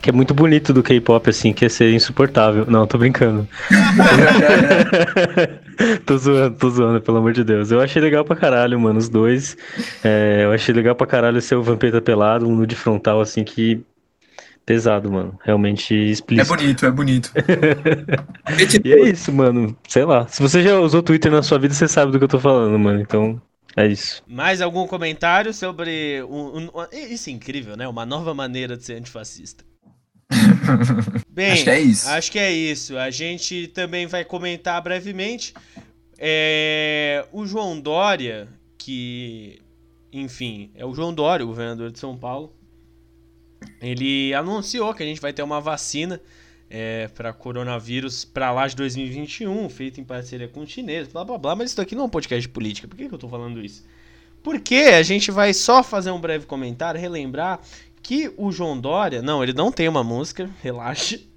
que 0.00 0.08
é 0.08 0.12
muito 0.12 0.32
bonito 0.32 0.72
do 0.72 0.82
K-pop, 0.82 1.28
assim, 1.28 1.52
que 1.52 1.64
é 1.64 1.68
ser 1.68 1.92
insuportável. 1.92 2.64
Não, 2.66 2.86
tô 2.86 2.96
brincando. 2.96 3.46
tô 6.06 6.16
zoando, 6.16 6.56
tô 6.56 6.70
zoando, 6.70 7.00
pelo 7.02 7.18
amor 7.18 7.32
de 7.32 7.44
Deus. 7.44 7.70
Eu 7.70 7.80
achei 7.80 8.00
legal 8.00 8.24
pra 8.24 8.34
caralho, 8.34 8.80
mano, 8.80 8.98
os 8.98 9.10
dois. 9.10 9.56
É, 10.02 10.44
eu 10.44 10.52
achei 10.52 10.74
legal 10.74 10.94
pra 10.94 11.06
caralho 11.06 11.40
ser 11.42 11.54
o 11.54 11.62
Vampeta 11.62 12.00
pelado, 12.00 12.48
um 12.48 12.56
nude 12.56 12.74
frontal, 12.74 13.20
assim, 13.20 13.44
que. 13.44 13.82
Pesado, 14.64 15.10
mano. 15.10 15.38
Realmente 15.42 15.94
explícito. 15.94 16.52
É 16.52 16.56
bonito, 16.56 16.86
é 16.86 16.90
bonito. 16.90 17.32
e 18.84 18.92
é 18.92 19.08
isso, 19.08 19.32
mano. 19.32 19.76
Sei 19.88 20.04
lá. 20.04 20.28
Se 20.28 20.40
você 20.40 20.62
já 20.62 20.78
usou 20.78 21.02
Twitter 21.02 21.32
na 21.32 21.42
sua 21.42 21.58
vida, 21.58 21.74
você 21.74 21.88
sabe 21.88 22.12
do 22.12 22.18
que 22.18 22.24
eu 22.24 22.28
tô 22.28 22.38
falando, 22.38 22.78
mano. 22.78 23.00
Então, 23.00 23.40
é 23.76 23.86
isso. 23.86 24.22
Mais 24.28 24.60
algum 24.60 24.86
comentário 24.86 25.52
sobre. 25.52 26.22
Um, 26.22 26.66
um, 26.66 26.70
isso 26.92 27.30
é 27.30 27.32
incrível, 27.32 27.76
né? 27.76 27.88
Uma 27.88 28.06
nova 28.06 28.32
maneira 28.32 28.76
de 28.76 28.84
ser 28.84 28.94
antifascista. 28.94 29.64
Bem, 31.28 31.52
acho 31.52 31.64
que 31.64 31.70
é 31.70 31.80
isso. 31.80 32.08
Acho 32.08 32.32
que 32.32 32.38
é 32.38 32.52
isso. 32.52 32.98
A 32.98 33.10
gente 33.10 33.68
também 33.68 34.06
vai 34.06 34.24
comentar 34.24 34.80
brevemente. 34.82 35.54
É, 36.18 37.26
o 37.32 37.46
João 37.46 37.80
Dória, 37.80 38.48
que, 38.76 39.60
enfim, 40.12 40.70
é 40.74 40.84
o 40.84 40.94
João 40.94 41.14
Dória, 41.14 41.44
o 41.44 41.48
governador 41.48 41.90
de 41.90 41.98
São 41.98 42.16
Paulo. 42.16 42.54
Ele 43.80 44.32
anunciou 44.34 44.94
que 44.94 45.02
a 45.02 45.06
gente 45.06 45.20
vai 45.20 45.32
ter 45.32 45.42
uma 45.42 45.60
vacina 45.60 46.20
é, 46.70 47.08
para 47.08 47.32
coronavírus 47.32 48.24
para 48.24 48.52
lá 48.52 48.68
de 48.68 48.76
2021, 48.76 49.68
feita 49.68 50.00
em 50.00 50.04
parceria 50.04 50.46
com 50.46 50.60
os 50.60 50.70
chineses, 50.70 51.12
blá 51.12 51.24
blá 51.24 51.36
blá. 51.36 51.56
Mas 51.56 51.72
isso 51.72 51.80
aqui 51.80 51.94
não 51.94 52.02
é 52.02 52.06
um 52.06 52.10
podcast 52.10 52.42
de 52.42 52.48
política. 52.48 52.86
Por 52.86 52.96
que, 52.96 53.08
que 53.08 53.14
eu 53.14 53.18
tô 53.18 53.28
falando 53.28 53.60
isso? 53.60 53.84
Porque 54.42 54.74
a 54.74 55.02
gente 55.02 55.30
vai 55.30 55.52
só 55.52 55.82
fazer 55.82 56.10
um 56.10 56.20
breve 56.20 56.46
comentário, 56.46 57.00
relembrar 57.00 57.60
que 58.02 58.32
o 58.36 58.50
João 58.50 58.78
Dória, 58.78 59.22
não, 59.22 59.42
ele 59.42 59.52
não 59.52 59.70
tem 59.70 59.88
uma 59.88 60.02
música, 60.02 60.50
relaxe, 60.62 61.28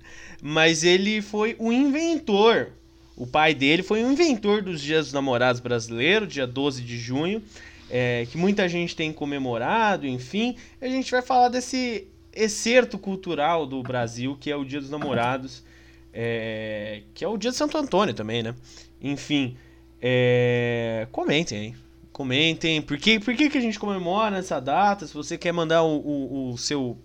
mas 0.42 0.84
ele 0.84 1.22
foi 1.22 1.56
o 1.60 1.72
inventor. 1.72 2.70
O 3.16 3.28
pai 3.28 3.54
dele 3.54 3.84
foi 3.84 4.04
o 4.04 4.12
inventor 4.12 4.62
dos 4.62 4.82
Dias 4.82 5.06
dos 5.06 5.14
Namorados 5.14 5.62
brasileiros, 5.62 6.34
dia 6.34 6.48
12 6.48 6.82
de 6.82 6.98
junho, 6.98 7.44
é, 7.90 8.26
que 8.32 8.38
muita 8.38 8.68
gente 8.68 8.96
tem 8.96 9.14
comemorado, 9.14 10.08
enfim. 10.08 10.58
A 10.82 10.88
gente 10.88 11.12
vai 11.12 11.22
falar 11.22 11.50
desse 11.50 12.08
excerto 12.36 12.98
cultural 12.98 13.68
do 13.68 13.84
Brasil, 13.84 14.36
que 14.40 14.50
é 14.50 14.56
o 14.56 14.66
Dia 14.66 14.82
dos 14.82 14.90
Namorados, 14.90 15.64
é, 16.12 17.04
que 17.14 17.24
é 17.24 17.28
o 17.28 17.38
dia 17.38 17.52
de 17.52 17.58
Santo 17.58 17.78
Antônio 17.78 18.14
também, 18.14 18.44
né? 18.44 18.56
Enfim, 19.02 19.58
é, 20.02 21.08
comentem 21.12 21.58
aí. 21.60 21.83
Comentem 22.14 22.80
por 22.80 22.96
que, 22.98 23.20
por 23.20 23.36
que, 23.36 23.50
que 23.50 23.58
a 23.58 23.62
gente 23.62 23.80
comemora 23.80 24.38
essa 24.38 24.62
data. 24.62 25.08
Se 25.08 25.14
você 25.14 25.36
quer 25.36 25.52
mandar 25.52 25.82
o, 25.82 25.98
o, 25.98 26.52
o 26.54 26.58
seu 26.58 26.96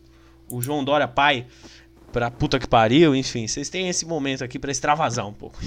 o 0.51 0.61
João 0.61 0.85
Dória 0.85 1.09
pai 1.09 1.47
pra 2.13 2.31
puta 2.31 2.59
que 2.59 2.69
pariu, 2.69 3.15
enfim, 3.15 3.47
vocês 3.47 3.69
têm 3.69 3.89
esse 3.89 4.07
momento 4.07 4.45
aqui 4.45 4.59
para 4.59 4.71
extravasar 4.71 5.27
um 5.27 5.33
pouco. 5.33 5.59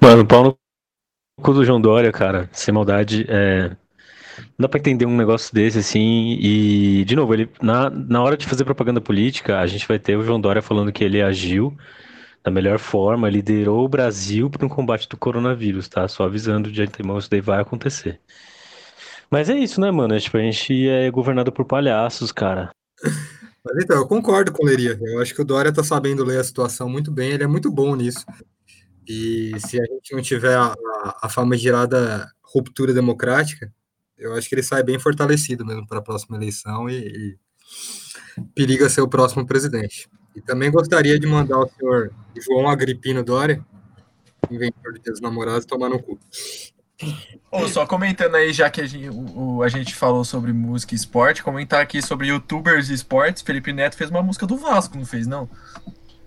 Mano, 0.00 0.22
o 0.22 0.26
pau 0.26 0.44
no 0.44 0.58
cu 1.42 1.52
do 1.54 1.64
João 1.64 1.80
Dória, 1.80 2.12
cara, 2.12 2.48
sem 2.52 2.72
maldade, 2.72 3.24
é... 3.28 3.68
não 4.58 4.60
dá 4.60 4.68
pra 4.68 4.78
entender 4.78 5.06
um 5.06 5.16
negócio 5.16 5.54
desse 5.54 5.78
assim. 5.78 6.38
E, 6.40 7.04
de 7.06 7.16
novo, 7.16 7.32
ele 7.32 7.50
na, 7.60 7.88
na 7.90 8.22
hora 8.22 8.36
de 8.36 8.46
fazer 8.46 8.64
propaganda 8.64 9.00
política, 9.00 9.60
a 9.60 9.66
gente 9.66 9.88
vai 9.88 9.98
ter 9.98 10.16
o 10.16 10.22
João 10.22 10.40
Dória 10.40 10.62
falando 10.62 10.92
que 10.92 11.04
ele 11.04 11.22
agiu 11.22 11.76
da 12.42 12.50
melhor 12.50 12.78
forma, 12.78 13.28
liderou 13.28 13.84
o 13.84 13.88
Brasil 13.88 14.48
para 14.48 14.64
um 14.64 14.68
combate 14.68 15.08
do 15.08 15.16
coronavírus, 15.16 15.88
tá? 15.88 16.08
Só 16.08 16.24
avisando 16.24 16.70
de 16.70 16.82
antemão, 16.82 17.18
isso 17.18 17.30
daí 17.30 17.40
vai 17.40 17.60
acontecer. 17.60 18.20
Mas 19.30 19.48
é 19.48 19.56
isso, 19.56 19.80
né, 19.80 19.90
mano? 19.90 20.14
É, 20.14 20.18
tipo, 20.18 20.36
a 20.36 20.40
gente 20.40 20.88
é 20.88 21.10
governado 21.10 21.52
por 21.52 21.64
palhaços, 21.64 22.32
cara. 22.32 22.70
Mas 23.64 23.84
então, 23.84 23.96
eu 23.98 24.08
concordo 24.08 24.50
com 24.52 24.64
o 24.64 24.66
Leria. 24.66 24.98
Eu 25.00 25.20
acho 25.20 25.34
que 25.34 25.42
o 25.42 25.44
Dória 25.44 25.72
tá 25.72 25.84
sabendo 25.84 26.24
ler 26.24 26.40
a 26.40 26.44
situação 26.44 26.88
muito 26.88 27.10
bem, 27.10 27.32
ele 27.32 27.44
é 27.44 27.46
muito 27.46 27.70
bom 27.70 27.94
nisso. 27.94 28.24
E 29.06 29.52
se 29.60 29.80
a 29.80 29.84
gente 29.84 30.14
não 30.14 30.22
tiver 30.22 30.56
a, 30.56 30.72
a, 30.72 31.18
a 31.22 31.28
famigerada 31.28 32.26
ruptura 32.42 32.92
democrática, 32.92 33.72
eu 34.16 34.34
acho 34.34 34.48
que 34.48 34.54
ele 34.54 34.62
sai 34.62 34.82
bem 34.82 34.98
fortalecido 34.98 35.64
mesmo 35.64 35.86
para 35.86 35.98
a 35.98 36.02
próxima 36.02 36.36
eleição 36.36 36.88
e, 36.88 36.98
e 36.98 37.38
periga 38.54 38.88
ser 38.88 39.00
o 39.00 39.08
próximo 39.08 39.46
presidente. 39.46 40.08
E 40.34 40.40
também 40.40 40.70
gostaria 40.70 41.18
de 41.18 41.26
mandar 41.26 41.58
o 41.58 41.68
senhor 41.68 42.12
João 42.36 42.68
Agripino 42.68 43.22
Dória, 43.22 43.64
inventor 44.50 44.92
de 44.92 45.00
dos 45.00 45.20
namorados, 45.20 45.64
tomar 45.64 45.88
no 45.88 46.00
cu. 46.00 46.18
Oh, 47.50 47.66
só 47.66 47.86
comentando 47.86 48.34
aí, 48.34 48.52
já 48.52 48.68
que 48.70 48.80
a 48.80 48.86
gente, 48.86 49.08
o, 49.08 49.62
a 49.62 49.68
gente 49.68 49.94
falou 49.94 50.24
sobre 50.24 50.52
música 50.52 50.94
e 50.94 50.96
esporte, 50.96 51.42
comentar 51.42 51.80
aqui 51.80 52.02
sobre 52.02 52.28
youtubers 52.28 52.90
e 52.90 52.94
esportes. 52.94 53.42
Felipe 53.42 53.72
Neto 53.72 53.96
fez 53.96 54.10
uma 54.10 54.22
música 54.22 54.46
do 54.46 54.56
Vasco, 54.56 54.96
não 54.96 55.06
fez, 55.06 55.26
não? 55.26 55.48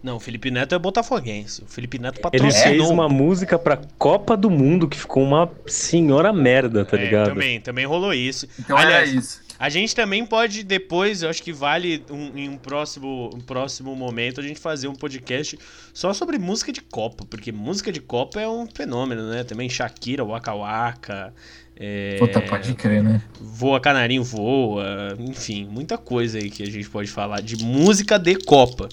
Não, 0.01 0.17
o 0.17 0.19
Felipe 0.19 0.51
Neto 0.51 0.75
é 0.75 0.80
botafoguense. 0.80 1.63
O 1.63 1.65
Felipe 1.65 1.97
Neto 1.97 2.19
patrocinou. 2.19 2.65
Ele 2.67 2.77
fez 2.80 2.89
uma 2.89 3.07
música 3.07 3.57
pra 3.57 3.80
Copa 3.97 4.35
do 4.35 4.49
Mundo 4.49 4.85
que 4.85 4.97
ficou 4.97 5.23
uma 5.23 5.49
senhora 5.65 6.34
merda, 6.34 6.84
tá 6.84 6.97
é, 6.97 7.05
ligado? 7.05 7.30
Também, 7.30 7.61
também 7.61 7.85
rolou 7.85 8.13
isso. 8.13 8.45
Então 8.59 8.75
Aliás, 8.75 9.09
é 9.09 9.13
isso. 9.15 9.43
A 9.64 9.69
gente 9.69 9.95
também 9.95 10.26
pode 10.26 10.61
depois, 10.61 11.23
eu 11.23 11.30
acho 11.30 11.41
que 11.41 11.53
vale 11.53 12.03
um, 12.10 12.38
em 12.38 12.49
um 12.49 12.57
próximo, 12.57 13.30
um 13.34 13.40
próximo 13.40 13.95
momento 13.95 14.41
a 14.41 14.44
gente 14.44 14.60
fazer 14.60 14.90
um 14.90 14.94
podcast 14.94 15.57
só 15.94 16.14
sobre 16.14 16.38
música 16.38 16.69
de 16.69 16.81
Copa, 16.81 17.23
porque 17.23 17.49
música 17.49 17.90
de 17.90 18.02
Copa 18.02 18.41
é 18.41 18.48
um 18.49 18.68
fenômeno, 18.68 19.30
né? 19.30 19.45
Também 19.45 19.69
Shakira, 19.69 20.26
Waka 20.26 20.53
Waka, 20.53 21.34
é, 21.76 22.18
Puta, 22.20 22.41
pode 22.41 22.74
crer, 22.76 23.04
né? 23.04 23.22
Voa 23.41 23.80
Canarinho 23.80 24.24
Voa, 24.24 25.16
enfim, 25.20 25.66
muita 25.66 25.98
coisa 25.98 26.38
aí 26.38 26.50
que 26.50 26.64
a 26.64 26.68
gente 26.68 26.90
pode 26.90 27.10
falar 27.10 27.41
de 27.41 27.64
música 27.64 28.20
de 28.20 28.36
Copa. 28.36 28.88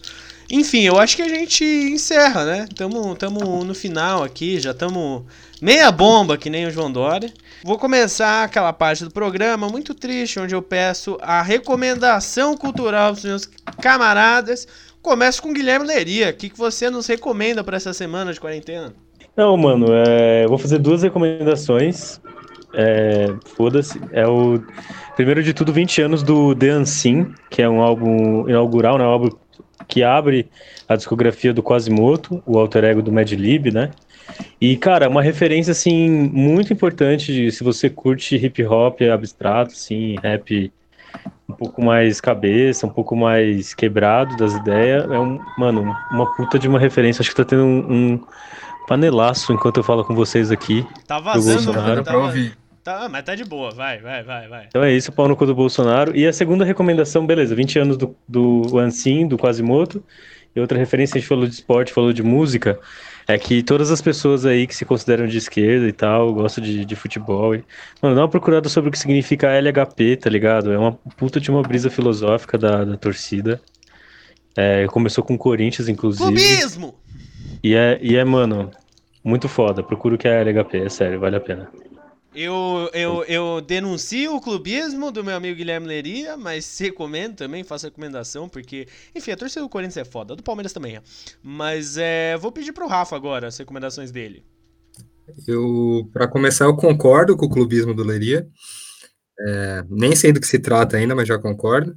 Enfim, 0.51 0.82
eu 0.82 0.98
acho 0.98 1.15
que 1.15 1.23
a 1.23 1.28
gente 1.28 1.65
encerra, 1.65 2.44
né? 2.44 2.66
Tamo, 2.74 3.15
tamo 3.15 3.65
no 3.65 3.73
final 3.74 4.24
aqui, 4.24 4.59
já 4.59 4.73
estamos 4.73 5.23
meia 5.62 5.93
bomba, 5.93 6.36
que 6.36 6.51
nem 6.51 6.66
o 6.66 6.70
João 6.70 6.90
Dória. 6.90 7.32
Vou 7.62 7.78
começar 7.78 8.43
aquela 8.43 8.73
parte 8.73 9.05
do 9.05 9.12
programa 9.12 9.69
muito 9.69 9.94
triste, 9.94 10.40
onde 10.40 10.55
eu 10.55 10.62
peço 10.62 11.16
a 11.20 11.40
recomendação 11.40 12.57
cultural 12.57 13.12
dos 13.12 13.24
meus 13.24 13.47
camaradas. 13.81 14.66
Começo 15.01 15.40
com 15.40 15.52
Guilherme 15.52 15.86
Leria. 15.86 16.31
O 16.31 16.35
que, 16.35 16.51
que 16.51 16.59
você 16.59 16.90
nos 16.90 17.07
recomenda 17.07 17.62
para 17.62 17.77
essa 17.77 17.93
semana 17.93 18.32
de 18.32 18.40
quarentena? 18.40 18.93
Não, 19.36 19.57
mano, 19.57 19.86
é... 19.90 20.47
vou 20.48 20.59
fazer 20.59 20.78
duas 20.78 21.02
recomendações. 21.02 22.20
É... 22.74 23.34
Foda-se. 23.56 24.01
É 24.12 24.26
o. 24.26 24.62
Primeiro 25.16 25.42
de 25.42 25.52
tudo, 25.52 25.72
20 25.72 26.02
anos 26.02 26.22
do 26.22 26.55
The 26.55 26.76
Unseen, 26.76 27.34
que 27.51 27.60
é 27.60 27.68
um 27.68 27.80
álbum 27.80 28.48
inaugural, 28.48 28.97
né? 28.98 29.05
Um 29.05 29.09
álbum 29.09 29.30
que 29.86 30.02
abre 30.02 30.48
a 30.88 30.97
discografia 30.97 31.52
do 31.52 31.62
Quasimoto, 31.62 32.42
o 32.47 32.59
alter 32.59 32.84
ego 32.84 33.02
do 33.02 33.12
Mad 33.12 33.30
Lib, 33.32 33.72
né? 33.72 33.90
E, 34.60 34.76
cara, 34.76 35.09
uma 35.09 35.22
referência, 35.22 35.72
assim, 35.72 36.09
muito 36.09 36.72
importante 36.72 37.32
de, 37.32 37.51
se 37.51 37.64
você 37.64 37.90
curte 37.90 38.36
hip 38.36 38.64
hop 38.64 39.01
abstrato, 39.02 39.72
assim, 39.72 40.16
rap 40.22 40.72
um 41.48 41.52
pouco 41.52 41.82
mais 41.82 42.20
cabeça, 42.20 42.86
um 42.86 42.90
pouco 42.90 43.16
mais 43.16 43.74
quebrado 43.74 44.36
das 44.36 44.55
ideias, 44.55 45.10
é 45.10 45.18
um, 45.18 45.40
mano, 45.59 45.97
uma 46.10 46.32
puta 46.34 46.59
de 46.59 46.68
uma 46.68 46.78
referência. 46.78 47.22
Acho 47.22 47.30
que 47.30 47.36
tá 47.36 47.44
tendo 47.44 47.64
um, 47.64 47.92
um 47.92 48.20
panelaço 48.90 49.52
enquanto 49.52 49.76
eu 49.76 49.84
falo 49.84 50.04
com 50.04 50.16
vocês 50.16 50.50
aqui. 50.50 50.84
Tá 51.06 51.20
vazando, 51.20 51.72
mano, 51.72 52.02
tá, 52.02 52.10
pra 52.10 52.18
ouvir. 52.18 52.58
Tá, 52.82 53.08
mas 53.08 53.22
tá 53.22 53.36
de 53.36 53.44
boa, 53.44 53.70
vai, 53.70 54.00
vai, 54.00 54.24
vai, 54.24 54.48
vai. 54.48 54.64
Então 54.66 54.82
é 54.82 54.92
isso, 54.92 55.12
pau 55.12 55.28
no 55.28 55.36
cu 55.36 55.46
do 55.46 55.54
Bolsonaro. 55.54 56.16
E 56.16 56.26
a 56.26 56.32
segunda 56.32 56.64
recomendação, 56.64 57.24
beleza, 57.24 57.54
20 57.54 57.78
anos 57.78 57.96
do, 57.96 58.16
do 58.26 58.80
Ansin, 58.80 59.28
do 59.28 59.38
Quasimoto. 59.38 60.02
E 60.56 60.58
outra 60.58 60.76
referência, 60.76 61.16
a 61.16 61.20
gente 61.20 61.28
falou 61.28 61.46
de 61.46 61.54
esporte, 61.54 61.92
falou 61.92 62.12
de 62.12 62.24
música, 62.24 62.80
é 63.28 63.38
que 63.38 63.62
todas 63.62 63.92
as 63.92 64.02
pessoas 64.02 64.44
aí 64.44 64.66
que 64.66 64.74
se 64.74 64.84
consideram 64.84 65.28
de 65.28 65.38
esquerda 65.38 65.86
e 65.86 65.92
tal, 65.92 66.34
gostam 66.34 66.64
de, 66.64 66.84
de 66.84 66.96
futebol. 66.96 67.54
E... 67.54 67.62
Mano, 68.02 68.16
dá 68.16 68.22
uma 68.22 68.28
procurada 68.28 68.68
sobre 68.68 68.88
o 68.88 68.92
que 68.92 68.98
significa 68.98 69.52
LHP, 69.52 70.16
tá 70.16 70.28
ligado? 70.28 70.72
É 70.72 70.76
uma 70.76 70.94
puta 71.16 71.40
de 71.40 71.48
uma 71.48 71.62
brisa 71.62 71.90
filosófica 71.90 72.58
da, 72.58 72.84
da 72.84 72.96
torcida. 72.96 73.60
É, 74.56 74.84
começou 74.88 75.22
com 75.22 75.34
o 75.34 75.38
Corinthians, 75.38 75.88
inclusive. 75.88 76.24
Clubismo! 76.24 76.98
E 77.62 77.74
é, 77.74 77.98
e 78.02 78.16
é, 78.16 78.24
mano, 78.24 78.70
muito 79.22 79.48
foda. 79.48 79.82
Procura 79.82 80.14
o 80.14 80.18
que 80.18 80.28
é 80.28 80.40
LHP, 80.40 80.78
é 80.78 80.88
sério, 80.88 81.20
vale 81.20 81.36
a 81.36 81.40
pena. 81.40 81.70
Eu, 82.32 82.88
eu, 82.94 83.24
eu 83.24 83.60
denuncio 83.60 84.36
o 84.36 84.40
clubismo 84.40 85.10
do 85.10 85.24
meu 85.24 85.34
amigo 85.34 85.56
Guilherme 85.56 85.88
Leria, 85.88 86.36
mas 86.36 86.78
recomendo 86.78 87.34
também, 87.34 87.64
faço 87.64 87.86
recomendação, 87.86 88.48
porque, 88.48 88.86
enfim, 89.14 89.32
a 89.32 89.36
torcida 89.36 89.62
do 89.62 89.68
Corinthians 89.68 89.97
é 89.97 90.05
foda, 90.05 90.34
a 90.34 90.36
do 90.36 90.42
Palmeiras 90.42 90.72
também 90.72 90.97
é. 90.97 91.02
Mas 91.42 91.97
é, 91.97 92.36
vou 92.36 92.52
pedir 92.52 92.72
pro 92.72 92.86
Rafa 92.86 93.16
agora 93.16 93.48
as 93.48 93.59
recomendações 93.59 94.12
dele. 94.12 94.44
Eu, 95.47 96.09
para 96.12 96.28
começar, 96.28 96.66
eu 96.66 96.76
concordo 96.76 97.36
com 97.36 97.47
o 97.47 97.51
clubismo 97.51 97.92
do 97.92 98.05
Leria. 98.05 98.48
É, 99.40 99.84
nem 99.88 100.14
sei 100.14 100.32
do 100.32 100.40
que 100.40 100.47
se 100.47 100.59
trata 100.59 100.97
ainda, 100.97 101.16
mas 101.16 101.26
já 101.26 101.36
concordo. 101.36 101.97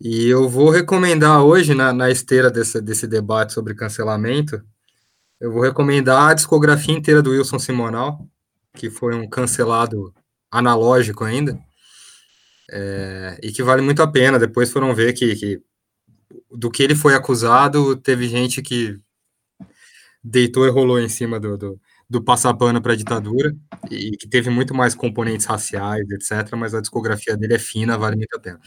E 0.00 0.28
eu 0.28 0.48
vou 0.48 0.70
recomendar 0.70 1.42
hoje, 1.42 1.74
na, 1.74 1.92
na 1.92 2.08
esteira 2.08 2.50
desse, 2.50 2.80
desse 2.80 3.06
debate 3.06 3.52
sobre 3.52 3.74
cancelamento, 3.74 4.62
eu 5.40 5.52
vou 5.52 5.62
recomendar 5.62 6.30
a 6.30 6.34
discografia 6.34 6.94
inteira 6.94 7.22
do 7.22 7.30
Wilson 7.30 7.58
Simonal 7.58 8.26
que 8.76 8.90
foi 8.90 9.14
um 9.14 9.28
cancelado 9.28 10.14
analógico 10.50 11.24
ainda, 11.24 11.58
é, 12.70 13.38
e 13.42 13.50
que 13.50 13.62
vale 13.62 13.82
muito 13.82 14.02
a 14.02 14.10
pena. 14.10 14.38
Depois 14.38 14.70
foram 14.70 14.94
ver 14.94 15.12
que, 15.14 15.34
que 15.34 15.62
do 16.50 16.70
que 16.70 16.82
ele 16.82 16.94
foi 16.94 17.14
acusado, 17.14 17.96
teve 17.96 18.28
gente 18.28 18.62
que 18.62 18.98
deitou 20.22 20.66
e 20.66 20.70
rolou 20.70 21.00
em 21.00 21.08
cima 21.08 21.40
do, 21.40 21.56
do, 21.56 21.80
do 22.08 22.22
passapano 22.22 22.80
para 22.82 22.92
a 22.92 22.96
ditadura, 22.96 23.56
e 23.90 24.16
que 24.16 24.28
teve 24.28 24.50
muito 24.50 24.74
mais 24.74 24.94
componentes 24.94 25.46
raciais, 25.46 26.08
etc. 26.10 26.54
Mas 26.56 26.74
a 26.74 26.80
discografia 26.80 27.36
dele 27.36 27.54
é 27.54 27.58
fina, 27.58 27.98
vale 27.98 28.16
muito 28.16 28.34
a 28.36 28.40
pena. 28.40 28.60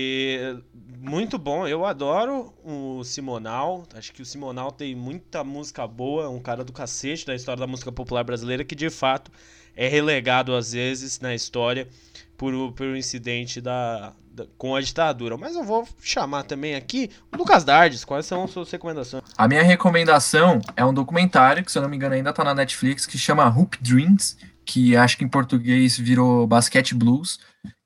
E 0.00 0.56
muito 1.00 1.38
bom, 1.38 1.66
eu 1.66 1.84
adoro 1.84 2.52
o 2.64 3.02
Simonal. 3.04 3.86
Acho 3.94 4.12
que 4.12 4.22
o 4.22 4.26
Simonal 4.26 4.72
tem 4.72 4.94
muita 4.94 5.44
música 5.44 5.86
boa, 5.86 6.24
é 6.24 6.28
um 6.28 6.40
cara 6.40 6.64
do 6.64 6.72
cacete 6.72 7.26
da 7.26 7.34
história 7.34 7.60
da 7.60 7.66
música 7.66 7.92
popular 7.92 8.24
brasileira 8.24 8.64
que 8.64 8.74
de 8.74 8.90
fato 8.90 9.30
é 9.76 9.86
relegado 9.86 10.54
às 10.54 10.72
vezes 10.72 11.20
na 11.20 11.34
história 11.34 11.88
por, 12.36 12.72
por 12.72 12.86
um 12.86 12.96
incidente 12.96 13.60
da, 13.60 14.12
da, 14.30 14.46
com 14.56 14.74
a 14.74 14.80
ditadura. 14.80 15.36
Mas 15.36 15.54
eu 15.54 15.62
vou 15.62 15.86
chamar 16.00 16.42
também 16.42 16.74
aqui 16.74 17.10
o 17.32 17.36
Lucas 17.36 17.64
Dardes. 17.64 18.04
Quais 18.04 18.26
são 18.26 18.44
as 18.44 18.50
suas 18.50 18.70
recomendações? 18.70 19.22
A 19.36 19.46
minha 19.46 19.62
recomendação 19.62 20.60
é 20.76 20.84
um 20.84 20.94
documentário 20.94 21.64
que, 21.64 21.70
se 21.70 21.78
eu 21.78 21.82
não 21.82 21.88
me 21.88 21.96
engano, 21.96 22.14
ainda 22.14 22.30
está 22.30 22.42
na 22.42 22.54
Netflix, 22.54 23.06
que 23.06 23.18
chama 23.18 23.48
Hoop 23.48 23.78
Dreams, 23.80 24.36
que 24.64 24.96
acho 24.96 25.16
que 25.16 25.24
em 25.24 25.28
português 25.28 25.96
virou 25.96 26.46
Basquete 26.46 26.94
Blues 26.94 27.38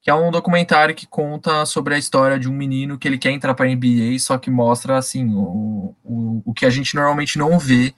que 0.02 0.10
é 0.10 0.14
um 0.14 0.32
documentário 0.32 0.96
que 0.96 1.06
conta 1.06 1.64
sobre 1.64 1.94
a 1.94 1.98
história 1.98 2.36
de 2.36 2.48
um 2.48 2.52
menino 2.52 2.98
que 2.98 3.06
ele 3.06 3.16
quer 3.16 3.30
entrar 3.30 3.54
para 3.54 3.66
a 3.66 3.68
NBA, 3.68 4.18
só 4.18 4.36
que 4.36 4.50
mostra 4.50 4.98
assim 4.98 5.32
o, 5.32 5.94
o, 6.02 6.42
o 6.44 6.52
que 6.52 6.66
a 6.66 6.70
gente 6.70 6.96
normalmente 6.96 7.38
não 7.38 7.56
vê 7.56 7.94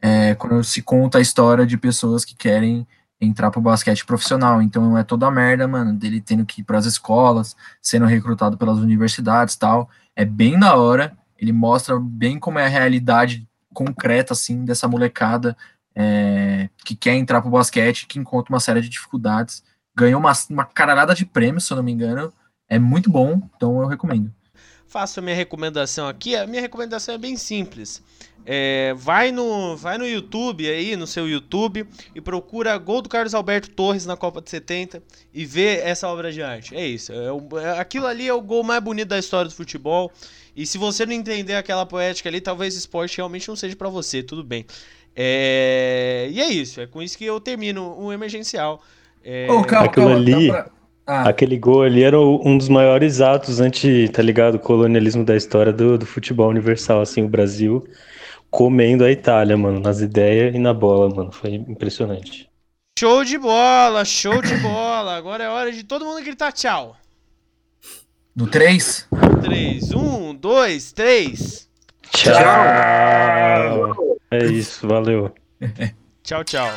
é, 0.00 0.36
quando 0.36 0.62
se 0.62 0.80
conta 0.80 1.18
a 1.18 1.20
história 1.20 1.66
de 1.66 1.76
pessoas 1.76 2.24
que 2.24 2.36
querem 2.36 2.86
entrar 3.20 3.50
para 3.50 3.58
o 3.58 3.62
basquete 3.62 4.06
profissional. 4.06 4.62
Então 4.62 4.96
é 4.96 5.02
toda 5.02 5.26
a 5.26 5.30
merda, 5.32 5.66
mano, 5.66 5.92
dele 5.94 6.20
tendo 6.20 6.46
que 6.46 6.60
ir 6.60 6.64
para 6.64 6.78
as 6.78 6.86
escolas, 6.86 7.56
sendo 7.82 8.06
recrutado 8.06 8.56
pelas 8.56 8.78
universidades 8.78 9.56
tal. 9.56 9.90
É 10.14 10.24
bem 10.24 10.56
da 10.56 10.76
hora. 10.76 11.18
Ele 11.36 11.52
mostra 11.52 11.98
bem 11.98 12.38
como 12.38 12.60
é 12.60 12.66
a 12.66 12.68
realidade 12.68 13.48
concreta 13.74 14.32
assim 14.32 14.64
dessa 14.64 14.86
molecada 14.86 15.56
é, 15.92 16.68
que 16.84 16.94
quer 16.94 17.14
entrar 17.14 17.40
para 17.40 17.48
o 17.48 17.52
basquete, 17.52 18.06
que 18.06 18.18
encontra 18.18 18.54
uma 18.54 18.60
série 18.60 18.80
de 18.80 18.88
dificuldades 18.88 19.64
ganhou 19.98 20.20
uma, 20.20 20.32
uma 20.48 20.64
caralhada 20.64 21.14
de 21.14 21.26
prêmios, 21.26 21.64
se 21.64 21.72
eu 21.72 21.76
não 21.76 21.82
me 21.82 21.92
engano. 21.92 22.32
É 22.68 22.78
muito 22.78 23.10
bom, 23.10 23.42
então 23.56 23.80
eu 23.80 23.88
recomendo. 23.88 24.32
Faço 24.86 25.20
a 25.20 25.22
minha 25.22 25.34
recomendação 25.34 26.08
aqui. 26.08 26.36
A 26.36 26.46
minha 26.46 26.62
recomendação 26.62 27.14
é 27.14 27.18
bem 27.18 27.36
simples. 27.36 28.02
É, 28.46 28.94
vai, 28.96 29.30
no, 29.30 29.76
vai 29.76 29.98
no 29.98 30.06
YouTube 30.06 30.66
aí, 30.66 30.96
no 30.96 31.06
seu 31.06 31.28
YouTube, 31.28 31.86
e 32.14 32.20
procura 32.20 32.78
gol 32.78 33.02
do 33.02 33.08
Carlos 33.08 33.34
Alberto 33.34 33.68
Torres 33.70 34.06
na 34.06 34.16
Copa 34.16 34.40
de 34.40 34.48
70 34.48 35.02
e 35.34 35.44
vê 35.44 35.80
essa 35.80 36.08
obra 36.08 36.32
de 36.32 36.42
arte. 36.42 36.74
É 36.74 36.86
isso. 36.86 37.12
É, 37.12 37.26
é, 37.62 37.78
aquilo 37.78 38.06
ali 38.06 38.26
é 38.26 38.32
o 38.32 38.40
gol 38.40 38.62
mais 38.62 38.82
bonito 38.82 39.08
da 39.08 39.18
história 39.18 39.50
do 39.50 39.54
futebol. 39.54 40.10
E 40.56 40.64
se 40.64 40.78
você 40.78 41.04
não 41.04 41.12
entender 41.12 41.54
aquela 41.54 41.84
poética 41.84 42.28
ali, 42.28 42.40
talvez 42.40 42.74
esporte 42.74 43.18
realmente 43.18 43.48
não 43.48 43.56
seja 43.56 43.76
para 43.76 43.90
você, 43.90 44.22
tudo 44.22 44.42
bem. 44.42 44.64
É, 45.14 46.28
e 46.30 46.40
é 46.40 46.48
isso. 46.48 46.80
É 46.80 46.86
com 46.86 47.02
isso 47.02 47.18
que 47.18 47.24
eu 47.24 47.38
termino 47.40 47.94
o 47.98 48.12
emergencial. 48.12 48.82
É... 49.24 49.46
Oh, 49.50 49.62
calma, 49.62 49.86
Aquilo 49.86 50.06
calma, 50.06 50.20
ali, 50.20 50.48
pra... 50.48 50.70
ah. 51.06 51.28
aquele 51.28 51.58
gol 51.58 51.82
ali 51.82 52.02
era 52.02 52.18
um 52.18 52.56
dos 52.56 52.68
maiores 52.68 53.20
atos 53.20 53.60
anti, 53.60 54.08
tá 54.08 54.22
ligado, 54.22 54.58
colonialismo 54.58 55.24
da 55.24 55.36
história 55.36 55.72
do, 55.72 55.98
do 55.98 56.06
futebol 56.06 56.48
universal, 56.48 57.00
assim, 57.00 57.22
o 57.22 57.28
Brasil 57.28 57.86
comendo 58.50 59.04
a 59.04 59.10
Itália, 59.10 59.56
mano, 59.56 59.80
nas 59.80 60.00
ideias 60.00 60.54
e 60.54 60.58
na 60.58 60.72
bola, 60.72 61.14
mano, 61.14 61.32
foi 61.32 61.54
impressionante. 61.54 62.48
Show 62.98 63.24
de 63.24 63.38
bola, 63.38 64.04
show 64.04 64.42
de 64.42 64.56
bola. 64.56 65.16
Agora 65.16 65.44
é 65.44 65.48
hora 65.48 65.70
de 65.70 65.84
todo 65.84 66.04
mundo 66.04 66.20
gritar 66.22 66.50
tchau. 66.50 66.96
No 68.34 68.48
3? 68.48 69.08
3, 69.42 69.92
1, 69.92 70.34
2, 70.34 70.92
3. 70.92 71.68
Tchau. 72.10 72.34
tchau. 72.34 74.18
É 74.30 74.44
isso, 74.46 74.86
valeu. 74.86 75.32
tchau, 76.24 76.42
tchau. 76.42 76.68